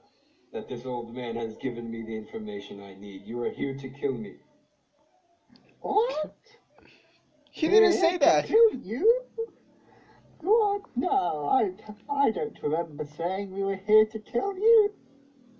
that 0.53 0.69
this 0.69 0.85
old 0.85 1.15
man 1.15 1.35
has 1.35 1.55
given 1.57 1.89
me 1.89 2.03
the 2.03 2.15
information 2.15 2.79
I 2.79 2.93
need. 2.93 3.23
You 3.25 3.41
are 3.41 3.49
here 3.49 3.75
to 3.75 3.89
kill 3.89 4.13
me. 4.13 4.35
What? 5.81 6.35
He 7.49 7.67
didn't 7.67 7.93
say 7.93 8.11
here 8.11 8.19
to 8.19 8.25
that. 8.25 8.45
Kill 8.45 8.75
you? 8.75 9.23
What? 10.47 10.81
No, 10.95 11.47
I, 11.47 11.71
I 12.09 12.31
don't 12.31 12.57
remember 12.63 13.05
saying 13.05 13.51
we 13.51 13.63
were 13.63 13.75
here 13.75 14.05
to 14.05 14.19
kill 14.19 14.57
you. 14.57 14.89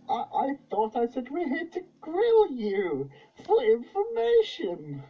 I, 0.09 0.23
I 0.34 0.53
thought 0.69 0.95
I 0.95 1.05
said 1.05 1.30
we're 1.30 1.49
here 1.49 1.65
to 1.65 1.81
grill 2.01 2.51
you 2.51 3.09
for 3.45 3.64
information. 3.64 5.03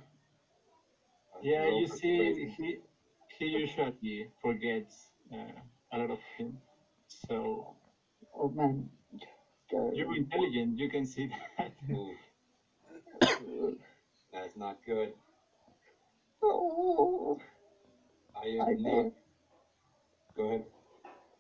yeah, 1.42 1.68
you 1.68 1.88
see, 1.88 2.48
he 2.58 2.78
he 3.40 3.46
usually 3.46 4.28
forgets 4.42 5.12
uh, 5.34 5.62
a 5.94 6.00
lot 6.00 6.12
of 6.12 6.20
things. 6.38 6.60
So 7.08 7.76
Oh 8.36 8.50
man, 8.50 8.90
go. 9.72 9.92
you're 9.94 10.16
intelligent. 10.16 10.80
You 10.80 10.90
can 10.90 11.06
see 11.06 11.30
that. 11.58 11.72
That's 14.34 14.58
not 14.58 14.78
good. 14.86 15.14
Oh, 16.44 17.40
I 18.36 18.48
I 18.60 18.72
am 18.72 18.76
may, 18.76 18.90
not. 18.90 19.06
Have, 20.38 20.48
Go 20.48 20.50
ahead. 20.50 20.66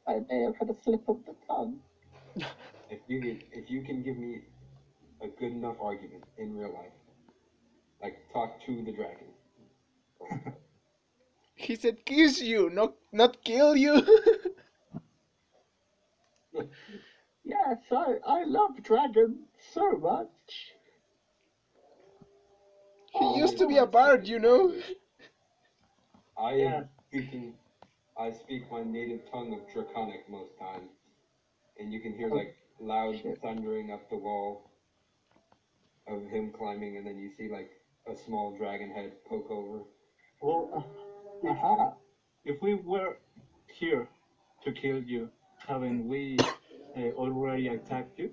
I 0.07 0.19
may 0.29 0.41
have 0.43 0.55
had 0.57 0.69
a 0.69 0.75
slip 0.83 1.07
of 1.09 1.25
the 1.25 1.35
tongue. 1.47 1.81
If 2.89 2.99
you 3.07 3.21
can, 3.21 3.41
if 3.51 3.69
you 3.69 3.81
can 3.83 4.03
give 4.03 4.17
me 4.17 4.41
a 5.21 5.27
good 5.27 5.51
enough 5.53 5.77
argument 5.81 6.23
in 6.37 6.55
real 6.55 6.73
life, 6.73 6.93
like 8.01 8.15
talk 8.33 8.59
to 8.65 8.83
the 8.83 8.91
dragon. 8.93 9.27
He 11.55 11.75
said 11.75 12.05
kiss 12.05 12.41
you, 12.41 12.69
not 12.69 12.93
not 13.11 13.43
kill 13.43 13.75
you. 13.75 14.01
Yes, 17.43 17.79
I, 17.91 18.19
I 18.25 18.43
love 18.43 18.83
dragons 18.83 19.47
so 19.73 19.97
much. 19.97 20.75
he 23.11 23.25
Oh, 23.25 23.37
used 23.37 23.57
to 23.57 23.67
be 23.67 23.77
oh, 23.77 23.77
a 23.77 23.85
bard, 23.87 24.27
you 24.27 24.39
know. 24.39 24.73
I 26.37 26.53
Yeah. 26.57 26.81
am 26.81 26.89
speaking. 27.07 27.55
I 28.19 28.31
speak 28.31 28.69
my 28.71 28.83
native 28.83 29.29
tongue 29.31 29.53
of 29.53 29.71
Draconic 29.71 30.27
most 30.29 30.57
times, 30.59 30.89
and 31.77 31.93
you 31.93 31.99
can 31.99 32.15
hear 32.15 32.29
Oh, 32.31 32.35
like 32.35 32.53
loud 32.79 33.15
shit. 33.21 33.37
thundering 33.41 33.91
up 33.91 34.09
the 34.09 34.17
wall 34.17 34.71
of 36.07 36.23
him 36.29 36.51
climbing, 36.57 36.97
and 36.97 37.05
then 37.05 37.17
you 37.17 37.29
see 37.37 37.47
like 37.47 37.69
a 38.07 38.15
small 38.15 38.55
dragon 38.57 38.89
head 38.89 39.11
poke 39.29 39.49
over. 39.51 39.83
Well, 40.41 40.69
if, 41.43 41.57
Aha. 41.57 41.93
if 42.45 42.61
we 42.61 42.73
were 42.73 43.17
here 43.79 44.07
to 44.63 44.71
kill 44.71 45.01
you, 45.03 45.29
haven't 45.67 46.07
we 46.07 46.37
uh, 46.95 47.11
already 47.11 47.67
attacked 47.67 48.19
you? 48.19 48.31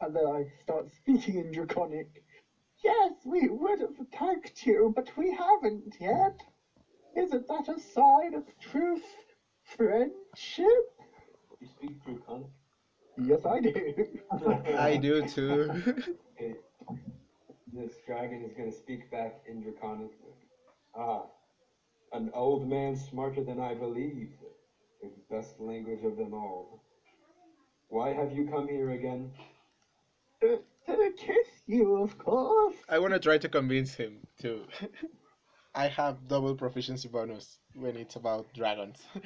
And 0.00 0.14
then 0.14 0.26
I 0.26 0.44
start 0.62 0.90
speaking 0.92 1.36
in 1.38 1.52
Draconic. 1.52 2.06
Yes, 2.84 3.12
we 3.24 3.48
would 3.48 3.80
have 3.80 3.98
attacked 4.00 4.66
you, 4.66 4.92
but 4.94 5.16
we 5.16 5.32
haven't 5.32 5.96
yet. 6.00 6.32
Isn't 7.16 7.46
that 7.48 7.68
a 7.68 7.78
sign 7.78 8.34
of 8.34 8.44
true 8.60 9.00
friendship? 9.62 10.66
You 11.60 11.66
speak 11.66 12.04
Draconic? 12.04 12.46
Yes, 13.16 13.46
I 13.46 13.60
do. 13.60 13.72
I 14.76 14.96
do 15.08 15.26
too. 15.26 15.70
Okay. 16.36 16.54
This 17.72 17.92
dragon 18.06 18.42
is 18.42 18.52
gonna 18.56 18.72
speak 18.72 19.10
back 19.10 19.42
in 19.48 19.62
Draconic. 19.62 20.10
Ah, 20.96 21.26
an 22.12 22.30
old 22.34 22.68
man 22.68 22.96
smarter 22.96 23.42
than 23.42 23.60
I 23.60 23.74
believed. 23.74 24.34
The 25.02 25.10
best 25.30 25.60
language 25.60 26.04
of 26.04 26.16
them 26.16 26.34
all. 26.34 26.82
Why 27.88 28.12
have 28.12 28.32
you 28.32 28.48
come 28.48 28.68
here 28.68 28.90
again? 28.90 29.30
to, 30.40 30.62
to 30.86 31.12
kiss 31.16 31.48
you, 31.66 31.96
of 31.96 32.18
course. 32.18 32.76
I 32.88 32.98
want 32.98 33.14
to 33.14 33.20
try 33.20 33.38
to 33.38 33.48
convince 33.48 33.94
him 33.94 34.20
to. 34.40 34.64
I 35.74 35.88
have 35.88 36.26
double 36.28 36.54
proficiency 36.54 37.08
bonus 37.08 37.58
when 37.74 37.96
it's 37.96 38.16
about 38.16 38.52
dragons. 38.54 38.98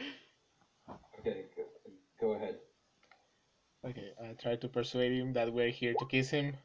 Okay, 1.20 1.44
go, 1.56 1.62
go 2.20 2.32
ahead. 2.32 2.58
okay, 3.84 4.12
I 4.22 4.32
try 4.34 4.56
to 4.56 4.68
persuade 4.68 5.12
him 5.12 5.32
that 5.34 5.52
we're 5.52 5.70
here 5.70 5.94
to 5.94 6.04
kiss 6.06 6.30
him. 6.30 6.56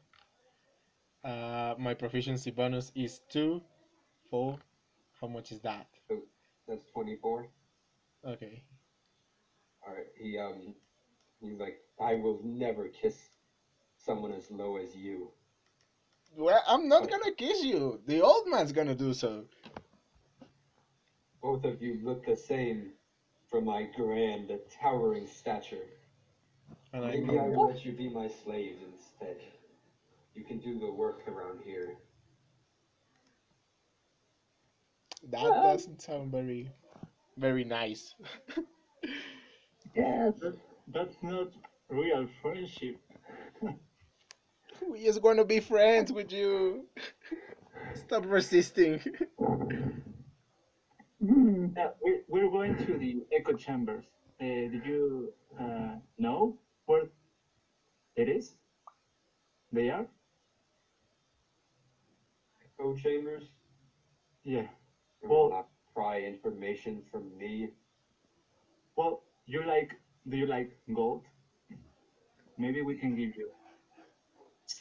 Uh, 1.24 1.74
my 1.78 1.94
proficiency 1.94 2.50
bonus 2.50 2.92
is 2.94 3.20
two, 3.30 3.62
four. 4.30 4.58
How 5.20 5.28
much 5.28 5.52
is 5.52 5.60
that? 5.60 5.86
So 6.08 6.18
That's 6.68 6.84
24. 6.92 7.48
Okay. 8.26 8.62
Alright, 9.86 10.06
he, 10.18 10.38
um, 10.38 10.74
he's 11.40 11.58
like, 11.58 11.78
I 12.00 12.14
will 12.14 12.40
never 12.44 12.88
kiss 12.88 13.16
someone 13.98 14.32
as 14.32 14.50
low 14.50 14.76
as 14.76 14.94
you. 14.96 15.30
Well, 16.36 16.62
I'm 16.66 16.88
not 16.88 17.04
oh. 17.04 17.06
gonna 17.06 17.32
kiss 17.32 17.62
you. 17.62 18.00
The 18.06 18.20
old 18.20 18.48
man's 18.48 18.72
gonna 18.72 18.94
do 18.94 19.14
so. 19.14 19.44
Both 21.42 21.64
of 21.64 21.80
you 21.82 22.00
look 22.02 22.24
the 22.26 22.36
same 22.36 22.92
from 23.50 23.66
my 23.66 23.86
grand, 23.96 24.50
towering 24.80 25.26
stature. 25.26 25.86
And 26.92 27.04
I 27.04 27.08
Maybe 27.08 27.38
I 27.38 27.44
go, 27.44 27.44
will 27.50 27.68
let 27.68 27.84
you 27.84 27.92
be 27.92 28.08
my 28.08 28.28
slaves 28.28 28.80
instead. 28.92 29.36
You 30.34 30.44
can 30.44 30.58
do 30.58 30.78
the 30.78 30.90
work 30.90 31.22
around 31.28 31.60
here. 31.64 31.96
that 35.30 35.42
doesn't 35.42 36.02
sound 36.02 36.30
very, 36.30 36.70
very 37.36 37.64
nice. 37.64 38.14
Yes. 39.94 40.34
That, 40.40 40.56
that's 40.88 41.16
not 41.22 41.48
real 41.88 42.26
friendship. 42.42 42.96
We 44.90 45.04
just 45.04 45.20
going 45.22 45.36
to 45.36 45.44
be 45.44 45.60
friends 45.60 46.12
with 46.12 46.32
you. 46.32 46.86
Stop 47.94 48.24
resisting. 48.26 49.00
Hmm. 51.24 51.68
Yeah, 51.76 51.88
we're, 52.02 52.20
we're 52.28 52.50
going 52.50 52.76
to 52.84 52.98
the 52.98 53.24
echo 53.32 53.54
chambers. 53.54 54.04
Uh, 54.40 54.44
did 54.44 54.84
you 54.84 55.32
uh, 55.58 55.96
know 56.18 56.58
where 56.86 57.04
it 58.16 58.28
is? 58.28 58.54
They 59.72 59.90
are? 59.90 60.06
Echo 62.64 62.94
chambers. 62.96 63.44
Yeah. 64.44 64.66
You 65.22 65.28
Well- 65.28 65.50
wanna 65.50 65.64
pry 65.94 66.20
information 66.22 67.02
from 67.10 67.36
me. 67.38 67.68
Well, 68.96 69.22
you 69.46 69.64
like, 69.64 69.92
do 70.28 70.36
you 70.36 70.46
like 70.46 70.76
gold? 70.94 71.22
Maybe 72.58 72.82
we 72.82 72.96
can 72.96 73.14
give 73.16 73.36
you 73.36 73.50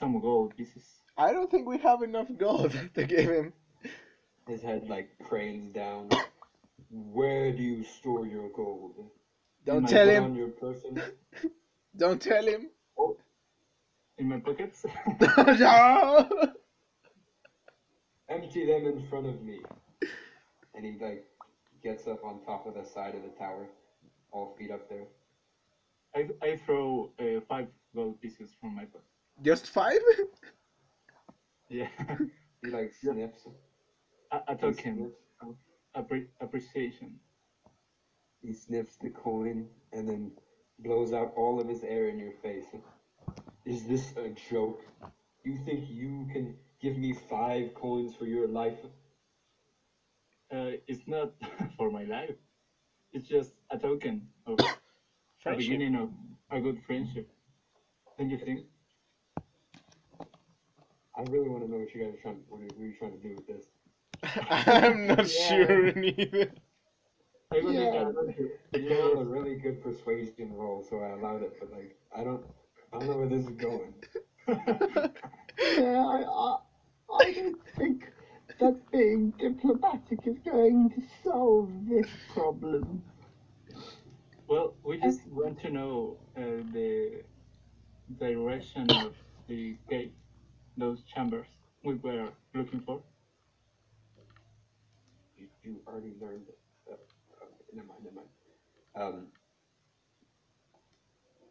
some 0.03 0.19
gold 0.19 0.55
pieces. 0.57 0.83
I 1.17 1.31
don't 1.31 1.49
think 1.49 1.67
we 1.67 1.77
have 1.77 2.01
enough 2.01 2.27
gold 2.37 2.71
to 2.95 3.05
give 3.05 3.29
him. 3.29 3.53
His 4.47 4.61
head 4.61 4.89
like 4.89 5.09
cranes 5.23 5.73
down. 5.73 6.09
Where 6.91 7.51
do 7.51 7.63
you 7.63 7.83
store 7.83 8.27
your 8.27 8.49
gold? 8.49 8.95
Don't 9.65 9.87
tell 9.87 10.09
him. 10.09 10.35
your 10.35 10.49
person. 10.49 11.01
Don't 11.97 12.21
tell 12.21 12.45
him. 12.45 12.69
In 14.17 14.27
my 14.27 14.39
pockets? 14.39 14.85
no. 15.37 16.53
Empty 18.29 18.65
them 18.65 18.85
in 18.87 19.07
front 19.09 19.27
of 19.27 19.41
me. 19.41 19.59
And 20.75 20.85
he 20.85 20.97
like 20.99 21.25
gets 21.81 22.07
up 22.07 22.23
on 22.25 22.41
top 22.45 22.67
of 22.67 22.73
the 22.73 22.83
side 22.83 23.15
of 23.15 23.23
the 23.23 23.29
tower, 23.39 23.67
all 24.31 24.55
feet 24.57 24.71
up 24.71 24.89
there. 24.89 25.05
I, 26.15 26.27
I 26.45 26.59
throw 26.65 27.11
uh, 27.19 27.39
five 27.47 27.67
gold 27.95 28.19
pieces 28.21 28.49
from 28.59 28.75
my 28.75 28.85
pocket. 28.85 29.12
Just 29.41 29.67
five? 29.69 29.99
Yeah. 31.69 31.87
He 32.61 32.69
like 32.69 32.91
Yeah. 33.01 33.13
sniffs. 33.13 33.47
a, 34.31 34.41
a 34.47 34.55
He 34.59 34.71
token 34.71 34.73
sniffs, 34.73 35.19
appre- 35.95 36.29
appreciation. 36.39 37.19
he 38.41 38.53
sniffs 38.53 38.97
the 38.97 39.09
coin 39.09 39.67
and 39.91 40.07
then 40.07 40.31
blows 40.79 41.11
out 41.13 41.33
all 41.35 41.59
of 41.59 41.67
his 41.67 41.83
air 41.83 42.07
in 42.07 42.19
your 42.19 42.31
face. 42.31 42.75
Is 43.65 43.85
this 43.87 44.15
a 44.17 44.29
joke? 44.29 44.83
You 45.43 45.57
think 45.57 45.89
you 45.89 46.27
can 46.31 46.55
give 46.79 46.97
me 46.97 47.13
five 47.13 47.73
coins 47.73 48.15
for 48.15 48.25
your 48.25 48.47
life? 48.47 48.85
Uh, 50.51 50.71
it's 50.87 51.07
not 51.07 51.33
for 51.77 51.89
my 51.89 52.03
life. 52.03 52.35
It's 53.11 53.27
just 53.27 53.53
a 53.69 53.77
token 53.77 54.27
of 54.45 54.59
a 55.47 55.53
Friendship. 55.53 55.55
beginning 55.55 55.95
of 55.95 56.09
a 56.49 56.59
good 56.61 56.79
friendship. 56.85 57.29
Don't 58.17 58.29
you 58.29 58.37
think? 58.37 58.67
I 61.17 61.21
really 61.23 61.49
want 61.49 61.63
to 61.63 61.69
know 61.71 61.77
what 61.77 61.93
you 61.93 62.03
guys 62.03 62.13
are 62.13 62.21
trying. 62.21 62.39
What 62.49 62.61
are, 62.61 62.65
what 62.65 62.83
are 62.83 62.87
you 62.87 62.93
trying 62.97 63.11
to 63.11 63.17
do 63.17 63.35
with 63.35 63.47
this? 63.47 63.65
I'm 64.49 65.07
not 65.07 65.27
Yeah. 65.29 65.29
sure 65.29 65.87
either. 65.89 66.51
I 67.51 67.61
believe 67.61 67.93
Yeah. 67.93 68.07
I'm 68.07 68.13
going 68.13 68.33
to 68.33 68.79
You 68.79 69.19
a 69.19 69.25
really 69.25 69.55
good 69.55 69.81
persuasion 69.83 70.53
roll, 70.53 70.81
so 70.81 70.99
I 70.99 71.09
allowed 71.09 71.43
it. 71.43 71.53
But 71.59 71.71
like, 71.71 71.97
I 72.15 72.23
don't, 72.23 72.43
I 72.91 72.97
don't 72.99 73.07
know 73.07 73.17
where 73.17 73.27
this 73.27 73.45
is 73.45 73.55
going. 73.55 73.93
Yeah, 75.77 76.03
I, 76.05 76.23
I, 76.23 76.57
I 77.11 77.31
don't 77.33 77.63
think 77.77 78.11
that 78.59 78.91
being 78.91 79.31
diplomatic 79.39 80.25
is 80.27 80.37
going 80.39 80.89
to 80.91 81.01
solve 81.23 81.69
this 81.87 82.07
problem. 82.27 83.03
well, 84.47 84.75
we 84.83 84.97
just 84.97 85.27
want 85.27 85.59
to 85.61 85.69
know 85.69 86.17
uh, 86.37 86.63
the 86.71 87.23
direction 88.19 88.91
of 88.93 89.15
the 89.47 89.77
gate, 89.89 90.13
those 90.77 91.03
chambers 91.03 91.47
we 91.83 91.95
were 91.95 92.29
looking 92.53 92.81
for. 92.81 93.01
You, 95.37 95.47
you 95.63 95.81
already 95.87 96.13
learned. 96.19 96.45
Uh, 96.89 96.93
uh, 96.93 97.45
never 97.73 97.87
mind, 97.87 97.99
never 98.03 98.15
mind. 98.15 98.27
Um, 98.95 99.27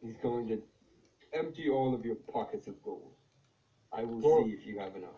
he's 0.03 0.16
going 0.23 0.49
to 0.49 0.62
empty 1.32 1.69
all 1.69 1.94
of 1.94 2.05
your 2.05 2.16
pockets 2.16 2.66
of 2.66 2.82
gold. 2.82 3.12
I 3.93 4.05
will 4.05 4.23
see 4.23 4.51
if 4.53 4.66
you 4.66 4.78
have 4.78 4.97
enough. 4.97 5.11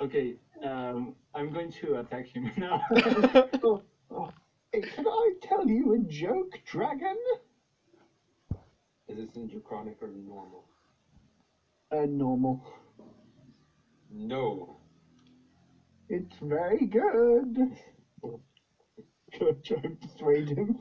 Okay, 0.00 0.34
um, 0.62 1.14
I'm 1.34 1.50
going 1.52 1.70
to 1.80 1.96
attack 1.96 2.26
him 2.26 2.50
now. 2.56 2.80
Oh, 3.62 3.82
oh, 4.10 4.30
hey, 4.72 4.80
can 4.80 5.06
I 5.06 5.32
tell 5.42 5.66
you 5.66 5.94
a 5.94 5.98
joke, 6.10 6.58
dragon? 6.66 7.16
Is 9.08 9.16
this 9.16 9.36
in 9.36 9.46
draconic 9.48 10.02
or 10.02 10.08
normal? 10.08 10.64
Uh, 11.92 12.06
normal. 12.08 12.60
No. 14.16 14.78
It's 16.08 16.36
very 16.40 16.86
good. 16.86 17.54
Can 19.32 19.48
I 19.48 19.52
try 19.62 19.78
and 19.84 20.00
persuade 20.00 20.48
him? 20.48 20.78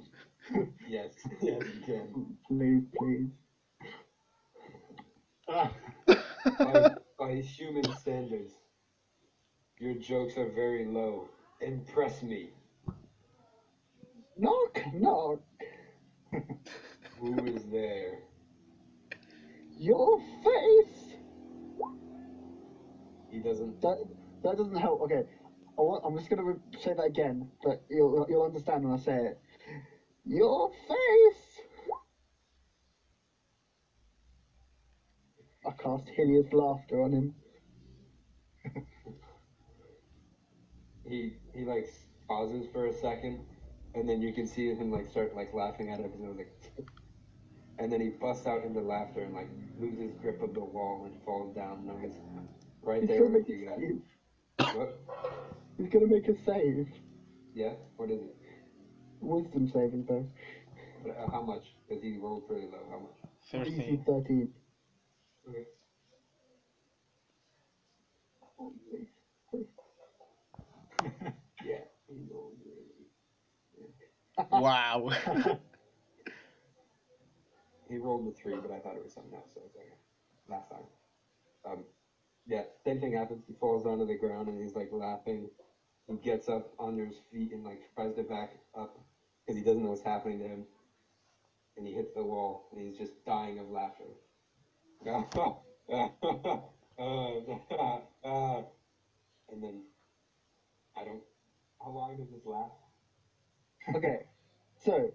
Yes. 0.87 1.11
Yes, 1.41 1.61
you 1.75 1.81
can. 1.85 2.37
Please, 2.47 2.83
please. 2.97 3.29
Ah, 5.49 5.71
By, 6.59 6.89
by 7.19 7.35
human 7.41 7.83
standards, 7.97 8.53
your 9.79 9.95
jokes 9.95 10.37
are 10.37 10.49
very 10.49 10.85
low. 10.85 11.27
Impress 11.61 12.23
me. 12.23 12.49
Knock, 14.37 14.79
knock. 14.93 15.39
Who 17.19 17.45
is 17.45 17.63
there? 17.71 18.19
Your 19.77 20.19
face. 20.43 20.94
He 23.35 23.41
doesn't. 23.41 23.81
That 23.81 23.97
that 24.43 24.55
doesn't 24.55 24.77
help. 24.77 25.01
Okay, 25.01 25.23
I 25.77 25.81
I'm 26.05 26.15
just 26.15 26.29
gonna 26.29 26.57
say 26.79 26.93
that 26.93 27.03
again, 27.03 27.49
but 27.61 27.81
you'll 27.89 28.25
you'll 28.29 28.43
understand 28.43 28.85
when 28.85 28.93
I 28.93 28.97
say 28.97 29.25
it. 29.27 29.37
Your 30.23 30.69
face. 30.69 31.61
I 35.65 35.71
cast 35.71 36.07
hideous 36.09 36.53
laughter 36.53 37.01
on 37.01 37.11
him. 37.11 37.33
He 41.07 41.37
he 41.53 41.65
like 41.65 41.87
pauses 42.27 42.67
for 42.71 42.87
a 42.87 42.93
second, 42.93 43.45
and 43.95 44.09
then 44.09 44.21
you 44.21 44.33
can 44.33 44.47
see 44.47 44.73
him 44.73 44.91
like 44.91 45.07
start 45.07 45.35
like 45.35 45.53
laughing 45.53 45.89
at 45.89 45.99
it 45.99 46.05
it 46.05 46.19
was 46.19 46.37
like, 46.37 46.53
and 47.79 47.91
then 47.91 48.01
he 48.01 48.09
busts 48.09 48.47
out 48.47 48.63
into 48.63 48.81
laughter 48.81 49.21
and 49.21 49.33
like 49.33 49.49
loses 49.79 50.13
grip 50.21 50.41
of 50.41 50.53
the 50.53 50.63
wall 50.63 51.05
and 51.05 51.23
falls 51.23 51.53
down. 51.55 51.87
And 51.89 52.47
right 52.85 53.01
He's 53.01 53.07
there 53.07 53.19
gonna 53.19 53.29
with 53.29 53.33
make 53.39 53.49
you 53.49 53.65
a 53.65 53.65
guys. 53.65 53.79
save. 53.79 54.01
What? 54.75 54.99
He's 55.77 55.89
gonna 55.89 56.07
make 56.07 56.27
a 56.27 56.33
save. 56.33 56.87
Yeah. 57.53 57.75
What 57.97 58.11
is 58.11 58.21
it? 58.21 58.35
Wisdom 59.21 59.67
saving 59.67 60.05
throw. 60.05 60.27
But, 61.03 61.17
uh, 61.17 61.27
how 61.31 61.41
much? 61.41 61.75
Because 61.87 62.01
he 62.03 62.17
rolled 62.17 62.47
pretty 62.47 62.67
low. 62.67 62.85
How 62.89 62.99
much? 62.99 63.17
Thirteen. 63.51 64.01
13. 64.05 64.49
Okay. 65.47 65.65
Oh, 68.59 68.73
please, 68.89 69.07
please. 69.51 69.67
Yeah. 71.63 71.83
He 72.07 72.25
rolled 72.31 72.59
really. 72.65 73.07
Wow. 74.51 75.09
He 77.89 77.97
rolled 77.97 78.27
a 78.27 78.31
three, 78.31 78.59
but 78.59 78.71
I 78.71 78.79
thought 78.79 78.95
it 78.95 79.03
was 79.03 79.13
something 79.13 79.33
else, 79.33 79.51
so 79.53 79.61
it's 79.65 79.75
okay. 79.75 79.95
Last 80.49 80.69
time. 80.69 80.85
Um, 81.65 81.85
yeah, 82.45 82.63
same 82.83 82.99
thing 82.99 83.13
happens. 83.13 83.43
He 83.47 83.53
falls 83.53 83.85
onto 83.85 84.05
the 84.05 84.15
ground 84.15 84.49
and 84.49 84.61
he's 84.61 84.75
like 84.75 84.91
laughing. 84.91 85.49
He 86.07 86.15
gets 86.15 86.47
up 86.47 86.73
onto 86.77 87.05
his 87.05 87.17
feet 87.31 87.51
and 87.51 87.63
like 87.63 87.79
tries 87.95 88.13
to 88.15 88.23
back 88.23 88.59
up 88.75 88.99
because 89.45 89.57
he 89.57 89.63
doesn't 89.63 89.81
know 89.81 89.89
what's 89.89 90.01
happening 90.01 90.39
to 90.39 90.45
him. 90.45 90.65
And 91.77 91.87
he 91.87 91.93
hits 91.93 92.13
the 92.13 92.23
wall 92.23 92.67
and 92.71 92.81
he's 92.81 92.97
just 92.97 93.13
dying 93.25 93.59
of 93.59 93.69
laughter. 93.69 94.05
and 95.05 95.27
then 99.63 99.81
I 100.95 101.03
don't. 101.03 101.21
How 101.81 101.91
long 101.91 102.17
does 102.17 102.29
this 102.31 102.45
last? 102.45 102.77
Okay, 103.95 104.17
so 104.77 105.09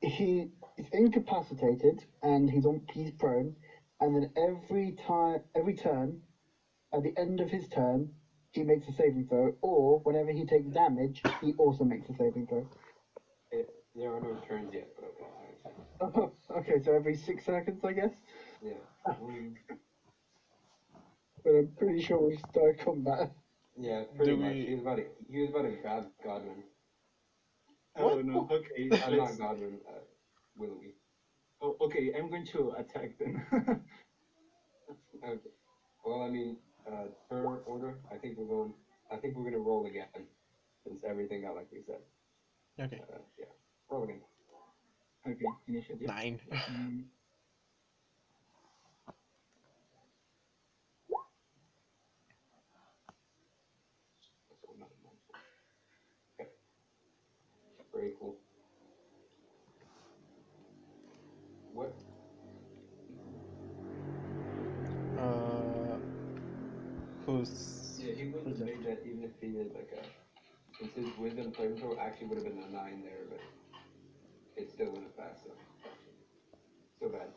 he 0.00 0.48
is 0.76 0.86
incapacitated 0.92 2.04
and 2.22 2.50
he's 2.50 2.66
on 2.66 2.80
he's 2.92 3.10
prone, 3.10 3.54
and 4.00 4.14
then 4.16 4.26
every 4.36 4.92
time 4.92 5.40
every 5.54 5.74
turn, 5.74 6.20
at 6.92 7.02
the 7.02 7.12
end 7.16 7.40
of 7.40 7.50
his 7.50 7.68
turn, 7.68 8.10
he 8.52 8.62
makes 8.64 8.88
a 8.88 8.92
saving 8.92 9.26
throw, 9.28 9.50
or 9.62 9.98
whenever 10.02 10.30
he 10.32 10.44
takes 10.44 10.68
damage, 10.70 11.22
he 11.40 11.52
also 11.58 11.84
makes 11.84 12.08
a 12.08 12.14
saving 12.14 12.46
throw. 12.46 12.66
It, 13.50 13.68
there 13.94 14.12
are 14.14 14.20
no 14.20 14.36
turns 14.46 14.72
yet, 14.74 14.88
but 14.96 15.04
okay. 15.04 15.24
I 15.64 15.68
understand. 16.08 16.30
okay, 16.50 16.78
so 16.84 16.92
every 16.94 17.14
six 17.14 17.44
seconds, 17.44 17.84
I 17.84 17.92
guess. 17.92 18.12
Yeah. 18.62 18.72
Um, 19.06 19.54
But 21.42 21.54
I'm 21.54 21.70
pretty 21.78 22.02
sure 22.02 22.18
we 22.18 22.36
start 22.50 22.78
combat. 22.78 23.30
Yeah, 23.74 24.04
pretty 24.14 24.32
Do 24.32 24.36
much. 24.36 24.52
we- 24.52 24.66
He 24.66 24.72
was 24.74 24.82
about 24.82 24.96
to 24.96 25.04
he 25.30 25.40
was 25.40 25.48
about 25.50 25.62
to 25.62 25.76
grab 25.80 26.12
Godwin. 26.22 26.64
oh 27.96 28.20
no. 28.20 28.46
Okay. 28.50 28.90
Uh, 28.90 29.08
let's- 29.10 29.38
not 29.38 29.38
Godwin, 29.38 29.80
uh, 29.88 30.00
Willowy. 30.56 30.99
Oh, 31.62 31.76
okay, 31.82 32.12
I'm 32.16 32.28
going 32.28 32.44
to 32.46 32.72
attack 32.72 33.18
them. 33.18 33.42
Okay. 35.22 35.50
Well, 36.04 36.22
I 36.22 36.28
mean, 36.28 36.56
uh, 36.86 37.06
per 37.28 37.58
order, 37.66 37.98
I 38.10 38.16
think 38.16 38.36
we're 38.38 38.46
going. 38.46 38.72
I 39.10 39.16
think 39.16 39.36
we're 39.36 39.44
gonna 39.44 39.58
roll 39.58 39.86
again. 39.86 40.06
since 40.86 41.04
everything 41.04 41.42
got 41.42 41.54
like 41.54 41.68
we 41.72 41.80
said. 41.86 42.00
Okay. 42.80 43.00
Uh, 43.12 43.18
yeah. 43.38 43.44
Roll 43.90 44.04
again. 44.04 44.20
Okay, 45.26 45.44
initiative. 45.68 46.06
Nine. 46.06 46.40
Mm, 46.50 47.04
So 54.62 54.72
not 54.78 54.88
a 54.88 55.04
nine. 55.04 55.18
Okay. 56.40 56.50
Very 57.94 58.12
cool. 58.18 58.36
What? 61.74 61.94
Uh, 65.18 65.98
who's 67.40 68.00
Yeah, 68.02 68.14
he 68.14 68.24
wouldn't 68.24 68.46
who's 68.46 68.58
have 68.58 68.66
made 68.66 68.84
that 68.84 69.02
even 69.06 69.24
if 69.24 69.30
he 69.40 69.48
did 69.48 69.72
like 69.74 69.90
a. 69.92 70.04
Since 70.78 70.94
his 70.94 71.18
wisdom 71.18 71.52
saving 71.56 71.76
throw 71.78 71.96
actually 71.98 72.28
would 72.28 72.38
have 72.38 72.46
been 72.46 72.62
a 72.62 72.68
nine 72.68 73.02
there, 73.02 73.24
but 73.28 73.40
it 74.56 74.70
still 74.70 74.88
wouldn't 74.88 75.06
have 75.06 75.16
passed. 75.16 75.44
So. 75.44 75.50
So 77.00 77.08
bad. 77.08 77.28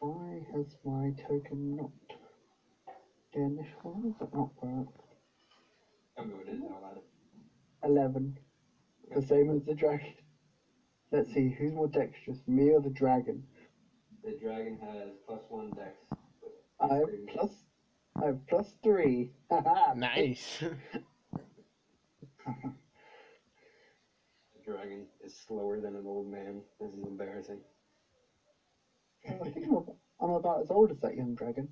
Why 0.00 0.44
has 0.52 0.66
my 0.84 1.10
token 1.28 1.76
not 1.76 1.90
been? 3.32 3.64
Why 3.82 4.00
has 4.04 4.12
that 4.20 4.34
not 4.34 4.50
worked? 4.60 5.14
Tell 6.16 6.24
me 6.24 6.34
what 6.34 6.48
it 6.48 6.54
is 6.54 6.60
now, 6.60 6.78
lad. 6.82 6.98
11. 7.84 8.34
The 9.14 9.22
same 9.22 9.50
as 9.50 9.64
the 9.64 9.74
dragon. 9.74 10.14
Let's 11.10 11.32
see, 11.32 11.50
who's 11.50 11.72
more 11.72 11.88
dexterous, 11.88 12.38
me 12.46 12.70
or 12.70 12.80
the 12.80 12.90
dragon? 12.90 13.44
The 14.24 14.32
dragon 14.32 14.78
has 14.80 15.10
plus 15.26 15.42
one 15.48 15.70
dex. 15.70 15.96
I 16.80 16.94
have 16.94 17.26
plus, 17.28 17.50
I 18.20 18.26
have 18.26 18.46
plus 18.48 18.74
three. 18.82 19.30
Nice. 19.96 20.62
The 24.54 24.72
dragon 24.72 25.06
is 25.24 25.34
slower 25.46 25.80
than 25.80 25.96
an 25.96 26.06
old 26.06 26.30
man. 26.30 26.62
This 26.80 26.92
is 26.92 27.04
embarrassing. 27.04 27.58
I 29.28 29.48
think 29.50 29.66
I'm 29.66 29.74
about, 29.74 29.96
I'm 30.20 30.30
about 30.30 30.60
as 30.62 30.70
old 30.70 30.90
as 30.92 30.98
that 31.00 31.16
young 31.16 31.34
dragon. 31.34 31.68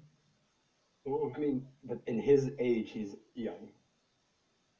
oh, 1.06 1.32
I 1.34 1.38
mean, 1.38 1.66
but 1.84 1.98
in 2.06 2.18
his 2.18 2.50
age, 2.58 2.90
he's 2.90 3.14
young. 3.34 3.68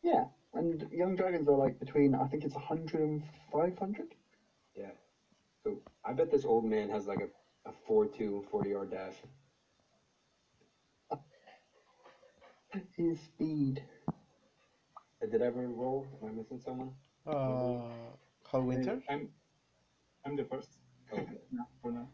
Yeah, 0.03 0.25
and 0.55 0.87
young 0.91 1.15
dragons 1.17 1.49
are 1.49 1.57
like 1.57 1.79
between, 1.79 2.15
I 2.15 2.27
think 2.27 2.45
it's 2.45 2.55
100 2.55 3.01
and 3.01 3.23
500. 3.53 4.15
Yeah. 4.77 4.91
So 5.65 5.79
I 6.05 6.13
bet 6.13 6.31
this 6.31 6.45
old 6.45 6.65
man 6.65 6.89
has 6.91 7.07
like 7.07 7.21
a, 7.21 7.29
a 7.67 7.73
4-2, 7.89 8.49
40 8.51 8.71
yard 8.71 8.91
dash. 8.91 9.15
His 12.97 13.19
speed. 13.21 13.83
Uh, 14.09 15.27
Did 15.27 15.43
I 15.43 15.47
ever 15.47 15.67
roll? 15.67 16.07
Am 16.23 16.29
I 16.29 16.33
missing 16.33 16.61
someone? 16.65 16.93
Uh, 17.27 17.81
Hallwinter. 18.49 19.03
I'm, 19.09 19.29
I'm 20.25 20.37
the 20.37 20.45
first. 20.45 20.69
Oh, 21.13 21.17
okay. 21.19 21.39
No, 21.51 21.65
for 21.83 21.91
now. 21.91 22.09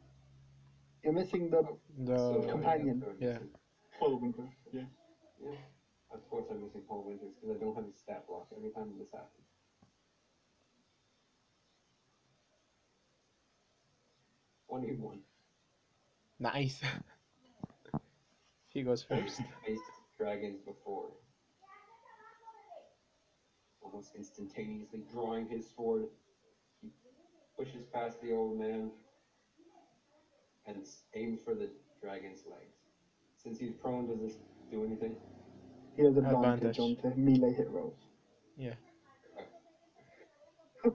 You're 1.05 1.13
missing 1.13 1.51
the. 1.51 1.63
The 2.05 2.47
Companion. 2.51 3.01
that's 3.01 3.21
Yeah. 3.21 3.33
missing. 3.35 3.51
Fall 3.99 4.19
Winter. 4.21 4.49
Yeah. 4.73 4.83
Yeah. 5.43 5.51
Of 6.13 6.29
course 6.31 6.47
I'm 6.51 6.63
missing 6.65 6.83
Paul 6.89 7.05
Winters 7.07 7.35
because 7.41 7.57
I 7.57 7.61
don't 7.63 7.75
have 7.75 7.85
his 7.85 7.97
stat 7.99 8.27
block 8.27 8.49
every 8.57 8.71
time 8.71 8.93
this 8.99 9.09
happens. 9.13 9.47
Twenty-one. 14.69 15.21
Nice. 16.39 16.81
he 18.69 18.83
goes 18.83 19.03
first. 19.03 19.41
Faced 19.67 19.83
dragons 20.19 20.61
before. 20.61 21.07
Almost 23.83 24.15
instantaneously 24.17 25.03
drawing 25.13 25.49
his 25.49 25.67
sword. 25.77 26.07
He 26.83 26.91
pushes 27.57 27.85
past 27.93 28.21
the 28.23 28.33
old 28.33 28.59
man 28.59 28.91
and 30.67 30.79
aims 31.15 31.41
for 31.45 31.55
the 31.55 31.71
dragon's 32.03 32.41
legs. 32.51 32.77
Since 33.43 33.59
he's 33.59 33.73
prone, 33.73 34.09
does 34.09 34.21
this 34.21 34.39
do 34.71 34.85
anything? 34.85 35.17
He 35.97 36.03
has 36.03 36.17
advantage, 36.17 36.77
Advantage. 36.77 36.79
onto 36.79 37.15
melee 37.17 37.55
hit 37.55 37.71
rolls. 37.71 37.95
Yeah. 38.57 38.75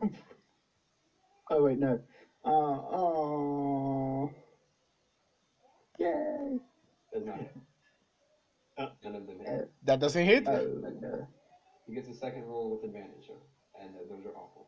oh, 1.49 1.63
wait, 1.63 1.80
no. 1.80 1.99
Uh, 2.43 2.49
oh. 2.49 4.31
Yay. 5.99 6.59
Does 7.22 7.27
not 7.27 7.38
hit. 7.38 7.52
Uh, 8.77 8.88
None 9.03 9.15
of 9.15 9.27
them 9.27 9.39
hit. 9.39 9.48
Uh, 9.48 9.65
That 9.84 9.99
doesn't 9.99 10.26
hit. 10.26 10.45
no. 10.45 11.27
He 11.88 11.93
gets 11.93 12.07
a 12.07 12.14
second 12.14 12.45
roll 12.45 12.72
with 12.72 12.84
advantage, 12.84 13.27
so, 13.27 13.38
and 13.80 13.95
uh, 13.95 13.99
those 14.10 14.26
are 14.26 14.35
awful. 14.35 14.68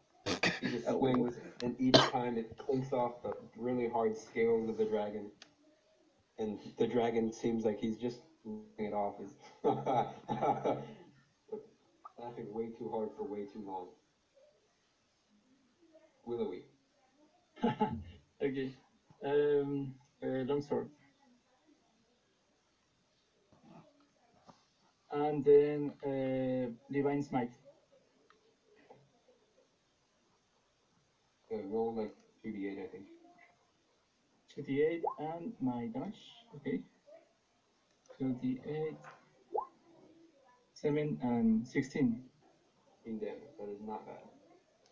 He 0.61 0.69
just 0.69 0.87
swings, 0.89 1.39
and 1.61 1.75
each 1.79 1.95
time 2.11 2.37
it 2.37 2.57
clinks 2.57 2.91
off 2.93 3.21
the 3.23 3.33
really 3.57 3.87
hard 3.87 4.17
scales 4.17 4.69
of 4.69 4.77
the 4.77 4.85
dragon. 4.85 5.31
And 6.37 6.59
the 6.77 6.87
dragon 6.87 7.31
seems 7.31 7.63
like 7.65 7.79
he's 7.79 7.97
just 7.97 8.19
licking 8.43 8.85
it 8.85 8.93
off. 8.93 9.15
He's 9.19 9.35
laughing 12.19 12.53
way 12.53 12.69
too 12.69 12.89
hard 12.89 13.09
for 13.15 13.23
way 13.23 13.45
too 13.45 13.63
long. 13.65 13.87
Willowy. 16.25 16.63
okay. 18.41 18.73
Um, 19.23 19.93
uh, 20.23 20.43
longsword. 20.45 20.89
And 25.13 25.43
then 25.43 25.91
uh, 26.03 26.69
divine 26.91 27.21
smite. 27.21 27.51
Uh, 31.51 31.57
roll 31.69 31.93
like 31.93 32.13
2d8, 32.43 32.83
I 32.83 32.87
think. 32.87 33.05
2d8 34.57 35.01
and 35.19 35.51
my 35.59 35.87
dash, 35.93 36.19
Okay. 36.55 36.81
2d8. 38.19 38.95
7 40.73 41.17
and 41.21 41.65
16. 41.65 42.21
In 43.05 43.19
there, 43.19 43.35
That 43.57 43.69
is 43.69 43.79
not 43.81 44.05
bad. 44.05 44.17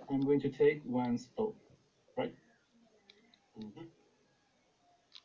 I'm 0.10 0.22
going 0.22 0.39
to 0.41 0.49
take 0.49 0.81
one 0.85 1.18
spell. 1.18 1.53
Right? 2.18 2.34
Mm-hmm. 3.60 3.81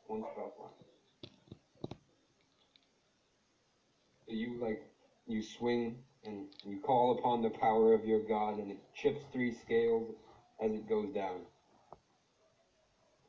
One 0.09 0.23
spell 0.23 0.53
slot. 0.57 0.73
So 4.11 4.16
you 4.27 4.59
like 4.61 4.83
you 5.27 5.43
swing 5.43 5.99
and 6.25 6.47
you 6.65 6.79
call 6.79 7.19
upon 7.19 7.43
the 7.43 7.51
power 7.51 7.93
of 7.95 8.05
your 8.05 8.21
god, 8.21 8.59
and 8.59 8.71
it 8.71 8.79
chips 8.95 9.21
three 9.33 9.53
scales 9.53 10.13
as 10.61 10.73
it 10.73 10.89
goes 10.89 11.13
down. 11.13 11.41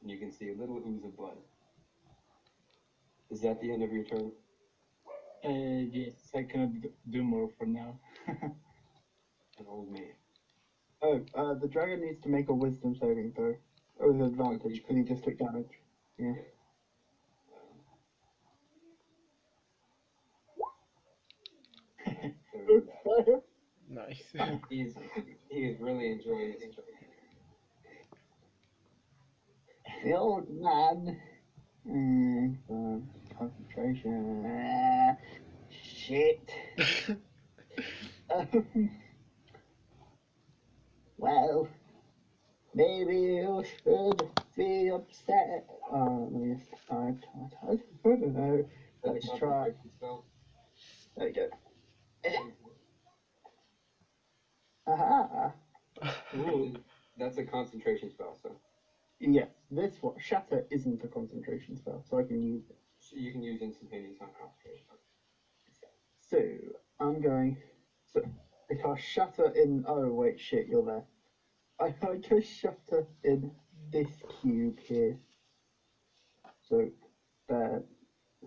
And 0.01 0.09
you 0.11 0.17
can 0.17 0.31
see 0.31 0.49
a 0.49 0.53
little 0.53 0.77
ooze 0.77 1.03
of 1.03 1.15
blood. 1.15 1.37
Is 3.29 3.41
that 3.41 3.59
the 3.59 3.71
end 3.71 3.83
of 3.83 3.91
your 3.91 4.03
turn? 4.03 4.31
Uh, 5.43 5.83
yes, 5.91 6.31
I 6.33 6.43
cannot 6.43 6.81
d- 6.81 6.89
do 7.09 7.23
more 7.23 7.47
for 7.57 7.65
now. 7.65 7.97
An 8.27 9.65
old 9.67 9.89
man. 9.89 10.13
Oh, 11.01 11.19
uh, 11.35 11.53
the 11.55 11.67
dragon 11.67 12.01
needs 12.01 12.19
to 12.21 12.29
make 12.29 12.49
a 12.49 12.53
wisdom 12.53 12.95
saving 12.95 13.33
throw. 13.35 13.55
With 13.99 14.21
advantage, 14.21 14.81
because 14.81 14.95
he 14.95 15.03
just 15.03 15.23
took 15.23 15.37
damage. 15.37 15.79
Yeah. 16.17 16.33
Um, 23.07 23.41
Nice. 23.89 24.33
he's 24.69 24.93
he 25.49 25.65
is 25.65 25.79
really 25.79 26.11
enjoying 26.11 26.55
this. 26.59 26.75
The 30.03 30.13
old 30.13 30.49
man. 30.49 31.17
Mm, 31.87 32.55
um, 32.69 33.07
concentration. 33.37 34.43
Ah, 34.45 35.15
shit. 35.69 36.53
Um, 38.29 38.89
well, 41.17 41.67
maybe 42.73 43.15
you 43.15 43.63
should 43.83 44.21
be 44.57 44.89
upset. 44.89 45.65
Uh, 45.89 46.19
let 46.19 46.31
me 46.33 46.55
just, 46.55 46.69
I, 46.91 47.15
I, 47.65 47.71
I 47.71 47.75
don't 48.03 48.35
know. 48.35 48.65
Let's 49.03 49.29
try. 49.37 49.73
There 51.15 51.27
you 51.27 51.33
go. 51.33 51.47
Aha. 54.87 55.53
Ooh. 56.35 56.73
That's 57.17 57.37
a 57.37 57.43
concentration 57.43 58.09
spell, 58.09 58.35
so 58.41 58.55
Yes, 59.19 59.47
this 59.71 60.01
one. 60.01 60.13
Shatter 60.19 60.63
isn't 60.71 61.03
a 61.03 61.07
concentration 61.07 61.75
spell, 61.75 62.01
so 62.03 62.17
I 62.19 62.23
can 62.23 62.41
use 62.41 62.63
it. 62.69 62.77
so 62.99 63.17
you 63.17 63.31
can 63.31 63.43
use 63.43 63.61
instantaneous 63.61 64.17
on 64.21 64.29
concentration. 64.39 64.85
So, 66.21 66.43
I'm 66.99 67.19
going. 67.21 67.55
So, 68.05 68.21
if 68.69 68.85
I 68.85 68.95
Shatter 68.95 69.49
in. 69.49 69.83
Oh, 69.87 70.11
wait, 70.13 70.39
shit, 70.39 70.67
you're 70.67 70.83
there. 70.83 71.05
I, 71.79 71.93
I 72.07 72.17
cast 72.17 72.47
Shatter 72.47 73.05
in 73.23 73.51
this 73.91 74.21
cube 74.41 74.79
here. 74.79 75.17
So, 76.61 76.89
there. 77.49 77.83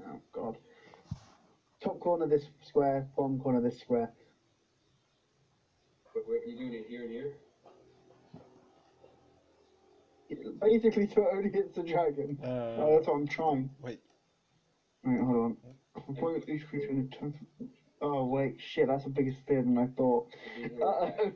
Oh, 0.00 0.20
God. 0.32 0.56
top 1.80 2.00
corner 2.00 2.24
of 2.24 2.30
this 2.30 2.48
square, 2.62 3.06
bottom 3.16 3.38
corner 3.38 3.58
of 3.58 3.64
this 3.64 3.78
square. 3.78 4.10
But 6.20 6.32
wait, 6.32 6.40
you 6.46 6.56
doing 6.56 6.74
it 6.74 6.86
here 6.88 7.02
and 7.02 7.10
here? 7.10 7.32
Basically, 10.60 11.08
so 11.08 11.22
it 11.22 11.28
only 11.32 11.50
hits 11.50 11.74
the 11.74 11.82
dragon. 11.82 12.38
Uh, 12.42 12.46
oh, 12.46 12.92
that's 12.94 13.06
what 13.06 13.14
I'm 13.14 13.26
trying. 13.26 13.70
wait. 13.80 14.00
Wait, 15.02 15.20
hold 15.20 15.36
on. 15.36 15.56
Point 16.16 16.48
each 16.48 16.66
creature 16.68 16.90
in 16.90 17.08
a 17.10 17.16
turn. 17.16 17.34
Oh 18.02 18.24
wait, 18.24 18.56
shit, 18.58 18.88
that's 18.88 19.06
a 19.06 19.08
bigger 19.08 19.32
sphere 19.42 19.62
than 19.62 19.78
I 19.78 19.86
thought. 19.96 20.28
Uh, 20.82 21.10
like 21.10 21.34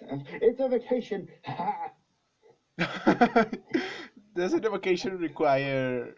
it's 0.40 0.60
a 0.60 0.68
vacation. 0.68 1.28
Ha! 1.44 1.90
Does 4.34 4.52
an 4.52 4.64
evocation 4.64 5.18
require 5.18 6.14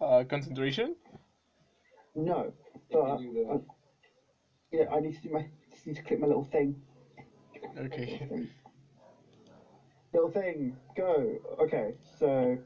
uh, 0.00 0.24
concentration? 0.28 0.94
no, 2.14 2.52
but 2.90 2.98
uh, 2.98 3.18
yeah, 4.72 4.84
I 4.90 5.00
need 5.00 5.14
to 5.14 5.22
do 5.22 5.30
my 5.30 5.46
just 5.80 5.86
need 5.86 5.96
to 5.96 6.02
click 6.02 6.18
my 6.18 6.26
little 6.26 6.42
thing. 6.42 6.74
Okay. 7.78 8.20
Little 10.12 10.28
thing, 10.28 10.76
go. 10.94 11.38
Okay, 11.58 11.94
so 12.18 12.58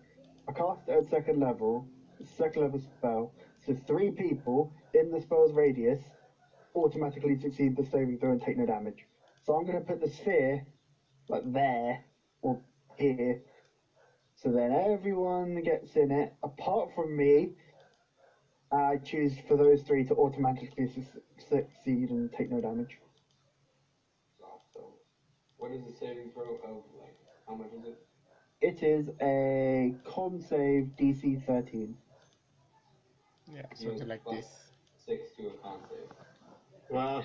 I 0.48 0.52
cast 0.52 0.88
at 0.88 1.04
second 1.04 1.38
level, 1.38 1.86
second 2.24 2.62
level 2.62 2.80
spell. 2.80 3.30
So 3.60 3.72
three 3.72 4.10
people 4.10 4.68
in 4.94 5.12
the 5.12 5.20
spell's 5.20 5.52
radius 5.52 6.00
automatically 6.74 7.36
succeed 7.36 7.76
the 7.76 7.84
saving 7.84 8.18
throw 8.18 8.32
and 8.32 8.40
take 8.40 8.56
no 8.56 8.64
damage. 8.64 9.06
So 9.42 9.54
I'm 9.54 9.64
going 9.64 9.78
to 9.78 9.86
put 9.86 10.00
the 10.00 10.08
sphere 10.08 10.64
like 11.28 11.42
there 11.52 12.00
or 12.42 12.58
here. 12.98 13.36
So 14.34 14.50
then 14.50 14.72
everyone 14.72 15.62
gets 15.62 15.94
in 15.94 16.10
it, 16.10 16.32
apart 16.42 16.90
from 16.96 17.16
me. 17.16 17.52
I 18.74 18.96
choose 18.96 19.38
for 19.46 19.56
those 19.56 19.82
three 19.82 20.04
to 20.04 20.14
automatically 20.14 20.86
su- 20.86 21.02
succeed 21.38 22.10
and 22.10 22.32
take 22.32 22.50
no 22.50 22.60
damage. 22.60 22.98
What 25.58 25.72
is 25.72 25.84
the 25.84 25.92
saving 25.92 26.30
throw 26.32 26.54
of 26.56 26.82
like? 27.00 27.16
How 27.46 27.54
much 27.54 27.72
is 27.72 27.84
it? 27.84 27.98
It 28.60 28.82
is 28.82 29.10
a 29.20 29.94
con 30.04 30.40
save 30.40 30.90
DC 30.98 31.44
13. 31.44 31.96
Yeah, 33.46 33.62
He 33.76 33.84
has 33.84 33.92
something 33.92 34.08
like 34.08 34.24
this. 34.24 34.46
Six 35.06 35.30
to 35.36 35.48
a 35.48 35.52
con 35.62 35.80
save. 35.88 36.08
Wow. 36.90 37.22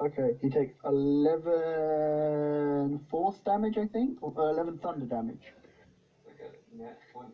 Okay, 0.00 0.36
he 0.40 0.48
takes 0.48 0.74
11 0.84 2.98
force 3.08 3.38
damage, 3.44 3.78
I 3.78 3.86
think, 3.86 4.18
or 4.22 4.32
uh, 4.36 4.50
11 4.50 4.78
thunder 4.78 5.06
damage. 5.06 5.52
like 6.26 6.40
a 6.40 6.76
net 6.76 6.98
one. 7.12 7.30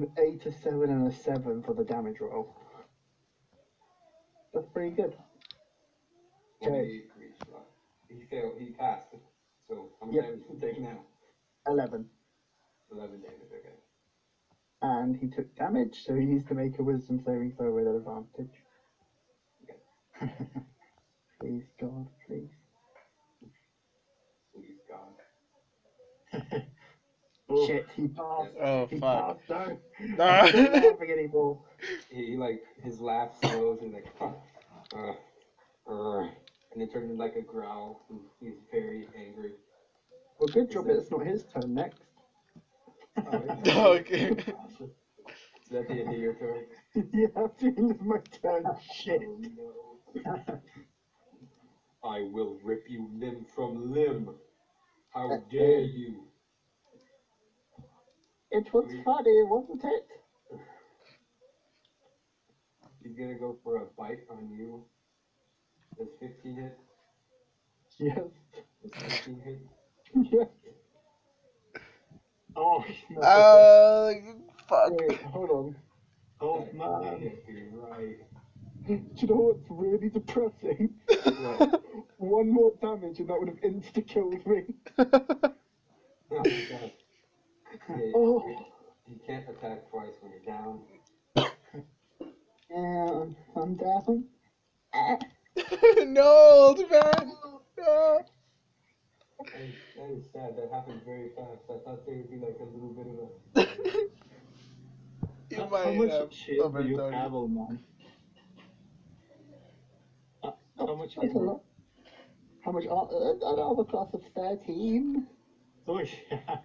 An 0.00 0.06
8, 0.18 0.46
a 0.46 0.52
7, 0.52 0.90
and 0.90 1.06
a 1.06 1.10
7 1.12 1.62
for 1.62 1.74
the 1.74 1.84
damage 1.84 2.20
roll. 2.20 2.54
That's 4.54 4.68
pretty 4.68 4.94
good. 4.94 5.16
Okay. 6.62 7.02
He 8.08 8.24
failed. 8.24 8.58
He 8.58 8.70
passed. 8.72 9.14
So 9.68 9.96
I'm 10.02 10.12
Yep. 10.12 10.24
take 10.60 10.78
now? 10.80 11.04
11. 11.66 12.06
Eleven 12.90 13.20
damage. 13.20 13.52
Okay. 13.52 13.74
And 14.82 15.16
he 15.16 15.28
took 15.28 15.54
damage, 15.56 15.96
so 16.02 16.14
he 16.14 16.26
needs 16.26 16.44
to 16.46 16.54
make 16.54 16.78
a 16.78 16.84
wisdom 16.84 17.18
saving 17.20 17.52
throw 17.52 17.74
with 17.74 17.86
advantage. 17.86 18.64
please, 21.40 21.72
God, 21.80 22.08
please. 22.26 22.50
Please 24.54 24.78
God. 24.88 25.14
Oh, 27.50 27.66
Shit, 27.66 27.84
he 27.96 28.06
passed. 28.08 28.54
Oh, 28.62 28.86
he 28.86 28.98
fuck. 29.00 29.38
passed, 29.48 29.50
no. 29.50 29.78
No. 30.16 30.24
I'm 30.24 30.52
not 30.72 30.72
laughing 30.84 31.10
anymore. 31.10 31.58
He, 32.10 32.24
he 32.30 32.36
like 32.36 32.60
his 32.82 33.00
laugh 33.00 33.30
slows 33.40 33.80
and 33.82 33.92
like, 33.92 34.06
uh, 34.20 34.32
uh, 34.96 35.12
uh, 35.92 36.20
and 36.72 36.82
it 36.82 36.92
turns 36.92 37.10
into 37.10 37.20
like 37.22 37.34
a 37.36 37.42
growl. 37.42 38.00
He- 38.08 38.46
He's 38.46 38.56
very 38.72 39.06
angry. 39.18 39.50
Well, 40.38 40.48
good 40.48 40.70
job 40.70 40.86
that- 40.86 40.98
it's 40.98 41.10
not 41.10 41.26
his 41.26 41.44
turn 41.52 41.74
next. 41.74 41.98
okay. 43.66 44.30
Is 44.30 45.72
that 45.72 45.86
the 45.88 46.00
end 46.00 46.12
of 46.14 46.18
your 46.18 46.34
turn? 46.34 46.64
yeah, 47.12 47.26
that's 47.34 47.60
the 47.60 47.72
end 47.76 47.90
of 47.90 48.00
my 48.02 48.18
turn. 48.42 48.64
Shit. 48.94 49.20
Oh, 49.22 49.38
no. 50.24 50.58
I 52.02 52.22
will 52.22 52.56
rip 52.62 52.84
you 52.88 53.08
limb 53.12 53.44
from 53.54 53.92
limb. 53.92 54.30
How 55.12 55.28
dare 55.50 55.80
you? 55.80 56.29
It 58.50 58.72
was 58.72 58.90
funny, 59.04 59.42
wasn't 59.44 59.84
it? 59.84 60.06
He's 63.02 63.16
gonna 63.16 63.34
go 63.34 63.56
for 63.62 63.76
a 63.82 63.86
bite 63.96 64.20
on 64.30 64.50
you. 64.50 64.84
Does 65.98 66.08
15 66.20 66.54
hit? 66.56 66.78
Yes. 67.98 68.18
Does 68.82 69.02
15 69.24 69.40
hit? 69.44 69.60
Yes. 70.32 70.48
oh, 72.56 72.84
No, 73.10 73.20
Uh, 73.22 74.12
fuck. 74.68 74.90
Wait, 74.90 75.22
hold 75.22 75.50
on. 75.50 75.76
oh 76.40 76.60
That 76.64 76.74
man. 76.74 77.02
can't 77.20 77.46
be 77.46 77.62
right. 77.72 78.16
Do 78.86 79.00
you 79.16 79.28
know 79.28 79.34
what's 79.36 79.66
really 79.70 80.08
depressing? 80.08 80.94
What? 81.24 81.82
One 82.16 82.48
more 82.50 82.72
damage 82.80 83.20
and 83.20 83.28
that 83.28 83.38
would 83.38 83.48
have 83.48 83.60
insta 83.60 84.04
killed 84.06 84.44
me. 84.46 84.62
Oh 86.32 86.42
my 86.44 86.66
god. 86.70 86.92
Yeah, 87.98 88.12
Oh. 88.14 88.42
You 89.08 89.16
can't 89.26 89.44
attack 89.48 89.90
twice 89.90 90.12
when 90.20 90.32
you're 90.32 90.42
down. 90.56 90.80
Yeah, 92.70 93.08
I'm, 93.20 93.34
I'm 93.56 93.74
down. 93.74 94.24
Ah, 94.94 95.18
no, 96.02 96.22
old 96.68 96.78
man. 96.90 97.32
No. 97.78 98.20
That 99.38 99.60
is, 99.62 99.74
that 99.96 100.10
is 100.10 100.24
sad. 100.32 100.56
That 100.56 100.70
happened 100.70 101.00
very 101.04 101.30
fast. 101.34 101.62
I 101.68 101.78
thought 101.84 102.06
there 102.06 102.16
would 102.16 102.30
be 102.30 102.36
like 102.36 102.58
a 102.60 102.64
little 102.64 102.90
bit 102.90 103.06
of 103.06 103.18
a. 103.18 103.66
you 105.50 105.56
How, 105.58 105.66
might 105.66 105.84
how 105.84 105.90
much 105.92 106.10
have 106.10 106.32
shield 106.32 106.76
do 106.76 106.84
you 106.84 106.98
have, 106.98 107.32
old 107.34 107.50
man? 107.50 107.78
Uh, 110.42 110.50
how 110.76 110.94
much 110.94 111.14
that's 111.16 111.34
a 111.34 111.38
armor? 111.38 111.46
lot. 111.46 111.60
How 112.60 112.70
much? 112.72 112.86
ar- 112.86 113.08
Uh, 113.10 113.32
an 113.32 113.58
armor 113.58 113.84
class 113.84 114.08
of 114.12 114.22
13? 114.36 115.26
Oh 115.88 115.98
yeah. 115.98 116.58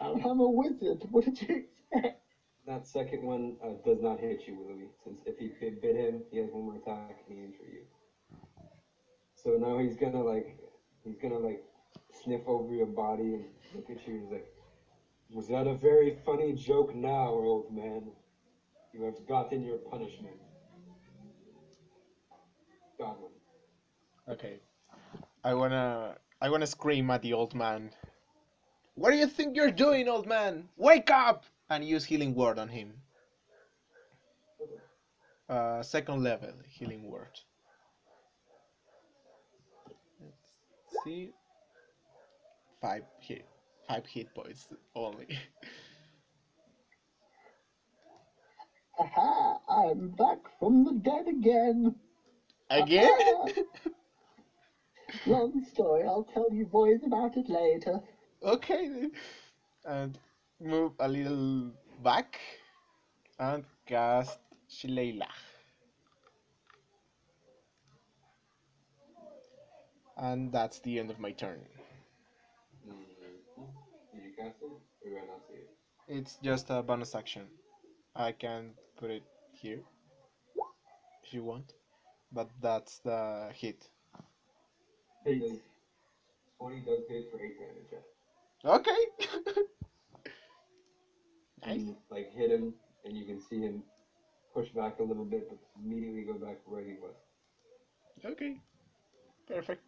I'm 0.00 0.40
a 0.40 0.48
wizard. 0.48 1.02
What 1.10 1.24
did 1.24 1.40
you 1.42 1.64
expect? 1.92 2.22
That 2.66 2.86
second 2.86 3.22
one 3.22 3.56
uh, 3.62 3.74
does 3.84 4.02
not 4.02 4.18
hit 4.18 4.42
you, 4.46 4.58
Louis. 4.68 4.90
Since 5.04 5.20
if 5.24 5.38
he 5.38 5.48
bit 5.60 5.80
bit 5.80 5.96
him, 5.96 6.22
he 6.30 6.38
has 6.38 6.50
one 6.50 6.64
more 6.64 6.74
attack 6.76 7.18
and 7.28 7.38
he 7.38 7.44
aims 7.44 7.54
for 7.56 7.64
you. 7.64 7.82
So 9.34 9.50
now 9.52 9.78
he's 9.78 9.96
gonna 9.96 10.22
like, 10.22 10.58
he's 11.04 11.16
gonna 11.16 11.38
like 11.38 11.62
sniff 12.12 12.42
over 12.46 12.74
your 12.74 12.86
body 12.86 13.34
and 13.34 13.44
look 13.74 13.88
at 13.88 14.06
you. 14.06 14.20
He's 14.20 14.30
like, 14.32 14.52
"Was 15.30 15.48
that 15.48 15.66
a 15.68 15.74
very 15.74 16.18
funny 16.24 16.52
joke 16.54 16.94
now, 16.94 17.28
old 17.28 17.72
man? 17.72 18.10
You 18.92 19.02
have 19.04 19.24
gotten 19.26 19.62
your 19.64 19.78
punishment." 19.78 20.36
Godwin. 22.98 23.30
Okay. 24.28 24.60
I 25.44 25.54
wanna 25.54 26.16
I 26.40 26.48
wanna 26.50 26.66
scream 26.66 27.10
at 27.10 27.22
the 27.22 27.32
old 27.34 27.54
man. 27.54 27.92
What 28.96 29.10
do 29.10 29.18
you 29.18 29.26
think 29.26 29.54
you're 29.56 29.70
doing, 29.70 30.08
old 30.08 30.26
man? 30.26 30.70
Wake 30.78 31.10
up! 31.10 31.44
And 31.68 31.84
use 31.84 32.04
healing 32.04 32.34
word 32.34 32.58
on 32.58 32.68
him. 32.68 32.94
Uh, 35.48 35.82
second 35.82 36.22
level 36.22 36.54
healing 36.66 37.10
word. 37.10 37.38
Let's 40.20 40.34
see. 41.04 41.30
Five 42.80 43.02
hit, 43.20 43.44
five 43.86 44.06
hit 44.06 44.34
points 44.34 44.68
only. 44.94 45.26
Aha! 48.98 49.58
I'm 49.68 50.08
back 50.08 50.38
from 50.58 50.84
the 50.84 50.92
dead 50.92 51.28
again. 51.28 51.94
Again? 52.70 53.10
Long 55.26 55.62
story. 55.70 56.04
I'll 56.04 56.24
tell 56.24 56.48
you 56.50 56.64
boys 56.64 57.00
about 57.04 57.36
it 57.36 57.50
later. 57.50 58.00
Okay. 58.46 58.88
then. 58.88 59.12
And 59.84 60.18
move 60.60 60.92
a 60.98 61.08
little 61.08 61.70
back 62.02 62.40
and 63.38 63.64
cast 63.86 64.38
Shillelagh. 64.68 65.26
And 70.16 70.50
that's 70.50 70.78
the 70.80 70.98
end 70.98 71.10
of 71.10 71.18
my 71.18 71.32
turn. 71.32 71.60
Mm-hmm. 72.88 73.62
Did 74.14 74.24
you 74.24 74.32
cast 74.38 74.56
it? 74.62 74.70
Or 74.70 75.10
do 75.10 75.16
I 75.16 75.26
not 75.26 75.42
see 75.46 75.54
it? 75.54 75.68
It's 76.08 76.38
just 76.42 76.70
a 76.70 76.82
bonus 76.82 77.14
action. 77.14 77.42
I 78.14 78.32
can 78.32 78.70
put 78.98 79.10
it 79.10 79.24
here 79.52 79.80
if 81.22 81.34
you 81.34 81.44
want, 81.44 81.74
but 82.32 82.48
that's 82.62 82.98
the 83.00 83.50
hit. 83.52 83.88
It 85.26 85.40
does. 85.40 85.58
Twenty 86.58 86.80
does 86.80 87.04
hit 87.08 87.30
for 87.30 87.38
eight 87.40 87.58
damage. 87.58 88.02
Yeah. 88.66 88.72
Okay. 88.74 88.90
And 91.62 91.78
nice. 91.78 91.86
you, 91.86 91.96
like 92.10 92.32
hit 92.32 92.50
him, 92.50 92.74
and 93.04 93.16
you 93.16 93.24
can 93.24 93.40
see 93.40 93.60
him 93.60 93.82
push 94.54 94.68
back 94.68 94.98
a 95.00 95.02
little 95.02 95.24
bit, 95.24 95.48
but 95.48 95.58
immediately 95.82 96.22
go 96.22 96.34
back 96.34 96.58
where 96.66 96.82
he 96.82 96.94
was. 97.02 97.14
Okay. 98.24 98.56
Perfect. 99.48 99.82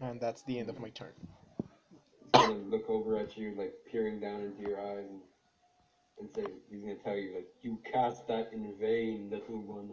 And 0.00 0.20
that's 0.20 0.42
the 0.42 0.58
end 0.58 0.70
of 0.70 0.80
my 0.80 0.88
turn. 0.90 1.12
He's 2.34 2.46
gonna 2.46 2.54
look 2.54 2.88
over 2.88 3.16
at 3.18 3.36
you, 3.36 3.54
like 3.56 3.74
peering 3.90 4.18
down 4.18 4.40
into 4.40 4.62
your 4.62 4.80
eyes, 4.80 5.06
and, 5.08 5.20
and 6.18 6.28
say, 6.34 6.52
he's 6.70 6.80
gonna 6.80 6.94
tell 6.96 7.16
you, 7.16 7.34
like, 7.34 7.48
you 7.62 7.78
cast 7.92 8.26
that 8.28 8.50
in 8.52 8.74
vain, 8.80 9.28
little 9.30 9.60
one. 9.62 9.90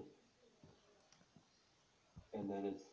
And 2.33 2.49
then 2.49 2.65
it's 2.65 2.83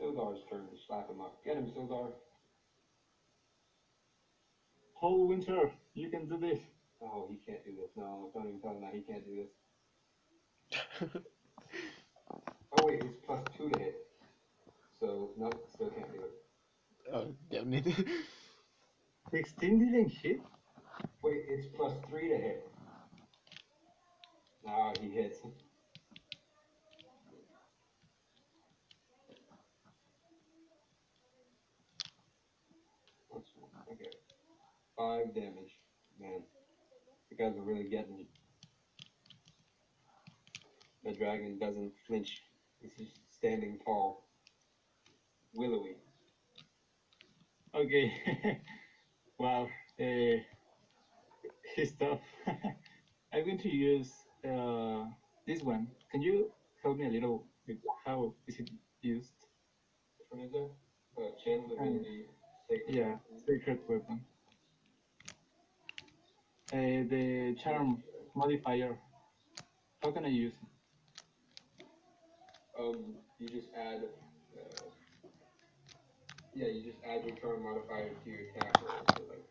Sildar's 0.00 0.40
turn 0.50 0.66
to 0.66 0.76
slap 0.86 1.10
him 1.10 1.20
up. 1.20 1.38
Get 1.44 1.56
him, 1.56 1.66
Sildar. 1.66 2.12
Hallwinter, 5.02 5.70
you 5.94 6.08
can 6.10 6.28
do 6.28 6.38
this. 6.38 6.60
Oh, 7.02 7.26
he 7.28 7.38
can't 7.44 7.64
do 7.64 7.72
this. 7.72 7.90
No, 7.96 8.30
don't 8.32 8.46
even 8.46 8.60
tell 8.60 8.70
him 8.72 8.82
that 8.82 8.94
he 8.94 9.00
can't 9.00 9.24
do 9.24 9.46
this. 11.10 11.12
Oh 12.80 12.86
wait, 12.86 13.02
it's 13.04 13.16
plus 13.26 13.44
two 13.54 13.68
to 13.68 13.78
hit. 13.78 14.06
So 14.98 15.32
no, 15.36 15.50
still 15.74 15.90
can't 15.90 16.10
do 16.10 16.20
it. 16.22 16.32
oh, 17.12 17.34
damn 17.50 17.72
it. 17.74 17.84
16 19.30 19.78
didn't 19.92 20.10
hit? 20.10 20.40
Wait, 21.22 21.36
it's 21.50 21.66
plus 21.76 21.92
three 22.08 22.28
to 22.28 22.36
hit. 22.36 22.66
Ah, 24.66 24.92
he 25.02 25.10
hits. 25.10 25.38
What's 33.28 33.50
okay? 33.92 34.10
Five 35.02 35.34
damage. 35.34 35.80
Man, 36.20 36.44
you 37.28 37.36
guys 37.36 37.56
are 37.56 37.62
really 37.62 37.88
getting 37.88 38.14
me. 38.14 38.28
The 41.02 41.12
dragon 41.12 41.58
doesn't 41.58 41.90
flinch. 42.06 42.40
He's 42.80 42.92
just 42.96 43.18
standing 43.34 43.78
tall, 43.84 44.22
willowy. 45.54 45.96
Okay. 47.74 48.12
wow. 49.38 49.66
Uh, 49.98 50.38
his 51.74 51.90
tough. 51.98 52.20
I'm 53.32 53.44
going 53.44 53.58
to 53.58 53.68
use 53.68 54.12
uh, 54.44 55.06
this 55.48 55.62
one. 55.62 55.88
Can 56.12 56.22
you 56.22 56.48
help 56.80 56.96
me 56.96 57.06
a 57.06 57.10
little 57.10 57.44
with 57.66 57.78
how 58.04 58.32
is 58.46 58.60
it 58.60 58.70
used? 59.00 59.34
Which 60.18 60.28
one 60.28 60.42
is 60.42 60.52
that? 60.52 60.70
Uh, 61.18 61.30
channel 61.42 61.66
divinity. 61.66 62.26
Sacred 62.70 62.94
Yeah, 62.94 63.16
sacred 63.44 63.78
weapon. 63.88 64.22
Uh, 66.72 67.04
the 67.04 67.54
charm 67.62 68.02
modifier. 68.34 68.98
How 70.00 70.10
can 70.10 70.24
I 70.24 70.28
use 70.28 70.54
it? 70.54 70.68
Um, 72.78 73.18
you 73.38 73.50
just 73.50 73.68
add. 73.74 74.02
Uh, 74.56 74.88
yeah, 76.54 76.68
you 76.68 76.82
just 76.82 77.04
add 77.04 77.26
your 77.26 77.36
charm 77.36 77.62
modifier 77.62 78.14
to 78.14 78.30
your 78.30 78.48
attack 78.48 78.80
roll. 78.80 79.06
So 79.14 79.22
like, 79.28 79.44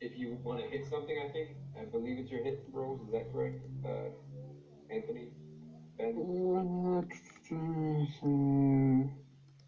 if 0.00 0.16
you 0.16 0.36
want 0.44 0.60
to 0.60 0.68
hit 0.68 0.86
something, 0.86 1.18
I 1.18 1.28
think 1.32 1.56
I 1.76 1.84
believe 1.86 2.18
it's 2.18 2.30
your 2.30 2.44
hit 2.44 2.62
rolls. 2.70 3.00
Is 3.00 3.10
that 3.10 3.32
correct, 3.32 3.64
uh, 3.84 4.10
Anthony? 4.88 5.32
Ben. 5.96 6.14
Uh, 8.22 9.10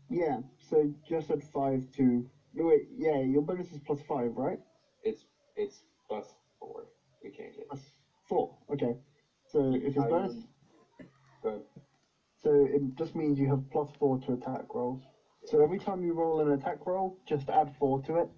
yeah, 0.09 0.39
so 0.59 0.87
just 1.09 1.31
at 1.31 1.43
five 1.43 1.91
to. 1.93 2.25
No, 2.55 2.67
wait, 2.67 2.87
yeah, 2.97 3.19
your 3.21 3.43
bonus 3.43 3.73
is 3.73 3.81
plus 3.81 4.01
five, 4.03 4.37
right? 4.37 4.59
It's 5.03 5.27
it's 5.57 5.83
plus 6.07 6.37
four. 6.59 6.89
We 7.23 7.31
change 7.31 7.57
it. 7.57 7.67
Plus 7.69 7.93
four. 8.29 8.59
Okay. 8.71 8.95
So 9.95 10.03
if 10.03 10.11
bonus, 10.11 10.47
But 11.43 11.67
so 12.37 12.51
it 12.65 12.97
just 12.97 13.15
means 13.15 13.39
you 13.39 13.49
have 13.49 13.69
plus 13.71 13.91
four 13.99 14.19
to 14.19 14.33
attack 14.33 14.75
rolls. 14.75 15.01
So 15.45 15.61
every 15.61 15.79
time 15.79 16.03
you 16.05 16.13
roll 16.13 16.41
an 16.41 16.51
attack 16.53 16.87
roll, 16.87 17.17
just 17.27 17.49
add 17.49 17.73
four 17.79 18.01
to 18.01 18.17
it. 18.17 18.29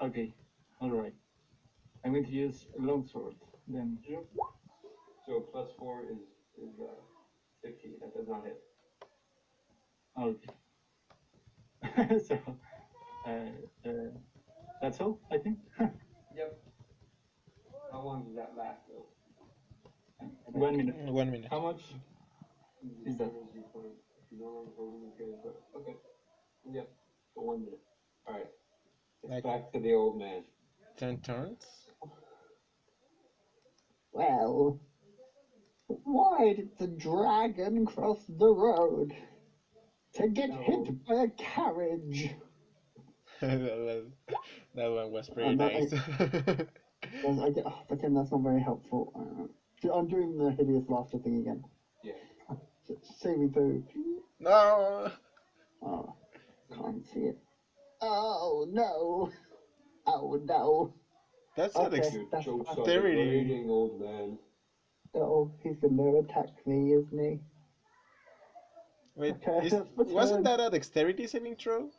Okay. 0.00 0.34
Alright. 0.80 1.14
I'm 2.04 2.12
going 2.12 2.24
to 2.24 2.30
use 2.30 2.66
a 2.78 2.82
longsword 2.82 3.34
then. 3.66 3.98
so 5.26 5.40
plus 5.40 5.68
four 5.78 6.02
is 6.02 6.18
is 6.56 6.80
uh, 6.80 6.84
fifteen. 7.62 7.98
That 8.00 8.14
does 8.14 8.26
not 8.28 8.44
hit. 8.44 8.58
Okay. 10.18 10.46
so, 12.18 12.36
uh, 13.26 13.28
uh, 13.84 13.90
that's 14.80 15.00
all, 15.00 15.18
I 15.30 15.38
think. 15.38 15.58
Yep. 16.34 16.48
How 17.90 18.00
long 18.00 18.24
does 18.24 18.34
that 18.36 18.56
last 18.56 18.80
though? 18.81 18.81
One 20.52 20.76
minute. 20.76 20.96
One 21.12 21.30
minute. 21.30 21.48
How 21.50 21.60
much? 21.60 21.80
Is 23.06 23.16
that- 23.18 23.26
If 23.26 24.30
you 24.30 24.38
no 24.38 24.46
longer 24.46 24.70
holding 24.76 25.08
it 25.08 25.18
good, 25.18 25.34
but 25.42 25.62
okay. 25.80 25.96
Yep. 26.70 26.88
For 27.34 27.46
one 27.46 27.64
minute. 27.64 27.80
All 28.26 28.34
right. 28.34 28.46
It's 29.22 29.30
Like- 29.32 29.44
back 29.44 29.72
to 29.72 29.80
the 29.80 29.92
old 29.94 30.18
man. 30.18 30.44
Ten 30.96 31.20
turns. 31.20 31.64
Well, 34.12 34.80
why 35.86 36.52
did 36.54 36.76
the 36.78 36.86
dragon 36.88 37.86
cross 37.86 38.24
the 38.26 38.52
road? 38.54 39.12
To 40.14 40.28
get 40.28 40.50
No. 40.50 40.56
hit 40.58 41.04
by 41.06 41.14
a 41.22 41.28
carriage. 41.30 42.30
that 43.40 44.12
that 44.74 44.88
one 44.92 45.10
was 45.12 45.30
pretty 45.30 45.54
Uh, 45.54 45.56
that- 45.56 45.72
nice. 45.72 45.90
There's- 45.90 47.38
I 47.40 47.50
get, 47.50 47.64
oh, 47.66 47.82
again, 47.90 48.14
that's 48.14 48.30
not 48.30 48.42
very 48.42 48.60
helpful. 48.62 49.12
Uh, 49.14 49.46
so 49.46 49.50
I'm 49.90 50.06
doing 50.06 50.36
the 50.38 50.50
hideous 50.52 50.88
laughter 50.88 51.18
thing 51.18 51.38
again. 51.38 51.62
Yeah. 52.02 52.12
S- 52.90 52.96
Saving 53.18 53.50
throw. 53.52 53.82
no. 54.38 55.10
Oh, 55.82 56.14
can't 56.72 57.04
see 57.06 57.20
it. 57.20 57.36
Oh 58.00 58.64
no! 58.68 59.30
Oh 60.06 60.38
no! 60.42 60.92
That's 61.56 61.74
Okay. 61.76 61.86
an 61.86 61.94
ex- 61.94 62.12
Your 62.14 62.24
that's 62.30 62.44
jokes 62.44 62.66
dexterity. 62.66 63.44
degrading, 63.44 63.70
old 63.70 64.00
man. 64.00 64.38
Oh, 65.14 65.50
he's 65.62 65.76
gonna 65.76 66.18
attack 66.18 66.48
me, 66.66 66.92
isn't 66.92 67.18
he? 67.18 67.40
Wait, 69.14 69.34
Okay, 69.36 69.66
is, 69.66 69.72
wasn't 69.96 70.44
turn. 70.44 70.58
that 70.58 70.60
a 70.60 70.70
dexterity 70.70 71.26
saving 71.26 71.56
throw? 71.56 71.90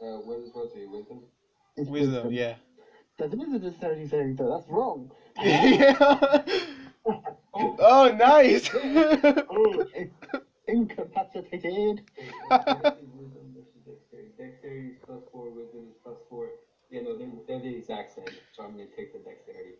Uh, 0.00 0.18
what 0.20 0.38
is 0.38 0.44
it 0.44 0.46
supposed 0.48 0.72
to 0.72 0.78
be? 0.78 0.86
Wisdom? 0.86 1.24
It's 1.76 1.88
Wisdom, 1.90 2.32
yeah. 2.32 2.56
That 3.18 3.34
is 3.34 3.52
a 3.52 3.58
dexterity 3.58 4.06
saving 4.06 4.36
throw. 4.36 4.48
That's 4.56 4.68
wrong. 4.68 5.10
Yeah. 5.42 6.42
Oh, 7.52 7.76
oh, 7.80 8.08
nice. 8.16 8.70
Oh, 8.74 9.82
Incapacitated. 10.68 12.02
wait, 12.18 12.30
what 12.48 12.98
is 13.02 13.10
wisdom 13.16 13.54
versus 13.84 14.32
dexterity? 14.38 14.94
Plus 15.04 15.22
four, 15.32 15.50
wisdom 15.50 15.86
is 15.90 15.96
plus 16.04 16.18
four. 16.28 16.50
Yeah, 16.90 17.02
no, 17.02 17.16
they're, 17.18 17.28
they're 17.48 17.60
the 17.60 17.74
exact 17.74 18.14
same, 18.14 18.24
so 18.52 18.62
I'm 18.62 18.72
gonna 18.72 18.86
take 18.96 19.12
the 19.12 19.18
dexterity. 19.18 19.74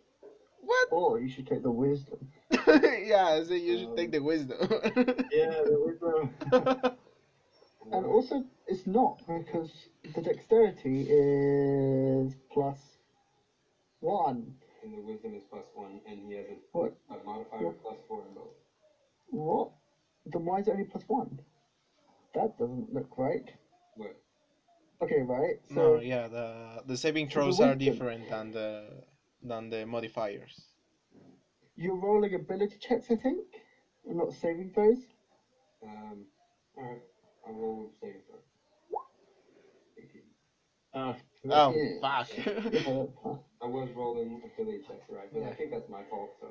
what? 0.61 0.87
Or 0.91 1.19
you 1.19 1.29
should 1.29 1.47
take 1.47 1.63
the 1.63 1.71
wisdom. 1.71 2.27
yeah, 2.67 3.41
so 3.43 3.53
you 3.53 3.77
should 3.77 3.95
take 3.95 4.11
the 4.11 4.19
wisdom. 4.19 4.57
yeah, 5.31 5.61
the 5.63 5.79
wisdom. 5.85 6.31
And 7.91 8.05
also, 8.05 8.43
it's 8.67 8.87
not 8.87 9.21
because 9.27 9.71
the 10.15 10.21
dexterity 10.21 11.07
is 11.09 12.35
plus 12.51 12.97
one. 13.99 14.55
And 14.83 14.93
the 14.93 15.01
wisdom 15.01 15.33
is 15.35 15.41
plus 15.49 15.65
one, 15.75 15.99
and 16.07 16.19
he 16.25 16.33
has 16.33 16.45
a, 16.47 16.55
What? 16.77 16.93
a 17.09 17.23
modifier 17.23 17.67
of 17.67 17.81
plus 17.81 17.97
four 18.07 18.23
in 18.27 18.33
both. 18.33 18.55
What? 19.29 19.69
Then 20.25 20.45
why 20.45 20.59
is 20.59 20.67
it 20.67 20.71
only 20.71 20.83
plus 20.85 21.03
one? 21.07 21.39
That 22.33 22.57
doesn't 22.57 22.91
look 22.93 23.17
right. 23.17 23.49
What? 23.95 24.15
Okay, 25.03 25.21
right. 25.21 25.55
So 25.69 25.75
no, 25.75 25.99
yeah, 25.99 26.27
the 26.27 26.81
the 26.85 26.97
saving 26.97 27.27
So 27.27 27.29
the 27.29 27.33
throws 27.33 27.59
are 27.59 27.69
wisdom- 27.75 27.93
different 27.93 28.29
than 28.29 28.51
the 28.51 29.03
than 29.41 29.69
the 29.69 29.85
modifiers. 29.85 30.53
you're 31.75 31.95
rolling 31.95 32.33
ability 32.35 32.75
checks, 32.79 33.09
I 33.09 33.15
think, 33.15 33.45
and 34.07 34.17
not 34.17 34.33
saving 34.33 34.69
throws. 34.71 34.99
Um, 35.83 36.25
alright, 36.77 37.01
I'll 37.47 37.53
roll 37.53 37.77
with 37.81 37.89
saving 38.01 38.21
throw. 38.27 38.39
18. 39.97 40.21
Uh, 40.93 41.13
Oh, 41.49 41.71
Yeah. 42.71 43.03
fuck. 43.23 43.43
Yeah, 43.61 43.67
that's 43.67 43.73
fine. 43.73 43.81
I 43.81 43.83
was 43.85 43.95
rolling 43.95 44.41
ability 44.43 44.79
checks, 44.87 45.09
right? 45.09 45.31
But 45.31 45.43
I 45.43 45.47
Yeah. 45.47 45.53
think 45.53 45.71
that's 45.71 45.89
my 45.89 46.03
fault, 46.03 46.35
so. 46.39 46.47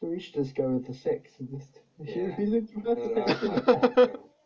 So 0.00 0.08
we 0.08 0.20
should 0.20 0.34
just 0.34 0.54
go 0.54 0.72
with 0.74 0.86
the 0.86 0.94
six 0.94 1.38
and 1.38 1.50
just. 1.58 1.80
Yeah. 2.04 2.38
You 2.38 2.50
think 2.50 2.70
you 2.72 2.82
have 2.88 2.98
No, 2.98 3.04
no, 3.06 3.26
that's 3.26 3.42
my 3.42 3.60
fault, 3.60 3.92
so. 3.96 4.30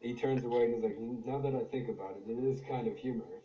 He 0.00 0.14
turns 0.14 0.44
away 0.44 0.66
and 0.66 0.74
he's 0.74 0.84
like, 0.84 0.98
now 1.00 1.38
that 1.40 1.54
I 1.54 1.64
think 1.64 1.88
about 1.88 2.16
it, 2.16 2.30
it 2.30 2.44
is 2.44 2.60
kind 2.60 2.86
of 2.86 2.96
humorous. 2.96 3.44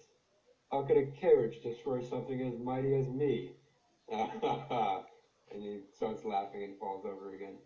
How 0.71 0.83
could 0.83 0.97
a 0.97 1.05
carriage 1.05 1.61
destroy 1.63 2.01
something 2.01 2.41
as 2.41 2.59
mighty 2.59 2.93
as 2.93 3.07
me? 3.07 3.53
and 4.11 5.63
he 5.63 5.79
starts 5.95 6.25
laughing 6.25 6.63
and 6.63 6.77
falls 6.77 7.05
over 7.05 7.33
again. 7.33 7.57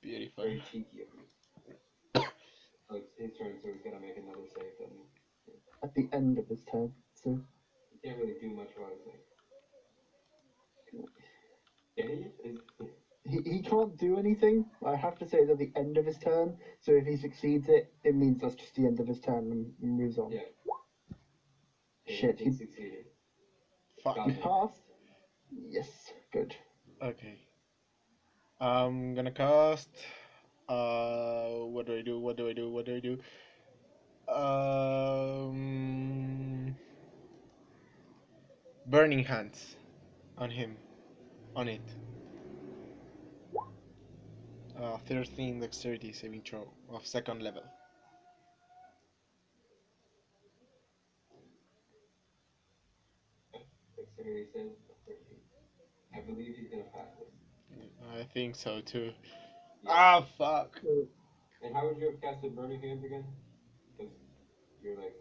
Beautiful. 0.00 0.44
Very 0.44 0.62
cheeky 0.70 1.00
of 1.02 1.12
me. 1.18 1.24
So 2.88 2.96
it's 2.96 3.10
his 3.18 3.36
turn, 3.36 3.58
so 3.60 3.68
he's 3.72 3.82
gotta 3.82 4.00
make 4.00 4.16
another 4.16 4.46
save, 4.54 4.78
doesn't 4.78 4.96
he? 4.96 5.13
At 5.82 5.94
the 5.94 6.08
end 6.12 6.38
of 6.38 6.48
his 6.48 6.64
turn. 6.64 6.94
so 7.14 7.30
You 7.92 7.98
can't 8.02 8.18
really 8.18 8.38
do 8.40 8.50
much 8.50 8.70
about 8.76 8.92
his. 8.92 9.00
Can 11.96 12.08
he? 12.08 12.58
He, 13.26 13.40
he 13.44 13.62
can't 13.62 13.96
do 13.96 14.18
anything. 14.18 14.66
I 14.84 14.96
have 14.96 15.18
to 15.18 15.26
say 15.26 15.38
it's 15.38 15.50
at 15.50 15.58
the 15.58 15.72
end 15.74 15.96
of 15.96 16.04
his 16.04 16.18
turn, 16.18 16.58
so 16.80 16.92
if 16.92 17.06
he 17.06 17.16
succeeds 17.16 17.68
it, 17.68 17.90
it 18.04 18.14
means 18.14 18.40
that's 18.40 18.54
just 18.54 18.74
the 18.74 18.84
end 18.86 19.00
of 19.00 19.06
his 19.06 19.20
turn 19.20 19.50
and 19.50 19.74
he 19.80 19.86
moves 19.86 20.18
on. 20.18 20.30
yeah. 20.32 20.40
Shit, 22.06 22.38
He 22.38 22.44
he, 22.46 22.50
succeeded. 22.52 23.06
Fuck. 24.02 24.16
he 24.18 24.32
passed. 24.32 24.82
Yes, 25.50 26.12
good. 26.32 26.56
Okay. 27.00 27.38
I'm 28.60 29.14
gonna 29.14 29.30
cast. 29.30 29.90
Uh, 30.68 31.60
what 31.64 31.86
do 31.86 31.96
I 31.96 32.02
do? 32.02 32.18
What 32.18 32.36
do 32.36 32.48
I 32.48 32.52
do? 32.52 32.70
What 32.70 32.86
do 32.86 32.96
I 32.96 33.00
do? 33.00 33.18
Um, 34.28 35.54
burning 38.86 39.24
hands 39.24 39.76
on 40.38 40.50
him, 40.50 40.76
on 41.54 41.68
it. 41.68 41.82
Uh, 44.80 44.98
13 45.06 45.60
dexterity 45.60 46.12
saving 46.12 46.42
throw 46.42 46.66
of 46.90 47.06
second 47.06 47.42
level. 47.42 47.62
Dexterity 53.96 54.46
save 54.52 54.66
of 54.66 54.96
13. 55.06 55.38
I 56.14 56.20
believe 56.20 56.56
he's 56.56 56.70
gonna 56.70 56.84
pass 56.84 57.08
this. 57.18 57.28
I 58.20 58.24
think 58.32 58.56
so 58.56 58.80
too. 58.80 59.12
Yeah. 59.84 59.90
Ah, 59.92 60.26
fuck. 60.38 60.80
And 61.62 61.74
how 61.74 61.86
would 61.86 61.98
you 61.98 62.10
have 62.10 62.20
casted 62.20 62.56
Burning 62.56 62.80
Hands 62.80 63.04
again? 63.04 63.24
Because 64.84 64.98
you're 64.98 65.04
like, 65.04 65.14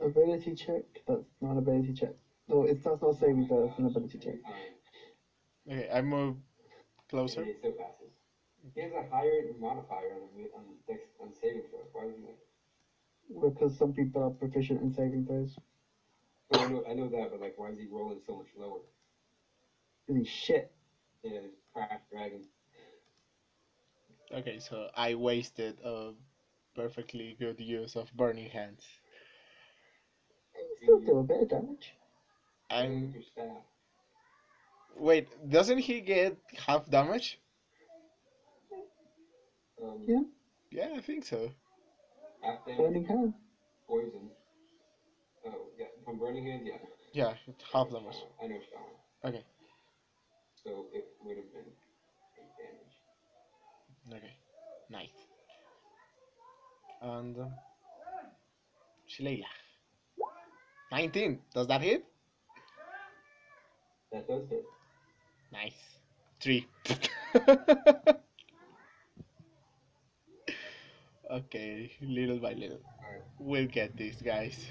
Ability 0.00 0.54
check. 0.54 0.82
That's 1.06 1.22
not 1.40 1.52
an 1.52 1.58
ability 1.58 1.92
check. 1.92 2.14
No, 2.48 2.64
it's 2.64 2.82
that's 2.82 3.00
not 3.00 3.14
saving 3.20 3.46
throw. 3.46 3.66
It's 3.66 3.78
an 3.78 3.86
ability 3.86 4.18
check. 4.18 4.34
Okay, 5.70 5.88
I 5.92 6.00
move 6.00 6.36
closer. 7.08 7.42
and 7.42 7.50
he 7.50 7.54
still 7.58 7.72
passes. 7.72 8.10
He 8.74 8.80
has 8.80 8.90
a 8.92 9.08
higher 9.08 9.42
modifier 9.60 10.14
on 10.14 10.44
on, 10.56 10.64
dex, 10.88 11.00
on 11.20 11.32
saving 11.40 11.62
throws. 11.70 11.86
Why 11.92 12.06
would 12.06 12.14
he 12.16 12.22
like? 12.22 13.52
Because 13.54 13.78
some 13.78 13.92
people 13.92 14.24
are 14.24 14.30
proficient 14.30 14.82
in 14.82 14.92
saving 14.92 15.26
throws. 15.26 15.56
No, 16.52 16.58
I 16.58 16.68
know, 16.68 16.84
I 16.90 16.94
know 16.94 17.08
that, 17.08 17.30
but 17.30 17.40
like, 17.40 17.54
why 17.56 17.68
is 17.68 17.78
he 17.78 17.86
rolling 17.86 18.20
so 18.26 18.34
much 18.38 18.48
lower? 18.58 18.80
Because 20.06 20.18
he's 20.18 20.28
shit. 20.28 20.72
Yeah, 21.22 21.42
this 21.42 21.52
crash 21.72 22.00
dragon. 22.10 22.42
Okay, 24.32 24.58
so 24.58 24.88
I 24.96 25.14
wasted 25.14 25.78
a 25.84 26.12
perfectly 26.74 27.36
good 27.38 27.60
use 27.60 27.96
of 27.96 28.12
burning 28.16 28.50
hands. 28.50 28.84
Still 30.82 30.98
do 31.00 31.18
a 31.18 31.22
bit 31.24 31.42
of 31.42 31.48
damage. 31.48 31.94
And 32.70 32.86
I'm 32.92 33.02
with 33.06 33.14
your 33.14 33.22
staff. 33.22 33.62
wait. 34.96 35.28
Doesn't 35.50 35.78
he 35.78 36.00
get 36.00 36.36
half 36.66 36.88
damage? 36.90 37.38
Um, 39.82 40.04
Yeah. 40.06 40.22
Yeah, 40.70 40.90
I 40.96 41.00
think 41.00 41.24
so. 41.24 41.50
half 42.42 42.64
damage, 42.64 42.78
Burning 42.78 43.04
hand. 43.06 43.34
poison. 43.88 44.30
Oh, 45.46 45.50
yeah, 45.78 45.86
from 46.04 46.18
burning 46.18 46.44
hands, 46.46 46.62
yeah. 46.66 46.76
Yeah, 47.12 47.34
it's 47.48 47.64
half 47.72 47.90
damage. 47.90 48.16
I 48.42 48.46
know 48.46 48.60
Star. 48.68 48.82
Okay, 49.24 49.44
So 50.54 50.86
it 50.92 51.04
would 51.24 51.36
have 51.36 51.52
been 51.52 51.72
eight 52.38 52.52
damage. 52.58 54.22
okay, 54.22 54.34
nice. 54.90 55.29
And 57.02 57.36
um, 57.38 57.52
Shillelagh. 59.06 59.46
19. 60.92 61.38
Does 61.54 61.66
that 61.68 61.80
hit? 61.80 62.04
That 64.12 64.28
does 64.28 64.48
hit. 64.48 64.64
Nice. 65.52 65.72
Three. 66.40 66.66
okay, 71.30 71.92
little 72.02 72.38
by 72.38 72.52
little. 72.54 72.80
Alright. 73.04 73.22
We'll 73.38 73.66
get 73.66 73.96
this, 73.96 74.16
guys. 74.16 74.66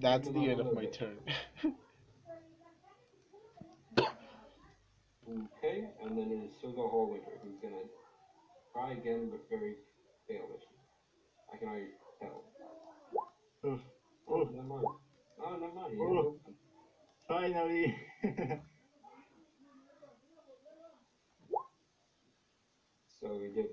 That's 0.00 0.28
the 0.28 0.50
end 0.50 0.60
of 0.60 0.74
my 0.74 0.86
turn. 0.86 1.18
Okay, 5.28 5.84
and 6.02 6.16
then 6.16 6.30
it 6.32 6.40
is 6.46 6.52
Sildar 6.62 6.90
Hallwinter, 6.90 7.36
who's 7.42 7.58
gonna 7.60 7.84
try 8.78 8.92
again, 8.92 9.28
but 9.30 9.40
very 9.50 9.74
failish. 10.30 10.62
I 11.52 11.56
can 11.56 11.68
already 11.68 11.86
tell. 12.20 12.42
Oh, 14.28 14.42
Oof. 14.42 14.48
never 14.52 14.66
mind. 14.68 14.86
Oh, 15.42 15.56
never 15.56 15.72
mind. 15.72 15.92
He 15.92 15.98
Oh. 16.00 16.34
Finally. 17.28 17.94
So 23.20 23.40
he 23.40 23.48
did 23.48 23.66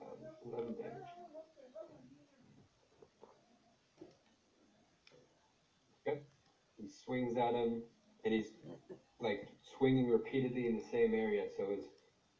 um, 0.00 0.52
11 0.52 0.74
damage. 0.74 1.02
Okay. 6.06 6.20
He 6.76 6.86
swings 6.86 7.36
at 7.36 7.54
him, 7.54 7.82
and 8.24 8.34
he's 8.34 8.52
like 9.20 9.48
swinging 9.78 10.08
repeatedly 10.08 10.66
in 10.66 10.76
the 10.76 10.82
same 10.82 11.14
area, 11.14 11.46
so 11.56 11.70
his 11.70 11.84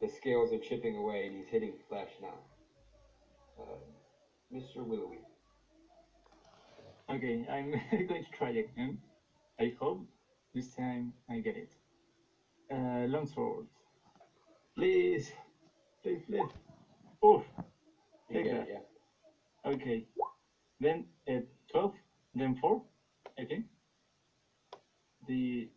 the 0.01 0.07
scales 0.07 0.51
are 0.51 0.57
chipping 0.57 0.95
away, 0.95 1.25
and 1.27 1.35
he's 1.35 1.47
hitting 1.47 1.75
flesh 1.87 2.09
now. 2.21 2.37
Uh, 3.59 3.77
Mr. 4.53 4.85
Willowy. 4.85 5.19
okay, 7.09 7.45
I'm 7.49 7.71
going 8.07 8.23
to 8.23 8.29
try 8.31 8.49
again. 8.49 8.97
I 9.59 9.73
hope 9.79 10.05
this 10.53 10.73
time 10.75 11.13
I 11.29 11.39
get 11.39 11.55
it. 11.55 11.69
Uh, 12.71 13.05
longsword. 13.07 13.67
Please. 14.75 15.31
Please, 16.03 16.21
please. 16.27 16.49
Oof. 17.23 17.41
Take 18.31 18.43
get 18.43 18.51
that. 18.53 18.67
it, 18.67 18.67
yeah. 19.65 19.71
Okay. 19.71 20.05
Then 20.79 21.05
uh, 21.29 21.39
12, 21.71 21.93
then 22.35 22.55
4, 22.55 22.81
I 23.39 23.43
think. 23.45 23.65
The 25.27 25.69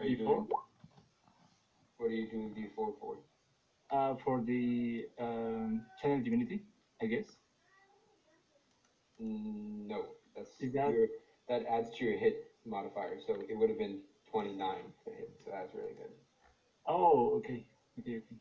Are 0.00 0.06
you 0.06 0.16
D4 0.16 0.18
doing? 0.18 0.48
What 1.98 2.10
are 2.10 2.14
you 2.14 2.26
doing 2.28 2.54
D4 2.54 2.92
for? 3.00 3.16
Uh, 3.90 4.14
for 4.24 4.40
the 4.40 5.06
um, 5.18 5.82
channel 6.00 6.20
divinity, 6.22 6.60
I 7.00 7.06
guess. 7.06 7.36
Mm, 9.20 9.86
no, 9.86 10.04
that's 10.34 10.60
Is 10.60 10.72
that- 10.72 10.92
your 10.92 11.06
that 11.48 11.64
adds 11.66 11.90
to 11.96 12.04
your 12.04 12.16
hit 12.16 12.50
modifier, 12.64 13.18
so 13.20 13.40
it 13.48 13.54
would 13.54 13.68
have 13.68 13.78
been 13.78 14.00
29 14.26 14.92
to 15.04 15.10
hit, 15.12 15.30
so 15.44 15.50
that's 15.50 15.72
really 15.74 15.92
good. 15.92 16.10
Oh, 16.86 17.36
okay. 17.36 17.64
Okay, 18.00 18.16
okay. 18.16 18.36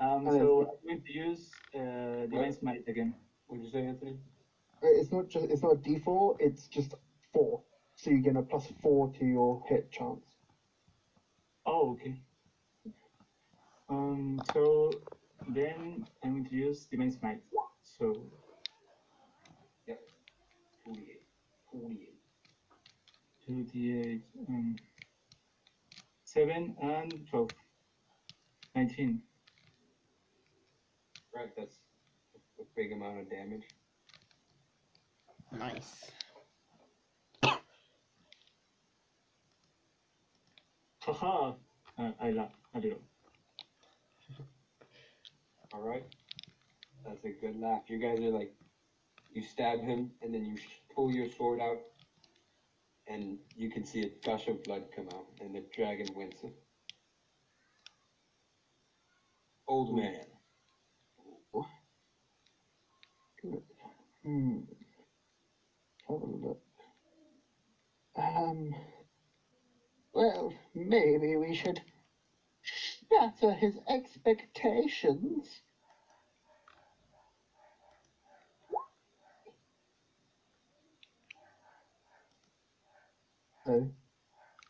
Um, 0.00 0.26
And 0.26 0.38
so 0.38 0.60
it's- 0.62 0.74
I'm 0.80 0.86
going 0.86 1.00
to 1.06 1.12
use 1.12 1.50
uh, 1.74 2.26
Divine 2.26 2.52
Smite 2.52 2.82
again. 2.88 3.14
What'd 3.46 3.64
you 3.64 3.70
say, 3.70 3.84
Anthony? 3.86 4.12
Uh, 4.82 4.86
It's 5.00 5.10
not 5.12 5.28
just 5.28 5.46
it's 5.50 5.62
not 5.62 5.72
a 5.72 5.80
D4. 5.80 6.36
It's 6.40 6.66
just 6.68 6.94
four. 7.32 7.60
So 7.94 8.10
you 8.10 8.20
get 8.20 8.36
a 8.36 8.42
plus 8.42 8.66
four 8.82 9.08
to 9.08 9.24
your 9.24 9.60
hit 9.66 9.90
chance. 9.90 10.24
Oh, 11.66 11.90
okay. 11.92 12.14
Um, 13.90 14.40
so 14.52 15.00
then 15.48 16.06
I'm 16.22 16.32
going 16.32 16.44
to 16.44 16.54
use 16.54 16.86
Divine 16.90 17.10
Smite. 17.10 17.42
So 17.82 18.14
48. 20.84 21.20
48. 21.70 22.14
2d8, 23.48 24.20
um, 24.48 24.76
7 26.24 26.76
and 26.82 27.26
12. 27.30 27.50
19. 28.74 29.22
Right, 31.34 31.50
that's 31.56 31.76
a 32.58 32.64
big 32.76 32.92
amount 32.92 33.20
of 33.20 33.30
damage. 33.30 33.64
nice. 35.52 36.10
Haha! 41.00 41.54
Uh, 41.98 42.10
I 42.20 42.30
laugh 42.30 42.52
a 42.74 42.80
little. 42.80 43.00
All 45.72 45.82
right, 45.82 46.04
that's 47.04 47.24
a 47.24 47.28
good 47.28 47.60
laugh. 47.60 47.82
You 47.88 47.98
guys 47.98 48.18
are 48.20 48.30
like, 48.30 48.52
you 49.32 49.42
stab 49.42 49.80
him, 49.80 50.10
and 50.22 50.32
then 50.32 50.44
you 50.44 50.56
pull 50.94 51.10
your 51.10 51.28
sword 51.36 51.60
out, 51.60 51.78
and 53.06 53.38
you 53.54 53.70
can 53.70 53.84
see 53.84 54.02
a 54.02 54.26
gush 54.26 54.48
of 54.48 54.62
blood 54.64 54.84
come 54.96 55.08
out, 55.08 55.26
and 55.40 55.54
the 55.54 55.62
dragon 55.76 56.08
winces. 56.16 56.52
Old 59.68 59.94
man. 59.94 60.24
Hmm. 64.24 64.58
Have 66.08 66.22
a 66.22 66.26
look. 66.26 66.60
Um. 68.16 68.74
Well, 70.12 70.52
maybe 70.74 71.36
we 71.36 71.54
should 71.54 71.80
yeah, 73.10 73.30
so 73.40 73.50
his 73.50 73.78
expectations 73.88 75.62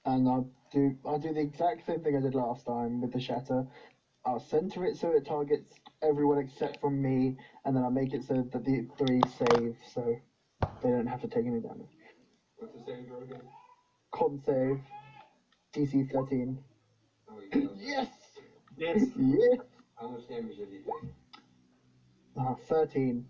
and 0.04 0.28
I'll 0.28 0.50
do 0.72 0.96
I'll 1.06 1.18
do 1.18 1.32
the 1.32 1.40
exact 1.40 1.86
same 1.86 2.02
thing 2.02 2.16
I 2.16 2.20
did 2.20 2.34
last 2.34 2.66
time 2.66 3.00
with 3.00 3.12
the 3.12 3.20
shatter. 3.20 3.66
I'll 4.24 4.40
center 4.40 4.84
it 4.84 4.96
so 4.96 5.10
it 5.12 5.26
targets 5.26 5.74
everyone 6.02 6.38
except 6.38 6.80
for 6.80 6.90
me, 6.90 7.36
and 7.64 7.76
then 7.76 7.82
I'll 7.82 7.90
make 7.90 8.12
it 8.12 8.24
so 8.24 8.34
that 8.34 8.64
the 8.64 8.86
three 8.98 9.20
save 9.38 9.76
so 9.92 10.16
they 10.82 10.90
don't 10.90 11.06
have 11.06 11.20
to 11.22 11.28
take 11.28 11.46
any 11.46 11.60
damage. 11.60 11.86
What's 12.58 12.74
the 12.74 12.84
save 12.84 13.10
again? 13.22 13.42
Con 14.10 14.40
save, 14.44 14.80
DC 15.72 16.10
13. 16.10 16.58
Oh, 17.30 17.40
yes. 17.78 18.08
Yes. 18.78 19.08
yes! 19.16 19.58
How 19.96 20.08
much 20.08 20.28
damage 20.28 20.56
did 20.56 20.68
he 20.70 20.78
take? 20.78 21.10
Uh, 22.38 22.54
13. 22.68 23.26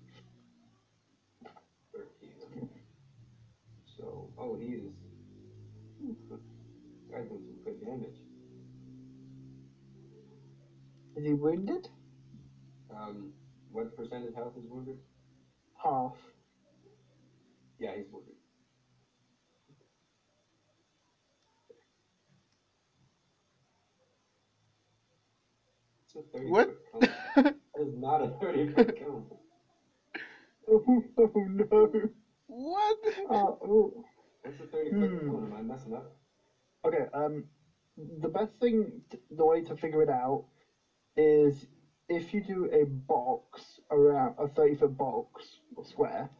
13. 1.94 2.68
So, 3.96 4.30
oh, 4.38 4.56
he 4.56 4.66
is. 4.66 4.92
Guy 7.10 7.22
doing 7.22 7.42
some 7.46 7.58
good 7.64 7.80
damage. 7.84 8.16
Is 11.16 11.24
he 11.24 11.32
wounded? 11.32 11.88
Um, 12.94 13.32
what 13.72 13.96
percentage 13.96 14.34
health 14.34 14.52
is 14.58 14.66
wounded? 14.68 14.98
Half. 15.82 16.12
Yeah, 17.78 17.96
he's 17.96 18.06
wounded. 18.12 18.37
A 26.18 26.22
30 26.38 26.50
What? 26.50 26.66
foot 26.66 26.78
cone. 26.92 27.02
That 27.74 27.82
is 27.86 27.94
not 27.94 28.20
a 28.22 28.28
30 28.40 28.72
foot 28.72 28.96
cone. 28.98 29.26
Oh, 30.70 30.82
oh 31.18 31.30
no! 31.34 31.88
what? 32.46 32.96
Oh, 33.30 33.58
oh. 33.64 34.04
What's 34.42 34.60
a 34.60 34.66
30 34.66 34.90
foot 34.90 35.00
Hmm. 35.00 35.26
cone? 35.26 35.44
Am 35.44 35.52
I 35.54 35.62
messing 35.62 35.94
up? 35.94 36.16
Okay, 36.84 37.04
um, 37.12 37.44
the 37.96 38.28
best 38.28 38.52
thing, 38.60 39.02
t- 39.10 39.18
the 39.30 39.44
way 39.44 39.60
to 39.62 39.74
figure 39.74 40.02
it 40.02 40.08
out 40.08 40.44
is 41.16 41.66
if 42.08 42.32
you 42.32 42.40
do 42.40 42.68
a 42.72 42.84
box 42.84 43.80
around 43.90 44.34
a 44.38 44.46
30 44.46 44.74
foot 44.74 44.96
box 44.96 45.60
or 45.76 45.84
square, 45.84 46.30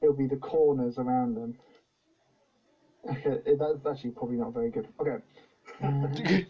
it'll 0.00 0.14
be 0.14 0.26
the 0.26 0.36
corners 0.36 0.98
around 0.98 1.34
them. 1.34 1.54
Okay, 3.08 3.40
it- 3.44 3.58
that's 3.58 3.86
actually 3.86 4.10
probably 4.12 4.36
not 4.36 4.52
very 4.52 4.70
good. 4.70 4.86
Okay. 5.00 5.16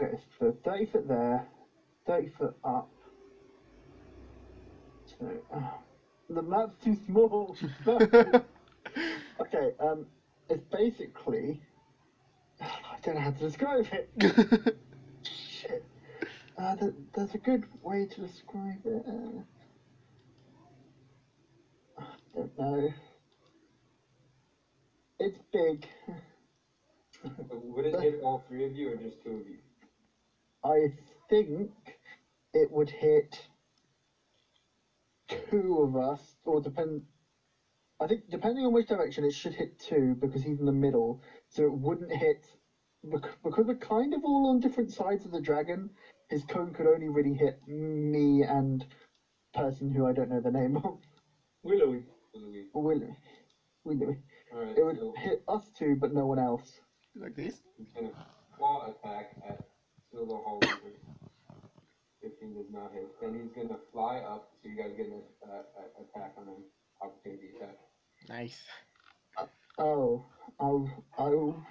Okay, 0.00 0.16
so 0.38 0.52
30 0.64 0.84
foot 0.86 1.08
there, 1.08 1.46
30 2.08 2.28
foot 2.38 2.54
up. 2.64 2.88
So, 5.18 5.26
uh, 5.52 5.60
the 6.30 6.42
map's 6.42 6.82
too 6.82 6.96
small. 7.06 7.54
okay, 7.86 9.72
um, 9.78 10.06
it's 10.48 10.64
basically. 10.72 11.60
I 12.60 12.96
don't 13.02 13.14
know 13.16 13.20
how 13.20 13.30
to 13.30 13.38
describe 13.38 13.86
it. 13.92 14.08
Shit. 15.22 15.84
Uh, 16.56 16.74
th- 16.76 16.92
there's 17.14 17.34
a 17.34 17.38
good 17.38 17.64
way 17.82 18.06
to 18.06 18.20
describe 18.22 18.80
it. 18.86 19.04
Uh, 19.06 19.42
I 21.98 22.04
don't 22.34 22.58
know. 22.58 22.92
It's 25.18 25.38
big. 25.52 25.86
Would 27.50 27.84
it 27.84 28.00
hit 28.00 28.20
all 28.22 28.42
three 28.48 28.64
of 28.64 28.74
you 28.74 28.92
or 28.92 28.96
just 28.96 29.22
two 29.22 29.32
of 29.32 29.46
you? 29.46 29.58
I 30.64 30.90
think 31.28 31.70
it 32.54 32.70
would 32.70 32.90
hit 32.90 33.46
two 35.50 35.80
of 35.82 35.96
us, 35.96 36.36
or 36.44 36.60
depend. 36.60 37.02
I 38.00 38.06
think 38.06 38.22
depending 38.30 38.64
on 38.64 38.72
which 38.72 38.86
direction, 38.86 39.24
it 39.24 39.32
should 39.32 39.54
hit 39.54 39.78
two 39.78 40.14
because 40.20 40.42
he's 40.42 40.58
in 40.58 40.64
the 40.64 40.72
middle. 40.72 41.20
So 41.48 41.64
it 41.64 41.72
wouldn't 41.72 42.12
hit 42.12 42.46
because 43.02 43.66
we're 43.66 43.74
kind 43.74 44.14
of 44.14 44.24
all 44.24 44.46
on 44.48 44.60
different 44.60 44.92
sides 44.92 45.24
of 45.24 45.32
the 45.32 45.40
dragon. 45.40 45.90
His 46.28 46.44
cone 46.44 46.72
could 46.72 46.86
only 46.86 47.08
really 47.08 47.32
hit 47.34 47.58
me 47.66 48.42
and 48.42 48.84
person 49.54 49.90
who 49.90 50.06
I 50.06 50.12
don't 50.12 50.28
know 50.28 50.40
the 50.40 50.50
name 50.50 50.76
of. 50.76 50.98
Willowy. 51.62 52.04
Louis. 52.34 52.66
Will, 52.74 53.00
Will, 53.84 54.14
Alright, 54.54 54.76
it 54.78 54.84
would 54.84 54.96
so 54.98 55.12
hit 55.16 55.42
us 55.48 55.68
two, 55.76 55.96
but 55.96 56.12
no 56.12 56.26
one 56.26 56.38
else. 56.38 56.78
like 57.16 57.34
this? 57.34 57.62
he's 57.76 57.88
gonna 57.92 58.10
claw 58.56 58.86
attack 58.86 59.30
at 59.48 59.64
Silver 60.12 60.36
Hall 60.36 60.60
Wizard. 60.60 60.98
15 62.22 62.54
does 62.54 62.66
not 62.70 62.92
hit. 62.92 63.08
Then 63.20 63.34
he's 63.40 63.52
gonna 63.52 63.78
fly 63.92 64.18
up, 64.18 64.50
so 64.62 64.68
you 64.68 64.76
guys 64.76 64.92
get 64.96 65.06
an 65.06 65.22
uh, 65.48 65.52
uh, 65.52 66.02
attack 66.02 66.34
on 66.38 66.48
him. 66.48 66.64
Opportunity 67.00 67.50
attack. 67.56 67.76
Nice. 68.28 68.58
Oh, 69.78 70.26
oh, 70.58 70.90
oh, 71.18 71.64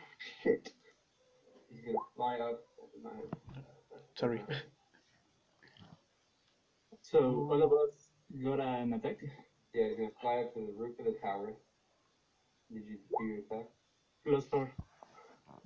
shit. 0.43 0.71
He's 1.69 1.81
gonna 1.85 1.97
fly 2.15 2.37
up. 2.39 2.63
Not 3.03 3.15
hit. 3.15 3.33
Uh, 3.49 3.59
that 3.91 4.07
did 4.07 4.19
Sorry. 4.19 4.41
So 7.01 7.19
all 7.51 7.61
of 7.61 7.71
us 7.71 8.09
got 8.43 8.59
an 8.59 8.93
attack. 8.93 9.17
Yeah, 9.73 9.89
he's 9.89 9.97
gonna 9.97 10.09
fly 10.21 10.37
up 10.39 10.53
to 10.53 10.59
the 10.61 10.73
roof 10.77 10.97
of 10.99 11.05
the 11.05 11.15
tower. 11.21 11.53
Did 12.71 12.83
you 12.85 12.97
do 13.19 13.25
your 13.25 13.39
attack? 13.39 13.69
Plus 14.25 14.45
four. 14.47 14.71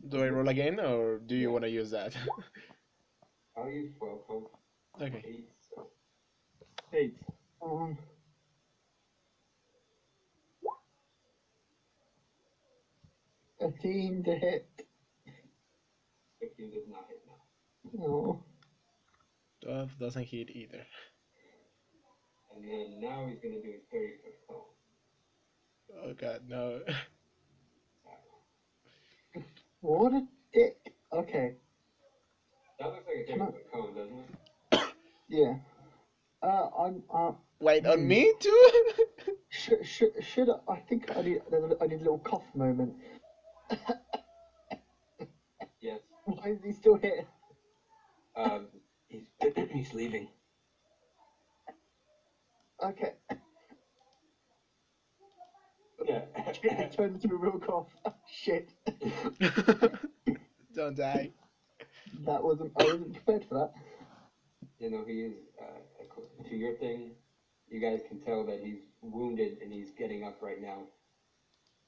Do 0.10 0.24
I 0.24 0.30
roll 0.30 0.48
again, 0.50 0.80
or 0.80 1.20
do 1.20 1.36
you 1.36 1.48
Yeah. 1.48 1.54
want 1.54 1.64
to 1.66 1.70
use 1.70 1.92
that? 1.92 2.16
I'll 3.58 3.70
use 3.70 3.94
12, 4.00 4.20
folks. 4.28 4.52
Okay. 5.00 5.24
8. 5.26 5.48
Eight. 6.94 7.16
Um, 7.62 7.98
a 13.62 13.72
team 13.82 14.24
to 14.24 14.36
hit. 14.36 14.68
15 16.40 16.72
does 16.72 16.84
not 16.90 17.06
hit 17.08 17.22
now. 17.28 18.04
Oh, 18.04 18.44
12 19.64 19.90
doesn't 20.00 20.24
hit 20.24 20.50
either. 20.50 20.86
And 22.56 22.66
then 22.66 23.00
now 23.00 23.28
he's 23.28 23.40
gonna 23.40 23.62
do 23.62 23.74
a 23.76 23.82
30 23.92 24.14
foot 24.24 24.38
cone. 24.48 24.62
Oh 26.04 26.14
god, 26.14 26.42
no. 26.48 26.82
what 29.82 30.14
a 30.14 30.26
dick. 30.54 30.78
Okay, 31.14 31.56
That 32.80 32.88
looks 32.88 33.06
like 33.08 33.28
a 33.28 33.38
30 33.38 33.40
foot 33.52 33.72
cone, 33.72 33.96
doesn't 33.96 34.18
it? 34.18 34.41
Yeah. 35.32 35.56
Uh, 36.42 36.68
I'm. 36.78 37.04
Uh, 37.14 37.32
Wait, 37.60 37.86
on 37.86 38.00
Hmm. 38.00 38.08
me 38.08 38.34
too? 38.40 38.72
should, 39.50 39.86
should, 39.86 40.12
should 40.24 40.50
I, 40.50 40.74
I 40.74 40.80
think 40.80 41.16
I 41.16 41.22
need. 41.22 41.40
there's 41.50 41.64
a- 41.72 41.78
I 41.84 41.88
need 41.88 41.96
a 42.02 42.04
little 42.04 42.20
cough 42.20 42.54
moment. 42.56 42.96
Yes. 45.82 46.02
Why 46.26 46.50
is 46.50 46.64
he 46.64 46.72
still 46.72 46.96
here? 46.96 47.26
Um, 48.36 48.68
he's, 49.08 49.26
he's 49.72 49.94
leaving. 49.94 50.28
Okay, 52.84 53.14
Yeah. 56.06 56.22
it 56.64 56.92
turned 56.92 57.16
into 57.16 57.34
a 57.36 57.38
real 57.38 57.60
cough. 57.60 57.88
Shit, 58.28 58.74
Don't 60.74 60.96
die. 60.96 61.32
that 62.26 62.44
wasn't. 62.44 62.72
I 62.80 62.84
wasn't 62.86 63.14
prepared 63.14 63.46
for 63.46 63.56
that. 63.56 63.72
You 64.82 64.90
know, 64.90 65.04
he 65.06 65.22
is, 65.22 65.34
uh, 65.62 66.44
to 66.50 66.56
your 66.56 66.74
thing, 66.74 67.12
you 67.70 67.80
guys 67.80 68.02
can 68.08 68.20
tell 68.20 68.44
that 68.46 68.60
he's 68.64 68.80
wounded 69.02 69.60
and 69.62 69.72
he's 69.72 69.92
getting 69.92 70.24
up 70.24 70.42
right 70.42 70.60
now 70.62 70.80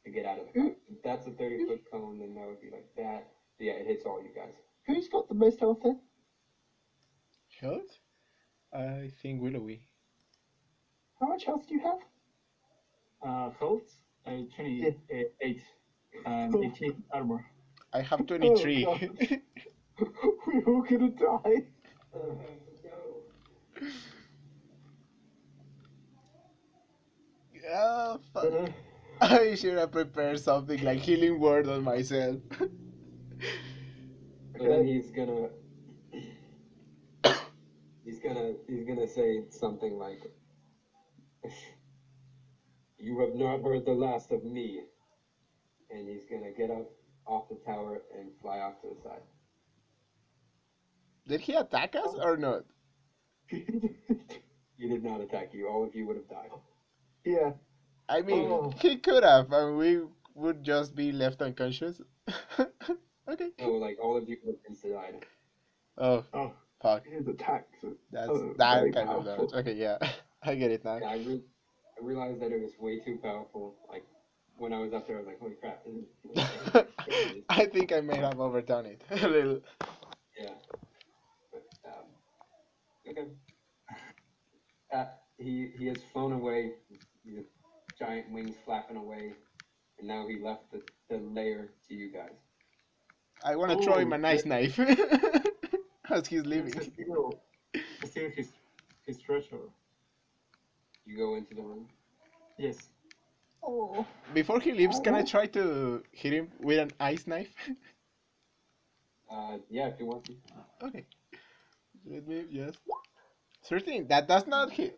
to 0.05 0.11
get 0.11 0.25
out 0.25 0.37
of 0.39 0.45
the 0.45 0.59
fight. 0.59 0.77
If 0.89 1.01
that's 1.03 1.25
a 1.25 1.31
30 1.31 1.65
foot 1.65 1.81
cone, 1.91 2.19
then 2.19 2.35
that 2.35 2.47
would 2.47 2.61
be 2.61 2.69
like 2.69 2.87
that. 2.95 3.31
So 3.57 3.63
yeah, 3.63 3.73
it 3.73 3.87
hits 3.87 4.05
all 4.05 4.21
you 4.21 4.29
guys. 4.35 4.53
Who's 4.85 5.07
got 5.07 5.27
the 5.27 5.33
most 5.33 5.59
health 5.59 5.79
then? 5.83 5.97
Health? 7.59 7.99
I 8.71 9.09
think 9.21 9.41
Willowy. 9.41 9.81
How 11.19 11.27
much 11.27 11.45
health 11.45 11.67
do 11.67 11.75
you 11.75 11.81
have? 11.81 11.99
Uh, 13.21 13.49
health. 13.59 13.81
Uh, 14.25 14.41
twenty-eight. 14.55 15.61
And 16.25 16.53
Cool. 16.53 16.63
eighteen 16.65 17.03
armor. 17.11 17.43
I 17.93 18.01
have 18.01 18.25
23. 18.27 18.83
God. 18.85 19.09
We're 20.47 20.63
all 20.67 20.81
gonna 20.81 21.09
die. 21.09 21.63
Oh, 27.69 28.19
fuck. 28.33 28.45
Uh, 28.45 28.67
I 29.21 29.55
should 29.55 29.77
have 29.77 29.91
prepared 29.91 30.39
something 30.39 30.83
like 30.83 30.99
healing 30.99 31.39
word 31.39 31.67
on 31.67 31.83
myself. 31.83 32.39
Then 34.59 34.85
he's 34.85 35.11
gonna, 35.11 35.49
he's 38.05 38.19
gonna, 38.19 38.53
he's 38.67 38.85
gonna 38.85 39.07
say 39.07 39.43
something 39.49 39.97
like, 39.97 40.21
"You 42.97 43.19
have 43.19 43.35
not 43.35 43.61
heard 43.63 43.85
the 43.85 43.93
last 43.93 44.31
of 44.31 44.43
me," 44.43 44.81
and 45.89 46.07
he's 46.07 46.25
gonna 46.29 46.51
get 46.51 46.71
up 46.71 46.89
off 47.25 47.49
the 47.49 47.55
tower 47.65 48.03
and 48.17 48.31
fly 48.41 48.59
off 48.59 48.81
to 48.81 48.89
the 48.95 49.01
side. 49.01 49.23
Did 51.27 51.41
he 51.41 51.53
attack 51.53 51.95
us 51.95 52.13
or 52.15 52.37
not? 52.37 52.65
He 54.77 54.89
did 54.89 55.03
not 55.03 55.21
attack 55.21 55.53
you. 55.53 55.67
All 55.69 55.83
of 55.83 55.95
you 55.95 56.05
would 56.07 56.17
have 56.17 56.27
died. 56.29 56.49
yeah. 57.23 57.51
I 58.09 58.21
mean, 58.21 58.47
Oh. 58.51 58.73
he 58.81 58.97
could 58.97 59.23
have, 59.23 59.51
and 59.53 59.77
we 59.77 60.01
would 60.35 60.63
just 60.63 60.95
be 60.95 61.11
left 61.11 61.41
unconscious. 61.41 62.01
okay. 63.29 63.49
No, 63.59 63.69
like 63.71 63.97
all 64.01 64.17
of 64.17 64.27
you 64.27 64.37
would 64.43 64.57
inside. 64.67 65.25
Oh, 65.97 66.25
Oh, 66.33 66.51
fuck. 66.81 67.05
his 67.05 67.27
attacks 67.27 67.83
are 67.83 67.93
That's 68.11 68.29
oh, 68.31 68.53
that 68.57 68.79
very 68.79 68.91
kind 68.91 69.09
of 69.09 69.23
powerful. 69.23 69.47
dodge. 69.47 69.59
Okay, 69.61 69.73
yeah. 69.75 69.97
I 70.43 70.55
get 70.55 70.71
it 70.71 70.83
now. 70.83 70.97
Yeah, 70.97 71.09
I, 71.09 71.15
re- 71.15 71.43
I 72.01 72.05
realized 72.05 72.41
that 72.41 72.51
it 72.51 72.61
was 72.61 72.71
way 72.79 72.99
too 72.99 73.17
powerful. 73.23 73.75
Like 73.89 74.03
when 74.57 74.73
I 74.73 74.79
was 74.79 74.91
up 74.93 75.07
there, 75.07 75.15
I 75.17 75.19
was 75.19 75.27
like, 75.27 75.39
"Holy 75.39 75.55
crap!" 75.55 75.85
This 75.85 75.95
is 75.95 76.05
insane. 76.35 77.43
I 77.49 77.65
think 77.65 77.93
I 77.93 78.01
may 78.01 78.17
have 78.17 78.39
overdone 78.39 78.85
it 78.87 79.01
a 79.11 79.27
little. 79.27 79.61
yeah. 80.37 80.49
But 81.51 81.63
um, 81.85 82.05
okay. 83.09 83.27
Uh, 84.93 85.05
he 85.39 85.71
he 85.77 85.87
has 85.87 86.03
flown 86.13 86.33
away. 86.33 86.73
His 87.25 87.45
giant 87.99 88.31
wings 88.31 88.55
flapping 88.65 88.97
away, 88.97 89.33
and 89.99 90.07
now 90.07 90.27
he 90.27 90.39
left 90.39 90.71
the, 90.71 90.81
the 91.09 91.17
lair 91.17 91.69
to 91.87 91.95
you 91.95 92.11
guys. 92.11 92.37
I 93.43 93.55
want 93.55 93.71
to 93.71 93.77
throw 93.77 93.97
him 93.99 94.13
a 94.13 94.17
Oh, 94.17 94.17
nice 94.17 94.45
knife 94.45 94.79
as 96.09 96.27
he's 96.27 96.45
Let's 96.53 96.73
leaving. 96.73 96.81
steal, 96.85 97.39
steal 98.03 98.29
his 98.29 98.53
his 99.05 99.19
treasure. 99.19 99.69
You 101.05 101.17
go 101.17 101.35
into 101.35 101.53
the 101.55 101.61
room. 101.61 101.89
Yes. 102.57 102.89
Oh, 103.63 104.05
Before 104.33 104.59
he 104.59 104.73
leaves, 104.73 104.99
I 104.99 104.99
can 104.99 105.15
I 105.15 105.23
try 105.23 105.47
to 105.47 106.03
hit 106.11 106.33
him 106.33 106.51
with 106.59 106.79
an 106.79 106.91
ice 106.99 107.27
knife? 107.27 107.53
Uh, 109.29 109.57
yeah, 109.69 109.87
if 109.87 109.99
you 109.99 110.05
want 110.05 110.25
to. 110.25 110.35
okay. 110.83 111.05
Let 112.05 112.27
me 112.27 112.45
just. 112.51 112.79
13. 113.65 114.07
That 114.07 114.27
does 114.27 114.47
not 114.47 114.71
hit. 114.71 114.97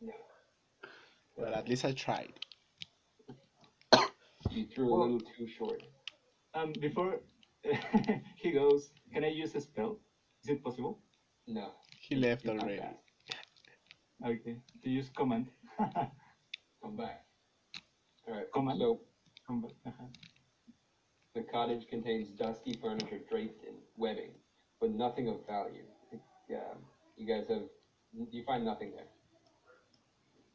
No. 0.00 0.12
But 1.36 1.52
at 1.54 1.68
least 1.68 1.84
I 1.84 1.92
tried. 1.92 2.32
You 4.50 4.66
threw 4.66 4.92
a 4.92 4.96
little 5.02 5.20
too 5.20 5.46
short. 5.46 5.82
Um, 6.54 6.72
before 6.80 7.20
he 8.36 8.50
goes, 8.50 8.90
can 9.12 9.24
I 9.24 9.28
use 9.28 9.54
a 9.54 9.60
spell? 9.60 9.98
Is 10.42 10.50
it 10.50 10.64
possible? 10.64 10.98
No. 11.46 11.70
He 12.00 12.16
left 12.16 12.42
He's 12.42 12.50
already. 12.50 12.80
Okay. 14.26 14.56
To 14.82 14.90
use 14.90 15.10
command. 15.16 15.46
Come 15.78 16.96
back. 16.96 17.24
All 18.26 18.34
right. 18.34 18.46
Command? 18.52 18.78
So 18.80 19.00
Command. 19.46 19.72
uh-huh. 19.86 20.04
the 21.34 21.42
cottage 21.42 21.86
contains 21.88 22.30
dusty 22.30 22.78
furniture 22.82 23.20
draped 23.30 23.64
in 23.64 23.74
webbing, 23.96 24.32
but 24.80 24.90
nothing 24.90 25.28
of 25.28 25.46
value. 25.46 25.84
Yeah, 26.48 26.58
you 27.18 27.26
guys 27.26 27.48
have 27.48 27.62
you 28.30 28.42
find 28.44 28.64
nothing 28.64 28.92
there. 28.92 29.08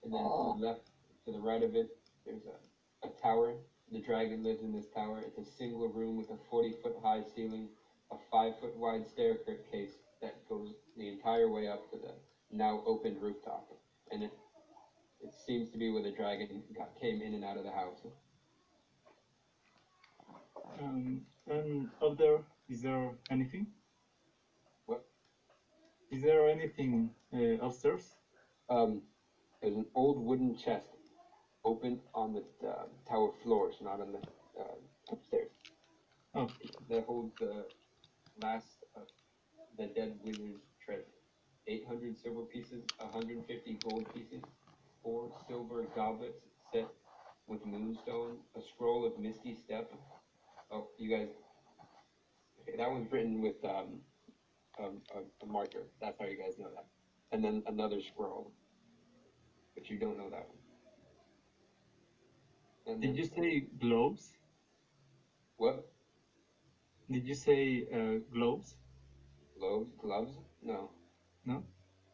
And 0.04 0.14
then 0.14 0.22
to 0.24 0.28
Oh. 0.30 0.54
the 0.54 0.66
left, 0.66 0.82
to 1.26 1.32
the 1.32 1.40
right 1.40 1.62
of 1.62 1.76
it, 1.76 1.90
there's 2.26 2.46
a, 2.46 3.08
a 3.08 3.12
tower. 3.22 3.56
The 3.92 4.00
dragon 4.02 4.44
lives 4.44 4.62
in 4.64 4.74
this 4.74 4.88
tower. 4.96 5.22
It's 5.22 5.38
a 5.38 5.44
single 5.58 5.88
room 5.90 6.18
with 6.18 6.30
a 6.32 6.38
40 6.50 6.72
foot 6.82 6.96
high 7.04 7.22
ceiling, 7.36 7.68
a 8.12 8.16
five 8.32 8.54
foot 8.60 8.76
wide 8.78 9.08
staircase 9.08 9.92
that 10.22 10.34
goes 10.50 10.74
the 10.98 11.08
entire 11.10 11.50
way 11.50 11.68
up 11.68 11.90
to 11.92 11.98
the 11.98 12.14
now 12.52 12.82
opened 12.86 13.22
rooftop. 13.22 13.68
And 14.12 14.24
it 14.24 14.32
it 15.22 15.34
seems 15.46 15.70
to 15.72 15.78
be 15.78 15.90
where 15.90 16.02
the 16.04 16.12
dragon 16.12 16.64
got, 16.76 17.00
came 17.00 17.22
in 17.22 17.34
and 17.34 17.44
out 17.46 17.58
of 17.58 17.64
the 17.64 17.72
house. 17.72 18.00
Um, 20.82 21.26
and 21.48 21.90
up 22.02 22.18
there, 22.18 22.44
is 22.70 22.82
there 22.82 23.12
anything? 23.30 23.68
Is 26.14 26.22
there 26.22 26.48
anything 26.48 27.10
uh, 27.34 27.58
upstairs? 27.66 28.04
Um, 28.70 29.02
there's 29.62 29.76
an 29.76 29.88
old 29.96 30.20
wooden 30.20 30.56
chest 30.56 30.86
open 31.66 32.00
on 32.14 32.34
the 32.34 32.44
uh, 32.68 32.84
tower 33.10 33.32
floors, 33.44 33.78
not 33.82 34.00
on 34.00 34.12
the 34.12 34.20
uh, 34.62 34.76
upstairs. 35.12 35.50
Oh, 36.36 36.52
That 36.90 37.06
holds 37.06 37.34
the 37.40 37.66
last 38.40 38.68
of 38.96 39.04
the 39.80 39.88
dead 39.88 40.14
wizard's 40.24 40.62
treasure. 40.86 41.16
800 41.68 42.16
silver 42.16 42.44
pieces, 42.44 42.84
150 43.00 43.80
gold 43.84 44.06
pieces, 44.14 44.44
four 45.02 45.32
silver 45.48 45.88
goblets 45.96 46.44
set 46.72 46.90
with 47.48 47.66
moonstone, 47.66 48.38
a 48.56 48.62
scroll 48.62 49.04
of 49.06 49.18
misty 49.18 49.56
step. 49.66 49.92
Oh, 50.72 50.90
you 51.00 51.10
guys, 51.10 51.30
okay, 52.62 52.78
that 52.78 52.92
one's 52.92 53.12
written 53.12 53.42
with 53.42 53.56
um, 53.66 54.02
um, 54.80 55.02
a, 55.16 55.20
a 55.44 55.48
marker. 55.48 55.84
That's 56.02 56.18
how 56.20 56.26
you 56.26 56.38
guys 56.38 56.58
know 56.58 56.70
that. 56.76 56.86
And 57.32 57.44
then 57.44 57.64
another 57.68 58.00
scroll, 58.02 58.52
but 59.76 59.90
you 59.90 59.98
don't 60.00 60.18
know 60.18 60.30
that 60.30 60.48
one. 60.48 60.58
And 62.86 63.02
did 63.02 63.18
you 63.18 63.26
say 63.26 63.68
globes? 63.80 64.34
what? 65.58 65.86
Did 67.10 67.26
you 67.28 67.36
say 67.36 67.86
uh, 67.94 68.20
globes? 68.34 68.76
Gloves? 69.60 69.90
Gloves? 70.02 70.32
No. 70.62 70.90
No? 71.46 71.64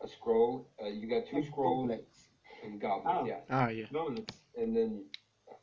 A 0.04 0.08
scroll. 0.08 0.70
Uh, 0.82 0.88
you 0.88 1.08
got 1.10 1.28
two 1.30 1.38
And 1.38 1.46
scrolls 1.46 1.88
goblets. 1.90 2.28
and 2.64 2.80
goblets. 2.82 3.18
Oh. 3.22 3.26
Yeah. 3.26 3.40
Ah, 3.50 3.70
yeah. 3.70 3.86
Goblets. 3.92 4.38
And 4.56 4.76
then 4.76 5.06
uh, 5.50 5.54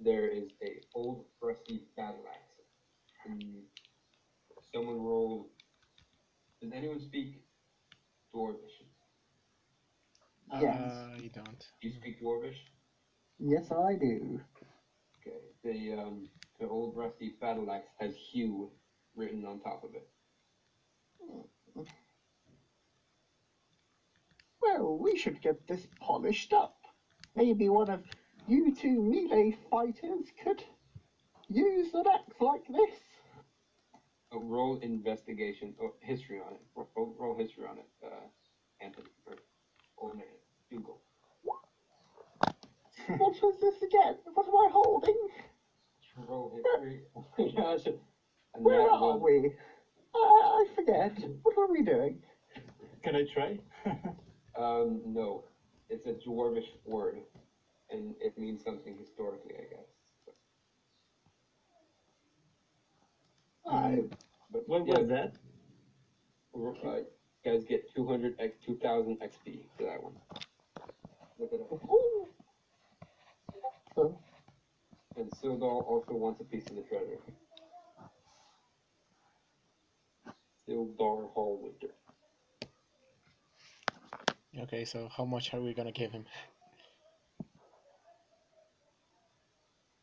there 0.00 0.28
is 0.28 0.50
a 0.62 0.80
old 0.94 1.24
rusty 1.42 1.82
battle 1.96 2.24
axe. 2.30 2.54
And 3.26 3.42
someone 4.72 5.00
rolled. 5.00 5.46
Does 6.60 6.72
anyone 6.74 7.00
speak 7.00 7.40
Dwarvish? 8.34 8.56
Yes. 10.60 10.92
You 11.22 11.30
don't. 11.30 11.66
Do 11.80 11.88
you 11.88 11.94
speak 11.94 12.20
Dwarvish? 12.22 12.56
Yes, 13.38 13.70
I 13.70 13.94
do. 13.94 14.40
Okay. 15.20 15.36
The 15.62 16.00
um 16.00 16.28
the 16.58 16.68
old 16.68 16.96
rusty 16.96 17.34
battle 17.40 17.70
axe 17.70 17.90
has 18.00 18.14
Hugh 18.16 18.70
written 19.14 19.44
on 19.44 19.60
top 19.60 19.84
of 19.84 19.94
it. 19.94 20.08
Well, 24.60 24.98
we 24.98 25.16
should 25.16 25.40
get 25.40 25.66
this 25.68 25.86
polished 26.00 26.52
up. 26.52 26.76
Maybe 27.36 27.68
one 27.68 27.90
of 27.90 28.02
you 28.48 28.74
two 28.74 29.02
melee 29.02 29.56
fighters 29.70 30.26
could 30.42 30.64
use 31.48 31.94
an 31.94 32.04
axe 32.12 32.40
like 32.40 32.66
this. 32.66 32.98
Uh, 34.32 34.38
roll 34.40 34.76
investigation 34.76 35.72
or 35.78 35.92
history 36.00 36.38
on 36.38 36.52
it. 36.52 36.60
Roll, 36.96 37.14
roll 37.18 37.34
history 37.34 37.64
on 37.64 37.78
it. 37.78 37.86
Uh, 38.04 38.26
Anthony 38.80 39.08
or 39.26 39.34
old 39.98 40.16
man 40.16 40.26
Dougal. 40.70 41.00
What 43.18 43.40
was 43.42 43.58
this 43.60 43.80
again? 43.82 44.16
What 44.34 44.46
am 44.46 44.54
I 44.54 44.68
holding? 44.70 45.16
Roll 46.28 46.50
history. 46.54 47.00
Oh 47.16 47.24
my 47.38 47.48
gosh. 47.48 47.86
And 47.86 48.64
Where 48.64 48.82
that 48.82 48.90
are 48.92 49.16
one- 49.16 49.20
we? 49.22 49.50
I, 50.14 50.64
I 50.64 50.74
forget. 50.74 51.12
What 51.42 51.56
were 51.56 51.66
we 51.68 51.80
doing? 51.82 52.20
Can 53.02 53.14
I 53.14 53.22
try? 53.22 53.58
Um, 54.56 55.00
no. 55.04 55.44
It's 55.88 56.06
a 56.06 56.12
dwarvish 56.14 56.66
word, 56.84 57.20
and 57.90 58.12
it 58.20 58.36
means 58.36 58.60
something 58.64 58.96
historically, 58.98 59.54
I 59.56 59.66
guess. 59.72 59.86
I, 63.70 64.02
But 64.50 64.68
what 64.68 64.86
yeah, 64.86 64.98
was 64.98 65.08
that? 65.08 65.32
Uh, 66.54 67.00
guys 67.44 67.64
get 67.64 67.94
200 67.94 68.34
x 68.40 68.56
2000 68.64 69.18
XP 69.20 69.60
for 69.76 69.84
that 69.84 70.02
one. 70.02 70.14
Look 71.38 71.52
it 71.52 71.60
up. 71.60 71.80
And 75.16 75.30
Sildar 75.32 75.84
also 75.84 76.14
wants 76.14 76.40
a 76.40 76.44
piece 76.44 76.68
of 76.70 76.76
the 76.76 76.82
treasure. 76.82 77.18
Sildar 80.66 81.32
Hallwinter. 81.34 81.90
Okay, 84.60 84.84
so 84.84 85.08
how 85.08 85.24
much 85.24 85.52
are 85.54 85.60
we 85.60 85.74
gonna 85.74 85.92
give 85.92 86.12
him? 86.12 86.24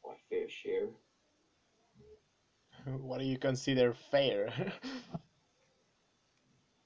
My 0.06 0.14
fair 0.30 0.50
share. 0.50 0.88
What 2.86 3.20
do 3.20 3.26
you 3.26 3.38
consider 3.38 3.94
fair? 4.12 4.54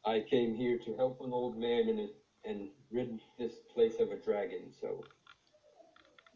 I 0.05 0.21
came 0.29 0.55
here 0.55 0.79
to 0.85 0.95
help 0.95 1.19
an 1.21 1.33
old 1.33 1.57
man 1.57 1.89
and 1.89 2.09
and 2.45 2.69
rid 2.89 3.19
this 3.37 3.51
place 3.73 3.99
of 3.99 4.11
a 4.11 4.15
dragon, 4.15 4.71
so 4.79 5.03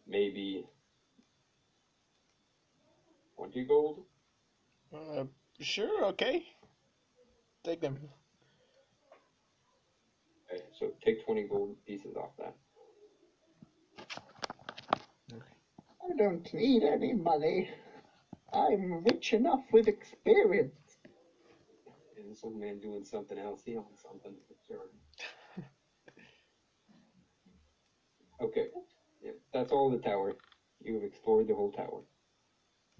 maybe 0.06 0.66
20 3.38 3.64
gold? 3.66 4.04
uh, 4.94 5.24
sure, 5.60 6.06
okay. 6.06 6.44
Take 7.64 7.80
them. 7.80 7.98
Okay, 10.52 10.62
so 10.78 10.92
take 11.04 11.26
20 11.26 11.44
gold 11.44 11.78
pieces 11.88 12.16
off 12.18 12.32
that. 12.38 12.54
I 15.32 16.16
don't 16.18 16.54
need 16.54 16.84
any 16.84 17.14
money. 17.14 17.70
I'm 18.54 19.04
rich 19.04 19.34
enough 19.34 19.62
with 19.72 19.88
experience. 19.88 20.98
And 22.18 22.30
this 22.32 22.44
old 22.44 22.56
man 22.60 22.80
doing 22.80 23.04
something 23.04 23.38
else. 23.38 23.62
He 23.66 23.76
owns 23.78 24.02
something 24.02 24.36
for 24.48 24.56
sure. 24.68 24.90
Okay. 28.42 28.68
Yeah, 29.22 29.32
that's 29.54 29.72
all 29.72 29.90
the 29.90 29.98
tower. 30.00 30.34
You 30.84 30.96
have 30.96 31.04
explored 31.04 31.48
the 31.48 31.56
whole 31.56 31.72
tower. 31.72 32.04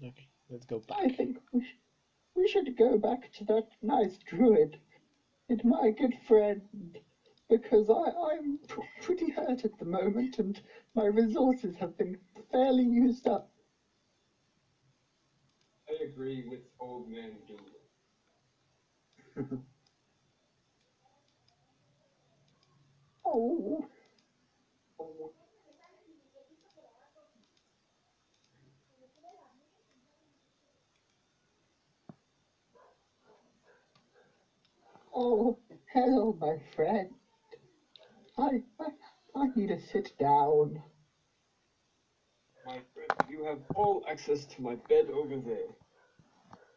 Okay, 0.02 0.28
let's 0.48 0.66
go 0.66 0.80
I 0.98 1.08
back. 1.08 1.16
think 1.16 1.38
we, 1.52 1.60
sh- 1.62 1.76
we 2.36 2.48
should 2.48 2.76
go 2.76 2.98
back 2.98 3.30
to 3.34 3.44
that 3.44 3.66
nice 3.82 4.18
druid 4.18 4.78
and 5.48 5.62
my 5.64 5.90
good 5.90 6.14
friend 6.26 6.62
because 7.48 7.88
I, 7.90 8.10
I'm 8.32 8.58
p- 8.68 8.82
pretty 9.02 9.28
hurt 9.30 9.64
at 9.64 9.78
the 9.78 9.84
moment 9.84 10.38
and 10.38 10.60
my 10.94 11.06
resources 11.06 11.76
have 11.76 11.96
been 11.96 12.16
fairly 12.50 12.84
used 12.84 13.26
up. 13.28 13.48
Agree 16.04 16.44
with 16.48 16.60
old 16.80 17.08
man 17.10 17.32
Doolittle. 17.48 17.80
Oh, 23.26 23.84
Oh, 25.00 25.32
oh, 35.14 35.58
hello, 35.92 36.36
my 36.40 36.56
friend. 36.76 37.08
I, 38.38 38.62
I, 38.80 38.88
I 39.36 39.46
need 39.56 39.68
to 39.68 39.78
sit 39.78 40.12
down. 40.18 40.82
my 42.66 42.80
friend, 42.94 43.10
you 43.28 43.44
have 43.44 43.60
all 43.74 44.04
access 44.08 44.46
to 44.46 44.62
my 44.62 44.76
bed 44.88 45.06
over 45.10 45.36
there. 45.38 45.83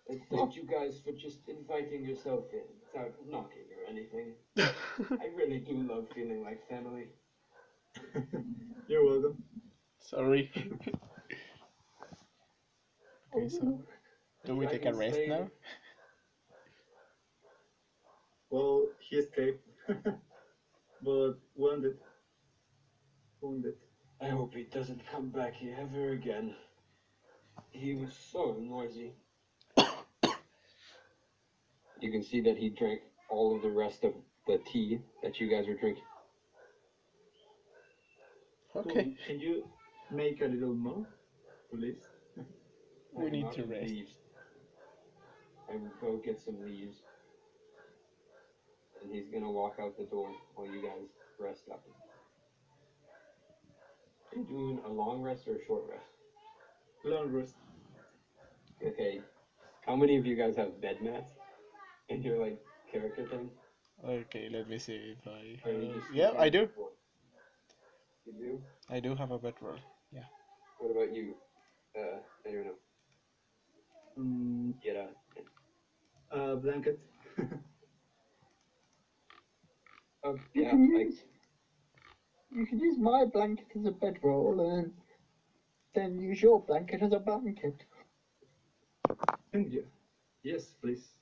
And 0.09 0.21
thank 0.31 0.55
you 0.55 0.63
guys 0.63 1.01
for 1.03 1.11
just 1.11 1.39
inviting 1.49 2.05
yourself 2.05 2.45
in 2.53 2.63
without 2.81 3.13
knocking 3.27 3.65
or 3.75 3.89
anything. 3.89 4.35
I 4.57 5.27
really 5.35 5.59
do 5.59 5.73
love 5.73 6.07
feeling 6.15 6.43
like 6.43 6.67
family. 6.69 7.09
You're 8.87 9.03
welcome. 9.05 9.43
Sorry. 9.99 10.49
okay, 13.35 13.49
so 13.49 13.81
do 14.45 14.55
we 14.55 14.65
take 14.67 14.85
a 14.85 14.93
rest 14.93 15.15
Slade. 15.15 15.29
now? 15.29 15.49
Well, 18.49 18.87
he 18.99 19.17
escaped, 19.17 19.67
but 21.03 21.33
wounded. 21.55 21.97
Wounded. 23.41 23.75
I 24.21 24.29
hope 24.29 24.53
he 24.55 24.63
doesn't 24.63 25.01
come 25.11 25.27
back 25.27 25.53
here 25.55 25.75
ever 25.77 26.11
again. 26.11 26.55
He 27.71 27.93
was 27.93 28.13
so 28.31 28.55
noisy. 28.57 29.13
You 31.99 32.11
can 32.11 32.21
see 32.23 32.41
that 32.41 32.57
he 32.57 32.69
drank 32.69 33.01
all 33.29 33.55
of 33.55 33.61
the 33.61 33.69
rest 33.71 34.03
of 34.03 34.13
the 34.45 34.57
tea 34.57 34.99
that 35.23 35.39
you 35.39 35.47
guys 35.47 35.67
were 35.67 35.73
drinking. 35.73 36.03
Okay, 38.75 39.15
Can 39.25 39.39
you 39.39 39.63
make 40.11 40.41
a 40.41 40.45
little 40.45 40.75
more, 40.75 41.05
please? 41.71 42.07
we 43.13 43.25
I'm 43.25 43.31
need 43.31 43.51
to 43.53 43.63
of 43.63 43.69
rest. 43.69 43.89
Leaves. 43.89 44.11
I 45.69 45.73
will 45.73 45.91
go 45.99 46.17
get 46.23 46.39
some 46.39 46.63
leaves. 46.63 46.97
And 49.01 49.11
he's 49.11 49.27
gonna 49.33 49.49
walk 49.49 49.77
out 49.79 49.97
the 49.97 50.03
door 50.03 50.29
while 50.55 50.67
you 50.67 50.81
guys 50.83 51.07
rest 51.39 51.63
up. 51.71 51.83
Are 54.31 54.37
you 54.37 54.43
doing 54.45 54.79
a 54.85 54.89
long 54.89 55.21
rest 55.21 55.47
or 55.47 55.55
a 55.55 55.65
short 55.65 55.83
rest? 55.89 56.05
Long 57.03 57.31
rest. 57.31 57.55
Okay. 58.85 59.21
How 59.85 59.95
many 59.95 60.17
of 60.17 60.25
you 60.25 60.35
guys 60.35 60.55
have 60.57 60.79
bed 60.79 60.97
mats 61.01 61.36
in 62.09 62.23
your 62.23 62.39
like 62.39 62.59
character 62.91 63.25
thing? 63.27 63.51
Okay, 64.03 64.49
let 64.49 64.67
me 64.69 64.77
see 64.79 65.15
if 65.17 65.27
I 65.27 65.57
Or 65.65 65.71
you 65.71 65.87
have. 65.87 65.95
just 65.95 66.11
Yeah, 66.13 66.31
I 66.37 66.49
do. 66.49 66.69
You 68.25 68.33
do? 68.33 68.61
I 68.89 68.99
do 68.99 69.15
have 69.15 69.31
a 69.31 69.39
bedroll. 69.39 69.79
Yeah. 70.11 70.25
What 70.79 70.91
about 70.91 71.13
you? 71.13 71.35
Uh, 71.97 72.19
I 72.45 72.51
don't 72.51 72.65
know. 72.65 72.75
Mm, 74.17 74.73
Get 74.81 74.95
a 74.95 75.09
a 76.31 76.55
blanket. 76.57 76.99
Oh, 80.23 80.39
you 80.53 80.63
yeah, 80.63 80.69
can 80.71 80.83
I, 80.95 81.03
use 81.03 81.23
you 82.51 82.65
can 82.65 82.79
use 82.79 82.97
my 82.97 83.25
blanket 83.25 83.67
as 83.75 83.85
a 83.85 83.91
bedroll 83.91 84.59
and 84.61 84.93
then 85.93 86.19
use 86.19 86.41
your 86.41 86.59
blanket 86.61 87.01
as 87.01 87.11
a 87.13 87.19
blanket. 87.19 87.85
Thank 89.51 89.71
you. 89.71 89.85
Yes, 90.43 90.73
please. 90.81 91.16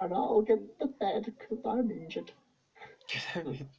And 0.00 0.12
I'll 0.14 0.42
get 0.42 0.78
the 0.78 0.86
bed 0.86 1.24
because 1.26 1.64
I'm 1.64 1.90
injured. 1.90 2.32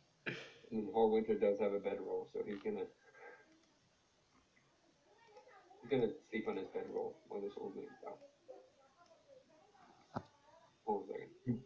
and 0.72 0.88
Hallwinter 0.94 1.40
does 1.40 1.60
have 1.60 1.74
a 1.74 1.80
bedroll, 1.80 2.28
so 2.34 2.42
he's 2.46 2.62
gonna 2.64 2.86
he's 5.82 5.90
gonna 5.90 6.10
sleep 6.30 6.48
on 6.48 6.58
his 6.58 6.68
bedroll 6.68 7.16
while 7.28 7.42
this 7.42 7.54
old 7.58 7.76
man's 7.76 8.04
out. 8.08 8.20
Hold 10.86 11.10
on 11.10 11.22
a 11.22 11.28
second. 11.28 11.62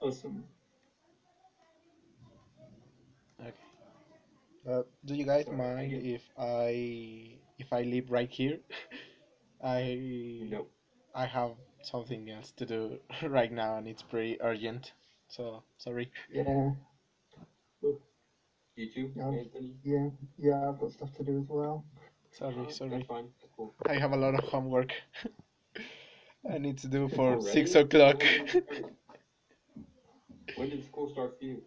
Awesome. 0.00 0.44
okay. 3.40 3.52
Uh, 4.66 4.82
do 5.04 5.14
you 5.14 5.24
guys 5.24 5.46
Sorry, 5.46 5.56
mind 5.56 5.94
again. 5.94 6.02
if 6.02 6.28
I 6.36 7.38
if 7.58 7.72
I 7.72 7.82
live 7.82 8.10
right 8.10 8.30
here? 8.30 8.58
I 9.62 10.50
No. 10.50 10.66
I 11.14 11.26
have 11.26 11.56
something 11.86 12.28
else 12.30 12.52
to 12.52 12.66
do 12.66 12.98
right 13.22 13.52
now, 13.52 13.76
and 13.76 13.88
it's 13.88 14.02
pretty 14.02 14.38
urgent. 14.42 14.92
So 15.28 15.62
sorry. 15.78 16.10
Yeah, 16.32 16.72
You 18.76 18.90
too, 18.92 19.12
Yeah. 19.16 19.24
Anthony? 19.24 19.74
yeah, 19.84 20.08
yeah. 20.38 20.68
I've 20.68 20.78
got 20.78 20.92
stuff 20.92 21.12
to 21.16 21.24
do 21.24 21.38
as 21.40 21.48
well. 21.48 21.84
Sorry, 22.32 22.52
Alright, 22.54 22.74
sorry. 22.74 22.90
That's 22.90 23.06
fine. 23.06 23.28
That's 23.40 23.52
cool. 23.56 23.74
I 23.88 23.94
have 23.94 24.12
a 24.12 24.16
lot 24.16 24.34
of 24.34 24.44
homework. 24.44 24.92
I 26.52 26.58
need 26.58 26.78
to 26.78 26.88
do 26.88 27.08
for 27.08 27.32
Already? 27.32 27.50
six 27.52 27.74
o'clock. 27.74 28.22
It 28.22 28.26
hasn't 28.26 28.50
even 28.50 28.62
started. 28.64 28.96
when 30.56 30.68
did 30.70 30.84
school 30.84 31.08
start 31.10 31.38
for 31.38 31.44
you? 31.44 31.62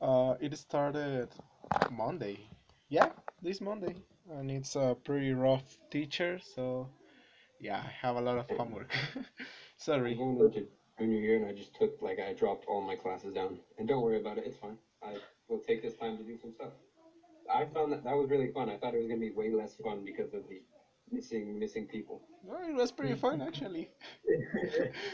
uh, 0.00 0.34
it 0.40 0.56
started 0.58 1.28
Monday. 1.90 2.38
Yeah, 2.88 3.10
this 3.42 3.60
Monday, 3.60 3.94
and 4.30 4.50
it's 4.50 4.76
a 4.76 4.96
pretty 5.04 5.32
rough 5.32 5.78
teacher. 5.90 6.40
So 6.54 6.88
yeah, 7.62 7.80
I 7.86 8.06
have 8.06 8.16
a 8.16 8.20
lot 8.20 8.38
of 8.38 8.50
homework. 8.56 8.92
Sorry. 9.76 10.14
going 10.16 10.38
into 10.38 10.66
junior 10.98 11.18
year 11.18 11.36
and 11.36 11.46
I 11.46 11.52
just 11.52 11.74
took 11.76 12.02
like 12.02 12.18
I 12.18 12.32
dropped 12.34 12.66
all 12.66 12.82
my 12.82 12.96
classes 12.96 13.32
down. 13.32 13.58
And 13.78 13.86
don't 13.88 14.02
worry 14.02 14.20
about 14.20 14.36
it, 14.38 14.44
it's 14.46 14.56
fine. 14.56 14.76
I 15.02 15.16
will 15.48 15.60
take 15.60 15.80
this 15.82 15.94
time 15.94 16.18
to 16.18 16.24
do 16.24 16.36
some 16.36 16.52
stuff. 16.52 16.72
I 17.52 17.64
found 17.72 17.92
that 17.92 18.02
that 18.04 18.16
was 18.16 18.28
really 18.30 18.50
fun. 18.52 18.68
I 18.68 18.76
thought 18.78 18.94
it 18.94 18.98
was 18.98 19.06
gonna 19.06 19.20
be 19.20 19.30
way 19.30 19.50
less 19.50 19.76
fun 19.82 20.04
because 20.04 20.34
of 20.34 20.42
the 20.48 20.60
missing 21.12 21.58
missing 21.58 21.86
people. 21.86 22.20
No, 22.46 22.58
it 22.68 22.74
was 22.74 22.90
pretty 22.90 23.14
fun 23.14 23.40
actually. 23.40 23.90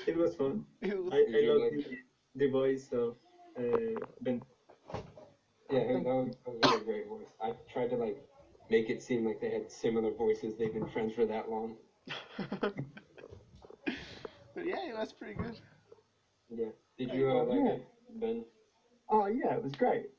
it 0.07 0.17
was 0.17 0.35
fun. 0.35 0.65
It 0.81 1.02
was 1.02 1.12
I, 1.12 1.17
I 1.17 1.52
love 1.52 1.60
like- 1.62 1.86
the, 2.35 2.47
the 2.47 2.51
voice 2.51 2.89
of 2.93 3.17
uh, 3.59 4.01
Ben. 4.23 4.41
Yeah, 5.70 5.81
that 5.81 6.02
was, 6.02 6.35
that 6.47 6.55
was 6.55 6.73
really 6.73 6.85
great 6.85 7.09
voice. 7.09 7.28
I 7.43 7.52
tried 7.70 7.91
to 7.91 7.97
like 7.97 8.25
make 8.70 8.89
it 8.89 9.02
seem 9.02 9.27
like 9.27 9.39
they 9.39 9.51
had 9.51 9.70
similar 9.70 10.12
voices. 10.12 10.55
They've 10.59 10.73
been 10.73 10.89
friends 10.89 11.12
for 11.15 11.27
that 11.27 11.51
long. 11.51 11.77
but 12.60 12.75
yeah, 14.65 14.89
it 14.89 14.97
was 14.97 15.12
pretty 15.12 15.34
good. 15.34 15.58
Yeah. 16.50 16.67
Did 16.97 17.12
you 17.12 17.31
uh, 17.31 17.44
like 17.44 17.58
it, 17.58 17.86
Ben? 18.20 18.44
Oh 19.08 19.26
yeah, 19.26 19.55
it 19.55 19.62
was 19.62 19.73
great. 19.73 20.10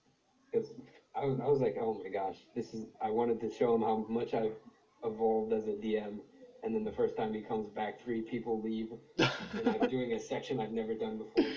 Because 0.52 0.70
I 1.16 1.26
was, 1.26 1.40
I 1.40 1.48
was 1.48 1.60
like, 1.60 1.78
oh 1.80 2.02
my 2.04 2.10
gosh, 2.10 2.38
this 2.56 2.74
is. 2.74 2.88
I 3.02 3.10
wanted 3.10 3.40
to 3.42 3.52
show 3.52 3.74
him 3.76 3.82
how 3.82 4.06
much 4.10 4.34
I've 4.34 4.56
evolved 5.04 5.54
as 5.54 5.68
a 5.68 5.74
DM, 5.74 6.20
and 6.64 6.76
then 6.76 6.84
the 6.84 6.92
first 6.92 7.16
time 7.16 7.34
he 7.34 7.42
comes 7.42 7.70
back, 7.70 8.02
three 8.04 8.22
people 8.22 8.62
leave, 8.62 8.90
and 9.18 9.68
I'm 9.68 9.90
doing 9.90 10.14
a 10.14 10.20
section 10.20 10.60
I've 10.60 10.72
never 10.72 10.94
done 10.94 11.20
before. 11.20 11.52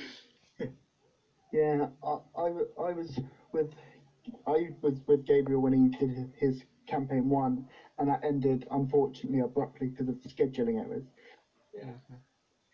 Yeah, 1.52 1.88
I, 2.02 2.18
I, 2.34 2.46
I 2.80 2.92
was 2.92 3.18
with 3.52 3.74
I 4.46 4.70
was 4.80 5.00
with 5.06 5.26
Gabriel 5.26 5.60
when 5.60 5.72
he 5.72 5.88
did 5.88 6.32
his 6.38 6.64
campaign 6.86 7.28
one, 7.28 7.64
and 7.98 8.08
that 8.08 8.24
ended 8.24 8.64
unfortunately 8.70 9.40
abruptly 9.40 9.88
because 9.88 10.08
of 10.08 10.16
scheduling 10.20 10.80
errors. 10.80 11.04
Yeah. 11.74 11.94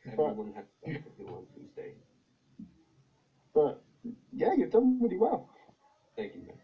Mhm. 0.06 0.12
Everyone 0.12 0.52
has 0.52 0.64
stuff 0.80 1.02
to 1.04 1.22
do 1.22 1.28
on 1.28 1.46
Tuesday. 1.54 1.94
But 3.54 3.82
yeah, 4.32 4.52
you've 4.52 4.70
done 4.70 4.98
really 5.00 5.16
well. 5.16 5.48
Thank 6.16 6.34
you, 6.34 6.42
man. 6.42 6.58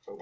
So, 0.00 0.18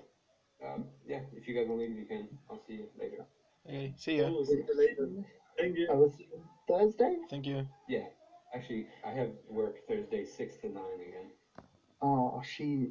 um, 0.65 0.87
yeah, 1.05 1.21
if 1.33 1.47
you 1.49 1.55
guys 1.55 1.67
want 1.69 1.81
to 1.81 1.87
leave, 1.87 1.97
you 1.97 2.05
can. 2.05 2.29
I'll 2.51 2.61
see 2.67 2.75
you 2.75 2.89
later. 2.99 3.25
Okay, 3.67 3.95
see 3.97 4.19
ya. 4.19 4.29
Oh, 4.31 4.43
see 4.45 4.63
you 4.67 4.75
later. 4.77 5.09
Thank 5.59 5.77
you. 5.77 5.89
I 5.91 5.95
was 5.95 6.21
Thursday. 6.69 7.19
Thank 7.29 7.47
you. 7.47 7.67
Yeah, 7.89 8.07
actually, 8.55 8.87
I 9.05 9.11
have 9.13 9.31
work 9.49 9.87
Thursday 9.87 10.25
six 10.25 10.57
to 10.59 10.69
nine 10.69 11.01
again, 11.01 11.31
Oh, 12.01 12.41
she. 12.43 12.89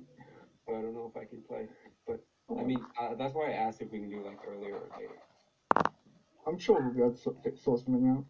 so 0.66 0.76
I 0.76 0.82
don't 0.82 0.94
know 0.94 1.10
if 1.14 1.18
I 1.18 1.26
can 1.26 1.42
play. 1.42 1.68
I 2.60 2.64
mean, 2.64 2.86
uh, 3.00 3.16
that's 3.16 3.34
why 3.34 3.50
I 3.50 3.54
asked 3.54 3.82
if 3.82 3.92
we 3.92 4.00
can 4.00 4.10
do 4.10 4.24
like 4.26 4.40
earlier 4.48 4.76
or 4.76 4.90
later. 4.98 5.90
I'm 6.48 6.58
sure 6.58 6.82
we'll 6.82 6.94
be 6.94 7.00
able 7.00 7.12
to 7.12 7.36
from 7.84 8.04
now. 8.04 8.26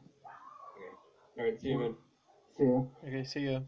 Okay. 0.75 1.39
All 1.39 1.45
right, 1.45 1.59
see 1.59 1.69
you, 1.69 1.79
man. 1.79 1.95
See 2.57 2.65
ya. 2.65 2.81
Okay, 3.07 3.23
see 3.23 3.39
ya. 3.51 3.59